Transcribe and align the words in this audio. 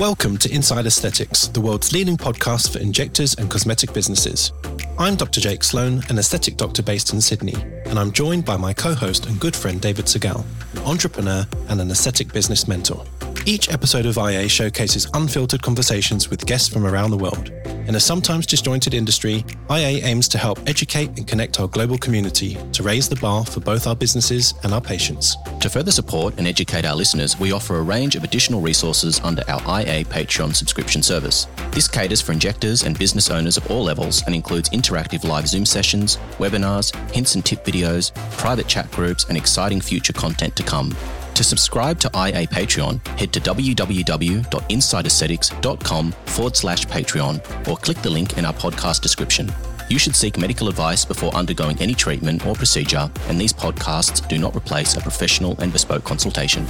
Welcome 0.00 0.38
to 0.38 0.50
Inside 0.50 0.86
Aesthetics, 0.86 1.48
the 1.48 1.60
world's 1.60 1.92
leading 1.92 2.16
podcast 2.16 2.72
for 2.72 2.78
injectors 2.78 3.34
and 3.34 3.50
cosmetic 3.50 3.92
businesses. 3.92 4.50
I'm 4.98 5.14
Dr. 5.14 5.42
Jake 5.42 5.62
Sloane, 5.62 6.02
an 6.08 6.18
aesthetic 6.18 6.56
doctor 6.56 6.82
based 6.82 7.12
in 7.12 7.20
Sydney, 7.20 7.54
and 7.84 7.98
I'm 7.98 8.10
joined 8.10 8.46
by 8.46 8.56
my 8.56 8.72
co 8.72 8.94
host 8.94 9.26
and 9.26 9.38
good 9.38 9.54
friend 9.54 9.78
David 9.78 10.06
Segal, 10.06 10.42
an 10.72 10.78
entrepreneur 10.86 11.46
and 11.68 11.82
an 11.82 11.90
aesthetic 11.90 12.32
business 12.32 12.66
mentor. 12.66 13.04
Each 13.46 13.70
episode 13.70 14.04
of 14.04 14.18
IA 14.18 14.48
showcases 14.48 15.08
unfiltered 15.14 15.62
conversations 15.62 16.28
with 16.28 16.44
guests 16.44 16.68
from 16.68 16.86
around 16.86 17.10
the 17.10 17.16
world. 17.16 17.50
In 17.88 17.94
a 17.94 18.00
sometimes 18.00 18.46
disjointed 18.46 18.92
industry, 18.92 19.44
IA 19.70 20.04
aims 20.04 20.28
to 20.28 20.38
help 20.38 20.60
educate 20.68 21.08
and 21.16 21.26
connect 21.26 21.58
our 21.58 21.66
global 21.66 21.96
community 21.96 22.58
to 22.72 22.82
raise 22.82 23.08
the 23.08 23.16
bar 23.16 23.44
for 23.46 23.60
both 23.60 23.86
our 23.86 23.96
businesses 23.96 24.54
and 24.62 24.74
our 24.74 24.80
patients. 24.80 25.36
To 25.60 25.70
further 25.70 25.90
support 25.90 26.34
and 26.36 26.46
educate 26.46 26.84
our 26.84 26.94
listeners, 26.94 27.40
we 27.40 27.50
offer 27.50 27.76
a 27.76 27.82
range 27.82 28.14
of 28.14 28.24
additional 28.24 28.60
resources 28.60 29.20
under 29.24 29.42
our 29.48 29.60
IA 29.80 30.04
Patreon 30.04 30.54
subscription 30.54 31.02
service. 31.02 31.46
This 31.72 31.88
caters 31.88 32.20
for 32.20 32.32
injectors 32.32 32.82
and 32.82 32.98
business 32.98 33.30
owners 33.30 33.56
of 33.56 33.68
all 33.70 33.82
levels 33.82 34.22
and 34.26 34.34
includes 34.34 34.68
interactive 34.68 35.24
live 35.24 35.48
Zoom 35.48 35.64
sessions, 35.64 36.18
webinars, 36.38 36.94
hints 37.10 37.34
and 37.34 37.44
tip 37.44 37.64
videos, 37.64 38.14
private 38.36 38.68
chat 38.68 38.90
groups, 38.90 39.24
and 39.24 39.36
exciting 39.36 39.80
future 39.80 40.12
content 40.12 40.54
to 40.56 40.62
come. 40.62 40.94
To 41.34 41.44
subscribe 41.44 41.98
to 42.00 42.08
IA 42.08 42.46
Patreon, 42.46 43.06
head 43.18 43.32
to 43.32 43.40
www.insideaesthetics.com 43.40 46.12
forward 46.12 46.56
slash 46.56 46.86
Patreon 46.86 47.68
or 47.68 47.76
click 47.78 47.96
the 47.98 48.10
link 48.10 48.36
in 48.36 48.44
our 48.44 48.52
podcast 48.52 49.00
description. 49.00 49.50
You 49.88 49.98
should 49.98 50.14
seek 50.14 50.38
medical 50.38 50.68
advice 50.68 51.04
before 51.04 51.34
undergoing 51.34 51.76
any 51.80 51.94
treatment 51.94 52.46
or 52.46 52.54
procedure, 52.54 53.10
and 53.28 53.40
these 53.40 53.52
podcasts 53.52 54.26
do 54.28 54.38
not 54.38 54.54
replace 54.54 54.94
a 54.96 55.00
professional 55.00 55.56
and 55.60 55.72
bespoke 55.72 56.04
consultation. 56.04 56.64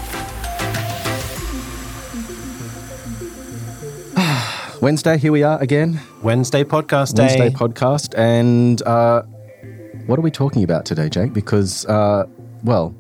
Wednesday, 4.81 5.19
here 5.19 5.33
we 5.33 5.43
are 5.43 5.61
again. 5.61 6.01
Wednesday 6.23 6.65
podcast 6.65 7.15
day. 7.15 7.25
Wednesday 7.25 7.51
podcast. 7.51 8.17
And 8.17 8.81
uh, 8.83 9.23
what 10.07 10.19
are 10.19 10.23
we 10.23 10.31
talking 10.31 10.65
about 10.65 10.87
today, 10.87 11.11
Jake? 11.11 11.35
Because, 11.35 11.85
uh, 11.87 12.25
well, 12.65 12.95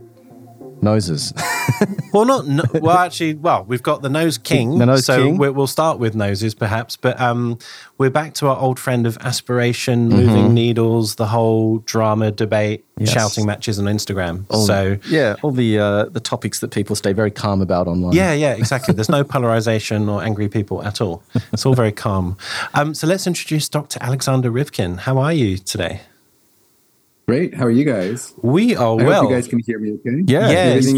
noses. 0.83 1.33
well, 2.13 2.25
not 2.25 2.47
no, 2.47 2.63
well. 2.75 2.99
Actually, 2.99 3.35
well, 3.35 3.65
we've 3.65 3.83
got 3.83 4.03
the 4.03 4.09
nose 4.09 4.39
king. 4.39 4.79
The 4.79 4.87
nose 4.87 5.07
so 5.07 5.23
king. 5.25 5.39
we- 5.39 5.51
we'll 5.51 5.67
start 5.67 5.99
with 5.99 6.15
noses, 6.15 6.55
perhaps. 6.55 6.97
But 6.97 7.21
um, 7.21 7.59
we're 7.99 8.11
back 8.11 8.35
to 8.35 8.49
our 8.49 8.57
old 8.59 8.79
friend 8.79 9.07
of 9.07 9.17
aspiration, 9.19 10.09
moving 10.09 10.55
needles, 10.55 11.15
the 11.17 11.27
whole 11.27 11.79
drama 11.79 12.31
debate, 12.31 12.85
Mm-hmm. 12.91 13.07
Yes. 13.07 13.15
shouting 13.15 13.47
matches 13.47 13.79
on 13.79 13.87
Instagram. 13.87 14.45
All- 14.51 14.67
so 14.67 14.99
yeah, 15.09 15.37
all 15.43 15.53
the 15.53 15.79
uh, 15.79 16.05
the 16.11 16.21
topics 16.21 16.61
that 16.61 16.71
people 16.71 16.95
stay 16.95 17.15
very 17.15 17.31
calm 17.31 17.63
about 17.63 17.89
online. 17.89 18.13
yeah, 18.13 18.35
yeah, 18.35 18.53
exactly. 18.53 18.93
There's 18.93 19.09
no 19.09 19.25
polarization 19.25 20.07
or 20.11 20.23
angry 20.23 20.51
people 20.51 20.83
at 20.83 21.01
all. 21.01 21.23
It's 21.51 21.65
all 21.65 21.73
very 21.73 21.93
calm. 21.93 22.37
Um, 22.75 22.93
so 22.95 23.07
let's 23.07 23.27
introduce 23.27 23.71
Dr. 23.71 23.99
Alexander 24.03 24.51
Rivkin. 24.51 24.99
How 24.99 25.17
are 25.17 25.33
you 25.33 25.57
today? 25.57 26.03
Great. 27.31 27.55
How 27.55 27.65
are 27.67 27.71
you 27.71 27.85
guys? 27.85 28.35
We 28.43 28.75
are 28.75 29.01
I 29.01 29.05
well. 29.05 29.21
hope 29.23 29.31
you 29.31 29.37
guys 29.37 29.47
can 29.47 29.61
hear 29.61 29.79
me 29.79 29.93
okay. 29.93 30.25
yeah. 30.27 30.51
Yes. 30.51 30.93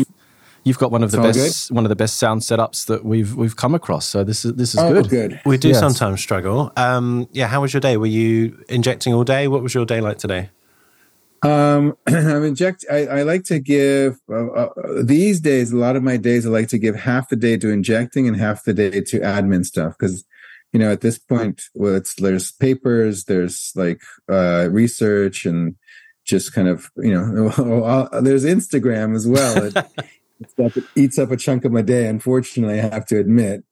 You've 0.64 0.78
got 0.78 0.90
one 0.90 1.02
of 1.02 1.10
the 1.10 1.18
It's 1.18 1.36
all 1.36 1.44
best 1.44 1.70
one 1.72 1.84
of 1.84 1.90
the 1.90 1.96
best 1.96 2.16
sound 2.16 2.40
setups 2.40 2.86
that 2.86 3.04
we've 3.04 3.34
we've 3.34 3.54
come 3.54 3.74
across. 3.74 4.06
So 4.06 4.24
this 4.24 4.46
is 4.46 4.54
this 4.54 4.74
is 4.74 4.80
Oh, 4.80 4.94
good. 4.94 5.10
good. 5.10 5.40
we 5.44 5.58
do 5.58 5.68
Yes. 5.68 5.80
sometimes 5.80 6.22
struggle. 6.22 6.72
Um, 6.74 7.28
yeah, 7.32 7.48
how 7.48 7.60
was 7.60 7.74
your 7.74 7.82
day? 7.82 7.98
Were 7.98 8.06
you 8.06 8.64
injecting 8.70 9.12
all 9.12 9.24
day? 9.24 9.46
What 9.46 9.62
was 9.62 9.74
your 9.74 9.84
day 9.84 10.00
like 10.00 10.16
today? 10.16 10.48
Um, 11.42 11.98
I'm 12.06 12.44
inject. 12.44 12.86
I, 12.90 13.06
I 13.18 13.22
like 13.24 13.44
to 13.44 13.58
give 13.58 14.18
uh, 14.30 14.46
uh, 14.46 14.68
these 15.02 15.38
days. 15.38 15.70
A 15.70 15.76
lot 15.76 15.96
of 15.96 16.02
my 16.02 16.16
days, 16.16 16.46
I 16.46 16.48
like 16.48 16.68
to 16.68 16.78
give 16.78 16.96
half 16.96 17.28
the 17.28 17.36
day 17.36 17.58
to 17.58 17.68
injecting 17.68 18.26
and 18.26 18.38
half 18.38 18.64
the 18.64 18.72
day 18.72 19.02
to 19.02 19.20
admin 19.20 19.66
stuff 19.66 19.96
because, 19.98 20.24
you 20.72 20.80
know, 20.80 20.90
at 20.92 21.02
this 21.02 21.18
point, 21.18 21.60
well, 21.74 21.94
it's 21.96 22.14
there's 22.14 22.52
papers, 22.52 23.24
there's 23.24 23.72
like 23.76 24.00
uh, 24.30 24.68
research, 24.70 25.44
and 25.44 25.74
just 26.24 26.52
kind 26.52 26.68
of 26.68 26.90
you 26.96 27.12
know, 27.12 27.48
there's 28.20 28.44
Instagram 28.44 29.14
as 29.14 29.26
well. 29.26 29.64
It, 29.64 29.74
that 30.56 30.84
eats 30.96 31.18
up 31.18 31.30
a 31.30 31.36
chunk 31.36 31.64
of 31.64 31.72
my 31.72 31.82
day. 31.82 32.06
Unfortunately, 32.06 32.80
I 32.80 32.88
have 32.88 33.06
to 33.06 33.18
admit. 33.18 33.64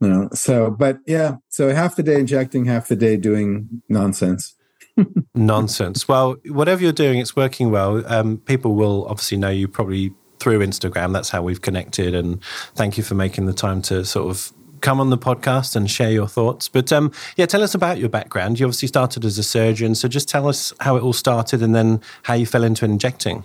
You 0.00 0.08
know, 0.08 0.28
so 0.32 0.70
but 0.70 0.98
yeah, 1.06 1.36
so 1.48 1.74
half 1.74 1.96
the 1.96 2.02
day 2.02 2.20
injecting, 2.20 2.66
half 2.66 2.88
the 2.88 2.96
day 2.96 3.16
doing 3.16 3.82
nonsense. 3.88 4.54
Nonsense. 5.34 6.08
Well, 6.08 6.36
whatever 6.46 6.82
you're 6.82 6.92
doing, 6.92 7.18
it's 7.18 7.36
working 7.36 7.70
well. 7.70 8.04
Um, 8.12 8.38
people 8.38 8.74
will 8.74 9.06
obviously 9.06 9.38
know 9.38 9.50
you 9.50 9.68
probably 9.68 10.12
through 10.38 10.60
Instagram. 10.60 11.12
That's 11.12 11.30
how 11.30 11.42
we've 11.42 11.62
connected. 11.62 12.14
And 12.14 12.42
thank 12.74 12.96
you 12.96 13.04
for 13.04 13.14
making 13.14 13.46
the 13.46 13.52
time 13.52 13.82
to 13.82 14.04
sort 14.04 14.30
of 14.30 14.52
come 14.80 15.00
on 15.00 15.10
the 15.10 15.18
podcast 15.18 15.76
and 15.76 15.90
share 15.90 16.10
your 16.10 16.28
thoughts. 16.28 16.68
But 16.68 16.92
um, 16.92 17.12
yeah, 17.36 17.46
tell 17.46 17.62
us 17.62 17.74
about 17.74 17.98
your 17.98 18.08
background. 18.08 18.58
You 18.58 18.66
obviously 18.66 18.88
started 18.88 19.24
as 19.24 19.38
a 19.38 19.42
surgeon. 19.42 19.94
So 19.94 20.08
just 20.08 20.28
tell 20.28 20.48
us 20.48 20.72
how 20.80 20.96
it 20.96 21.02
all 21.02 21.12
started 21.12 21.62
and 21.62 21.74
then 21.74 22.00
how 22.22 22.34
you 22.34 22.46
fell 22.46 22.64
into 22.64 22.84
injecting. 22.84 23.44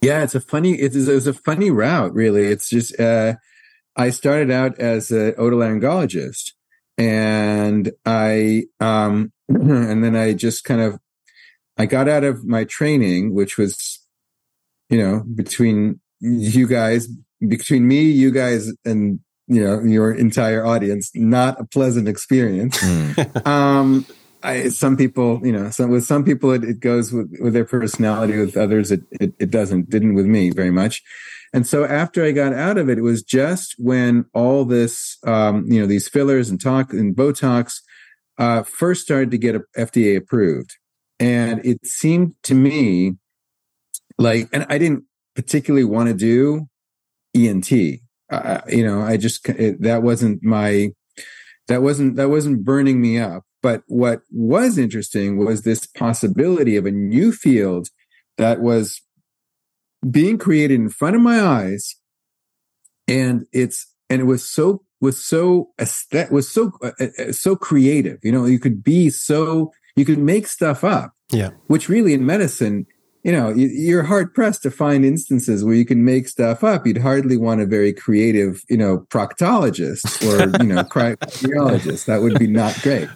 Yeah, 0.00 0.22
it's 0.22 0.34
a 0.34 0.40
funny. 0.40 0.74
It 0.74 0.94
is, 0.94 1.08
it 1.08 1.14
was 1.14 1.26
a 1.26 1.34
funny 1.34 1.70
route, 1.70 2.14
really. 2.14 2.46
It's 2.46 2.68
just 2.68 2.98
uh, 3.00 3.34
I 3.96 4.10
started 4.10 4.50
out 4.50 4.78
as 4.78 5.10
an 5.10 5.32
otolaryngologist, 5.32 6.52
and 6.96 7.90
I 8.06 8.64
um, 8.78 9.32
and 9.48 10.04
then 10.04 10.14
I 10.14 10.34
just 10.34 10.62
kind 10.64 10.80
of 10.80 11.00
I 11.78 11.86
got 11.86 12.08
out 12.08 12.24
of 12.24 12.44
my 12.44 12.64
training, 12.64 13.34
which 13.34 13.56
was, 13.56 14.00
you 14.90 14.98
know, 14.98 15.22
between 15.34 16.00
you 16.20 16.66
guys, 16.66 17.08
between 17.46 17.86
me, 17.86 18.02
you 18.02 18.32
guys, 18.32 18.72
and 18.84 19.20
you 19.48 19.64
know 19.64 19.80
your 19.80 20.12
entire 20.12 20.64
audience, 20.64 21.10
not 21.14 21.60
a 21.60 21.64
pleasant 21.64 22.08
experience. 22.08 22.82
um 23.44 24.06
I, 24.42 24.68
some 24.68 24.96
people, 24.96 25.40
you 25.44 25.52
know, 25.52 25.70
some 25.70 25.90
with 25.90 26.04
some 26.04 26.24
people 26.24 26.52
it, 26.52 26.62
it 26.62 26.80
goes 26.80 27.12
with, 27.12 27.34
with 27.40 27.54
their 27.54 27.64
personality. 27.64 28.38
With 28.38 28.56
others, 28.56 28.92
it, 28.92 29.02
it 29.10 29.34
it 29.38 29.50
doesn't. 29.50 29.90
Didn't 29.90 30.14
with 30.14 30.26
me 30.26 30.50
very 30.50 30.70
much. 30.70 31.02
And 31.52 31.66
so 31.66 31.84
after 31.84 32.24
I 32.24 32.32
got 32.32 32.52
out 32.52 32.78
of 32.78 32.88
it, 32.88 32.98
it 32.98 33.02
was 33.02 33.22
just 33.22 33.74
when 33.78 34.26
all 34.34 34.64
this, 34.64 35.16
um, 35.26 35.64
you 35.66 35.80
know, 35.80 35.86
these 35.86 36.08
fillers 36.08 36.50
and 36.50 36.60
talk 36.60 36.92
and 36.92 37.16
Botox 37.16 37.80
uh, 38.36 38.62
first 38.62 39.02
started 39.02 39.30
to 39.30 39.38
get 39.38 39.56
FDA 39.76 40.16
approved, 40.16 40.76
and 41.18 41.64
it 41.64 41.84
seemed 41.84 42.34
to 42.44 42.54
me 42.54 43.14
like, 44.18 44.48
and 44.52 44.66
I 44.68 44.78
didn't 44.78 45.04
particularly 45.34 45.84
want 45.84 46.08
to 46.08 46.14
do 46.14 46.68
ENT. 47.34 48.00
Uh, 48.30 48.60
you 48.68 48.84
know, 48.84 49.00
I 49.00 49.16
just 49.16 49.48
it, 49.48 49.80
that 49.82 50.02
wasn't 50.02 50.42
my 50.42 50.90
that 51.68 51.82
wasn't 51.82 52.16
that 52.16 52.28
wasn't 52.30 52.64
burning 52.64 53.00
me 53.00 53.18
up. 53.18 53.44
But 53.62 53.82
what 53.88 54.20
was 54.30 54.78
interesting 54.78 55.36
was 55.38 55.62
this 55.62 55.86
possibility 55.86 56.76
of 56.76 56.86
a 56.86 56.90
new 56.92 57.32
field 57.32 57.88
that 58.36 58.60
was 58.60 59.02
being 60.08 60.38
created 60.38 60.78
in 60.78 60.88
front 60.90 61.16
of 61.16 61.22
my 61.22 61.40
eyes, 61.40 61.96
and 63.06 63.46
it's 63.52 63.92
and 64.10 64.20
it 64.20 64.24
was 64.24 64.44
so 64.48 64.84
was 65.00 65.22
so 65.22 65.70
that 66.12 66.30
was 66.30 66.50
so 66.50 66.72
uh, 66.82 66.92
uh, 67.00 67.32
so 67.32 67.56
creative. 67.56 68.18
You 68.22 68.32
know, 68.32 68.44
you 68.44 68.58
could 68.58 68.82
be 68.84 69.10
so 69.10 69.72
you 69.96 70.04
could 70.04 70.18
make 70.18 70.46
stuff 70.46 70.84
up, 70.84 71.12
Yeah. 71.32 71.50
which 71.66 71.88
really 71.88 72.14
in 72.14 72.24
medicine 72.24 72.86
you 73.24 73.32
know 73.32 73.48
you- 73.50 73.68
you're 73.68 74.04
hard 74.04 74.32
pressed 74.34 74.62
to 74.62 74.70
find 74.70 75.04
instances 75.04 75.64
where 75.64 75.74
you 75.74 75.84
can 75.84 76.04
make 76.04 76.28
stuff 76.28 76.62
up. 76.64 76.86
You'd 76.86 76.98
hardly 76.98 77.36
want 77.36 77.60
a 77.60 77.66
very 77.66 77.92
creative 77.92 78.62
you 78.68 78.76
know 78.76 79.06
proctologist 79.10 80.04
or 80.26 80.62
you 80.62 80.68
know 80.72 80.82
cardiologist 80.96 82.06
that 82.06 82.22
would 82.22 82.38
be 82.38 82.46
not 82.46 82.80
great. 82.82 83.08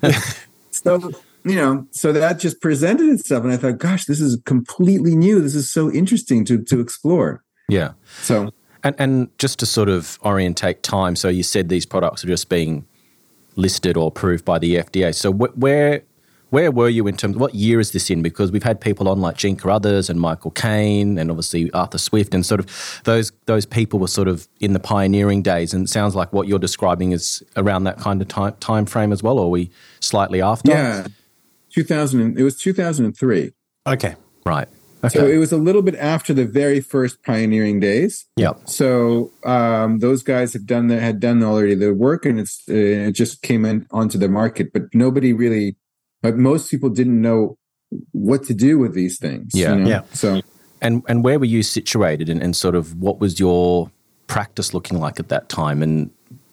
So 0.71 1.11
you 1.45 1.57
know 1.57 1.87
so 1.91 2.13
that 2.13 2.39
just 2.39 2.61
presented 2.61 3.09
itself 3.09 3.43
and 3.43 3.53
i 3.53 3.57
thought 3.57 3.79
gosh 3.79 4.05
this 4.05 4.21
is 4.21 4.39
completely 4.45 5.15
new. 5.17 5.41
This 5.41 5.55
is 5.55 5.71
so 5.73 5.91
interesting 5.91 6.45
to 6.47 6.63
to 6.65 6.81
explore. 6.81 7.43
Yeah. 7.69 7.93
so 8.23 8.51
And 8.85 8.95
and 8.99 9.29
just 9.39 9.59
to 9.61 9.67
sort 9.67 9.89
of 9.89 10.19
orientate 10.25 10.83
time, 10.83 11.15
so 11.17 11.29
you 11.29 11.43
said 11.43 11.69
these 11.69 11.87
products 11.87 12.25
are 12.25 12.29
just 12.29 12.49
being 12.49 12.85
listed 13.57 13.97
or 13.97 14.09
approved 14.09 14.45
by 14.45 14.59
the 14.59 14.77
FDA. 14.77 15.15
So 15.15 15.33
wh- 15.33 15.57
where 15.59 16.03
where 16.53 16.71
were 16.71 16.91
you 16.91 17.07
in 17.07 17.17
terms? 17.17 17.35
of 17.35 17.41
What 17.41 17.55
year 17.55 17.81
is 17.81 17.93
this 17.93 18.11
in? 18.11 18.21
Because 18.21 18.53
we've 18.53 18.63
had 18.63 18.79
people 18.79 19.09
on 19.09 19.21
like 19.23 19.37
Jean 19.39 19.57
Carruthers 19.57 20.11
and 20.11 20.21
Michael 20.21 20.51
Kane 20.51 21.17
and 21.17 21.31
obviously 21.31 21.71
Arthur 21.73 21.97
Swift 21.97 22.35
and 22.35 22.45
sort 22.45 22.61
of 22.61 23.01
those 23.05 23.33
those 23.47 23.65
people 23.65 23.99
were 23.99 24.07
sort 24.07 24.29
of 24.29 24.47
in 24.61 24.75
the 24.75 24.79
pioneering 24.79 25.41
days. 25.43 25.73
And 25.73 25.87
it 25.87 25.89
sounds 25.89 26.15
like 26.15 26.31
what 26.33 26.47
you're 26.49 26.59
describing 26.59 27.13
is 27.13 27.43
around 27.57 27.85
that 27.85 27.99
kind 27.99 28.21
of 28.21 28.29
time 28.29 28.55
time 28.61 28.85
frame 28.85 29.13
as 29.13 29.23
well. 29.23 29.39
Or 29.39 29.47
are 29.47 29.49
we 29.49 29.71
slightly 30.01 30.43
after? 30.43 30.71
yeah 30.71 31.07
2000 31.71 32.39
it 32.39 32.43
was 32.43 32.57
2003 32.59 33.53
Okay. 33.87 34.15
Right. 34.45 34.69
Okay. 35.05 35.19
so 35.19 35.27
it 35.27 35.39
was 35.39 35.51
a 35.51 35.57
little 35.57 35.83
bit 35.83 35.97
after 35.97 36.33
the 36.35 36.45
very 36.45 36.81
first 36.81 37.25
pioneering 37.25 37.81
days 37.81 38.27
Yeah. 38.37 38.53
So 38.67 39.33
um, 39.45 39.99
those 40.01 40.23
guys 40.23 40.53
have 40.53 40.67
done 40.67 40.87
that, 40.89 41.01
had 41.01 41.19
done 41.19 41.43
already 41.43 41.75
the 41.75 41.93
work, 41.93 42.25
and 42.27 42.39
it's 42.39 42.63
uh, 42.69 43.09
it 43.09 43.13
just 43.13 43.43
came 43.43 43.65
in 43.65 43.87
onto 43.91 44.19
the 44.19 44.29
market. 44.29 44.73
But 44.73 44.83
nobody 44.95 45.33
really, 45.33 45.75
but 46.23 46.37
most 46.37 46.71
people 46.71 46.89
didn't 46.89 47.21
know 47.21 47.59
what 48.13 48.45
to 48.45 48.55
do 48.55 48.79
with 48.79 48.95
these 48.95 49.19
things. 49.19 49.53
Yeah. 49.55 49.75
know? 49.75 49.89
Yeah. 49.89 50.03
So 50.13 50.41
And 50.81 51.03
and 51.09 51.23
where 51.23 51.39
were 51.39 51.45
you 51.45 51.63
situated, 51.63 52.29
and, 52.29 52.43
and 52.43 52.57
sort 52.57 52.75
of 52.75 52.99
what 53.01 53.19
was 53.21 53.39
your 53.39 53.91
practice 54.27 54.73
looking 54.73 54.99
like 54.99 55.21
at 55.21 55.29
that 55.29 55.49
time? 55.49 55.83
And 55.83 56.11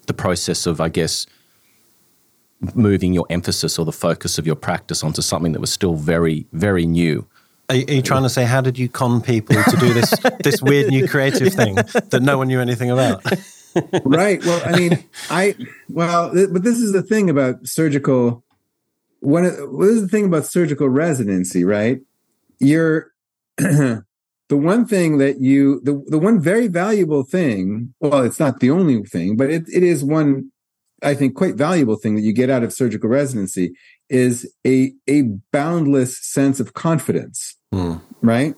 the 0.08 0.14
process 0.14 0.66
of, 0.66 0.82
I 0.82 0.90
guess, 0.90 1.26
moving 2.76 3.14
your 3.14 3.26
emphasis 3.30 3.80
or 3.80 3.86
the 3.86 3.94
focus 3.94 4.38
of 4.38 4.46
your 4.46 4.56
practice 4.56 5.04
onto 5.04 5.22
something 5.22 5.54
that 5.54 5.62
was 5.62 5.72
still 5.72 5.96
very, 5.96 6.46
very 6.52 6.86
new. 6.86 7.26
Are 7.70 7.76
you, 7.76 7.86
are 7.88 7.94
you 7.94 8.02
trying 8.02 8.24
to 8.24 8.30
say 8.30 8.44
how 8.46 8.62
did 8.62 8.80
you 8.80 8.90
con 8.90 9.22
people 9.22 9.56
to 9.56 9.78
do 9.78 9.94
this 9.94 10.14
this 10.44 10.62
weird 10.62 10.90
new 10.90 11.08
creative 11.08 11.54
thing 11.54 11.76
that 11.76 12.20
no 12.22 12.38
one 12.38 12.48
knew 12.48 12.60
anything 12.60 12.90
about? 12.90 13.24
right. 14.04 14.44
Well, 14.44 14.62
I 14.66 14.78
mean, 14.78 15.04
I 15.30 15.56
well, 15.88 16.34
th- 16.34 16.50
but 16.52 16.64
this 16.64 16.80
is 16.80 16.92
the 16.92 17.04
thing 17.04 17.30
about 17.30 17.68
surgical. 17.68 18.44
One, 19.22 19.46
of, 19.46 19.54
this 19.54 19.90
is 19.90 20.02
the 20.04 20.08
thing 20.08 20.26
about 20.26 20.46
surgical 20.46 20.90
residency, 20.90 21.64
right? 21.64 22.00
You're 22.60 23.12
the 23.58 24.04
one 24.50 24.86
thing 24.86 25.18
that 25.20 25.40
you 25.40 25.82
the 25.84 26.04
the 26.08 26.20
one 26.20 26.42
very 26.42 26.68
valuable 26.68 27.24
thing. 27.24 27.94
Well, 28.00 28.24
it's 28.24 28.40
not 28.40 28.60
the 28.60 28.72
only 28.72 29.04
thing, 29.04 29.38
but 29.38 29.50
it, 29.50 29.64
it 29.74 29.84
is 29.84 30.04
one 30.04 30.52
I 31.04 31.14
think 31.14 31.36
quite 31.36 31.56
valuable 31.56 31.96
thing 31.96 32.16
that 32.16 32.22
you 32.22 32.34
get 32.34 32.50
out 32.50 32.64
of 32.64 32.74
surgical 32.74 33.10
residency 33.10 33.74
is 34.10 34.52
a 34.66 34.94
a 35.08 35.24
boundless 35.52 36.20
sense 36.20 36.60
of 36.60 36.74
confidence, 36.74 37.56
mm. 37.74 38.02
right? 38.22 38.56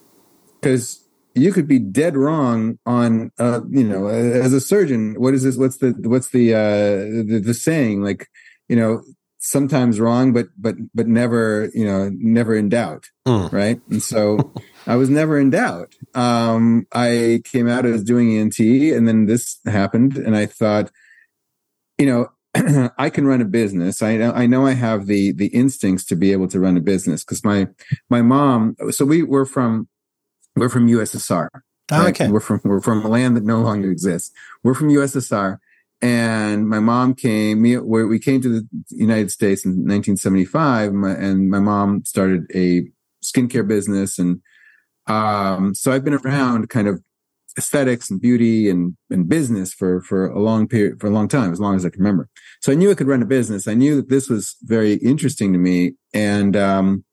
Because 0.59 1.03
you 1.33 1.53
could 1.53 1.67
be 1.67 1.79
dead 1.79 2.15
wrong 2.15 2.77
on 2.85 3.31
uh, 3.39 3.61
you 3.69 3.83
know 3.83 4.07
as 4.07 4.53
a 4.53 4.61
surgeon. 4.61 5.15
What 5.17 5.33
is 5.33 5.43
this? 5.43 5.57
What's 5.57 5.77
the 5.77 5.93
what's 6.03 6.29
the 6.29 6.53
uh, 6.53 7.27
the, 7.27 7.41
the 7.43 7.53
saying? 7.53 8.01
Like 8.01 8.27
you 8.69 8.75
know 8.75 9.03
sometimes 9.41 9.99
wrong, 9.99 10.31
but 10.31 10.47
but 10.57 10.75
but 10.93 11.07
never 11.07 11.69
you 11.73 11.85
know 11.85 12.09
never 12.13 12.55
in 12.55 12.69
doubt, 12.69 13.09
mm. 13.27 13.51
right? 13.51 13.79
And 13.89 14.01
so. 14.01 14.53
I 14.87 14.95
was 14.95 15.11
never 15.11 15.39
in 15.39 15.51
doubt. 15.51 15.93
Um, 16.15 16.87
I 16.91 17.41
came 17.43 17.67
out 17.67 17.85
as 17.85 18.03
doing 18.03 18.35
ENT, 18.35 18.59
and 18.59 19.07
then 19.07 19.25
this 19.27 19.59
happened, 19.65 20.17
and 20.17 20.35
I 20.35 20.47
thought, 20.47 20.91
you 21.99 22.07
know, 22.07 22.89
I 22.97 23.09
can 23.09 23.25
run 23.25 23.41
a 23.41 23.45
business. 23.45 24.01
I 24.01 24.17
know 24.17 24.31
I 24.33 24.47
know 24.47 24.65
I 24.65 24.73
have 24.73 25.05
the 25.05 25.31
the 25.31 25.47
instincts 25.47 26.05
to 26.05 26.15
be 26.15 26.31
able 26.31 26.47
to 26.49 26.59
run 26.59 26.77
a 26.77 26.81
business 26.81 27.23
because 27.23 27.43
my 27.45 27.67
my 28.09 28.21
mom. 28.21 28.75
So 28.89 29.05
we 29.05 29.23
were 29.23 29.45
from 29.45 29.87
we're 30.55 30.69
from 30.69 30.87
USSR. 30.87 31.47
Oh, 31.91 31.99
right? 31.99 32.09
okay. 32.09 32.29
We're 32.29 32.39
from 32.39 32.61
we're 32.63 32.81
from 32.81 33.05
a 33.05 33.07
land 33.07 33.37
that 33.37 33.43
no 33.43 33.61
longer 33.61 33.91
exists. 33.91 34.31
We're 34.63 34.73
from 34.73 34.89
USSR, 34.89 35.59
and 36.01 36.67
my 36.67 36.79
mom 36.79 37.13
came. 37.13 37.61
We, 37.61 37.77
we 37.77 38.19
came 38.19 38.41
to 38.41 38.49
the 38.49 38.67
United 38.89 39.31
States 39.31 39.65
in 39.65 39.71
1975, 39.71 40.93
and 40.93 41.49
my 41.49 41.59
mom 41.59 42.03
started 42.05 42.45
a 42.53 42.83
skincare 43.23 43.67
business, 43.67 44.17
and 44.17 44.41
um, 45.07 45.75
so 45.75 45.91
I've 45.91 46.03
been 46.03 46.13
around 46.13 46.69
kind 46.69 46.87
of 46.87 47.01
aesthetics 47.57 48.09
and 48.09 48.21
beauty 48.21 48.69
and, 48.69 48.95
and 49.09 49.27
business 49.27 49.73
for, 49.73 50.01
for 50.01 50.27
a 50.27 50.39
long 50.39 50.67
period, 50.67 50.99
for 50.99 51.07
a 51.07 51.11
long 51.11 51.27
time, 51.27 51.51
as 51.51 51.59
long 51.59 51.75
as 51.75 51.85
I 51.85 51.89
can 51.89 51.99
remember. 51.99 52.29
So 52.61 52.71
I 52.71 52.75
knew 52.75 52.91
I 52.91 52.95
could 52.95 53.07
run 53.07 53.21
a 53.21 53.25
business. 53.25 53.67
I 53.67 53.73
knew 53.73 53.95
that 53.97 54.09
this 54.09 54.29
was 54.29 54.55
very 54.63 54.93
interesting 54.95 55.53
to 55.53 55.59
me. 55.59 55.93
And, 56.13 56.55
um, 56.55 57.03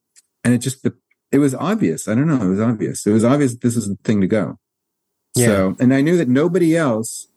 and 0.43 0.53
it 0.53 0.59
just, 0.59 0.87
it 1.31 1.39
was 1.39 1.53
obvious. 1.55 2.07
I 2.07 2.15
don't 2.15 2.27
know. 2.27 2.41
It 2.41 2.49
was 2.49 2.61
obvious. 2.61 3.05
It 3.05 3.11
was 3.11 3.25
obvious 3.25 3.55
this 3.55 3.75
was 3.75 3.89
the 3.89 3.97
thing 4.03 4.21
to 4.21 4.27
go. 4.27 4.57
Yeah. 5.35 5.47
So, 5.47 5.75
and 5.79 5.93
I 5.93 6.01
knew 6.01 6.17
that 6.17 6.27
nobody 6.27 6.75
else, 6.75 7.27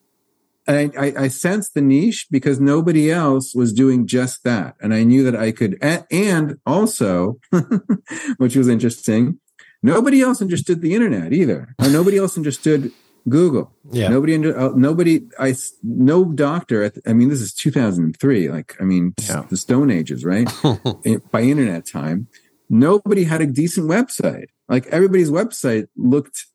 and 0.67 0.93
I, 0.97 1.07
I, 1.07 1.13
I 1.25 1.29
sensed 1.29 1.75
the 1.75 1.81
niche 1.81 2.27
because 2.31 2.61
nobody 2.61 3.11
else 3.11 3.55
was 3.55 3.73
doing 3.73 4.07
just 4.07 4.45
that. 4.45 4.77
And 4.81 4.95
I 4.95 5.03
knew 5.03 5.25
that 5.25 5.35
I 5.37 5.51
could, 5.53 5.77
and 5.83 6.59
also, 6.65 7.39
which 8.37 8.57
was 8.57 8.69
interesting, 8.69 9.39
Nobody 9.83 10.21
else 10.23 10.41
understood 10.41 10.81
the 10.81 10.95
internet 10.95 11.33
either. 11.33 11.75
nobody 11.81 12.17
else 12.17 12.37
understood 12.37 12.93
Google. 13.29 13.73
Yeah. 13.91 14.09
Nobody 14.09 14.35
under, 14.35 14.59
uh, 14.59 14.71
nobody 14.75 15.23
I 15.39 15.55
no 15.83 16.25
doctor 16.25 16.83
at, 16.85 16.95
I 17.07 17.13
mean 17.13 17.29
this 17.29 17.41
is 17.41 17.53
2003 17.55 18.49
like 18.49 18.77
I 18.81 18.85
mean 18.85 19.15
yeah. 19.21 19.45
the 19.49 19.57
stone 19.57 19.91
ages, 19.91 20.25
right? 20.25 20.49
By 21.31 21.43
internet 21.43 21.87
time, 21.87 22.29
nobody 22.69 23.25
had 23.25 23.41
a 23.41 23.47
decent 23.47 23.89
website. 23.89 24.47
Like 24.69 24.87
everybody's 24.87 25.31
website 25.31 25.87
looked 25.97 26.47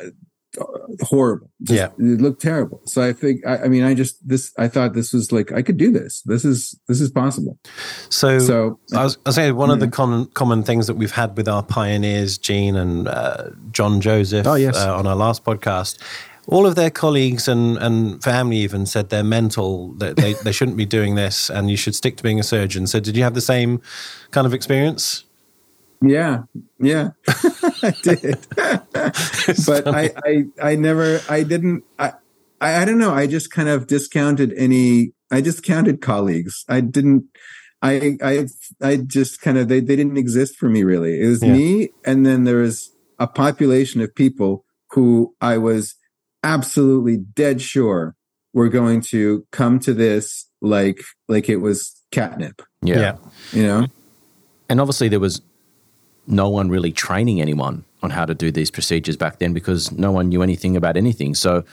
uh, 0.00 0.10
horrible. 1.02 1.50
Just, 1.62 1.76
yeah, 1.76 1.86
it 1.98 2.20
looked 2.20 2.42
terrible. 2.42 2.80
So 2.86 3.02
I 3.02 3.12
think 3.12 3.46
I, 3.46 3.58
I, 3.58 3.68
mean 3.68 3.82
I 3.82 3.94
just 3.94 4.26
this 4.26 4.52
I 4.58 4.68
thought 4.68 4.94
this 4.94 5.12
was 5.12 5.32
like 5.32 5.52
I 5.52 5.62
could 5.62 5.76
do 5.76 5.90
this. 5.90 6.22
This 6.22 6.44
is 6.44 6.78
this 6.88 7.00
is 7.00 7.10
possible. 7.10 7.58
So 8.08 8.38
so 8.38 8.78
I 8.94 9.04
was, 9.04 9.16
I 9.24 9.28
was 9.30 9.34
saying 9.36 9.56
one 9.56 9.68
yeah. 9.68 9.74
of 9.74 9.80
the 9.80 9.88
common 9.88 10.26
common 10.26 10.62
things 10.62 10.86
that 10.86 10.94
we've 10.94 11.12
had 11.12 11.36
with 11.36 11.48
our 11.48 11.62
pioneers, 11.62 12.38
Jean 12.38 12.76
and 12.76 13.08
uh, 13.08 13.50
John 13.70 14.00
Joseph, 14.00 14.46
oh, 14.46 14.54
yes. 14.54 14.76
Uh, 14.76 14.96
on 14.96 15.06
our 15.06 15.16
last 15.16 15.44
podcast. 15.44 15.98
All 16.46 16.66
of 16.66 16.74
their 16.74 16.90
colleagues 16.90 17.48
and, 17.48 17.78
and 17.78 18.22
family 18.22 18.58
even 18.58 18.84
said 18.84 19.08
they're 19.08 19.24
mental, 19.24 19.94
that 19.94 20.16
they, 20.16 20.34
they 20.34 20.52
shouldn't 20.52 20.76
be 20.76 20.84
doing 20.84 21.14
this, 21.14 21.48
and 21.48 21.70
you 21.70 21.76
should 21.78 21.94
stick 21.94 22.18
to 22.18 22.22
being 22.22 22.38
a 22.38 22.42
surgeon. 22.42 22.86
So, 22.86 23.00
did 23.00 23.16
you 23.16 23.22
have 23.22 23.32
the 23.32 23.40
same 23.40 23.80
kind 24.30 24.46
of 24.46 24.52
experience? 24.52 25.24
Yeah, 26.08 26.42
yeah, 26.78 27.10
I 27.82 27.94
did. 28.02 28.46
but 28.56 29.86
I, 29.86 30.10
I, 30.24 30.44
I 30.62 30.74
never, 30.76 31.20
I 31.28 31.42
didn't, 31.42 31.84
I, 31.98 32.12
I, 32.60 32.82
I 32.82 32.84
don't 32.84 32.98
know. 32.98 33.12
I 33.12 33.26
just 33.26 33.50
kind 33.50 33.68
of 33.68 33.86
discounted 33.86 34.52
any, 34.56 35.12
I 35.30 35.40
discounted 35.40 36.00
colleagues. 36.00 36.64
I 36.68 36.80
didn't, 36.80 37.24
I, 37.82 38.16
I, 38.22 38.46
I 38.80 38.96
just 38.96 39.40
kind 39.40 39.58
of, 39.58 39.68
they, 39.68 39.80
they 39.80 39.96
didn't 39.96 40.16
exist 40.16 40.56
for 40.56 40.68
me 40.68 40.82
really. 40.82 41.20
It 41.20 41.28
was 41.28 41.42
yeah. 41.42 41.52
me. 41.52 41.90
And 42.04 42.24
then 42.24 42.44
there 42.44 42.58
was 42.58 42.90
a 43.18 43.26
population 43.26 44.00
of 44.00 44.14
people 44.14 44.64
who 44.90 45.34
I 45.40 45.58
was 45.58 45.96
absolutely 46.42 47.18
dead 47.18 47.60
sure 47.60 48.14
were 48.52 48.68
going 48.68 49.00
to 49.00 49.46
come 49.50 49.78
to 49.80 49.92
this 49.92 50.48
like, 50.60 51.00
like 51.28 51.48
it 51.48 51.56
was 51.56 52.00
catnip. 52.10 52.62
Yeah. 52.82 52.98
yeah. 52.98 53.16
You 53.52 53.62
know? 53.66 53.86
And 54.68 54.80
obviously 54.80 55.08
there 55.08 55.20
was 55.20 55.42
no 56.26 56.48
one 56.48 56.68
really 56.68 56.92
training 56.92 57.40
anyone 57.40 57.84
on 58.02 58.10
how 58.10 58.24
to 58.24 58.34
do 58.34 58.50
these 58.50 58.70
procedures 58.70 59.16
back 59.16 59.38
then 59.38 59.52
because 59.52 59.92
no 59.92 60.12
one 60.12 60.28
knew 60.28 60.42
anything 60.42 60.76
about 60.76 60.96
anything. 60.96 61.34
So, 61.34 61.64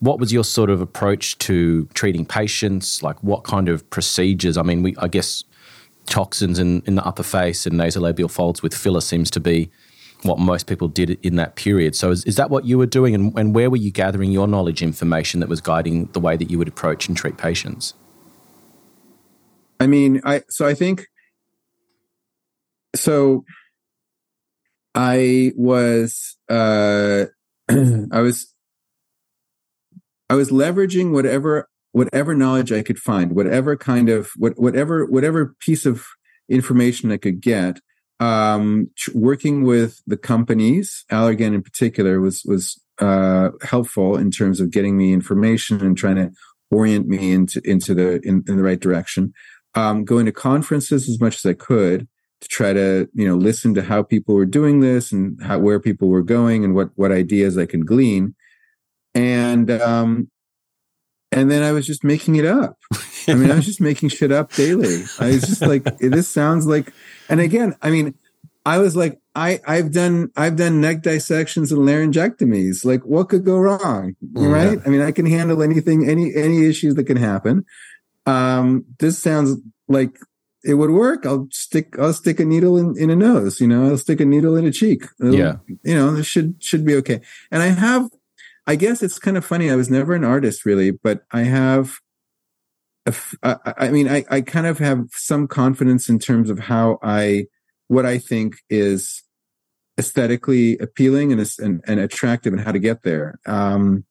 what 0.00 0.18
was 0.18 0.32
your 0.32 0.44
sort 0.44 0.68
of 0.68 0.80
approach 0.80 1.38
to 1.38 1.86
treating 1.94 2.26
patients? 2.26 3.02
Like, 3.02 3.22
what 3.22 3.44
kind 3.44 3.68
of 3.68 3.88
procedures? 3.88 4.58
I 4.58 4.62
mean, 4.62 4.82
we, 4.82 4.94
I 4.98 5.08
guess 5.08 5.44
toxins 6.06 6.58
in, 6.58 6.82
in 6.86 6.94
the 6.96 7.04
upper 7.04 7.22
face 7.22 7.66
and 7.66 7.76
nasolabial 7.76 8.30
folds 8.30 8.62
with 8.62 8.74
filler 8.74 9.00
seems 9.00 9.30
to 9.32 9.40
be 9.40 9.70
what 10.22 10.38
most 10.38 10.66
people 10.66 10.88
did 10.88 11.18
in 11.24 11.36
that 11.36 11.56
period. 11.56 11.94
So, 11.96 12.10
is, 12.10 12.24
is 12.24 12.36
that 12.36 12.50
what 12.50 12.64
you 12.64 12.78
were 12.78 12.86
doing? 12.86 13.14
And, 13.14 13.36
and 13.38 13.54
where 13.54 13.70
were 13.70 13.76
you 13.76 13.90
gathering 13.90 14.32
your 14.32 14.46
knowledge 14.46 14.82
information 14.82 15.40
that 15.40 15.48
was 15.48 15.60
guiding 15.60 16.06
the 16.06 16.20
way 16.20 16.36
that 16.36 16.50
you 16.50 16.58
would 16.58 16.68
approach 16.68 17.08
and 17.08 17.16
treat 17.16 17.38
patients? 17.38 17.94
I 19.78 19.86
mean, 19.86 20.20
I 20.24 20.42
so 20.48 20.66
I 20.66 20.74
think 20.74 21.06
so 22.94 23.44
I 24.96 25.52
was 25.54 26.36
uh 26.48 27.26
I 27.68 28.20
was 28.20 28.52
I 30.28 30.34
was 30.34 30.50
leveraging 30.50 31.12
whatever 31.12 31.68
whatever 31.92 32.34
knowledge 32.34 32.72
I 32.72 32.82
could 32.82 32.98
find, 32.98 33.32
whatever 33.34 33.76
kind 33.76 34.08
of 34.08 34.30
what 34.36 34.58
whatever 34.58 35.06
whatever 35.06 35.54
piece 35.60 35.86
of 35.86 36.04
information 36.48 37.12
I 37.12 37.18
could 37.18 37.40
get. 37.40 37.80
Um, 38.18 38.90
working 39.14 39.64
with 39.64 40.00
the 40.06 40.16
companies, 40.16 41.04
Allergan 41.12 41.54
in 41.54 41.62
particular, 41.62 42.20
was 42.20 42.42
was 42.46 42.80
uh, 42.98 43.50
helpful 43.62 44.16
in 44.16 44.30
terms 44.30 44.58
of 44.58 44.70
getting 44.70 44.96
me 44.96 45.12
information 45.12 45.80
and 45.82 45.96
trying 45.96 46.16
to 46.16 46.30
orient 46.70 47.06
me 47.06 47.32
into 47.32 47.60
into 47.64 47.94
the 47.94 48.20
in, 48.24 48.42
in 48.48 48.56
the 48.56 48.62
right 48.62 48.80
direction. 48.80 49.34
Um, 49.74 50.06
going 50.06 50.24
to 50.24 50.32
conferences 50.32 51.06
as 51.06 51.20
much 51.20 51.36
as 51.36 51.44
I 51.44 51.52
could, 51.52 52.08
to 52.40 52.48
try 52.48 52.72
to 52.72 53.08
you 53.14 53.26
know 53.26 53.36
listen 53.36 53.74
to 53.74 53.82
how 53.82 54.02
people 54.02 54.34
were 54.34 54.46
doing 54.46 54.80
this 54.80 55.12
and 55.12 55.42
how 55.42 55.58
where 55.58 55.80
people 55.80 56.08
were 56.08 56.22
going 56.22 56.64
and 56.64 56.74
what 56.74 56.90
what 56.94 57.12
ideas 57.12 57.56
I 57.56 57.66
can 57.66 57.80
glean 57.80 58.34
and 59.14 59.70
um 59.70 60.30
and 61.32 61.50
then 61.50 61.62
I 61.62 61.72
was 61.72 61.86
just 61.86 62.04
making 62.04 62.36
it 62.36 62.46
up. 62.46 62.78
I 63.28 63.34
mean, 63.34 63.50
I 63.50 63.56
was 63.56 63.66
just 63.66 63.80
making 63.80 64.10
shit 64.10 64.32
up 64.32 64.52
daily. 64.52 65.04
I 65.18 65.30
was 65.32 65.42
just 65.42 65.60
like, 65.60 65.84
this 65.98 66.28
sounds 66.28 66.66
like, 66.66 66.92
and 67.28 67.40
again, 67.40 67.74
I 67.82 67.90
mean, 67.90 68.14
I 68.64 68.78
was 68.78 68.96
like, 68.96 69.18
I, 69.34 69.60
I've 69.66 69.92
done, 69.92 70.30
I've 70.36 70.56
done 70.56 70.80
neck 70.80 71.02
dissections 71.02 71.72
and 71.72 71.82
laryngectomies. 71.82 72.84
Like, 72.84 73.02
what 73.02 73.28
could 73.28 73.44
go 73.44 73.58
wrong? 73.58 74.16
Right? 74.32 74.78
I 74.84 74.88
mean, 74.88 75.02
I 75.02 75.12
can 75.12 75.26
handle 75.26 75.62
anything, 75.62 76.08
any, 76.08 76.34
any 76.34 76.64
issues 76.64 76.94
that 76.94 77.04
can 77.04 77.16
happen. 77.16 77.64
Um, 78.24 78.84
this 78.98 79.18
sounds 79.18 79.60
like 79.88 80.16
it 80.66 80.74
would 80.74 80.90
work. 80.90 81.24
I'll 81.24 81.48
stick 81.52 81.98
I'll 81.98 82.12
stick 82.12 82.40
a 82.40 82.44
needle 82.44 82.76
in, 82.76 82.98
in 82.98 83.10
a 83.10 83.16
nose, 83.16 83.60
you 83.60 83.68
know, 83.68 83.88
I'll 83.88 83.98
stick 83.98 84.20
a 84.20 84.24
needle 84.24 84.56
in 84.56 84.66
a 84.66 84.72
cheek. 84.72 85.04
It'll, 85.20 85.34
yeah. 85.34 85.56
You 85.82 85.94
know, 85.94 86.12
this 86.12 86.26
should 86.26 86.62
should 86.62 86.84
be 86.84 86.96
okay. 86.96 87.20
And 87.50 87.62
I 87.62 87.68
have 87.68 88.10
I 88.66 88.74
guess 88.74 89.02
it's 89.02 89.18
kind 89.18 89.36
of 89.36 89.44
funny. 89.44 89.70
I 89.70 89.76
was 89.76 89.90
never 89.90 90.14
an 90.14 90.24
artist 90.24 90.66
really, 90.66 90.90
but 90.90 91.22
I 91.30 91.42
have 91.42 92.00
I 93.42 93.90
mean, 93.90 94.08
I, 94.08 94.24
I 94.30 94.40
kind 94.40 94.66
of 94.66 94.78
have 94.78 95.06
some 95.12 95.46
confidence 95.46 96.08
in 96.08 96.18
terms 96.18 96.50
of 96.50 96.58
how 96.58 96.98
I, 97.02 97.46
what 97.88 98.04
I 98.04 98.18
think 98.18 98.56
is 98.68 99.22
aesthetically 99.98 100.76
appealing 100.78 101.32
and, 101.32 101.48
and, 101.58 101.84
and 101.86 102.00
attractive 102.00 102.52
and 102.52 102.62
how 102.62 102.72
to 102.72 102.78
get 102.78 103.02
there. 103.04 103.38
Um, 103.46 104.04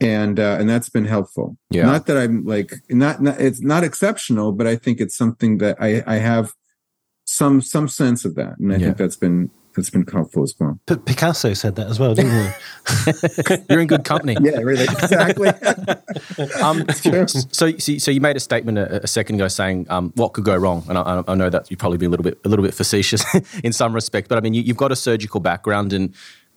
and 0.00 0.38
uh, 0.40 0.56
and 0.58 0.68
that's 0.68 0.88
been 0.88 1.04
helpful. 1.04 1.56
Yeah. 1.70 1.86
Not 1.86 2.06
that 2.06 2.16
I'm 2.16 2.44
like 2.44 2.72
not, 2.88 3.20
not 3.22 3.40
it's 3.40 3.60
not 3.60 3.84
exceptional, 3.84 4.52
but 4.52 4.66
I 4.66 4.76
think 4.76 5.00
it's 5.00 5.16
something 5.16 5.58
that 5.58 5.76
I 5.80 6.02
I 6.06 6.16
have 6.16 6.52
some 7.24 7.60
some 7.60 7.88
sense 7.88 8.24
of 8.24 8.34
that, 8.36 8.54
and 8.58 8.72
I 8.72 8.76
Yeah. 8.76 8.86
think 8.86 8.96
that's 8.98 9.16
been 9.16 9.50
that's 9.76 9.90
been 9.90 10.04
helpful 10.04 10.42
as 10.42 10.52
well. 10.58 10.80
But 10.86 11.06
Picasso 11.06 11.54
said 11.54 11.76
that 11.76 11.86
as 11.86 12.00
well, 12.00 12.12
didn't 12.14 12.32
he? 12.32 13.12
You're 13.70 13.80
in 13.80 13.86
good 13.86 14.04
company. 14.04 14.36
Yeah, 14.40 14.58
really, 14.58 14.82
exactly. 14.82 15.50
Um, 16.60 16.84
true. 16.86 17.26
so, 17.28 17.70
so, 17.78 17.98
so 17.98 18.10
you 18.10 18.20
made 18.20 18.36
a 18.36 18.40
statement 18.40 18.78
a, 18.78 19.04
a 19.04 19.06
second 19.06 19.36
ago 19.36 19.46
saying 19.48 19.86
um, 19.90 20.12
what 20.16 20.32
could 20.32 20.44
go 20.44 20.56
wrong, 20.56 20.82
and 20.88 20.98
I, 20.98 21.22
I 21.28 21.34
know 21.36 21.48
that 21.50 21.70
you'd 21.70 21.78
probably 21.78 21.98
be 21.98 22.06
a 22.06 22.08
little 22.08 22.24
bit 22.24 22.38
a 22.44 22.48
little 22.48 22.64
bit 22.64 22.74
facetious 22.74 23.24
in 23.64 23.72
some 23.72 23.94
respect, 23.94 24.28
but 24.28 24.36
I 24.38 24.40
mean 24.40 24.54
you, 24.54 24.62
you've 24.62 24.76
got 24.76 24.90
a 24.90 24.96
surgical 24.96 25.38
background 25.40 25.92
and 25.92 26.12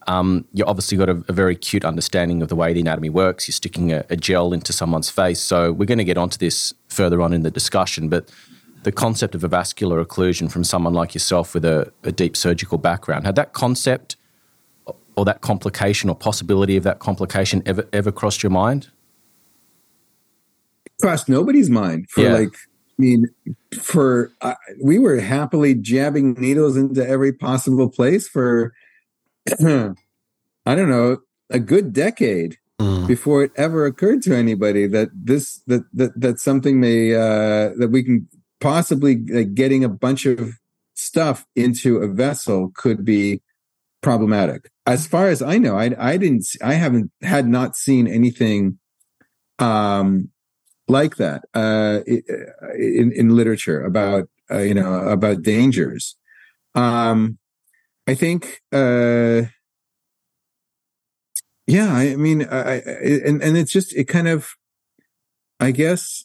um, 0.07 0.45
you 0.53 0.65
obviously 0.65 0.98
got 0.98 1.10
a, 1.10 1.24
a 1.27 1.33
very 1.33 1.53
acute 1.53 1.86
understanding 1.86 2.41
of 2.41 2.50
the 2.50 2.55
way 2.55 2.74
the 2.74 2.81
anatomy 2.81 3.10
works. 3.10 3.48
You're 3.48 3.53
sticking 3.53 3.91
a, 3.91 4.05
a 4.10 4.15
gel 4.15 4.53
into 4.53 4.74
someone's 4.74 5.10
face, 5.10 5.39
so 5.39 5.72
we're 5.72 5.86
going 5.86 5.98
to 5.98 6.03
get 6.03 6.17
onto 6.17 6.38
this 6.38 6.74
further 6.88 7.22
on 7.22 7.33
in 7.33 7.43
the 7.43 7.51
discussion, 7.51 8.10
but. 8.10 8.29
The 8.83 8.91
concept 8.91 9.33
of 9.33 9.45
a 9.45 9.48
vascular 9.48 10.03
occlusion 10.03 10.51
from 10.51 10.65
someone 10.65 10.93
like 10.93 11.13
yourself 11.13 11.53
with 11.53 11.63
a, 11.63 11.93
a 12.03 12.12
deep 12.12 12.36
surgical 12.36 12.77
background 12.77 13.25
had 13.25 13.36
that 13.36 13.53
concept 13.53 14.17
or 15.15 15.24
that 15.24 15.39
complication 15.39 16.10
or 16.10 16.15
possibility 16.17 16.75
of 16.75 16.83
that 16.83 17.00
complication 17.00 17.63
ever 17.65 17.88
ever 17.93 18.12
crossed 18.12 18.43
your 18.43 18.50
mind? 18.50 18.89
crossed 21.01 21.29
nobody's 21.29 21.69
mind 21.69 22.10
for 22.10 22.22
Yeah. 22.22 22.33
like 22.33 22.53
I 22.53 23.01
mean 23.01 23.27
for 23.81 24.31
uh, 24.41 24.55
we 24.81 25.00
were 25.00 25.19
happily 25.19 25.75
jabbing 25.75 26.33
needles 26.33 26.77
into 26.77 27.07
every 27.07 27.33
possible 27.33 27.89
place 27.89 28.27
for 28.27 28.74
I 30.65 30.75
don't 30.75 30.89
know 30.89 31.17
a 31.50 31.59
good 31.59 31.93
decade 31.93 32.57
Mm. 32.81 33.07
before 33.07 33.43
it 33.43 33.51
ever 33.55 33.85
occurred 33.85 34.23
to 34.23 34.35
anybody 34.35 34.88
that 34.88 35.09
this 35.13 35.62
that 35.67 35.83
that 35.93 36.19
that 36.19 36.39
something 36.39 36.79
may 36.79 37.13
uh 37.13 37.69
that 37.77 37.89
we 37.91 38.03
can 38.03 38.27
possibly 38.59 39.23
like 39.29 39.53
getting 39.53 39.83
a 39.83 39.89
bunch 39.89 40.25
of 40.25 40.53
stuff 40.95 41.45
into 41.55 41.97
a 41.97 42.07
vessel 42.07 42.71
could 42.75 43.05
be 43.05 43.43
problematic 44.01 44.71
as 44.88 45.05
far 45.05 45.27
as 45.29 45.43
i 45.43 45.59
know 45.59 45.77
i 45.77 45.91
i 46.00 46.17
didn't 46.17 46.47
i 46.63 46.73
haven't 46.73 47.12
had 47.21 47.47
not 47.47 47.75
seen 47.75 48.07
anything 48.07 48.79
um 49.59 50.29
like 50.88 51.17
that 51.17 51.43
uh 51.53 52.00
in 52.75 53.12
in 53.15 53.35
literature 53.35 53.83
about 53.83 54.27
uh, 54.50 54.57
you 54.57 54.73
know 54.73 54.95
about 55.07 55.43
dangers 55.43 56.15
um 56.73 57.38
i 58.07 58.13
think 58.13 58.62
uh 58.72 59.43
yeah 61.67 61.93
i 61.93 62.15
mean 62.15 62.45
i, 62.50 62.75
I 62.75 62.81
and 63.25 63.41
and 63.41 63.57
it's 63.57 63.72
just 63.72 63.93
it 63.95 64.05
kind 64.05 64.27
of 64.27 64.50
i 65.60 65.72
guess 65.72 66.24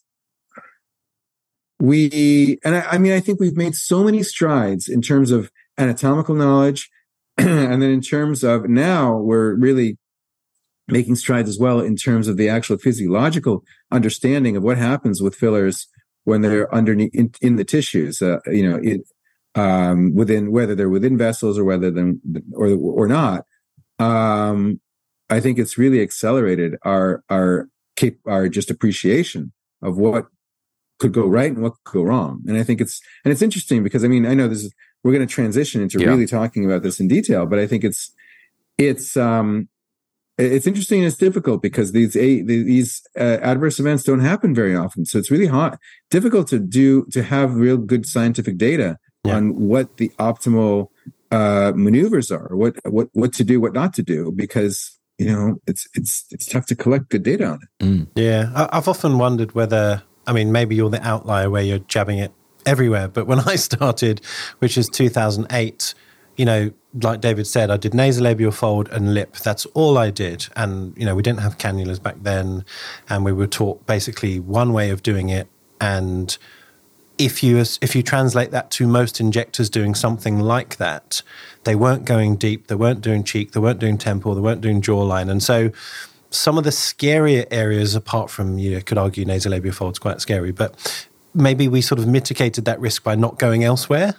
we 1.80 2.58
and 2.64 2.76
I, 2.76 2.80
I 2.92 2.98
mean 2.98 3.12
i 3.12 3.20
think 3.20 3.40
we've 3.40 3.56
made 3.56 3.74
so 3.74 4.02
many 4.02 4.22
strides 4.22 4.88
in 4.88 5.00
terms 5.00 5.30
of 5.30 5.50
anatomical 5.78 6.34
knowledge 6.34 6.90
and 7.38 7.80
then 7.80 7.90
in 7.90 8.00
terms 8.00 8.42
of 8.42 8.68
now 8.68 9.16
we're 9.16 9.54
really 9.54 9.96
making 10.88 11.16
strides 11.16 11.48
as 11.48 11.58
well 11.58 11.80
in 11.80 11.96
terms 11.96 12.26
of 12.26 12.36
the 12.36 12.48
actual 12.48 12.78
physiological 12.78 13.62
understanding 13.92 14.56
of 14.56 14.62
what 14.62 14.78
happens 14.78 15.22
with 15.22 15.36
fillers 15.36 15.86
when 16.24 16.40
they're 16.40 16.72
underneath 16.74 17.14
in, 17.14 17.30
in 17.40 17.56
the 17.56 17.64
tissues 17.64 18.20
uh, 18.20 18.38
you 18.46 18.68
know 18.68 18.80
it 18.82 19.02
um 19.54 20.14
within 20.14 20.50
whether 20.52 20.74
they're 20.74 20.88
within 20.88 21.16
vessels 21.16 21.58
or 21.58 21.64
whether 21.64 21.90
them 21.90 22.20
or 22.54 22.68
or 22.68 23.08
not 23.08 23.44
um 23.98 24.80
i 25.30 25.40
think 25.40 25.58
it's 25.58 25.78
really 25.78 26.00
accelerated 26.02 26.76
our 26.84 27.22
our 27.30 27.68
cap- 27.96 28.24
our 28.26 28.48
just 28.48 28.70
appreciation 28.70 29.52
of 29.82 29.96
what 29.98 30.26
could 30.98 31.12
go 31.12 31.26
right 31.26 31.52
and 31.52 31.62
what 31.62 31.74
could 31.84 31.98
go 31.98 32.02
wrong 32.02 32.42
and 32.46 32.56
i 32.56 32.62
think 32.62 32.80
it's 32.80 33.00
and 33.24 33.32
it's 33.32 33.42
interesting 33.42 33.82
because 33.82 34.04
i 34.04 34.08
mean 34.08 34.26
i 34.26 34.34
know 34.34 34.48
this 34.48 34.64
is 34.64 34.72
we're 35.04 35.12
going 35.12 35.26
to 35.26 35.32
transition 35.32 35.80
into 35.80 36.00
Yeah. 36.00 36.08
really 36.08 36.26
talking 36.26 36.64
about 36.64 36.82
this 36.82 37.00
in 37.00 37.08
detail 37.08 37.46
but 37.46 37.58
i 37.58 37.66
think 37.66 37.84
it's 37.84 38.12
it's 38.76 39.16
um 39.16 39.68
it's 40.40 40.68
interesting 40.68 41.00
and 41.00 41.08
it's 41.08 41.16
difficult 41.16 41.62
because 41.62 41.90
these 41.90 42.14
a, 42.16 42.42
these 42.42 43.02
uh, 43.18 43.38
adverse 43.42 43.80
events 43.80 44.04
don't 44.04 44.20
happen 44.20 44.54
very 44.54 44.76
often 44.76 45.04
so 45.04 45.18
it's 45.18 45.30
really 45.32 45.46
hard 45.48 45.76
difficult 46.10 46.46
to 46.48 46.58
do 46.60 47.04
to 47.06 47.22
have 47.24 47.54
real 47.54 47.76
good 47.76 48.06
scientific 48.06 48.56
data 48.56 48.98
Yeah. 49.24 49.36
on 49.36 49.68
what 49.68 49.96
the 49.96 50.10
optimal 50.18 50.88
uh 51.30 51.72
maneuvers 51.74 52.30
are 52.30 52.48
what 52.56 52.76
what 52.84 53.08
what 53.12 53.32
to 53.34 53.44
do 53.44 53.60
what 53.60 53.72
not 53.74 53.92
to 53.94 54.02
do 54.02 54.32
because 54.32 54.98
you 55.18 55.26
know 55.26 55.56
it's 55.66 55.86
it's 55.94 56.24
it's 56.30 56.46
tough 56.46 56.66
to 56.66 56.76
collect 56.76 57.08
good 57.10 57.22
data 57.24 57.44
on 57.44 57.58
it 57.62 57.68
Yeah, 58.14 58.50
I, 58.54 58.68
I've 58.78 58.88
often 58.88 59.18
wondered 59.18 59.52
whether, 59.52 60.02
I 60.26 60.32
mean, 60.32 60.52
maybe 60.52 60.74
you're 60.76 60.90
the 60.90 61.06
outlier 61.06 61.50
where 61.50 61.62
you're 61.62 61.78
jabbing 61.80 62.18
it 62.18 62.32
everywhere. 62.66 63.08
But 63.08 63.26
when 63.26 63.40
I 63.52 63.56
started, 63.56 64.20
which 64.60 64.76
is 64.78 64.88
2008, 64.88 65.94
you 66.36 66.44
know, 66.44 66.70
like 67.02 67.20
David 67.20 67.46
said, 67.46 67.70
I 67.70 67.76
did 67.76 67.92
nasolabial 67.92 68.52
fold 68.52 68.88
and 68.90 69.14
lip. 69.14 69.36
That's 69.36 69.66
all 69.74 69.98
I 69.98 70.10
did. 70.10 70.46
And, 70.56 70.96
you 70.96 71.04
know, 71.04 71.14
we 71.14 71.22
didn't 71.22 71.40
have 71.40 71.58
cannulas 71.58 72.02
back 72.02 72.16
then. 72.22 72.64
And 73.08 73.24
we 73.24 73.32
were 73.32 73.46
taught 73.46 73.86
basically 73.86 74.38
one 74.40 74.72
way 74.72 74.90
of 74.90 75.02
doing 75.02 75.28
it. 75.28 75.48
And 75.80 76.36
if 77.18 77.42
you 77.42 77.58
if 77.58 77.94
you 77.94 78.02
translate 78.02 78.50
that 78.52 78.70
to 78.72 78.86
most 78.86 79.20
injectors 79.20 79.68
doing 79.68 79.94
something 79.94 80.38
like 80.38 80.76
that, 80.76 81.22
they 81.64 81.74
weren't 81.74 82.04
going 82.04 82.36
deep, 82.36 82.68
they 82.68 82.74
weren't 82.74 83.00
doing 83.00 83.24
cheek, 83.24 83.52
they 83.52 83.60
weren't 83.60 83.80
doing 83.80 83.98
temple, 83.98 84.34
they 84.34 84.40
weren't 84.40 84.60
doing 84.60 84.80
jawline, 84.80 85.30
and 85.30 85.42
so 85.42 85.70
some 86.30 86.58
of 86.58 86.64
the 86.64 86.70
scarier 86.70 87.46
areas, 87.50 87.94
apart 87.94 88.30
from 88.30 88.58
you 88.58 88.72
know, 88.72 88.80
could 88.82 88.98
argue 88.98 89.24
nasolabial 89.24 89.74
fold's 89.74 89.98
quite 89.98 90.20
scary, 90.20 90.52
but 90.52 91.08
maybe 91.34 91.68
we 91.68 91.80
sort 91.80 91.98
of 91.98 92.06
mitigated 92.06 92.64
that 92.66 92.78
risk 92.80 93.02
by 93.02 93.14
not 93.14 93.38
going 93.38 93.64
elsewhere. 93.64 94.14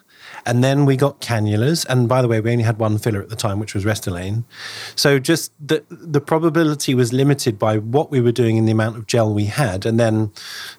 And 0.46 0.64
then 0.64 0.86
we 0.86 0.96
got 0.96 1.22
cannulas, 1.22 1.86
and 1.88 2.08
by 2.08 2.22
the 2.22 2.28
way, 2.28 2.40
we 2.40 2.52
only 2.52 2.64
had 2.64 2.78
one 2.78 2.98
filler 2.98 3.22
at 3.22 3.30
the 3.30 3.36
time, 3.36 3.60
which 3.60 3.74
was 3.74 3.84
Restylane. 3.84 4.44
So 4.96 5.18
just 5.18 5.52
the 5.66 5.84
the 5.90 6.22
probability 6.22 6.94
was 6.94 7.12
limited 7.12 7.58
by 7.58 7.78
what 7.78 8.12
we 8.12 8.22
were 8.22 8.32
doing 8.32 8.58
and 8.58 8.68
the 8.68 8.72
amount 8.72 8.98
of 8.98 9.08
gel 9.08 9.34
we 9.34 9.46
had, 9.46 9.86
and 9.86 10.00
then 10.00 10.32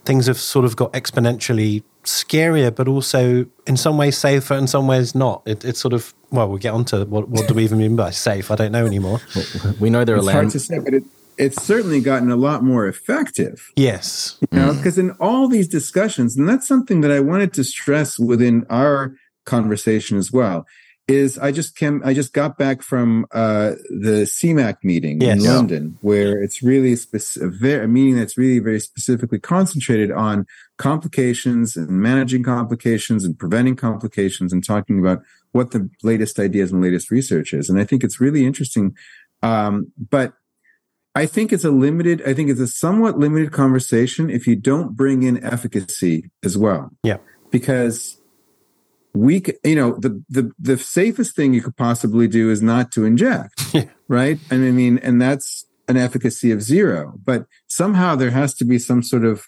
things 0.04 0.26
have 0.28 0.38
sort 0.38 0.64
of 0.64 0.76
got 0.76 0.92
exponentially 0.92 1.82
scarier, 2.04 2.74
but 2.74 2.88
also 2.88 3.46
in 3.66 3.76
some 3.76 3.96
ways 3.96 4.16
safer, 4.16 4.54
in 4.54 4.66
some 4.66 4.86
ways 4.86 5.14
not. 5.14 5.42
It, 5.46 5.64
it's 5.64 5.80
sort 5.80 5.92
of 5.92 6.14
well, 6.30 6.48
we'll 6.48 6.58
get 6.58 6.74
onto 6.74 7.04
what 7.06 7.28
what 7.28 7.48
do 7.48 7.54
we 7.54 7.64
even 7.64 7.78
mean 7.78 7.96
by 7.96 8.10
safe? 8.10 8.50
I 8.50 8.56
don't 8.56 8.72
know 8.72 8.86
anymore. 8.86 9.20
We 9.80 9.90
know 9.90 10.04
there 10.04 10.16
are 10.16 10.18
it's 10.18 10.30
hard 10.30 10.50
to 10.50 10.58
say 10.60 10.78
but 10.78 10.94
it, 10.94 11.04
it's 11.38 11.62
certainly 11.62 12.00
gotten 12.00 12.30
a 12.30 12.36
lot 12.36 12.62
more 12.62 12.86
effective 12.86 13.72
Yes, 13.76 14.38
you 14.40 14.58
know 14.58 14.72
hmm. 14.72 14.76
because 14.76 14.98
in 14.98 15.12
all 15.12 15.48
these 15.48 15.68
discussions 15.68 16.36
and 16.36 16.48
that's 16.48 16.68
something 16.68 17.00
that 17.00 17.10
i 17.10 17.20
wanted 17.20 17.52
to 17.54 17.64
stress 17.64 18.18
within 18.18 18.66
our 18.68 19.14
conversation 19.46 20.18
as 20.18 20.30
well 20.30 20.66
is 21.10 21.38
i 21.38 21.50
just 21.52 21.76
came 21.76 22.00
i 22.04 22.14
just 22.14 22.32
got 22.32 22.56
back 22.56 22.82
from 22.82 23.26
uh 23.32 23.72
the 23.90 24.24
cmac 24.36 24.76
meeting 24.82 25.20
Yes. 25.20 25.38
in 25.38 25.44
london 25.44 25.98
where 26.00 26.42
it's 26.42 26.62
really 26.62 26.92
a, 26.94 27.48
very, 27.48 27.84
a 27.84 27.88
meeting 27.88 28.16
that's 28.16 28.38
really 28.38 28.58
very 28.58 28.80
specifically 28.80 29.38
concentrated 29.38 30.10
on 30.10 30.46
complications 30.78 31.76
and 31.76 31.90
managing 31.90 32.42
complications 32.42 33.24
and 33.24 33.38
preventing 33.38 33.76
complications 33.76 34.52
and 34.52 34.64
talking 34.64 34.98
about 34.98 35.20
what 35.52 35.72
the 35.72 35.90
latest 36.02 36.38
ideas 36.38 36.72
and 36.72 36.80
latest 36.82 37.10
research 37.10 37.52
is 37.52 37.68
and 37.68 37.78
i 37.80 37.84
think 37.84 38.02
it's 38.04 38.20
really 38.20 38.46
interesting 38.46 38.94
um 39.42 39.92
but 40.10 40.34
I 41.16 41.26
think 41.26 41.52
it's 41.52 41.64
a 41.64 41.72
limited, 41.72 42.22
I 42.24 42.34
think 42.34 42.50
it's 42.50 42.60
a 42.60 42.68
somewhat 42.68 43.18
limited 43.18 43.50
conversation 43.50 44.30
if 44.30 44.46
you 44.46 44.54
don't 44.54 44.96
bring 44.96 45.24
in 45.24 45.42
efficacy 45.42 46.30
as 46.44 46.56
well. 46.56 46.90
Yeah. 47.02 47.16
Because 47.50 48.19
we, 49.14 49.42
you 49.64 49.74
know, 49.74 49.96
the, 49.98 50.22
the, 50.28 50.52
the 50.58 50.78
safest 50.78 51.34
thing 51.34 51.54
you 51.54 51.62
could 51.62 51.76
possibly 51.76 52.28
do 52.28 52.50
is 52.50 52.62
not 52.62 52.92
to 52.92 53.04
inject. 53.04 53.74
Right. 54.08 54.40
And 54.50 54.64
I 54.64 54.72
mean, 54.72 54.98
and 54.98 55.22
that's 55.22 55.64
an 55.86 55.96
efficacy 55.96 56.50
of 56.50 56.62
zero, 56.62 57.14
but 57.24 57.46
somehow 57.68 58.16
there 58.16 58.32
has 58.32 58.54
to 58.54 58.64
be 58.64 58.76
some 58.76 59.04
sort 59.04 59.24
of, 59.24 59.44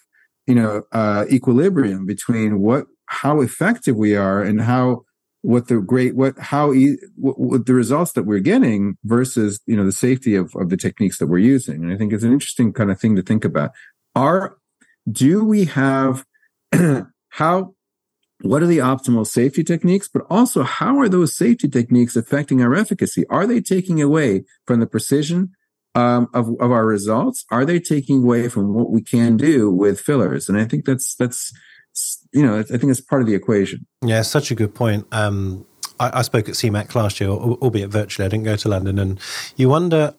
you 0.47 0.55
know, 0.55 0.83
uh, 0.93 1.25
equilibrium 1.29 2.05
between 2.05 2.61
what, 2.61 2.85
how 3.07 3.41
effective 3.41 3.97
we 3.97 4.15
are 4.15 4.41
and 4.41 4.61
how, 4.61 5.03
what 5.41 5.67
the 5.67 5.81
great 5.81 6.15
what 6.15 6.39
how 6.39 6.73
e- 6.73 6.97
what, 7.17 7.37
what 7.37 7.65
the 7.65 7.73
results 7.73 8.13
that 8.13 8.23
we're 8.23 8.39
getting 8.39 8.97
versus 9.03 9.59
you 9.65 9.75
know 9.75 9.85
the 9.85 9.91
safety 9.91 10.35
of, 10.35 10.55
of 10.55 10.69
the 10.69 10.77
techniques 10.77 11.19
that 11.19 11.27
we're 11.27 11.37
using 11.37 11.83
and 11.83 11.93
i 11.93 11.97
think 11.97 12.13
it's 12.13 12.23
an 12.23 12.31
interesting 12.31 12.71
kind 12.71 12.89
of 12.89 12.97
thing 12.97 13.15
to 13.15 13.21
think 13.21 13.43
about 13.43 13.71
are 14.15 14.55
do 15.11 15.43
we 15.43 15.65
have 15.65 16.25
how 17.29 17.75
what 18.43 18.61
are 18.61 18.67
the 18.67 18.79
optimal 18.79 19.25
safety 19.25 19.63
techniques 19.63 20.07
but 20.07 20.23
also 20.29 20.63
how 20.63 20.99
are 20.99 21.09
those 21.09 21.35
safety 21.35 21.67
techniques 21.67 22.15
affecting 22.15 22.61
our 22.61 22.75
efficacy? 22.75 23.25
Are 23.29 23.47
they 23.47 23.61
taking 23.61 24.01
away 24.01 24.43
from 24.67 24.79
the 24.79 24.85
precision 24.85 25.51
um, 25.95 26.27
of, 26.33 26.49
of 26.59 26.71
our 26.71 26.85
results? 26.85 27.45
Are 27.51 27.65
they 27.65 27.79
taking 27.79 28.23
away 28.23 28.49
from 28.49 28.73
what 28.73 28.91
we 28.91 29.01
can 29.01 29.37
do 29.37 29.71
with 29.71 29.99
fillers? 29.99 30.49
And 30.49 30.57
i 30.57 30.65
think 30.65 30.85
that's 30.85 31.15
that's 31.15 31.53
you 32.33 32.43
know 32.43 32.57
i 32.57 32.63
think 32.63 32.85
it's 32.85 33.01
part 33.01 33.21
of 33.21 33.27
the 33.27 33.35
equation. 33.35 33.85
Yeah, 34.03 34.21
such 34.23 34.51
a 34.51 34.55
good 34.55 34.75
point. 34.75 35.07
Um, 35.11 35.65
I, 35.99 36.19
I 36.19 36.21
spoke 36.23 36.49
at 36.49 36.55
CMAC 36.55 36.95
last 36.95 37.21
year, 37.21 37.29
albeit 37.29 37.91
virtually. 37.91 38.25
I 38.25 38.29
didn't 38.29 38.45
go 38.45 38.55
to 38.55 38.69
London, 38.69 38.99
and 38.99 39.19
you 39.55 39.69
wonder 39.69 40.15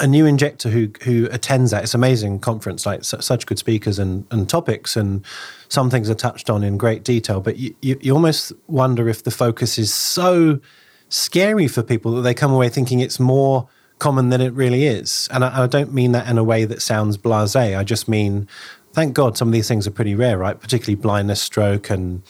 a 0.00 0.06
new 0.06 0.26
injector 0.26 0.70
who 0.70 0.90
who 1.02 1.28
attends 1.30 1.70
that. 1.70 1.82
It's 1.84 1.94
amazing 1.94 2.40
conference, 2.40 2.86
like 2.86 3.04
su- 3.04 3.20
such 3.20 3.46
good 3.46 3.58
speakers 3.58 3.98
and, 3.98 4.26
and 4.30 4.48
topics, 4.48 4.96
and 4.96 5.24
some 5.68 5.90
things 5.90 6.08
are 6.08 6.14
touched 6.14 6.48
on 6.50 6.64
in 6.64 6.76
great 6.78 7.04
detail. 7.04 7.40
But 7.40 7.56
you, 7.58 7.74
you, 7.82 7.98
you 8.00 8.12
almost 8.12 8.52
wonder 8.66 9.08
if 9.08 9.22
the 9.22 9.30
focus 9.30 9.78
is 9.78 9.92
so 9.92 10.60
scary 11.08 11.68
for 11.68 11.82
people 11.82 12.12
that 12.12 12.22
they 12.22 12.34
come 12.34 12.52
away 12.52 12.68
thinking 12.68 13.00
it's 13.00 13.20
more 13.20 13.68
common 13.98 14.30
than 14.30 14.40
it 14.40 14.52
really 14.54 14.86
is. 14.86 15.28
And 15.30 15.44
I, 15.44 15.64
I 15.64 15.66
don't 15.66 15.92
mean 15.92 16.12
that 16.12 16.28
in 16.28 16.38
a 16.38 16.44
way 16.44 16.64
that 16.64 16.82
sounds 16.82 17.16
blasé. 17.16 17.78
I 17.78 17.84
just 17.84 18.08
mean, 18.08 18.48
thank 18.92 19.14
God, 19.14 19.36
some 19.36 19.48
of 19.48 19.52
these 19.52 19.68
things 19.68 19.86
are 19.86 19.92
pretty 19.92 20.14
rare, 20.14 20.38
right? 20.38 20.58
Particularly 20.58 20.96
blindness, 20.96 21.40
stroke, 21.40 21.90
and 21.90 22.22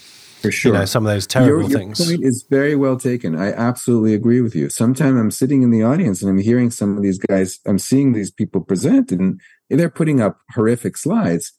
for 0.42 0.50
sure. 0.50 0.72
You 0.72 0.78
know, 0.80 0.84
some 0.84 1.06
of 1.06 1.12
those 1.12 1.26
terrible 1.26 1.62
your, 1.62 1.70
your 1.70 1.78
things. 1.78 2.04
point 2.04 2.24
is 2.24 2.44
very 2.50 2.74
well 2.74 2.96
taken. 2.96 3.36
I 3.36 3.52
absolutely 3.52 4.14
agree 4.14 4.40
with 4.40 4.54
you. 4.54 4.68
Sometimes 4.68 5.18
I'm 5.18 5.30
sitting 5.30 5.62
in 5.62 5.70
the 5.70 5.82
audience 5.82 6.20
and 6.20 6.30
I'm 6.30 6.38
hearing 6.38 6.70
some 6.70 6.96
of 6.96 7.02
these 7.02 7.18
guys, 7.18 7.60
I'm 7.66 7.78
seeing 7.78 8.12
these 8.12 8.30
people 8.30 8.60
present 8.60 9.12
and 9.12 9.40
they're 9.70 9.88
putting 9.88 10.20
up 10.20 10.38
horrific 10.50 10.96
slides. 10.96 11.52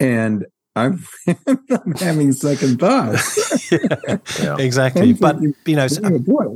And 0.00 0.46
I'm, 0.74 1.04
I'm 1.46 1.92
having 1.98 2.32
second 2.32 2.80
thoughts. 2.80 3.70
yeah, 3.72 4.16
yeah. 4.40 4.56
Exactly. 4.58 5.12
But, 5.12 5.42
you 5.42 5.76
know, 5.76 5.86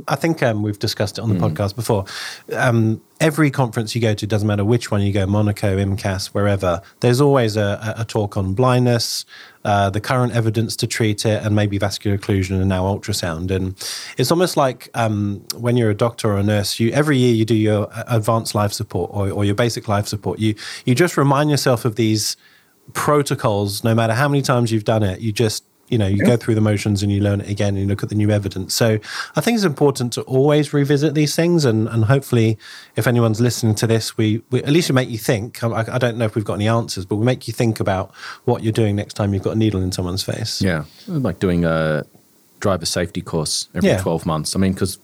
I 0.07 0.15
think 0.15 0.41
um, 0.41 0.63
we've 0.63 0.79
discussed 0.79 1.19
it 1.19 1.21
on 1.21 1.29
the 1.29 1.35
mm. 1.35 1.51
podcast 1.51 1.75
before. 1.75 2.05
Um, 2.51 3.01
every 3.19 3.51
conference 3.51 3.93
you 3.93 4.01
go 4.01 4.15
to, 4.15 4.25
doesn't 4.25 4.47
matter 4.47 4.65
which 4.65 4.89
one 4.89 5.01
you 5.01 5.13
go, 5.13 5.27
Monaco, 5.27 5.77
IMCAS, 5.77 6.27
wherever, 6.27 6.81
there's 7.01 7.21
always 7.21 7.57
a, 7.57 7.95
a 7.95 8.05
talk 8.05 8.37
on 8.37 8.55
blindness, 8.55 9.23
uh, 9.63 9.91
the 9.91 10.01
current 10.01 10.33
evidence 10.33 10.75
to 10.77 10.87
treat 10.87 11.23
it, 11.23 11.43
and 11.43 11.55
maybe 11.55 11.77
vascular 11.77 12.17
occlusion 12.17 12.59
and 12.59 12.69
now 12.69 12.85
ultrasound. 12.85 13.51
And 13.51 13.75
it's 14.17 14.31
almost 14.31 14.57
like 14.57 14.89
um, 14.95 15.45
when 15.55 15.77
you're 15.77 15.91
a 15.91 15.95
doctor 15.95 16.31
or 16.31 16.37
a 16.37 16.43
nurse, 16.43 16.79
you 16.79 16.91
every 16.91 17.17
year 17.17 17.35
you 17.35 17.45
do 17.45 17.55
your 17.55 17.87
uh, 17.93 18.03
advanced 18.07 18.55
life 18.55 18.73
support 18.73 19.11
or, 19.13 19.29
or 19.29 19.45
your 19.45 19.55
basic 19.55 19.87
life 19.87 20.07
support. 20.07 20.39
You 20.39 20.55
you 20.85 20.95
just 20.95 21.17
remind 21.17 21.51
yourself 21.51 21.85
of 21.85 21.97
these 21.97 22.35
protocols, 22.93 23.83
no 23.83 23.93
matter 23.93 24.13
how 24.13 24.27
many 24.27 24.41
times 24.41 24.71
you've 24.71 24.85
done 24.85 25.03
it, 25.03 25.19
you 25.19 25.31
just 25.31 25.63
you 25.89 25.97
know 25.97 26.07
you 26.07 26.23
go 26.23 26.35
through 26.35 26.55
the 26.55 26.61
motions 26.61 27.01
and 27.01 27.11
you 27.11 27.21
learn 27.21 27.41
it 27.41 27.49
again 27.49 27.69
and 27.69 27.79
you 27.79 27.85
look 27.85 28.03
at 28.03 28.09
the 28.09 28.15
new 28.15 28.29
evidence. 28.29 28.73
So 28.73 28.99
i 29.35 29.41
think 29.41 29.55
it's 29.55 29.63
important 29.63 30.13
to 30.13 30.21
always 30.23 30.73
revisit 30.73 31.13
these 31.13 31.35
things 31.35 31.65
and 31.65 31.87
and 31.87 32.05
hopefully 32.05 32.57
if 32.95 33.07
anyone's 33.07 33.39
listening 33.39 33.75
to 33.75 33.87
this 33.87 34.17
we, 34.17 34.41
we 34.49 34.61
at 34.63 34.69
least 34.69 34.89
we 34.89 34.95
make 34.95 35.09
you 35.09 35.17
think. 35.17 35.63
I, 35.63 35.85
I, 35.95 35.97
don't 35.97 36.17
know 36.17 36.25
if 36.25 36.35
we've 36.35 36.45
got 36.45 36.55
any 36.55 36.67
answers 36.67 37.05
but 37.05 37.15
we 37.15 37.25
make 37.25 37.47
you 37.47 37.53
think 37.53 37.79
about 37.79 38.13
what 38.45 38.63
you're 38.63 38.73
doing 38.73 38.95
next 38.95 39.13
time 39.13 39.33
you've 39.33 39.43
got 39.43 39.55
a 39.55 39.57
needle 39.57 39.81
in 39.81 39.91
someone's 39.91 40.23
face. 40.23 40.61
Yeah. 40.61 40.85
Like 41.07 41.39
doing 41.39 41.65
a 41.65 42.05
driver 42.59 42.85
safety 42.85 43.21
course 43.21 43.69
every 43.73 43.89
yeah. 43.89 44.01
12 44.01 44.25
months. 44.25 44.55
I 44.55 44.59
mean 44.59 44.73
because 44.73 44.99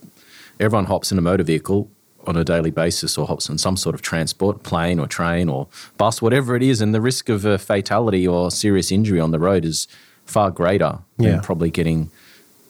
everyone 0.59 0.85
hops 0.85 1.11
in 1.11 1.17
a 1.17 1.21
motor 1.21 1.43
vehicle 1.43 1.89
on 2.25 2.37
a 2.37 2.43
daily 2.43 2.71
basis 2.71 3.17
or 3.17 3.27
hops 3.27 3.49
on 3.49 3.57
some 3.57 3.77
sort 3.77 3.95
of 3.95 4.01
transport, 4.01 4.63
plane 4.63 4.99
or 4.99 5.07
train 5.07 5.49
or 5.49 5.67
bus, 5.97 6.21
whatever 6.21 6.55
it 6.55 6.63
is, 6.63 6.81
and 6.81 6.93
the 6.93 7.01
risk 7.01 7.29
of 7.29 7.45
a 7.45 7.57
fatality 7.57 8.27
or 8.27 8.49
serious 8.51 8.91
injury 8.91 9.19
on 9.19 9.31
the 9.31 9.39
road 9.39 9.65
is 9.65 9.87
far 10.25 10.51
greater 10.51 10.99
yeah. 11.17 11.31
than 11.31 11.41
probably 11.41 11.69
getting 11.69 12.09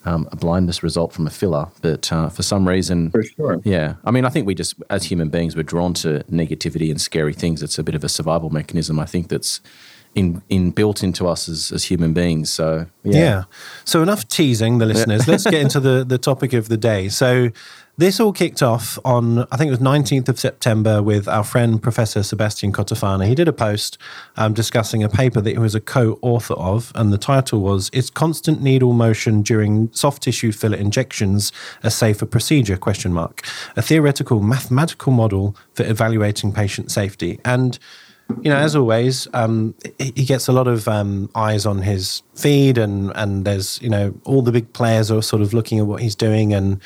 um, 0.05 0.27
a 0.31 0.35
blindness 0.35 0.83
result 0.83 1.13
from 1.13 1.27
a 1.27 1.29
filler. 1.29 1.67
But 1.81 2.11
uh, 2.11 2.29
for 2.29 2.43
some 2.43 2.67
reason, 2.67 3.11
for 3.11 3.23
sure, 3.23 3.61
yeah. 3.63 3.95
I 4.03 4.11
mean, 4.11 4.25
I 4.25 4.29
think 4.29 4.47
we 4.47 4.55
just, 4.55 4.75
as 4.89 5.05
human 5.05 5.29
beings, 5.29 5.55
we're 5.55 5.63
drawn 5.63 5.93
to 5.95 6.23
negativity 6.31 6.89
and 6.89 6.99
scary 6.99 7.33
things. 7.33 7.63
It's 7.63 7.77
a 7.77 7.83
bit 7.83 7.95
of 7.95 8.03
a 8.03 8.09
survival 8.09 8.49
mechanism. 8.49 8.99
I 8.99 9.05
think 9.05 9.29
that's 9.29 9.61
in, 10.15 10.41
in 10.49 10.71
built 10.71 11.03
into 11.03 11.27
us 11.27 11.49
as, 11.49 11.71
as 11.71 11.85
human 11.85 12.13
beings. 12.13 12.51
So 12.51 12.87
yeah. 13.03 13.19
yeah. 13.19 13.43
So 13.85 14.01
enough 14.01 14.27
teasing 14.27 14.77
the 14.77 14.85
listeners. 14.85 15.27
Let's 15.27 15.43
get 15.43 15.55
into 15.55 15.79
the 15.79 16.03
the 16.07 16.17
topic 16.17 16.53
of 16.53 16.69
the 16.69 16.77
day. 16.77 17.09
So 17.09 17.49
this 17.95 18.19
all 18.19 18.33
kicked 18.33 18.63
off 18.63 18.97
on, 19.05 19.45
I 19.51 19.57
think 19.57 19.67
it 19.67 19.71
was 19.71 19.79
19th 19.79 20.27
of 20.27 20.39
September 20.39 21.03
with 21.03 21.27
our 21.27 21.43
friend 21.43 21.81
Professor 21.81 22.23
Sebastian 22.23 22.71
Cotofana. 22.71 23.27
He 23.27 23.35
did 23.35 23.47
a 23.47 23.53
post 23.53 23.99
um, 24.35 24.53
discussing 24.53 25.03
a 25.03 25.09
paper 25.09 25.41
that 25.41 25.51
he 25.51 25.59
was 25.59 25.75
a 25.75 25.79
co-author 25.79 26.55
of, 26.55 26.91
and 26.95 27.13
the 27.13 27.19
title 27.19 27.61
was 27.61 27.91
"Is 27.93 28.09
constant 28.09 28.63
needle 28.63 28.93
motion 28.93 29.43
during 29.43 29.91
soft 29.93 30.23
tissue 30.23 30.51
filler 30.51 30.77
injections 30.77 31.51
a 31.83 31.91
safer 31.91 32.25
procedure?" 32.25 32.77
Question 32.77 33.13
mark. 33.13 33.45
A 33.75 33.81
theoretical 33.83 34.41
mathematical 34.41 35.11
model 35.11 35.55
for 35.75 35.85
evaluating 35.85 36.51
patient 36.51 36.91
safety. 36.91 37.39
And 37.45 37.77
you 38.41 38.49
know, 38.49 38.57
as 38.57 38.75
always, 38.75 39.27
um, 39.33 39.75
he 39.99 40.25
gets 40.25 40.47
a 40.47 40.51
lot 40.51 40.67
of 40.67 40.87
um, 40.87 41.29
eyes 41.35 41.65
on 41.65 41.81
his 41.81 42.23
feed, 42.35 42.77
and 42.77 43.11
and 43.15 43.45
there's 43.45 43.81
you 43.81 43.89
know 43.89 44.13
all 44.25 44.41
the 44.41 44.51
big 44.51 44.71
players 44.73 45.11
are 45.11 45.21
sort 45.21 45.41
of 45.41 45.53
looking 45.53 45.79
at 45.79 45.85
what 45.85 46.01
he's 46.01 46.15
doing, 46.15 46.53
and 46.53 46.79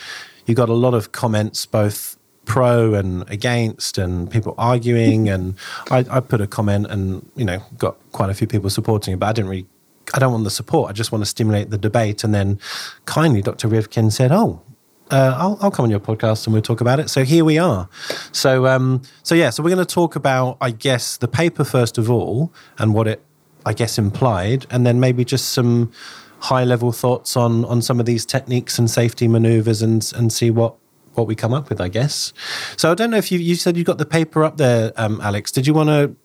you 0.46 0.56
got 0.56 0.70
a 0.70 0.74
lot 0.74 0.94
of 0.94 1.12
comments 1.12 1.66
both 1.66 2.18
pro 2.46 2.94
and 2.94 3.30
against 3.30 3.98
and 3.98 4.32
people 4.32 4.56
arguing 4.58 5.28
and 5.28 5.54
I, 5.92 6.06
I, 6.10 6.22
put 6.22 6.40
a 6.40 6.48
comment 6.48 6.88
and 6.88 7.30
you 7.36 7.44
know 7.44 7.62
got 7.78 7.98
quite 8.14 8.30
a 8.30 8.34
few 8.34 8.48
people 8.48 8.70
supporting 8.70 9.14
it 9.14 9.20
but 9.20 9.26
i 9.26 9.34
didn't 9.34 9.50
really 9.50 9.68
i 10.14 10.20
don't 10.20 10.32
want 10.32 10.46
the 10.46 10.50
support. 10.50 10.90
I 10.90 10.94
just 10.94 11.12
want 11.12 11.22
to 11.22 11.26
stimulate 11.26 11.70
the 11.70 11.78
debate. 11.78 12.24
And 12.24 12.34
then 12.34 12.60
kindly 13.06 13.42
dr 13.42 13.68
rivkin 13.68 14.14
said 14.14 14.32
oh 14.32 14.62
uh, 15.12 15.36
I'll, 15.38 15.58
I'll, 15.62 15.72
come 15.72 15.84
on 15.84 15.90
your 15.90 16.00
podcast 16.00 16.46
and 16.46 16.54
we'll 16.54 16.62
talk 16.62 16.82
about 16.82 17.00
it. 17.00 17.10
So 17.10 17.24
here 17.24 17.46
we 17.46 17.58
are. 17.58 17.88
So 18.32 18.68
um, 18.68 19.02
so 19.24 19.36
yeah, 19.36 19.50
so 19.50 19.64
we're 19.64 19.74
going 19.74 19.86
to 19.86 19.94
talk 19.94 20.16
about, 20.16 20.58
I 20.60 20.72
guess, 20.72 21.18
the 21.18 21.28
paper 21.28 21.64
first 21.64 21.98
of 21.98 22.10
all 22.10 22.54
and 22.78 22.94
what 22.94 23.08
it, 23.08 23.24
I 23.66 23.74
guess, 23.74 23.98
implied, 23.98 24.66
and 24.70 24.86
then 24.86 25.00
maybe 25.00 25.24
just 25.24 25.50
some 25.50 25.92
high 26.40 26.64
level 26.64 26.92
thoughts 26.92 27.36
on 27.36 27.66
on 27.66 27.82
some 27.82 28.00
of 28.00 28.06
these 28.06 28.26
techniques 28.26 28.78
and 28.78 28.90
safety 28.90 29.28
maneuvers 29.28 29.82
and 29.82 30.12
and 30.16 30.32
see 30.32 30.50
what 30.50 30.76
what 31.14 31.28
we 31.28 31.36
come 31.36 31.54
up 31.54 31.70
with, 31.70 31.82
I 31.82 31.88
guess. 31.88 32.32
So 32.78 32.92
I 32.92 32.94
don't 32.94 33.10
know 33.10 33.18
if 33.18 33.32
you 33.32 33.40
you 33.40 33.56
said 33.56 33.78
you 33.78 33.84
got 33.84 33.98
the 33.98 34.06
paper 34.06 34.44
up 34.44 34.58
there, 34.58 34.92
um, 34.98 35.20
Alex. 35.22 35.52
Did 35.52 35.68
you 35.68 35.74
want 35.74 35.90
to? 35.90 36.16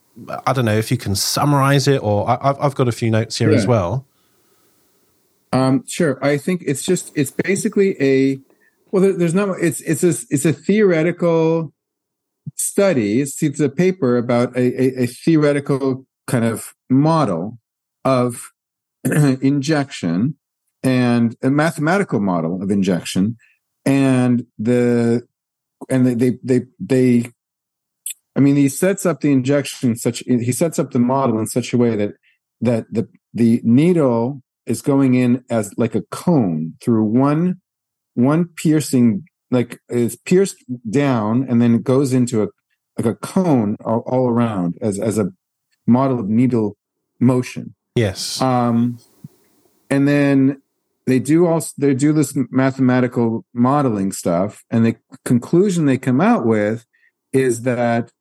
I 0.47 0.53
don't 0.53 0.67
know 0.67 0.77
if 0.77 0.91
you 0.91 0.99
can 0.99 1.15
summarize 1.15 1.89
it, 1.89 2.03
or 2.03 2.29
I, 2.29 2.55
have 2.61 2.75
got 2.75 2.87
a 2.87 2.93
few 2.93 3.11
notes 3.11 3.39
here 3.39 3.51
yeah. 3.51 3.57
as 3.57 3.67
well. 3.67 4.07
Um, 5.53 5.85
sure. 5.87 6.19
I 6.25 6.39
think 6.39 6.63
it's 6.67 6.85
just 6.85 7.13
it's 7.15 7.31
basically 7.31 8.01
a 8.01 8.41
well. 8.93 9.03
There, 9.03 9.13
there's 9.15 9.35
not. 9.35 9.59
It's 9.61 9.81
it's 9.81 10.05
a 10.05 10.15
it's 10.31 10.45
a 10.45 10.53
theoretical 10.53 11.73
study. 12.57 13.21
It's, 13.21 13.43
it's 13.43 13.61
a 13.61 13.69
paper 13.69 14.17
about 14.17 14.57
a, 14.57 14.61
a, 14.61 15.05
a 15.05 15.07
theoretical 15.07 16.07
kind 16.27 16.45
of 16.45 16.75
model 16.91 17.59
of 18.05 18.51
injection 19.05 20.37
and 20.83 21.37
a 21.43 21.51
mathematical 21.51 22.21
model 22.21 22.63
of 22.63 22.71
injection 22.71 23.37
and 23.85 24.47
the 24.59 25.27
and 25.89 26.07
they 26.07 26.15
they 26.15 26.39
they, 26.43 26.61
they 26.79 27.31
I 28.35 28.41
mean, 28.41 28.57
he 28.57 28.69
sets 28.69 29.05
up 29.05 29.21
the 29.21 29.33
injection 29.33 29.97
such 29.97 30.21
he 30.21 30.53
sets 30.53 30.79
up 30.79 30.93
the 30.93 30.99
model 30.99 31.39
in 31.39 31.47
such 31.47 31.73
a 31.73 31.79
way 31.79 31.97
that 31.97 32.15
that 32.61 32.87
the 32.91 33.09
the 33.35 33.61
needle 33.65 34.43
is 34.67 34.83
going 34.83 35.15
in 35.15 35.45
as 35.51 35.77
like 35.77 35.95
a 35.95 36.03
cone 36.03 36.75
through 36.81 37.05
one 37.05 37.61
one 38.15 38.47
piercing 38.57 39.25
like 39.51 39.81
is 39.89 40.17
pierced 40.17 40.65
down 40.89 41.47
and 41.49 41.61
then 41.61 41.75
it 41.75 41.85
goes 41.85 42.13
into 42.13 42.43
a 42.43 42.49
like 42.99 43.07
a 43.07 43.15
cone 43.15 43.77
all, 43.85 44.01
all 44.07 44.29
around 44.29 44.77
as 44.81 44.99
as 44.99 45.19
a 45.19 45.31
model 45.87 46.21
of 46.21 46.29
needle 46.29 46.77
motion 47.21 47.75
Yes. 47.95 48.41
Um, 48.41 48.99
and 49.91 50.09
then 50.09 50.63
they 51.07 51.19
do 51.19 51.47
also 51.47 51.73
they 51.79 51.95
do 51.95 52.13
this 52.13 52.35
mathematical 52.51 53.45
modeling 53.53 54.13
stuff, 54.13 54.65
and 54.71 54.87
the 54.87 54.97
conclusion 55.25 55.87
they 55.87 55.99
come 55.99 56.21
out 56.21 56.47
with 56.47 56.87
is 57.33 57.63
that 57.63 58.13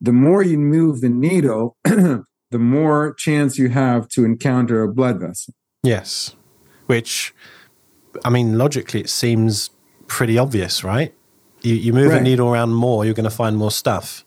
the 0.00 0.12
more 0.12 0.42
you 0.42 0.58
move 0.58 1.00
the 1.00 1.08
needle, 1.08 1.76
the 1.84 2.24
more 2.52 3.14
chance 3.14 3.58
you 3.58 3.70
have 3.70 4.08
to 4.08 4.24
encounter 4.24 4.82
a 4.82 4.92
blood 4.92 5.20
vessel. 5.20 5.54
Yes. 5.82 6.36
Which, 6.86 7.34
I 8.24 8.30
mean, 8.30 8.58
logically, 8.58 9.00
it 9.00 9.10
seems 9.10 9.70
pretty 10.06 10.38
obvious, 10.38 10.84
right? 10.84 11.14
You, 11.62 11.74
you 11.74 11.92
move 11.92 12.10
right. 12.10 12.18
the 12.18 12.24
needle 12.24 12.48
around 12.48 12.74
more, 12.74 13.04
you're 13.04 13.14
going 13.14 13.24
to 13.24 13.30
find 13.30 13.56
more 13.56 13.70
stuff. 13.70 14.24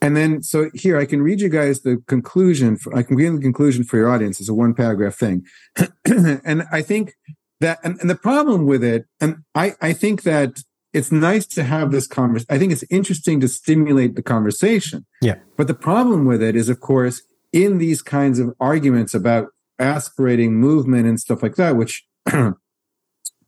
And 0.00 0.16
then, 0.16 0.42
so 0.42 0.70
here 0.74 0.96
I 0.96 1.06
can 1.06 1.22
read 1.22 1.40
you 1.40 1.48
guys 1.48 1.80
the 1.80 2.02
conclusion. 2.06 2.76
For, 2.76 2.96
I 2.96 3.02
can 3.02 3.16
read 3.16 3.36
the 3.36 3.40
conclusion 3.40 3.82
for 3.82 3.96
your 3.96 4.08
audience. 4.08 4.38
It's 4.38 4.48
a 4.48 4.54
one 4.54 4.74
paragraph 4.74 5.16
thing, 5.16 5.44
and 6.06 6.64
I 6.70 6.82
think 6.82 7.14
that, 7.60 7.80
and, 7.82 7.98
and, 8.00 8.08
the 8.08 8.14
problem 8.14 8.66
with 8.66 8.84
it, 8.84 9.06
and 9.20 9.38
I, 9.56 9.74
I 9.80 9.92
think 9.92 10.22
that 10.22 10.60
it's 10.92 11.10
nice 11.10 11.46
to 11.46 11.64
have 11.64 11.90
this 11.90 12.06
conversation. 12.06 12.46
I 12.48 12.58
think 12.58 12.72
it's 12.72 12.84
interesting 12.90 13.40
to 13.40 13.48
stimulate 13.48 14.14
the 14.14 14.22
conversation. 14.22 15.04
Yeah. 15.20 15.36
But 15.56 15.66
the 15.66 15.74
problem 15.74 16.24
with 16.24 16.42
it 16.42 16.54
is, 16.54 16.68
of 16.68 16.80
course, 16.80 17.22
in 17.52 17.78
these 17.78 18.00
kinds 18.00 18.38
of 18.38 18.54
arguments 18.60 19.14
about 19.14 19.48
aspirating 19.78 20.54
movement 20.54 21.06
and 21.06 21.20
stuff 21.20 21.42
like 21.42 21.56
that, 21.56 21.76
which 21.76 22.04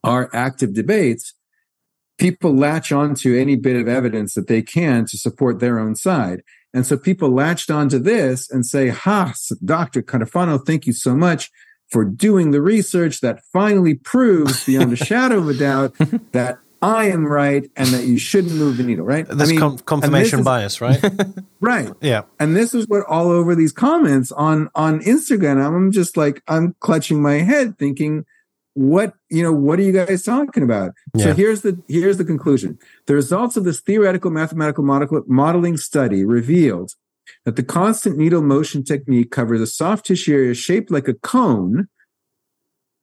are 0.05 0.31
active 0.33 0.75
debates, 0.75 1.35
people 2.19 2.55
latch 2.55 2.93
onto 2.93 3.37
any 3.37 3.57
bit 3.57 3.77
of 3.77 3.89
evidence 3.89 4.35
that 4.35 4.47
they 4.47 4.63
can 4.63 5.05
to 5.07 5.19
support 5.19 5.59
their 5.59 5.79
own 5.79 5.95
side. 5.95 6.43
And 6.73 6.87
so 6.87 6.97
people 6.97 7.31
latched 7.31 7.71
onto 7.71 7.99
this 7.99 8.51
and 8.51 8.65
say, 8.65 8.89
Ha, 8.89 9.35
Dr. 9.65 10.03
Cotofana, 10.03 10.65
thank 10.65 10.87
you 10.87 10.93
so 10.93 11.17
much 11.17 11.51
for 11.91 12.05
doing 12.05 12.53
the 12.53 12.63
research 12.63 13.21
that 13.21 13.41
finally 13.53 13.95
proves 13.95 14.65
beyond 14.65 14.93
a 14.93 14.97
shadow 15.05 15.39
of 15.39 15.49
a 15.49 15.55
doubt 15.55 15.97
that 16.33 16.59
I 16.83 17.07
am 17.07 17.27
right 17.27 17.69
and 17.77 17.89
that 17.89 18.05
you 18.05 18.19
shouldn't 18.19 18.55
move 18.55 18.79
the 18.79 18.83
needle, 18.83 19.05
right? 19.05 19.27
This 19.29 19.49
I 19.49 19.53
mean, 19.53 19.61
com- 19.61 19.79
confirmation 19.79 20.41
is, 20.41 20.45
bias, 20.45 20.81
right? 20.81 21.03
right. 21.61 21.91
Yeah. 22.01 22.23
And 22.39 22.57
this 22.57 22.73
is 22.73 22.87
what 22.89 23.05
all 23.07 23.31
over 23.31 23.55
these 23.55 23.73
comments 23.73 24.33
on 24.33 24.71
on 24.75 25.01
Instagram. 25.01 25.65
I'm 25.65 25.93
just 25.93 26.17
like 26.17 26.43
I'm 26.49 26.75
clutching 26.81 27.21
my 27.21 27.35
head, 27.35 27.79
thinking, 27.79 28.25
what 28.75 29.15
you 29.29 29.43
know, 29.43 29.53
what 29.53 29.79
are 29.79 29.83
you 29.83 29.93
guys 29.93 30.23
talking 30.23 30.63
about? 30.63 30.93
Yeah. 31.15 31.27
So 31.27 31.35
here's 31.35 31.63
the 31.63 31.81
here's 31.89 32.19
the 32.19 32.25
conclusion. 32.25 32.79
The 33.07 33.15
results 33.15 33.57
of 33.57 33.65
this 33.65 33.81
theoretical 33.81 34.31
mathematical 34.31 34.85
model, 34.85 35.23
modeling 35.27 35.77
study 35.77 36.25
revealed 36.25 36.93
that 37.45 37.57
the 37.57 37.63
constant 37.63 38.17
needle 38.17 38.43
motion 38.43 38.85
technique 38.85 39.31
covers 39.31 39.61
a 39.61 39.67
soft 39.67 40.07
tissue 40.07 40.35
area 40.35 40.55
shaped 40.55 40.91
like 40.91 41.09
a 41.09 41.15
cone, 41.15 41.89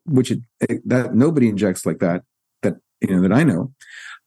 which 0.06 0.32
it, 0.32 0.40
that 0.86 1.16
nobody 1.16 1.50
injects 1.50 1.86
like 1.86 2.00
that. 2.00 2.24
That 2.64 2.76
you 3.02 3.16
know 3.16 3.22
that 3.22 3.34
I 3.34 3.44
know, 3.44 3.74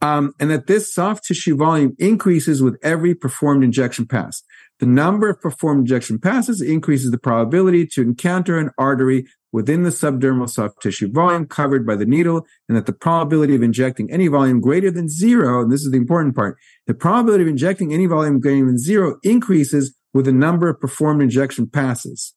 um, 0.02 0.34
and 0.38 0.50
that 0.50 0.66
this 0.66 0.92
soft 0.92 1.24
tissue 1.24 1.56
volume 1.56 1.96
increases 1.98 2.62
with 2.62 2.78
every 2.82 3.14
performed 3.14 3.64
injection 3.64 4.06
pass. 4.06 4.42
The 4.78 4.86
number 4.86 5.28
of 5.28 5.40
performed 5.40 5.80
injection 5.80 6.18
passes 6.18 6.62
increases 6.62 7.10
the 7.10 7.18
probability 7.18 7.86
to 7.88 8.02
encounter 8.02 8.58
an 8.58 8.70
artery 8.78 9.26
within 9.52 9.82
the 9.82 9.90
subdermal 9.90 10.48
soft 10.48 10.80
tissue 10.80 11.10
volume 11.10 11.46
covered 11.46 11.86
by 11.86 11.96
the 11.96 12.06
needle, 12.06 12.46
and 12.68 12.76
that 12.76 12.86
the 12.86 12.92
probability 12.92 13.54
of 13.54 13.62
injecting 13.62 14.10
any 14.10 14.28
volume 14.28 14.60
greater 14.60 14.90
than 14.90 15.08
zero, 15.08 15.62
and 15.62 15.72
this 15.72 15.82
is 15.82 15.90
the 15.90 15.96
important 15.96 16.34
part, 16.34 16.56
the 16.86 16.94
probability 16.94 17.42
of 17.42 17.48
injecting 17.48 17.92
any 17.92 18.06
volume 18.06 18.40
greater 18.40 18.66
than 18.66 18.78
zero 18.78 19.18
increases 19.22 19.94
with 20.12 20.24
the 20.24 20.32
number 20.32 20.68
of 20.68 20.80
performed 20.80 21.22
injection 21.22 21.66
passes. 21.68 22.34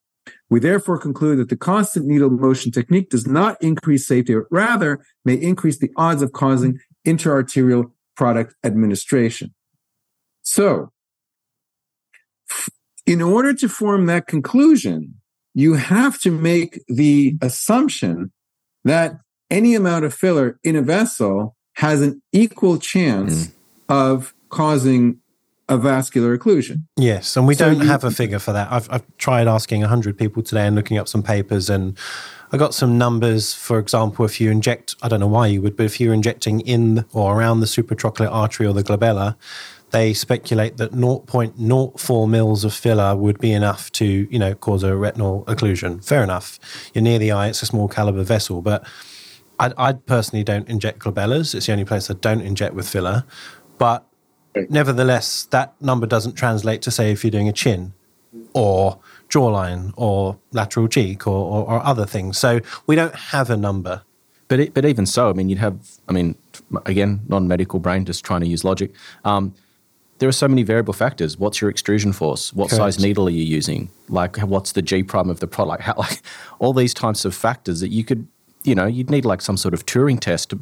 We 0.49 0.60
therefore 0.60 0.97
conclude 0.97 1.39
that 1.39 1.49
the 1.49 1.58
constant 1.58 2.06
needle 2.06 2.30
motion 2.30 2.71
technique 2.71 3.10
does 3.10 3.28
not 3.28 3.62
increase 3.62 4.08
safety, 4.08 4.36
but 4.36 4.45
rather 4.52 5.04
may 5.26 5.36
increase 5.36 5.80
the 5.80 5.91
odds 5.97 6.21
of 6.21 6.32
causing 6.32 6.80
intra-arterial 7.04 7.93
product 8.15 8.56
administration. 8.63 9.54
So, 10.43 10.91
in 13.06 13.21
order 13.21 13.54
to 13.56 13.67
form 13.67 14.06
that 14.06 14.28
conclusion, 14.28 15.15
you 15.54 15.76
have 15.76 16.20
to 16.22 16.32
make 16.32 16.82
the 16.88 17.38
assumption 17.42 18.32
that 18.84 19.20
any 19.50 19.76
amount 19.76 20.06
of 20.06 20.13
filler 20.13 20.60
in 20.63 20.76
a 20.76 20.82
vessel 20.82 21.56
has 21.74 22.02
an 22.02 22.22
equal 22.32 22.78
chance 22.78 23.48
mm. 23.48 23.52
of 23.89 24.34
causing 24.50 25.20
a 25.70 25.78
vascular 25.78 26.38
occlusion. 26.38 26.84
Yes, 26.98 27.38
and 27.38 27.48
we 27.48 27.56
so 27.56 27.66
don't 27.66 27.82
you, 27.82 27.88
have 27.88 28.04
a 28.04 28.12
figure 28.12 28.39
for 28.39 28.52
that. 28.54 28.72
I've, 28.72 28.89
I've 28.92 29.18
tried 29.18 29.48
asking 29.48 29.82
100 29.82 30.18
people 30.18 30.44
today 30.44 30.68
and 30.68 30.76
looking 30.76 30.98
up 30.98 31.08
some 31.08 31.24
papers, 31.24 31.70
and 31.70 31.98
I 32.52 32.58
got 32.58 32.74
some 32.74 32.98
numbers. 32.98 33.54
For 33.54 33.80
example, 33.80 34.26
if 34.26 34.42
you 34.42 34.52
inject, 34.52 34.96
I 35.02 35.08
don't 35.08 35.20
know 35.20 35.28
why 35.28 35.48
you 35.48 35.62
would, 35.62 35.78
but 35.78 35.86
if 35.86 36.00
you're 36.00 36.13
injecting 36.13 36.60
in 36.62 37.06
or 37.13 37.38
around 37.38 37.62
the 37.62 37.66
supratrochlear 37.66 38.32
artery 38.32 38.68
or 38.68 38.74
the 38.74 38.84
glabella, 38.84 39.36
they 39.93 40.13
speculate 40.13 40.77
that 40.77 40.91
0.04 40.91 42.29
mils 42.29 42.65
of 42.65 42.73
filler 42.73 43.15
would 43.15 43.39
be 43.39 43.53
enough 43.53 43.91
to, 43.93 44.06
you 44.06 44.38
know, 44.38 44.53
cause 44.56 44.84
a 44.84 44.95
retinal 44.95 45.45
occlusion. 45.45 46.03
Fair 46.03 46.23
enough. 46.23 46.60
You're 46.93 47.03
near 47.03 47.19
the 47.19 47.32
eye; 47.32 47.47
it's 47.47 47.62
a 47.62 47.65
small 47.65 47.88
caliber 47.88 48.23
vessel, 48.23 48.62
but 48.62 48.86
I, 49.60 49.71
I 49.77 49.93
personally 49.93 50.43
don't 50.43 50.67
inject 50.67 50.99
glabellas. 50.99 51.56
It's 51.56 51.67
the 51.67 51.71
only 51.71 51.86
place 51.86 52.12
I 52.12 52.15
don't 52.15 52.41
inject 52.41 52.73
with 52.73 52.89
filler, 52.89 53.23
but 53.77 54.06
Nevertheless, 54.69 55.45
that 55.45 55.73
number 55.82 56.06
doesn't 56.06 56.34
translate 56.34 56.82
to 56.84 56.91
say 56.91 57.12
if 57.12 57.23
you're 57.23 57.32
doing 57.32 57.49
a 57.49 57.53
chin 57.53 57.93
or 58.53 58.99
jawline 59.29 59.93
or 59.97 60.38
lateral 60.51 60.88
cheek 60.88 61.25
or, 61.25 61.32
or, 61.32 61.71
or 61.71 61.84
other 61.84 62.06
things. 62.06 62.38
So 62.38 62.60
we 62.86 62.95
don't 62.95 63.15
have 63.15 63.49
a 63.49 63.58
number. 63.58 64.03
But 64.47 64.60
it, 64.60 64.73
but 64.73 64.86
even 64.86 65.06
so, 65.06 65.29
I 65.29 65.34
mean, 65.34 65.49
you'd 65.49 65.60
have. 65.60 65.79
I 66.08 66.12
mean, 66.12 66.36
again, 66.86 67.21
non-medical 67.27 67.79
brain, 67.79 68.06
just 68.06 68.23
trying 68.23 68.41
to 68.41 68.47
use 68.47 68.63
logic. 68.63 68.93
Um, 69.25 69.56
there 70.24 70.30
are 70.30 70.32
so 70.32 70.48
many 70.48 70.64
variable 70.64 70.94
factors. 70.94 71.38
What's 71.38 71.60
your 71.60 71.70
extrusion 71.70 72.14
force? 72.14 72.54
What 72.54 72.70
Correct. 72.70 72.96
size 72.96 73.04
needle 73.04 73.28
are 73.28 73.30
you 73.32 73.44
using? 73.44 73.90
Like, 74.08 74.38
what's 74.38 74.72
the 74.72 74.82
G 74.82 75.04
prime 75.04 75.30
of 75.30 75.42
the 75.42 75.48
product? 75.48 75.84
How, 75.88 75.96
like, 75.98 76.22
all 76.60 76.72
these 76.72 76.94
types 76.94 77.26
of 77.26 77.36
factors 77.36 77.82
that 77.82 77.90
you 77.90 78.06
could 78.06 78.26
you 78.64 78.74
know, 78.74 78.86
you'd 78.86 79.10
need 79.10 79.26
like 79.26 79.42
some 79.42 79.58
sort 79.58 79.74
of 79.74 79.86
Turing 79.86 80.18
test. 80.18 80.54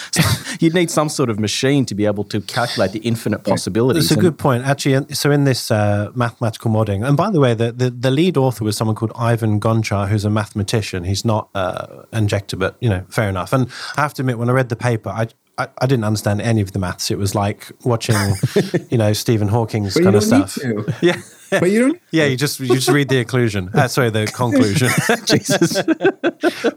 you'd 0.60 0.72
need 0.72 0.90
some 0.90 1.10
sort 1.10 1.28
of 1.28 1.38
machine 1.38 1.84
to 1.84 1.94
be 1.94 2.06
able 2.06 2.24
to 2.24 2.40
calculate 2.40 2.92
the 2.92 3.00
infinite 3.00 3.44
possibilities. 3.44 4.08
That's 4.08 4.18
a 4.18 4.22
good 4.22 4.38
point, 4.38 4.64
actually. 4.64 5.14
So 5.14 5.30
in 5.30 5.44
this 5.44 5.70
uh, 5.70 6.10
mathematical 6.14 6.70
modeling, 6.70 7.04
and 7.04 7.18
by 7.18 7.30
the 7.30 7.38
way, 7.38 7.52
the, 7.52 7.70
the, 7.70 7.90
the, 7.90 8.10
lead 8.10 8.38
author 8.38 8.64
was 8.64 8.78
someone 8.78 8.96
called 8.96 9.12
Ivan 9.14 9.60
Gonchar, 9.60 10.08
who's 10.08 10.24
a 10.24 10.30
mathematician. 10.30 11.04
He's 11.04 11.22
not 11.22 11.50
uh, 11.54 12.04
injector, 12.14 12.56
but 12.56 12.78
you 12.80 12.88
know, 12.88 13.04
fair 13.10 13.28
enough. 13.28 13.52
And 13.52 13.70
I 13.98 14.00
have 14.00 14.14
to 14.14 14.22
admit, 14.22 14.38
when 14.38 14.48
I 14.48 14.52
read 14.52 14.70
the 14.70 14.76
paper, 14.76 15.10
I, 15.10 15.28
I, 15.60 15.68
I, 15.78 15.86
didn't 15.86 16.04
understand 16.04 16.40
any 16.40 16.60
of 16.60 16.72
the 16.72 16.78
maths. 16.78 17.10
It 17.10 17.18
was 17.18 17.34
like 17.34 17.70
watching, 17.84 18.16
you 18.90 18.96
know, 18.96 19.12
Stephen 19.12 19.48
Hawking's 19.48 19.94
kind 19.94 20.16
of 20.16 20.22
stuff. 20.22 20.58
Yeah. 21.02 21.20
But 21.50 21.70
you 21.70 21.80
don't. 21.80 22.02
yeah, 22.10 22.26
you 22.26 22.36
just 22.36 22.60
you 22.60 22.68
just 22.68 22.88
read 22.88 23.08
the 23.08 23.24
occlusion. 23.24 23.74
Uh, 23.74 23.88
sorry, 23.88 24.10
the 24.10 24.26
conclusion. 24.26 24.88
Jesus. 25.24 25.82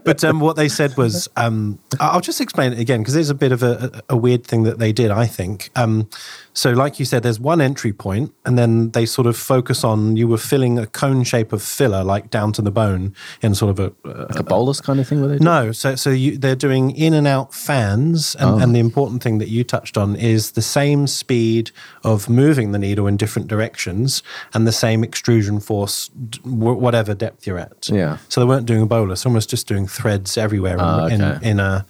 but 0.04 0.24
um, 0.24 0.40
what 0.40 0.56
they 0.56 0.68
said 0.68 0.96
was, 0.96 1.28
um, 1.36 1.78
I'll 2.00 2.20
just 2.20 2.40
explain 2.40 2.72
it 2.72 2.78
again 2.78 3.00
because 3.00 3.14
there's 3.14 3.30
a 3.30 3.34
bit 3.34 3.52
of 3.52 3.62
a, 3.62 4.02
a, 4.08 4.16
weird 4.16 4.44
thing 4.44 4.64
that 4.64 4.78
they 4.78 4.92
did. 4.92 5.10
I 5.10 5.26
think. 5.26 5.70
Um, 5.76 6.08
so, 6.56 6.70
like 6.70 7.00
you 7.00 7.04
said, 7.04 7.24
there's 7.24 7.40
one 7.40 7.60
entry 7.60 7.92
point, 7.92 8.32
and 8.44 8.56
then 8.56 8.90
they 8.90 9.06
sort 9.06 9.26
of 9.26 9.36
focus 9.36 9.82
on 9.82 10.16
you 10.16 10.28
were 10.28 10.38
filling 10.38 10.78
a 10.78 10.86
cone 10.86 11.24
shape 11.24 11.52
of 11.52 11.62
filler, 11.62 12.04
like 12.04 12.30
down 12.30 12.52
to 12.52 12.62
the 12.62 12.70
bone, 12.70 13.12
in 13.42 13.56
sort 13.56 13.70
of 13.70 13.80
a, 13.80 14.08
a, 14.08 14.26
like 14.26 14.38
a 14.38 14.44
bolus 14.44 14.80
kind 14.80 15.00
of 15.00 15.08
thing. 15.08 15.20
Were 15.20 15.26
they 15.26 15.38
doing? 15.38 15.44
No, 15.44 15.72
so 15.72 15.96
so 15.96 16.10
you, 16.10 16.38
they're 16.38 16.54
doing 16.54 16.92
in 16.92 17.12
and 17.12 17.26
out 17.26 17.52
fans, 17.52 18.36
and, 18.36 18.50
oh. 18.50 18.58
and 18.58 18.74
the 18.74 18.78
important 18.78 19.22
thing 19.22 19.38
that 19.38 19.48
you 19.48 19.64
touched 19.64 19.98
on 19.98 20.14
is 20.14 20.52
the 20.52 20.62
same 20.62 21.08
speed 21.08 21.72
of 22.04 22.28
moving 22.28 22.70
the 22.70 22.78
needle 22.78 23.08
in 23.08 23.16
different 23.16 23.48
directions, 23.48 24.22
and 24.52 24.63
the 24.64 24.72
same 24.72 25.04
extrusion 25.04 25.60
force, 25.60 26.10
whatever 26.44 27.14
depth 27.14 27.46
you're 27.46 27.58
at. 27.58 27.88
Yeah. 27.88 28.18
So 28.28 28.40
they 28.40 28.46
weren't 28.46 28.66
doing 28.66 28.82
a 28.82 28.86
bolus, 28.86 29.24
almost 29.24 29.50
just 29.50 29.66
doing 29.66 29.86
threads 29.86 30.36
everywhere 30.36 30.76
oh, 30.78 31.06
okay. 31.06 31.14
in, 31.14 31.44
in 31.44 31.60
a 31.60 31.86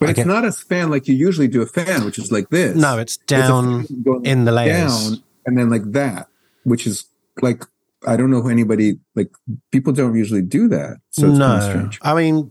but 0.00 0.08
it's 0.10 0.24
not 0.24 0.46
a 0.46 0.52
fan 0.52 0.90
like 0.90 1.06
you 1.06 1.14
usually 1.14 1.46
do 1.46 1.60
a 1.60 1.66
fan, 1.66 2.06
which 2.06 2.18
is 2.18 2.32
like 2.32 2.48
this. 2.48 2.74
No, 2.74 2.98
it's 2.98 3.18
down 3.18 3.82
it's 3.82 3.90
in 4.24 4.46
the 4.46 4.52
layers. 4.52 5.10
Down 5.10 5.22
and 5.44 5.58
then 5.58 5.68
like 5.68 5.92
that, 5.92 6.28
which 6.64 6.86
is 6.86 7.04
like 7.42 7.64
I 8.06 8.16
don't 8.16 8.30
know 8.30 8.48
anybody 8.48 8.98
like 9.14 9.30
people 9.70 9.92
don't 9.92 10.16
usually 10.16 10.42
do 10.42 10.68
that. 10.68 10.96
So 11.10 11.28
it's 11.28 11.38
no. 11.38 11.46
kind 11.46 11.62
of 11.62 11.70
strange. 11.70 11.98
I 12.00 12.14
mean, 12.14 12.50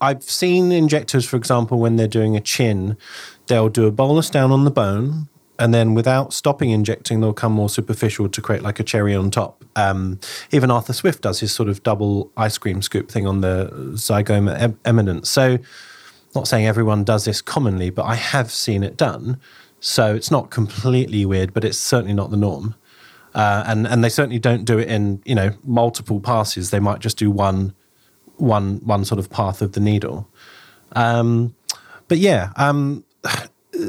I've 0.00 0.22
seen 0.22 0.70
injectors, 0.70 1.26
for 1.26 1.36
example, 1.36 1.80
when 1.80 1.96
they're 1.96 2.06
doing 2.06 2.36
a 2.36 2.40
chin, 2.40 2.96
they'll 3.48 3.68
do 3.68 3.86
a 3.86 3.90
bolus 3.90 4.30
down 4.30 4.52
on 4.52 4.64
the 4.64 4.70
bone, 4.70 5.28
and 5.58 5.72
then 5.72 5.94
without 5.94 6.32
stopping 6.32 6.70
injecting, 6.70 7.20
they'll 7.20 7.32
come 7.32 7.52
more 7.52 7.68
superficial 7.68 8.28
to 8.28 8.42
create 8.42 8.62
like 8.62 8.80
a 8.80 8.84
cherry 8.84 9.14
on 9.14 9.30
top. 9.30 9.64
Um, 9.74 10.20
even 10.52 10.70
Arthur 10.70 10.92
Swift 10.92 11.22
does 11.22 11.40
his 11.40 11.52
sort 11.52 11.68
of 11.68 11.82
double 11.82 12.30
ice 12.36 12.58
cream 12.58 12.82
scoop 12.82 13.10
thing 13.10 13.26
on 13.26 13.40
the 13.40 13.70
zygoma 13.94 14.58
em- 14.60 14.78
eminence. 14.84 15.30
So 15.30 15.58
not 16.34 16.46
saying 16.46 16.66
everyone 16.66 17.04
does 17.04 17.24
this 17.24 17.40
commonly, 17.40 17.90
but 17.90 18.04
I 18.04 18.14
have 18.14 18.50
seen 18.50 18.82
it 18.82 18.96
done. 18.96 19.40
So 19.80 20.14
it's 20.14 20.30
not 20.30 20.50
completely 20.50 21.24
weird, 21.24 21.54
but 21.54 21.64
it's 21.64 21.78
certainly 21.78 22.14
not 22.14 22.30
the 22.30 22.36
norm. 22.36 22.74
Uh, 23.34 23.64
and 23.66 23.86
and 23.86 24.02
they 24.02 24.08
certainly 24.08 24.38
don't 24.38 24.64
do 24.64 24.78
it 24.78 24.88
in 24.88 25.22
you 25.24 25.34
know 25.34 25.52
multiple 25.64 26.20
passes. 26.20 26.70
They 26.70 26.80
might 26.80 27.00
just 27.00 27.18
do 27.18 27.30
one 27.30 27.74
one 28.36 28.80
one 28.84 29.04
sort 29.04 29.18
of 29.18 29.28
path 29.30 29.60
of 29.60 29.72
the 29.72 29.80
needle. 29.80 30.28
Um, 30.92 31.54
but 32.08 32.18
yeah, 32.18 32.52
um, 32.56 33.04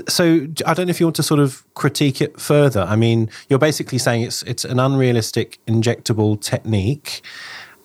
so 0.08 0.48
I 0.66 0.74
don't 0.74 0.88
know 0.88 0.92
if 0.92 1.00
you 1.00 1.06
want 1.06 1.16
to 1.18 1.24
sort 1.24 1.40
of 1.40 1.64
critique 1.74 2.22
it 2.22 2.40
further. 2.40 2.82
I 2.82 2.96
mean, 2.96 3.30
you're 3.50 3.60
basically 3.60 3.98
saying 3.98 4.24
it's 4.24 4.44
it's 4.44 4.66
an 4.66 4.80
unrealistic 4.80 5.60
injectable 5.68 6.40
technique. 6.42 7.22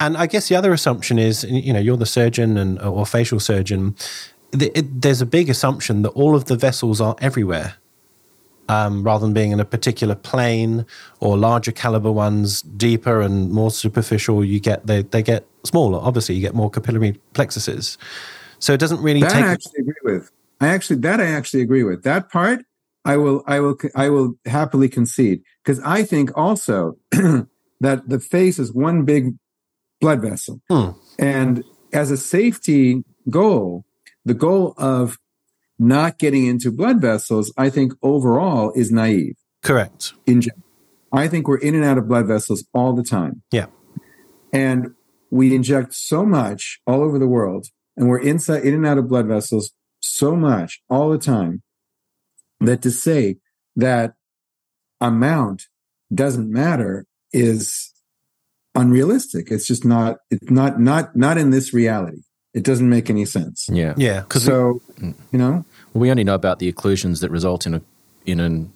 And 0.01 0.17
I 0.17 0.27
guess 0.27 0.49
the 0.49 0.57
other 0.57 0.73
assumption 0.73 1.19
is, 1.19 1.45
you 1.45 1.73
know, 1.73 1.79
you're 1.79 1.97
the 1.97 2.07
surgeon 2.07 2.57
and 2.57 2.81
or 2.81 3.07
facial 3.07 3.39
surgeon 3.39 3.95
it, 4.53 5.03
there's 5.03 5.21
a 5.21 5.27
big 5.27 5.49
assumption 5.49 6.03
that 6.03 6.11
all 6.11 6.35
of 6.35 6.47
the 6.47 6.57
vessels 6.57 7.01
are 7.01 7.17
everywhere. 7.21 7.75
Um, 8.69 9.03
rather 9.03 9.27
than 9.27 9.35
being 9.35 9.51
in 9.51 9.61
a 9.61 9.65
particular 9.65 10.15
plane 10.15 10.87
or 11.21 11.37
larger 11.37 11.73
caliber 11.73 12.13
ones, 12.13 12.63
deeper 12.63 13.21
and 13.21 13.51
more 13.51 13.71
superficial, 13.71 14.45
you 14.45 14.61
get 14.61 14.87
they, 14.87 15.03
they 15.03 15.23
get 15.23 15.47
smaller. 15.65 15.99
Obviously, 16.01 16.37
you 16.37 16.41
get 16.41 16.55
more 16.55 16.71
capillary 16.71 17.21
plexuses. 17.35 17.99
So 18.61 18.73
it 18.73 18.79
doesn't 18.79 19.03
really. 19.03 19.21
That 19.21 19.33
take 19.33 19.45
I 19.45 19.49
actually 19.49 19.81
agree 19.81 19.95
with. 20.05 20.31
I 20.63 20.69
actually 20.69 21.01
that 21.01 21.21
I 21.21 21.27
actually 21.27 21.63
agree 21.63 21.83
with 21.83 22.05
that 22.05 22.31
part. 22.31 22.65
I 23.05 23.17
will 23.17 23.43
I 23.47 23.59
will 23.61 23.77
I 23.97 24.09
will 24.11 24.35
happily 24.47 24.89
concede 24.89 25.43
because 25.65 25.81
I 25.81 26.05
think 26.05 26.31
also 26.37 26.99
that 27.11 28.09
the 28.09 28.21
face 28.21 28.59
is 28.61 28.73
one 28.73 29.05
big 29.05 29.35
blood 30.01 30.23
vessel, 30.23 30.61
hmm. 30.71 30.91
and 31.19 31.65
as 31.93 32.11
a 32.11 32.17
safety 32.17 33.03
goal, 33.29 33.85
the 34.25 34.35
goal 34.35 34.75
of 34.79 35.19
not 35.79 36.19
getting 36.19 36.47
into 36.47 36.71
blood 36.71 37.01
vessels, 37.01 37.53
I 37.57 37.69
think 37.69 37.93
overall 38.03 38.73
is 38.77 38.93
naive. 38.93 39.35
Correct. 39.63 40.15
In 40.27 40.41
general. 40.41 40.63
I 41.13 41.29
think 41.29 41.49
we're 41.49 41.59
in 41.59 41.75
and 41.75 41.85
out 41.85 41.99
of 41.99 42.09
blood 42.09 42.27
vessels 42.27 42.65
all 42.73 42.95
the 42.95 43.03
time. 43.03 43.43
Yeah. 43.51 43.67
And 44.53 44.95
we 45.31 45.55
inject 45.55 45.93
so 45.93 46.25
much 46.25 46.81
all 46.87 47.03
over 47.03 47.19
the 47.19 47.27
world, 47.27 47.67
and 47.97 48.09
we're 48.09 48.21
inside 48.21 48.63
in 48.63 48.75
and 48.75 48.87
out 48.87 48.99
of 48.99 49.09
blood 49.09 49.27
vessels 49.27 49.73
so 50.03 50.37
much 50.37 50.83
all 50.91 51.11
the 51.11 51.19
time 51.19 51.63
that 52.61 52.83
to 52.83 52.91
say 52.91 53.37
that 53.77 54.15
amount 55.01 55.67
doesn't 56.15 56.51
matter 56.51 57.07
is 57.33 57.93
unrealistic. 58.75 59.51
It's 59.51 59.67
just 59.67 59.85
not, 59.85 60.19
it's 60.31 60.51
not, 60.51 60.81
not, 60.81 61.17
not 61.17 61.39
in 61.39 61.51
this 61.51 61.73
reality. 61.73 62.23
It 62.55 62.65
doesn't 62.65 62.89
make 62.89 63.09
any 63.09 63.25
sense. 63.25 63.67
Yeah. 63.73 63.95
Yeah, 63.97 64.21
because 64.21 64.45
So, 64.45 64.83
you 65.01 65.39
know, 65.39 65.65
we 65.95 66.11
only 66.11 66.25
know 66.25 66.35
about 66.35 66.59
the 66.59 66.71
occlusions 66.71 67.21
that 67.21 67.31
result 67.31 67.67
in 67.67 67.75
a 67.75 67.83
in 68.25 68.41
an 68.41 68.73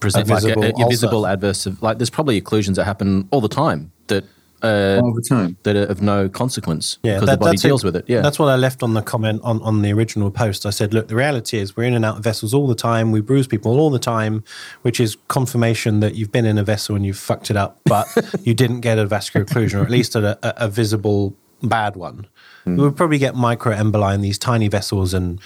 present 0.00 0.28
A 0.28 0.32
like 0.32 0.42
visible 0.42 0.64
a, 0.64 0.86
a 0.86 0.88
visible 0.88 1.26
adverse 1.26 1.66
like 1.80 1.98
there's 1.98 2.10
probably 2.10 2.40
occlusions 2.40 2.76
that 2.76 2.84
happen 2.84 3.26
all 3.30 3.40
the 3.40 3.48
time 3.48 3.90
that 4.06 4.24
uh, 4.62 5.00
all 5.02 5.14
the 5.14 5.22
time. 5.28 5.56
that 5.62 5.76
are 5.76 5.84
of 5.84 6.02
no 6.02 6.28
consequence 6.28 6.98
Yeah, 7.02 7.14
because 7.14 7.26
that- 7.26 7.32
the 7.34 7.38
body 7.44 7.50
that's 7.56 7.64
it. 7.64 7.68
deals 7.68 7.84
with 7.84 7.96
it. 7.96 8.04
Yeah, 8.08 8.20
That's 8.22 8.38
what 8.38 8.48
I 8.48 8.56
left 8.56 8.82
on 8.82 8.94
the 8.94 9.02
comment 9.02 9.40
on, 9.44 9.62
on 9.62 9.82
the 9.82 9.92
original 9.92 10.30
post. 10.30 10.66
I 10.66 10.70
said, 10.70 10.92
look, 10.94 11.08
the 11.08 11.14
reality 11.16 11.58
is 11.58 11.76
we're 11.76 11.84
in 11.84 11.94
and 11.94 12.04
out 12.04 12.18
of 12.18 12.24
vessels 12.24 12.52
all 12.54 12.66
the 12.66 12.74
time. 12.74 13.12
We 13.12 13.20
bruise 13.20 13.46
people 13.46 13.78
all 13.78 13.90
the 13.90 13.98
time, 13.98 14.42
which 14.82 14.98
is 15.00 15.16
confirmation 15.28 16.00
that 16.00 16.14
you've 16.16 16.32
been 16.32 16.46
in 16.46 16.58
a 16.58 16.64
vessel 16.64 16.96
and 16.96 17.04
you've 17.06 17.18
fucked 17.18 17.50
it 17.50 17.56
up, 17.56 17.80
but 17.84 18.06
you 18.42 18.54
didn't 18.54 18.80
get 18.80 18.98
a 18.98 19.06
vascular 19.06 19.44
occlusion 19.46 19.80
or 19.80 19.84
at 19.84 19.90
least 19.90 20.14
a, 20.16 20.38
a, 20.42 20.66
a 20.66 20.68
visible 20.68 21.34
bad 21.62 21.96
one. 21.96 22.26
Hmm. 22.64 22.76
We 22.76 22.82
would 22.84 22.96
probably 22.96 23.18
get 23.18 23.34
microemboli 23.34 24.14
in 24.14 24.20
these 24.20 24.38
tiny 24.38 24.68
vessels, 24.68 25.12
and 25.14 25.40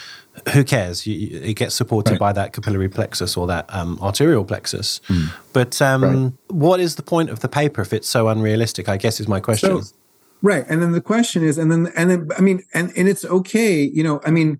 who 0.53 0.65
cares? 0.65 1.07
You, 1.07 1.15
you- 1.15 1.41
it 1.41 1.55
gets 1.55 1.75
supported 1.75 2.13
Right. 2.13 2.21
by 2.21 2.33
that 2.33 2.53
capillary 2.53 2.89
plexus 2.89 3.37
or 3.37 3.47
that 3.49 3.67
um, 3.69 3.99
arterial 4.01 4.45
plexus. 4.45 5.01
Hmm. 5.07 5.25
But 5.53 5.81
um, 5.83 6.03
Right. 6.03 6.33
what 6.49 6.81
is 6.81 6.97
the 6.97 7.03
point 7.03 7.31
of 7.31 7.41
the 7.41 7.49
paper 7.49 7.83
if 7.83 7.93
it's 7.93 8.09
so 8.09 8.29
unrealistic? 8.29 8.89
I 8.89 8.97
guess 8.97 9.21
is 9.21 9.29
my 9.29 9.41
question. 9.41 9.83
So, 9.83 9.95
right. 10.43 10.65
And 10.69 10.83
then 10.83 10.93
the 10.93 11.01
question 11.01 11.43
is, 11.43 11.59
and 11.59 11.71
then, 11.71 11.93
and 11.97 12.11
then, 12.11 12.29
I 12.37 12.41
mean, 12.41 12.63
and, 12.75 12.93
and 12.97 13.09
it's 13.09 13.25
okay, 13.25 13.83
you 13.83 14.03
know, 14.03 14.21
I 14.25 14.31
mean, 14.31 14.59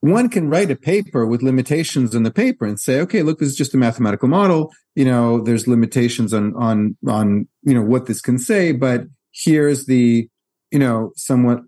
one 0.00 0.28
can 0.28 0.48
write 0.48 0.70
a 0.70 0.76
paper 0.76 1.26
with 1.26 1.42
limitations 1.42 2.14
in 2.14 2.22
the 2.22 2.30
paper 2.30 2.64
and 2.64 2.78
say, 2.78 3.00
okay, 3.00 3.22
look, 3.22 3.40
this 3.40 3.48
is 3.48 3.56
just 3.56 3.74
a 3.74 3.76
mathematical 3.78 4.28
model. 4.28 4.70
You 4.94 5.04
know, 5.04 5.40
there's 5.40 5.66
limitations 5.66 6.32
on, 6.32 6.54
on, 6.54 6.96
on, 7.08 7.48
you 7.62 7.74
know, 7.74 7.82
what 7.82 8.06
this 8.06 8.20
can 8.20 8.38
say, 8.38 8.70
but 8.72 9.06
here's 9.32 9.86
the, 9.86 10.28
you 10.70 10.78
know, 10.78 11.10
somewhat 11.16 11.60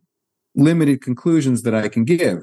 limited 0.54 1.02
conclusions 1.02 1.62
that 1.62 1.74
I 1.74 1.88
can 1.88 2.04
give. 2.04 2.38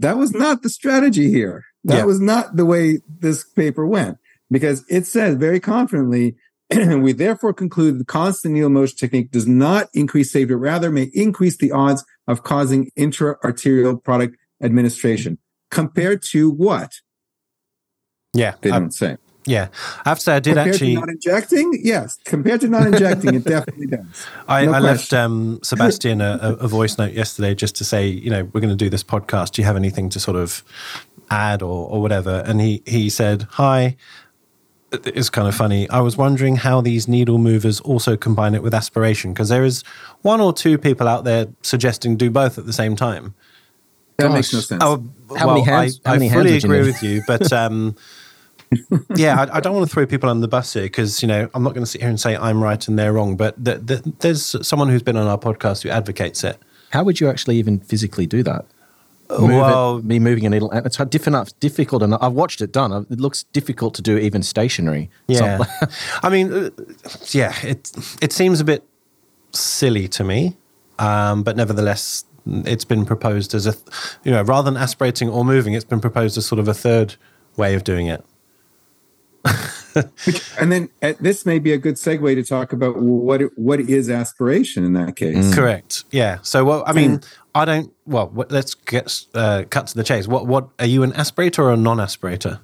That 0.00 0.16
was 0.16 0.32
not 0.32 0.62
the 0.62 0.70
strategy 0.70 1.30
here. 1.30 1.64
That 1.84 1.98
Yeah. 1.98 2.04
was 2.04 2.20
not 2.20 2.56
the 2.56 2.64
way 2.66 3.00
this 3.06 3.44
paper 3.44 3.86
went 3.86 4.16
because 4.50 4.84
it 4.88 5.06
says 5.06 5.36
very 5.36 5.60
confidently 5.60 6.36
we 6.70 7.12
therefore 7.12 7.52
conclude 7.52 7.98
the 7.98 8.04
constant 8.04 8.54
needle 8.54 8.70
motion 8.70 8.96
technique 8.96 9.30
does 9.30 9.46
not 9.46 9.88
increase 9.92 10.32
safety, 10.32 10.54
rather 10.54 10.90
may 10.90 11.10
increase 11.14 11.56
the 11.58 11.72
odds 11.72 12.04
of 12.28 12.44
causing 12.44 12.90
intra-arterial 12.96 13.96
product 13.98 14.36
administration. 14.62 15.38
Compared 15.70 16.22
to 16.30 16.50
what? 16.50 16.92
yeah, 18.32 18.54
They 18.62 18.70
don't 18.70 18.94
say. 18.94 19.16
Yeah. 19.46 19.68
I 20.04 20.08
have 20.10 20.18
to 20.18 20.24
say, 20.24 20.36
I 20.36 20.40
did 20.40 20.54
Compared 20.54 20.74
actually. 20.74 20.94
to 20.94 21.00
not 21.00 21.08
injecting? 21.08 21.80
Yes. 21.82 22.18
Compared 22.24 22.60
to 22.62 22.68
not 22.68 22.86
injecting, 22.86 23.34
it 23.34 23.44
definitely 23.44 23.86
does. 23.86 24.26
I, 24.48 24.66
No 24.66 24.72
I 24.74 24.78
left 24.80 25.12
um, 25.12 25.60
Sebastian 25.62 26.20
a, 26.20 26.38
a, 26.42 26.52
a 26.64 26.68
voice 26.68 26.98
note 26.98 27.12
yesterday 27.12 27.54
just 27.54 27.76
to 27.76 27.84
say, 27.84 28.06
you 28.06 28.30
know, 28.30 28.44
we're 28.52 28.60
going 28.60 28.70
to 28.70 28.76
do 28.76 28.90
this 28.90 29.02
podcast. 29.04 29.52
Do 29.52 29.62
you 29.62 29.66
have 29.66 29.76
anything 29.76 30.08
to 30.10 30.20
sort 30.20 30.36
of 30.36 30.62
add 31.30 31.62
or, 31.62 31.88
or 31.88 32.00
whatever? 32.02 32.42
And 32.46 32.60
he, 32.60 32.82
he 32.86 33.08
said, 33.10 33.46
Hi. 33.52 33.96
It's 34.92 35.30
kind 35.30 35.46
of 35.46 35.54
funny. 35.54 35.88
I 35.88 36.00
was 36.00 36.16
wondering 36.16 36.56
how 36.56 36.80
these 36.80 37.06
needle 37.06 37.38
movers 37.38 37.78
also 37.80 38.16
combine 38.16 38.56
it 38.56 38.62
with 38.62 38.74
aspiration 38.74 39.32
because 39.32 39.48
there 39.48 39.64
is 39.64 39.82
one 40.22 40.40
or 40.40 40.52
two 40.52 40.78
people 40.78 41.06
out 41.06 41.22
there 41.22 41.46
suggesting 41.62 42.16
do 42.16 42.28
both 42.28 42.58
at 42.58 42.66
the 42.66 42.72
same 42.72 42.96
time. 42.96 43.34
That 44.16 44.32
makes 44.32 44.52
no 44.52 44.58
sense. 44.58 44.82
Oh, 44.84 45.04
How 45.36 45.46
well, 45.46 45.54
many 45.54 45.64
hands- 45.64 46.00
I, 46.04 46.08
how 46.08 46.14
I 46.14 46.18
many 46.18 46.28
hands 46.28 46.42
fully 46.42 46.52
would 46.54 46.62
you 46.64 46.68
agree 46.70 46.78
need? 46.80 46.86
with 46.88 47.02
you, 47.04 47.22
but 47.26 47.52
um, 47.52 47.94
yeah, 49.16 49.40
I, 49.42 49.56
I 49.56 49.60
don't 49.60 49.74
want 49.74 49.88
to 49.88 49.92
throw 49.92 50.06
people 50.06 50.28
under 50.28 50.40
the 50.40 50.48
bus 50.48 50.72
here 50.74 50.84
because 50.84 51.22
you 51.22 51.28
know 51.28 51.48
I'm 51.54 51.62
not 51.62 51.74
going 51.74 51.82
to 51.84 51.90
sit 51.90 52.00
here 52.00 52.10
and 52.10 52.20
say 52.20 52.36
I'm 52.36 52.62
right 52.62 52.86
and 52.88 52.98
they're 52.98 53.12
wrong. 53.12 53.36
But 53.36 53.64
th- 53.64 53.86
th- 53.86 54.02
there's 54.20 54.56
someone 54.66 54.88
who's 54.88 55.02
been 55.02 55.16
on 55.16 55.26
our 55.26 55.38
podcast 55.38 55.82
who 55.82 55.88
advocates 55.88 56.44
it. 56.44 56.58
how 56.90 57.02
would 57.04 57.20
you 57.20 57.28
actually 57.28 57.56
even 57.56 57.80
physically 57.80 58.26
do 58.26 58.42
that? 58.44 58.64
Move 59.30 59.50
well, 59.50 59.98
it, 59.98 60.04
me 60.04 60.18
moving 60.18 60.44
a 60.46 60.50
needle. 60.50 60.70
It's 60.72 60.96
hard- 60.96 61.10
different, 61.10 61.58
difficult 61.60 62.02
enough. 62.02 62.20
I've 62.22 62.32
watched 62.32 62.60
it 62.60 62.72
done. 62.72 63.06
It 63.10 63.20
looks 63.20 63.44
difficult 63.52 63.94
to 63.94 64.02
do 64.02 64.18
even 64.18 64.42
stationary. 64.42 65.08
yeah, 65.28 65.58
Some- 65.58 65.88
I 66.22 66.28
mean, 66.30 66.52
uh, 66.52 66.70
yeah, 67.30 67.54
it 67.62 67.92
it 68.20 68.32
seems 68.32 68.60
a 68.60 68.64
bit 68.64 68.84
silly 69.52 70.08
to 70.08 70.24
me, 70.24 70.56
um, 70.98 71.42
but 71.44 71.56
nevertheless, 71.56 72.24
it's 72.46 72.84
been 72.84 73.04
proposed 73.04 73.54
as 73.54 73.66
a 73.66 73.74
you 74.24 74.32
know 74.32 74.42
rather 74.42 74.68
than 74.70 74.80
aspirating 74.80 75.28
or 75.28 75.44
moving, 75.44 75.74
it's 75.74 75.84
been 75.84 76.00
proposed 76.00 76.36
as 76.36 76.46
sort 76.46 76.58
of 76.58 76.66
a 76.66 76.74
third 76.74 77.14
way 77.56 77.74
of 77.74 77.84
doing 77.84 78.06
it. 78.06 78.24
And 79.44 80.70
then 80.70 80.88
uh, 81.02 81.14
this 81.20 81.46
may 81.46 81.58
be 81.58 81.72
a 81.72 81.78
good 81.78 81.94
segue 81.94 82.34
to 82.34 82.42
talk 82.42 82.72
about 82.72 82.96
what 83.00 83.42
what 83.56 83.80
is 83.80 84.10
aspiration 84.10 84.84
in 84.84 84.92
that 84.94 85.16
case. 85.16 85.54
Correct. 85.54 86.04
Yeah. 86.10 86.38
So, 86.42 86.64
well, 86.64 86.84
I 86.86 86.92
mean, 86.92 87.20
I 87.54 87.64
don't. 87.64 87.92
Well, 88.06 88.28
what, 88.28 88.50
let's 88.50 88.74
get 88.74 89.24
uh, 89.34 89.64
cut 89.70 89.88
to 89.88 89.96
the 89.96 90.04
chase. 90.04 90.28
What? 90.28 90.46
What 90.46 90.68
are 90.78 90.86
you 90.86 91.02
an 91.02 91.12
aspirator 91.12 91.60
or 91.60 91.72
a 91.72 91.76
non-aspirator? 91.76 92.60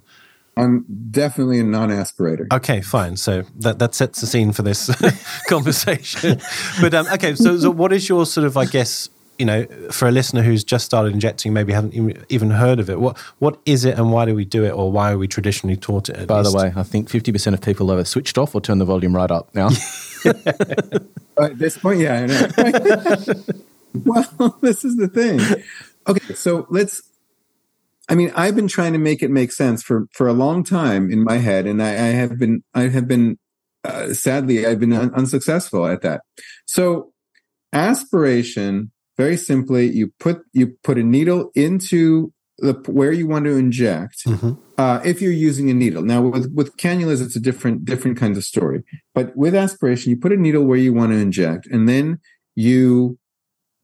I'm 0.58 0.86
definitely 1.10 1.60
a 1.60 1.64
non-aspirator. 1.64 2.52
Okay, 2.52 2.80
fine. 2.80 3.16
So 3.16 3.42
that 3.56 3.78
that 3.78 3.94
sets 3.94 4.20
the 4.20 4.26
scene 4.26 4.52
for 4.52 4.62
this 4.62 4.90
conversation. 5.48 6.40
but 6.80 6.94
um, 6.94 7.06
okay, 7.12 7.34
so 7.34 7.58
so 7.58 7.70
what 7.70 7.92
is 7.92 8.08
your 8.08 8.24
sort 8.26 8.46
of, 8.46 8.56
I 8.56 8.64
guess, 8.64 9.10
you 9.38 9.44
know, 9.46 9.66
for 9.90 10.08
a 10.08 10.10
listener 10.10 10.42
who's 10.42 10.64
just 10.64 10.84
started 10.84 11.12
injecting, 11.12 11.52
maybe 11.52 11.72
haven't 11.72 11.94
even- 11.94 12.24
even 12.28 12.50
heard 12.50 12.80
of 12.80 12.88
it. 12.90 13.00
What 13.00 13.18
what 13.38 13.58
is 13.66 13.84
it, 13.84 13.98
and 13.98 14.12
why 14.12 14.24
do 14.24 14.34
we 14.34 14.44
do 14.44 14.64
it, 14.64 14.70
or 14.70 14.90
why 14.90 15.12
are 15.12 15.18
we 15.18 15.28
traditionally 15.28 15.76
taught 15.76 16.08
it? 16.08 16.16
at 16.16 16.26
By 16.26 16.42
the 16.42 16.52
way, 16.52 16.72
I 16.74 16.82
think 16.82 17.08
50% 17.08 17.54
of 17.54 17.60
people 17.60 17.94
have 17.94 18.08
switched 18.08 18.38
off 18.38 18.54
or 18.54 18.60
turned 18.60 18.80
the 18.80 18.84
volume 18.84 19.14
right 19.14 19.30
up 19.30 19.54
now. 19.54 19.68
At 21.38 21.58
this 21.58 21.76
point, 21.78 22.00
yeah, 22.00 22.14
I 22.14 22.26
know. 22.26 23.34
well, 24.04 24.58
this 24.62 24.84
is 24.84 24.96
the 24.96 25.08
thing. 25.08 25.40
Okay, 26.08 26.34
so 26.34 26.66
let's. 26.70 27.02
I 28.08 28.14
mean, 28.14 28.32
I've 28.36 28.54
been 28.54 28.68
trying 28.68 28.92
to 28.92 28.98
make 28.98 29.22
it 29.22 29.30
make 29.30 29.52
sense 29.52 29.82
for 29.82 30.06
for 30.12 30.28
a 30.28 30.32
long 30.32 30.64
time 30.64 31.10
in 31.10 31.22
my 31.24 31.36
head, 31.38 31.66
and 31.66 31.82
I, 31.82 31.90
I 31.90 32.08
have 32.14 32.38
been, 32.38 32.62
I 32.72 32.88
have 32.88 33.06
been, 33.08 33.38
uh, 33.84 34.14
sadly, 34.14 34.64
I've 34.66 34.80
been 34.80 34.92
un- 34.92 35.12
unsuccessful 35.14 35.86
at 35.86 36.02
that. 36.02 36.22
So, 36.66 37.12
aspiration, 37.72 38.92
very 39.16 39.36
simply, 39.36 39.90
you 39.90 40.12
put 40.20 40.42
you 40.52 40.74
put 40.82 40.98
a 40.98 41.02
needle 41.02 41.50
into 41.54 42.32
the 42.58 42.72
where 42.86 43.12
you 43.12 43.26
want 43.26 43.44
to 43.44 43.56
inject. 43.56 44.24
Mhm. 44.26 44.58
Uh, 44.78 45.00
if 45.04 45.20
you're 45.22 45.32
using 45.32 45.70
a 45.70 45.74
needle 45.74 46.02
now 46.02 46.22
with 46.22 46.52
with 46.54 46.76
cannulas, 46.76 47.22
it's 47.22 47.36
a 47.36 47.40
different 47.40 47.84
different 47.84 48.16
kind 48.16 48.36
of 48.36 48.44
story. 48.44 48.82
But 49.14 49.36
with 49.36 49.54
aspiration, 49.54 50.10
you 50.10 50.16
put 50.16 50.32
a 50.32 50.36
needle 50.36 50.64
where 50.64 50.78
you 50.78 50.92
want 50.92 51.12
to 51.12 51.18
inject, 51.18 51.66
and 51.66 51.88
then 51.88 52.18
you 52.54 53.18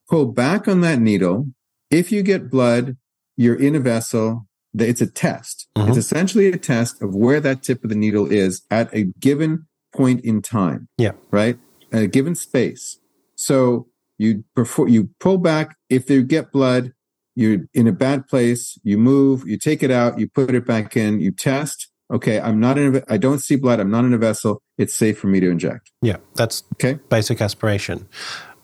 pull 0.09 0.27
back 0.27 0.69
on 0.69 0.81
that 0.83 1.01
needle. 1.01 1.49
If 1.91 2.13
you 2.13 2.23
get 2.23 2.51
blood, 2.51 2.97
you're 3.37 3.55
in 3.55 3.75
a 3.75 3.81
vessel. 3.81 4.47
It's 4.75 5.03
a 5.03 5.07
test. 5.07 5.69
Mhm. 5.77 5.89
It's 5.89 5.99
essentially 5.99 6.47
a 6.47 6.57
test 6.57 7.03
of 7.03 7.15
where 7.15 7.41
that 7.41 7.63
tip 7.63 7.85
of 7.85 7.91
the 7.91 7.97
needle 7.97 8.27
is 8.27 8.63
at 8.71 8.89
a 8.95 9.13
given 9.21 9.67
point 9.95 10.25
in 10.25 10.41
time. 10.41 10.89
Yeah. 10.97 11.13
Right. 11.31 11.59
At 11.93 12.03
a 12.03 12.07
given 12.07 12.35
space. 12.35 12.99
So 13.35 13.89
you 14.23 14.45
before 14.55 14.89
you 14.89 15.11
pull 15.21 15.39
back. 15.39 15.77
If 15.91 16.09
you 16.09 16.23
get 16.23 16.53
blood, 16.53 16.93
you're 17.35 17.61
in 17.75 17.87
a 17.89 17.93
bad 17.93 18.29
place. 18.29 18.79
You 18.83 18.97
move. 18.99 19.47
You 19.47 19.59
take 19.59 19.83
it 19.83 19.91
out. 19.91 20.19
You 20.19 20.29
put 20.29 20.55
it 20.55 20.67
back 20.67 20.97
in. 20.97 21.21
You 21.21 21.33
test. 21.33 21.89
Okay, 22.13 22.39
I'm 22.41 22.61
not 22.61 22.77
in. 22.79 22.97
A, 22.97 23.03
I 23.09 23.17
don't 23.17 23.39
see 23.41 23.57
blood. 23.57 23.81
I'm 23.81 23.91
not 23.91 24.05
in 24.05 24.13
a 24.13 24.19
vessel. 24.19 24.61
It's 24.79 24.95
safe 24.95 25.19
for 25.19 25.29
me 25.29 25.41
to 25.41 25.49
inject. 25.51 25.91
Yeah, 26.03 26.17
that's 26.35 26.63
Okay, 26.75 26.95
basic 27.09 27.41
aspiration. 27.41 28.07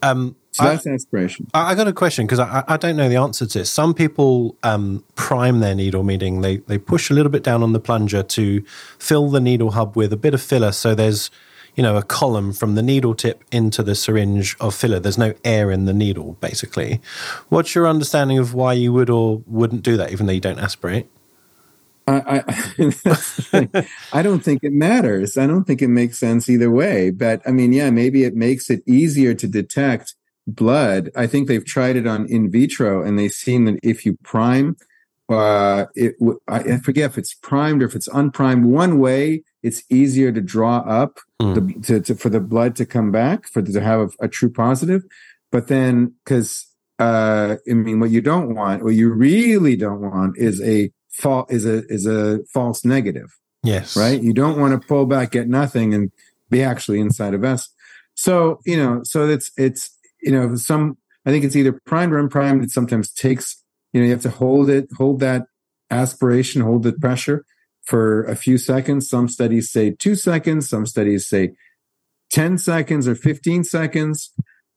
Um, 0.03 0.37
so 0.53 0.65
I- 0.65 0.69
that's 0.71 0.87
aspiration. 0.87 1.47
I 1.55 1.71
I 1.71 1.75
got 1.75 1.89
a 1.89 1.93
question 1.93 2.27
because 2.27 2.39
I, 2.41 2.63
I 2.69 2.77
don't 2.77 2.97
know 2.97 3.09
the 3.09 3.17
answer 3.17 3.47
to 3.47 3.59
this. 3.61 3.71
Some 3.71 3.95
people 3.95 4.57
um, 4.63 5.03
prime 5.15 5.61
their 5.61 5.75
needle, 5.75 6.03
meaning 6.05 6.41
they, 6.43 6.59
they 6.59 6.79
push 6.79 7.11
a 7.11 7.15
little 7.15 7.31
bit 7.33 7.43
down 7.43 7.63
on 7.63 7.73
the 7.73 7.81
plunger 7.81 8.23
to 8.23 8.63
fill 8.99 9.29
the 9.31 9.41
needle 9.41 9.71
hub 9.73 9.97
with 9.97 10.13
a 10.13 10.17
bit 10.17 10.35
of 10.35 10.43
filler. 10.43 10.73
So 10.73 10.95
there's, 10.95 11.31
you 11.75 11.83
know, 11.83 11.97
a 11.97 12.03
column 12.03 12.53
from 12.53 12.75
the 12.75 12.83
needle 12.83 13.15
tip 13.15 13.45
into 13.53 13.83
the 13.83 13.95
syringe 13.95 14.57
of 14.61 14.75
filler. 14.75 14.99
There's 14.99 15.19
no 15.19 15.35
air 15.45 15.71
in 15.71 15.85
the 15.85 15.93
needle, 15.93 16.37
basically. 16.41 17.01
What's 17.49 17.75
your 17.75 17.87
understanding 17.87 18.39
of 18.39 18.55
why 18.55 18.73
you 18.73 18.93
would 18.93 19.11
or 19.11 19.43
wouldn't 19.47 19.83
do 19.83 19.97
that, 19.97 20.13
even 20.13 20.27
though 20.27 20.33
you 20.33 20.41
don't 20.41 20.59
aspirate? 20.59 21.07
I, 22.09 22.43
I. 23.53 23.87
I 24.13 24.23
don't 24.23 24.41
think 24.41 24.65
it 24.65 24.73
matters. 24.73 25.37
I 25.37 25.47
don't 25.47 25.65
think 25.65 25.83
it 25.83 25.89
makes 25.89 26.19
sense 26.19 26.49
either 26.49 26.71
way. 26.71 27.11
But 27.11 27.43
I 27.47 27.51
mean, 27.51 27.73
yeah, 27.73 27.91
maybe 27.91 28.25
it 28.25 28.35
makes 28.35 28.71
it 28.71 28.83
easier 28.87 29.35
to 29.35 29.47
detect 29.47 30.15
blood. 30.47 31.11
I 31.15 31.27
think 31.27 31.47
they've 31.47 31.65
tried 31.65 31.97
it 31.97 32.07
on 32.07 32.27
in 32.27 32.51
vitro 32.51 33.03
and 33.03 33.19
they've 33.19 33.31
seen 33.31 33.67
that 33.67 33.79
if 33.83 34.07
you 34.07 34.17
prime, 34.23 34.77
uh, 35.29 35.87
it, 35.95 36.15
I 36.49 36.79
forget 36.79 37.11
if 37.11 37.19
it's 37.19 37.35
primed 37.35 37.83
or 37.83 37.87
if 37.87 37.95
it's 37.95 38.09
unprimed. 38.09 38.65
One 38.65 38.99
way, 38.99 39.43
it's 39.63 39.83
easier 39.91 40.33
to 40.33 40.41
draw 40.41 40.79
up 40.79 41.19
Hmm. 41.41 41.55
the, 41.55 41.81
to, 41.85 42.01
to, 42.01 42.15
for 42.17 42.31
the 42.31 42.41
blood 42.41 42.75
to 42.77 42.85
come 42.85 43.13
back 43.13 43.47
for 43.47 43.63
to 43.63 43.81
have 43.81 44.01
a, 44.01 44.25
a 44.25 44.29
true 44.29 44.51
positive. 44.51 45.05
But 45.53 45.69
then, 45.69 46.15
because 46.25 46.67
uh, 46.99 47.57
I 47.71 47.75
mean, 47.75 48.01
what 48.01 48.11
you 48.11 48.21
don't 48.21 48.57
want, 48.57 48.83
what 48.83 48.95
you 48.95 49.11
really 49.13 49.77
don't 49.77 50.01
want, 50.01 50.37
is 50.37 50.61
a 50.63 50.91
fall 51.13 51.47
is 51.49 51.65
a 51.65 51.85
is 51.87 52.07
a 52.07 52.41
false 52.53 52.85
negative. 52.85 53.31
Yes. 53.63 53.97
Right. 53.97 54.21
You 54.21 54.33
don't 54.33 54.59
want 54.59 54.81
to 54.81 54.89
pull 54.89 55.07
back, 55.07 55.31
get 55.31 55.49
nothing, 55.49 55.95
and 55.95 56.11
be 56.51 56.63
actually 56.63 56.99
inside 56.99 57.35
a 57.35 57.39
vessel. 57.39 57.71
So 58.15 58.59
you 58.67 58.77
know, 58.77 59.03
so 59.05 59.29
it's 59.29 59.53
it's 59.57 59.97
you 60.21 60.33
know 60.33 60.57
some. 60.57 60.99
I 61.25 61.31
think 61.31 61.45
it's 61.45 61.55
either 61.55 61.79
primed 61.87 62.13
or 62.13 62.19
unprimed. 62.19 62.65
It 62.65 62.73
sometimes 62.73 63.13
takes 63.13 63.63
you 63.93 64.01
know 64.01 64.07
you 64.07 64.13
have 64.13 64.23
to 64.23 64.31
hold 64.31 64.71
it, 64.71 64.89
hold 64.97 65.21
that 65.21 65.47
aspiration, 65.91 66.63
hold 66.63 66.83
the 66.83 66.93
pressure 66.93 67.45
for 67.85 68.25
a 68.25 68.37
few 68.37 68.59
seconds. 68.59 69.09
Some 69.09 69.29
studies 69.29 69.71
say 69.71 69.93
two 69.93 70.15
seconds. 70.15 70.69
Some 70.69 70.87
studies 70.87 71.27
say 71.27 71.55
10 72.31 72.59
seconds 72.59 73.09
or 73.09 73.15
15 73.15 73.65
seconds. 73.65 74.33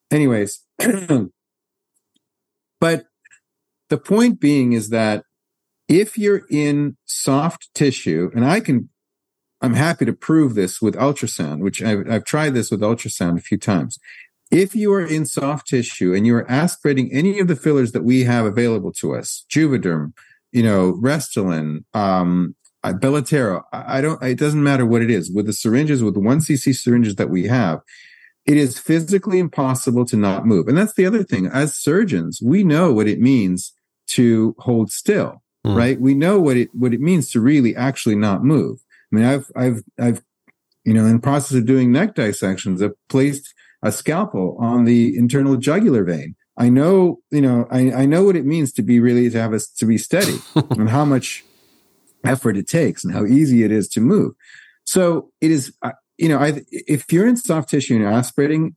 Anyways, 0.09 0.63
but 2.79 3.05
the 3.89 3.97
point 3.97 4.39
being 4.39 4.71
is 4.73 4.89
that 4.89 5.25
if 5.89 6.17
you're 6.17 6.43
in 6.49 6.95
soft 7.05 7.69
tissue, 7.75 8.31
and 8.33 8.45
I 8.45 8.61
can, 8.61 8.89
I'm 9.61 9.73
happy 9.73 10.05
to 10.05 10.13
prove 10.13 10.55
this 10.55 10.81
with 10.81 10.95
ultrasound, 10.95 11.59
which 11.59 11.83
I've, 11.83 12.09
I've 12.09 12.23
tried 12.23 12.53
this 12.53 12.71
with 12.71 12.79
ultrasound 12.79 13.37
a 13.37 13.41
few 13.41 13.57
times. 13.57 13.99
If 14.51 14.75
you 14.75 14.91
are 14.93 15.05
in 15.05 15.25
soft 15.25 15.67
tissue 15.67 16.13
and 16.13 16.27
you 16.27 16.35
are 16.35 16.49
aspirating 16.51 17.09
any 17.11 17.39
of 17.39 17.47
the 17.47 17.55
fillers 17.55 17.93
that 17.93 18.03
we 18.03 18.25
have 18.25 18.45
available 18.45 18.91
to 18.93 19.15
us, 19.15 19.45
Juvederm, 19.49 20.13
you 20.51 20.61
know, 20.61 20.93
Restylane, 21.01 21.85
um, 21.93 22.55
Belotero, 22.83 23.63
I 23.71 24.01
don't, 24.01 24.21
it 24.21 24.37
doesn't 24.37 24.61
matter 24.61 24.85
what 24.85 25.01
it 25.01 25.09
is. 25.09 25.31
With 25.31 25.45
the 25.45 25.53
syringes, 25.53 26.03
with 26.03 26.15
the 26.15 26.19
1cc 26.19 26.75
syringes 26.75 27.15
that 27.15 27.29
we 27.29 27.47
have, 27.47 27.79
it 28.45 28.57
is 28.57 28.77
physically 28.77 29.39
impossible 29.39 30.03
to 30.05 30.17
not 30.17 30.45
move. 30.45 30.67
And 30.67 30.77
that's 30.77 30.95
the 30.95 31.05
other 31.05 31.23
thing. 31.23 31.47
As 31.47 31.75
surgeons, 31.75 32.41
we 32.43 32.63
know 32.63 32.91
what 32.91 33.07
it 33.07 33.21
means 33.21 33.71
to 34.07 34.55
hold 34.59 34.91
still, 34.91 35.41
mm. 35.65 35.75
right? 35.75 36.01
We 36.01 36.13
know 36.13 36.39
what 36.41 36.57
it, 36.57 36.69
what 36.73 36.93
it 36.93 36.99
means 36.99 37.31
to 37.31 37.39
really 37.39 37.75
actually 37.75 38.15
not 38.15 38.43
move. 38.43 38.79
I 39.11 39.15
mean, 39.15 39.25
I've, 39.25 39.51
I've, 39.55 39.83
I've, 39.99 40.21
you 40.83 40.93
know, 40.93 41.05
in 41.05 41.13
the 41.13 41.21
process 41.21 41.57
of 41.57 41.65
doing 41.65 41.91
neck 41.91 42.15
dissections, 42.15 42.81
I've 42.81 42.95
placed 43.07 43.53
a 43.83 43.91
scalpel 43.91 44.57
on 44.59 44.85
the 44.85 45.17
internal 45.17 45.57
jugular 45.57 46.03
vein. 46.03 46.35
I 46.57 46.69
know, 46.69 47.19
you 47.31 47.41
know, 47.41 47.67
I, 47.71 47.91
I 47.91 48.05
know 48.05 48.23
what 48.23 48.35
it 48.35 48.45
means 48.45 48.71
to 48.73 48.81
be 48.81 48.99
really 48.99 49.29
to 49.29 49.39
have 49.39 49.53
us 49.53 49.67
to 49.77 49.85
be 49.85 49.97
steady 49.97 50.37
and 50.55 50.89
how 50.89 51.05
much 51.05 51.43
effort 52.23 52.57
it 52.57 52.67
takes 52.67 53.03
and 53.03 53.13
how 53.13 53.25
easy 53.25 53.63
it 53.63 53.71
is 53.71 53.87
to 53.89 54.01
move. 54.01 54.33
So 54.83 55.31
it 55.41 55.51
is, 55.51 55.73
you 56.17 56.29
know, 56.29 56.37
I, 56.37 56.61
if 56.69 57.11
you're 57.11 57.27
in 57.27 57.37
soft 57.37 57.69
tissue 57.69 57.95
and 57.95 58.03
you're 58.03 58.11
aspirating, 58.11 58.75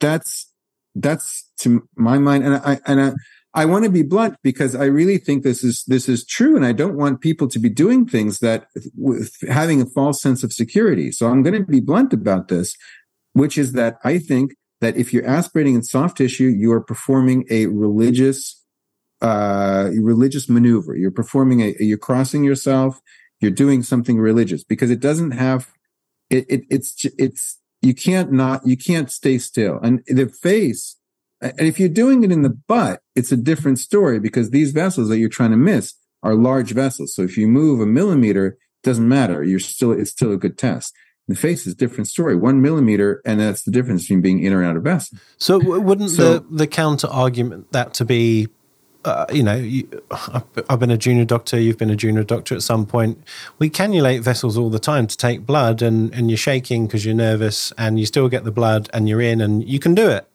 that's, 0.00 0.50
that's 0.94 1.50
to 1.60 1.88
my 1.96 2.18
mind. 2.18 2.44
And 2.44 2.56
I, 2.56 2.80
and 2.86 3.00
I, 3.00 3.12
I 3.54 3.66
want 3.66 3.84
to 3.84 3.90
be 3.90 4.02
blunt 4.02 4.36
because 4.42 4.74
I 4.74 4.84
really 4.86 5.18
think 5.18 5.42
this 5.42 5.62
is, 5.62 5.84
this 5.86 6.08
is 6.08 6.24
true. 6.24 6.56
And 6.56 6.64
I 6.64 6.72
don't 6.72 6.96
want 6.96 7.20
people 7.20 7.48
to 7.48 7.58
be 7.58 7.68
doing 7.68 8.06
things 8.06 8.38
that 8.38 8.66
with 8.96 9.34
having 9.48 9.82
a 9.82 9.86
false 9.86 10.22
sense 10.22 10.42
of 10.42 10.52
security. 10.52 11.12
So 11.12 11.28
I'm 11.28 11.42
going 11.42 11.54
to 11.54 11.66
be 11.66 11.80
blunt 11.80 12.14
about 12.14 12.48
this, 12.48 12.74
which 13.32 13.56
is 13.58 13.72
that 13.72 13.98
I 14.04 14.18
think 14.18 14.54
that 14.80 14.96
if 14.96 15.12
you're 15.12 15.26
aspirating 15.26 15.74
in 15.74 15.82
soft 15.82 16.18
tissue, 16.18 16.48
you 16.48 16.72
are 16.72 16.80
performing 16.80 17.44
a 17.50 17.66
religious 17.66 18.62
uh, 19.22 19.90
religious 20.00 20.48
maneuver. 20.48 20.96
You're 20.96 21.12
performing 21.12 21.60
a, 21.60 21.74
you're 21.78 21.96
crossing 21.96 22.42
yourself. 22.42 23.00
You're 23.40 23.52
doing 23.52 23.82
something 23.82 24.18
religious 24.18 24.64
because 24.64 24.90
it 24.90 25.00
doesn't 25.00 25.30
have, 25.32 25.70
it, 26.28 26.44
it 26.48 26.62
it's, 26.70 27.04
it's, 27.18 27.60
you 27.80 27.94
can't 27.94 28.32
not, 28.32 28.66
you 28.66 28.76
can't 28.76 29.10
stay 29.10 29.38
still. 29.38 29.78
And 29.82 30.02
the 30.06 30.28
face, 30.28 30.96
and 31.40 31.60
if 31.60 31.78
you're 31.80 31.88
doing 31.88 32.22
it 32.22 32.32
in 32.32 32.42
the 32.42 32.50
butt, 32.50 33.00
it's 33.16 33.32
a 33.32 33.36
different 33.36 33.78
story 33.78 34.20
because 34.20 34.50
these 34.50 34.72
vessels 34.72 35.08
that 35.08 35.18
you're 35.18 35.28
trying 35.28 35.50
to 35.50 35.56
miss 35.56 35.94
are 36.22 36.34
large 36.34 36.72
vessels. 36.72 37.14
So 37.14 37.22
if 37.22 37.36
you 37.36 37.48
move 37.48 37.80
a 37.80 37.86
millimeter, 37.86 38.46
it 38.46 38.58
doesn't 38.84 39.08
matter. 39.08 39.42
You're 39.42 39.60
still, 39.60 39.92
it's 39.92 40.10
still 40.10 40.32
a 40.32 40.36
good 40.36 40.58
test. 40.58 40.94
The 41.28 41.36
face 41.36 41.66
is 41.66 41.74
a 41.74 41.76
different 41.76 42.08
story. 42.08 42.34
One 42.34 42.60
millimeter, 42.60 43.22
and 43.24 43.40
that's 43.40 43.62
the 43.62 43.70
difference 43.70 44.02
between 44.02 44.22
being 44.22 44.42
in 44.42 44.52
or 44.52 44.64
out 44.64 44.76
of 44.76 44.82
vessel. 44.82 45.18
So 45.38 45.58
wouldn't 45.58 46.10
so, 46.10 46.38
the, 46.38 46.46
the 46.50 46.66
counter 46.66 47.06
argument 47.06 47.70
that 47.72 47.94
to 47.94 48.04
be 48.04 48.48
uh, 49.04 49.26
you 49.32 49.42
know, 49.42 49.56
you, 49.56 49.88
I've 50.68 50.78
been 50.78 50.90
a 50.90 50.96
junior 50.96 51.24
doctor, 51.24 51.58
you've 51.58 51.78
been 51.78 51.90
a 51.90 51.96
junior 51.96 52.22
doctor 52.22 52.54
at 52.54 52.62
some 52.62 52.86
point. 52.86 53.22
We 53.58 53.68
cannulate 53.68 54.20
vessels 54.20 54.56
all 54.56 54.70
the 54.70 54.78
time 54.78 55.06
to 55.06 55.16
take 55.16 55.44
blood, 55.44 55.82
and, 55.82 56.14
and 56.14 56.30
you're 56.30 56.36
shaking 56.36 56.86
because 56.86 57.04
you're 57.04 57.14
nervous, 57.14 57.72
and 57.76 57.98
you 57.98 58.06
still 58.06 58.28
get 58.28 58.44
the 58.44 58.52
blood, 58.52 58.88
and 58.92 59.08
you're 59.08 59.20
in, 59.20 59.40
and 59.40 59.68
you 59.68 59.78
can 59.78 59.94
do 59.94 60.08
it. 60.08 60.28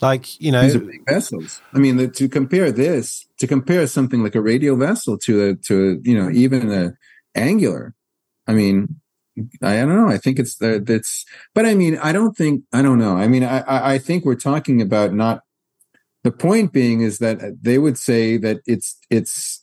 Like, 0.00 0.40
you 0.40 0.50
know. 0.50 0.62
These 0.62 0.76
are 0.76 0.80
big 0.80 1.04
vessels. 1.06 1.60
I 1.72 1.78
mean, 1.78 1.96
the, 1.96 2.08
to 2.08 2.28
compare 2.28 2.72
this, 2.72 3.26
to 3.38 3.46
compare 3.46 3.86
something 3.86 4.22
like 4.22 4.34
a 4.34 4.40
radial 4.40 4.76
vessel 4.76 5.16
to 5.18 5.50
a, 5.50 5.54
to, 5.66 5.90
a, 5.90 6.08
you 6.08 6.20
know, 6.20 6.30
even 6.30 6.72
a 6.72 6.94
angular, 7.36 7.94
I 8.46 8.54
mean, 8.54 9.00
I 9.62 9.76
don't 9.76 9.96
know. 9.96 10.08
I 10.08 10.18
think 10.18 10.38
it's 10.38 10.60
uh, 10.62 10.78
that's, 10.82 11.24
but 11.54 11.66
I 11.66 11.74
mean, 11.74 11.98
I 11.98 12.12
don't 12.12 12.36
think, 12.36 12.64
I 12.72 12.82
don't 12.82 12.98
know. 12.98 13.16
I 13.16 13.28
mean, 13.28 13.44
I, 13.44 13.64
I 13.66 13.98
think 13.98 14.24
we're 14.24 14.34
talking 14.34 14.80
about 14.80 15.12
not 15.12 15.42
the 16.24 16.32
point 16.32 16.72
being 16.72 17.02
is 17.02 17.18
that 17.18 17.42
uh, 17.42 17.50
they 17.60 17.78
would 17.78 17.98
say 17.98 18.36
that 18.38 18.60
it's 18.66 18.98
it's 19.10 19.62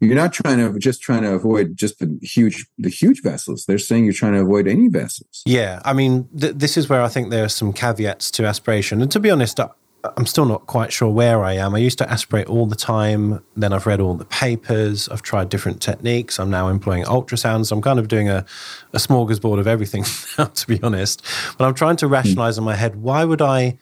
you're 0.00 0.14
not 0.14 0.32
trying 0.32 0.58
to 0.58 0.78
just 0.78 1.02
trying 1.02 1.22
to 1.22 1.32
avoid 1.32 1.76
just 1.76 1.98
the 1.98 2.18
huge 2.22 2.66
the 2.78 2.88
huge 2.88 3.22
vessels 3.22 3.64
they're 3.66 3.78
saying 3.78 4.04
you're 4.04 4.12
trying 4.12 4.32
to 4.32 4.40
avoid 4.40 4.68
any 4.68 4.88
vessels 4.88 5.42
yeah 5.46 5.80
i 5.84 5.92
mean 5.92 6.28
th- 6.38 6.54
this 6.54 6.76
is 6.76 6.88
where 6.88 7.02
i 7.02 7.08
think 7.08 7.30
there 7.30 7.44
are 7.44 7.48
some 7.48 7.72
caveats 7.72 8.30
to 8.30 8.44
aspiration 8.44 9.02
and 9.02 9.10
to 9.10 9.20
be 9.20 9.30
honest 9.30 9.58
i'm 10.16 10.26
still 10.26 10.44
not 10.44 10.66
quite 10.66 10.92
sure 10.92 11.10
where 11.10 11.44
i 11.44 11.52
am. 11.54 11.74
I 11.74 11.78
used 11.78 11.98
to 11.98 12.10
aspirate 12.10 12.46
all 12.46 12.66
the 12.66 12.76
time. 12.76 13.42
Then 13.56 13.72
i've 13.72 13.86
read 13.86 14.00
all 14.00 14.14
the 14.14 14.24
papers. 14.24 15.08
I've 15.08 15.22
tried 15.22 15.48
different 15.48 15.80
techniques. 15.80 16.38
I'm 16.38 16.50
now 16.50 16.68
employing 16.68 17.04
ultrasounds. 17.04 17.72
I'm 17.72 17.82
kind 17.82 17.98
of 17.98 18.08
doing 18.08 18.28
a, 18.28 18.44
a 18.92 18.98
smorgasbord 18.98 19.58
of 19.58 19.66
everything 19.66 20.04
now 20.38 20.44
to 20.46 20.66
be 20.66 20.82
honest. 20.82 21.22
But 21.58 21.66
i'm 21.66 21.74
trying 21.74 21.96
to 21.96 22.06
rationalize 22.06 22.58
in 22.58 22.64
my 22.64 22.74
head 22.74 22.96
why 22.96 23.24
would 23.24 23.42
i 23.42 23.78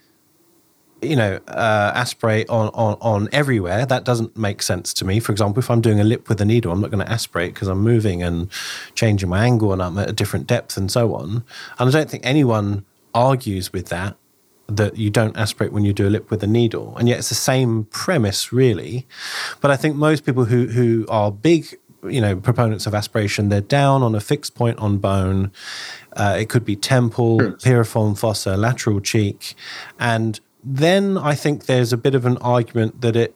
you 1.04 1.16
know, 1.16 1.38
uh, 1.48 1.92
aspirate 1.94 2.48
on, 2.48 2.68
on, 2.68 2.96
on 3.00 3.28
everywhere. 3.32 3.86
That 3.86 4.04
doesn't 4.04 4.36
make 4.36 4.62
sense 4.62 4.92
to 4.94 5.04
me. 5.04 5.20
For 5.20 5.32
example, 5.32 5.60
if 5.60 5.70
I'm 5.70 5.80
doing 5.80 6.00
a 6.00 6.04
lip 6.04 6.28
with 6.28 6.40
a 6.40 6.44
needle, 6.44 6.72
I'm 6.72 6.80
not 6.80 6.90
going 6.90 7.04
to 7.04 7.10
aspirate 7.10 7.54
because 7.54 7.68
I'm 7.68 7.80
moving 7.80 8.22
and 8.22 8.50
changing 8.94 9.28
my 9.28 9.44
angle 9.44 9.72
and 9.72 9.82
I'm 9.82 9.98
at 9.98 10.08
a 10.08 10.12
different 10.12 10.46
depth 10.46 10.76
and 10.76 10.90
so 10.90 11.14
on. 11.14 11.44
And 11.78 11.88
I 11.88 11.90
don't 11.90 12.10
think 12.10 12.24
anyone 12.26 12.84
argues 13.14 13.72
with 13.72 13.88
that, 13.88 14.16
that 14.66 14.96
you 14.96 15.10
don't 15.10 15.36
aspirate 15.36 15.72
when 15.72 15.84
you 15.84 15.92
do 15.92 16.08
a 16.08 16.10
lip 16.10 16.30
with 16.30 16.42
a 16.42 16.46
needle. 16.46 16.96
And 16.96 17.08
yet 17.08 17.18
it's 17.18 17.28
the 17.28 17.34
same 17.34 17.84
premise, 17.84 18.52
really. 18.52 19.06
But 19.60 19.70
I 19.70 19.76
think 19.76 19.96
most 19.96 20.24
people 20.24 20.46
who, 20.46 20.66
who 20.66 21.06
are 21.08 21.30
big, 21.30 21.78
you 22.02 22.20
know, 22.20 22.36
proponents 22.36 22.86
of 22.86 22.94
aspiration, 22.94 23.48
they're 23.48 23.60
down 23.60 24.02
on 24.02 24.14
a 24.14 24.20
fixed 24.20 24.54
point 24.54 24.78
on 24.78 24.98
bone. 24.98 25.52
Uh, 26.14 26.36
it 26.40 26.48
could 26.48 26.64
be 26.64 26.76
temple, 26.76 27.38
piriform 27.38 28.18
fossa, 28.18 28.56
lateral 28.56 29.00
cheek. 29.00 29.54
And 29.98 30.40
then 30.62 31.18
I 31.18 31.34
think 31.34 31.66
there's 31.66 31.92
a 31.92 31.98
bit 31.98 32.14
of 32.14 32.24
an 32.24 32.38
argument 32.38 33.02
that 33.02 33.16
it, 33.16 33.34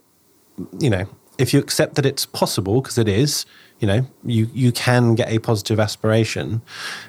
you 0.79 0.89
know, 0.89 1.07
if 1.37 1.53
you 1.53 1.61
accept 1.61 1.95
that 1.95 2.07
it's 2.07 2.27
possible, 2.27 2.81
because 2.81 2.99
it 2.99 3.09
is, 3.09 3.47
you 3.79 3.87
know, 3.87 4.07
you, 4.25 4.49
you 4.53 4.73
can 4.73 5.15
get 5.15 5.31
a 5.31 5.39
positive 5.39 5.79
aspiration, 5.79 6.63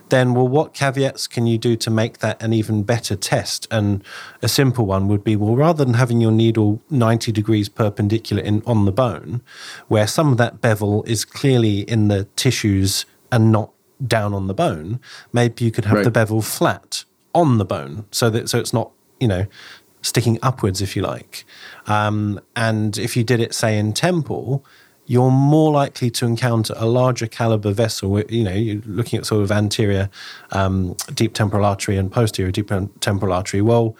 then, 0.09 0.33
well, 0.33 0.47
what 0.47 0.73
caveats 0.73 1.27
can 1.27 1.47
you 1.47 1.57
do 1.57 1.75
to 1.75 1.89
make 1.89 2.19
that 2.19 2.41
an 2.41 2.53
even 2.53 2.83
better 2.83 3.15
test? 3.15 3.67
And 3.71 4.03
a 4.41 4.47
simple 4.47 4.85
one 4.85 5.07
would 5.07 5.23
be, 5.23 5.35
well, 5.35 5.55
rather 5.55 5.83
than 5.83 5.95
having 5.95 6.21
your 6.21 6.31
needle 6.31 6.81
90 6.89 7.31
degrees 7.31 7.69
perpendicular 7.69 8.43
in, 8.43 8.61
on 8.65 8.85
the 8.85 8.91
bone, 8.91 9.41
where 9.87 10.07
some 10.07 10.31
of 10.31 10.37
that 10.37 10.61
bevel 10.61 11.03
is 11.03 11.25
clearly 11.25 11.81
in 11.81 12.07
the 12.07 12.25
tissues 12.35 13.05
and 13.31 13.51
not 13.51 13.71
down 14.05 14.33
on 14.33 14.47
the 14.47 14.53
bone, 14.53 14.99
maybe 15.33 15.65
you 15.65 15.71
could 15.71 15.85
have 15.85 15.97
right. 15.97 16.03
the 16.03 16.11
bevel 16.11 16.41
flat 16.41 17.03
on 17.33 17.57
the 17.57 17.65
bone 17.65 18.05
so 18.09 18.29
that 18.29 18.49
so 18.49 18.57
it's 18.57 18.73
not 18.73 18.91
you 19.19 19.27
know 19.27 19.45
sticking 20.01 20.39
upwards, 20.41 20.81
if 20.81 20.95
you 20.95 21.01
like. 21.01 21.45
Um, 21.87 22.39
and 22.55 22.97
if 22.97 23.17
you 23.17 23.23
did 23.23 23.39
it, 23.39 23.53
say, 23.53 23.77
in 23.77 23.93
temple, 23.93 24.65
you're 25.09 25.31
more 25.31 25.71
likely 25.71 26.11
to 26.11 26.27
encounter 26.27 26.71
a 26.77 26.85
larger 26.85 27.25
caliber 27.25 27.71
vessel. 27.71 28.21
You 28.29 28.43
know, 28.43 28.53
you're 28.53 28.83
looking 28.85 29.17
at 29.17 29.25
sort 29.25 29.41
of 29.41 29.51
anterior 29.51 30.07
um, 30.51 30.95
deep 31.15 31.33
temporal 31.33 31.65
artery 31.65 31.97
and 31.97 32.11
posterior 32.11 32.51
deep 32.51 32.71
temporal 32.99 33.33
artery. 33.33 33.63
Well, 33.63 33.97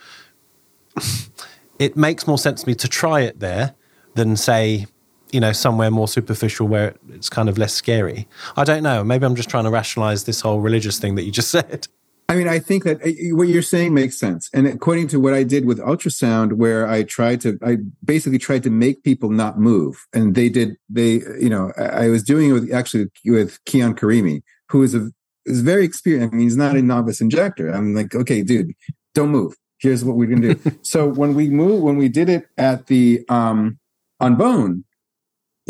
it 1.80 1.96
makes 1.96 2.28
more 2.28 2.38
sense 2.38 2.62
to 2.62 2.68
me 2.68 2.76
to 2.76 2.86
try 2.86 3.22
it 3.22 3.40
there 3.40 3.74
than 4.14 4.36
say, 4.36 4.86
you 5.32 5.40
know, 5.40 5.50
somewhere 5.50 5.90
more 5.90 6.06
superficial 6.06 6.68
where 6.68 6.94
it's 7.08 7.28
kind 7.28 7.48
of 7.48 7.58
less 7.58 7.74
scary. 7.74 8.28
I 8.56 8.62
don't 8.62 8.84
know. 8.84 9.02
Maybe 9.02 9.26
I'm 9.26 9.34
just 9.34 9.50
trying 9.50 9.64
to 9.64 9.70
rationalize 9.70 10.24
this 10.24 10.42
whole 10.42 10.60
religious 10.60 11.00
thing 11.00 11.16
that 11.16 11.24
you 11.24 11.32
just 11.32 11.50
said. 11.58 11.88
I 12.30 12.36
mean, 12.36 12.46
I 12.46 12.60
think 12.60 12.84
that 12.84 13.02
uh, 13.02 13.34
what 13.34 13.48
you're 13.48 13.60
saying 13.60 13.92
makes 13.92 14.16
sense. 14.16 14.48
And 14.54 14.68
according 14.68 15.08
to 15.08 15.18
what 15.18 15.34
I 15.34 15.42
did 15.42 15.64
with 15.64 15.80
ultrasound, 15.80 16.52
where 16.52 16.88
I 16.88 17.02
tried 17.02 17.40
to, 17.40 17.58
I 17.60 17.78
basically 18.04 18.38
tried 18.38 18.62
to 18.62 18.70
make 18.70 19.02
people 19.02 19.30
not 19.30 19.58
move. 19.58 20.06
And 20.12 20.36
they 20.36 20.48
did, 20.48 20.76
they, 20.88 21.22
you 21.40 21.50
know, 21.50 21.72
I 21.76 22.08
was 22.08 22.22
doing 22.22 22.50
it 22.50 22.52
with 22.52 22.72
actually 22.72 23.08
with 23.24 23.58
Kian 23.64 23.98
Karimi, 23.98 24.42
who 24.68 24.84
is 24.84 24.94
a, 24.94 25.10
is 25.44 25.60
very 25.62 25.84
experienced. 25.84 26.32
I 26.32 26.36
mean, 26.36 26.46
he's 26.46 26.56
not 26.56 26.76
a 26.76 26.82
novice 26.82 27.20
injector. 27.20 27.68
I'm 27.68 27.96
like, 27.96 28.14
okay, 28.14 28.42
dude, 28.42 28.74
don't 29.12 29.30
move. 29.30 29.56
here's 29.78 30.04
what 30.04 30.14
we're 30.14 30.28
going 30.28 30.42
to 30.42 30.54
do. 30.54 30.78
so 30.82 31.08
when 31.08 31.34
we 31.34 31.50
move, 31.50 31.82
when 31.82 31.96
we 31.96 32.08
did 32.08 32.28
it 32.28 32.46
at 32.56 32.86
the 32.86 33.24
um, 33.28 33.80
on 34.20 34.36
bone, 34.36 34.84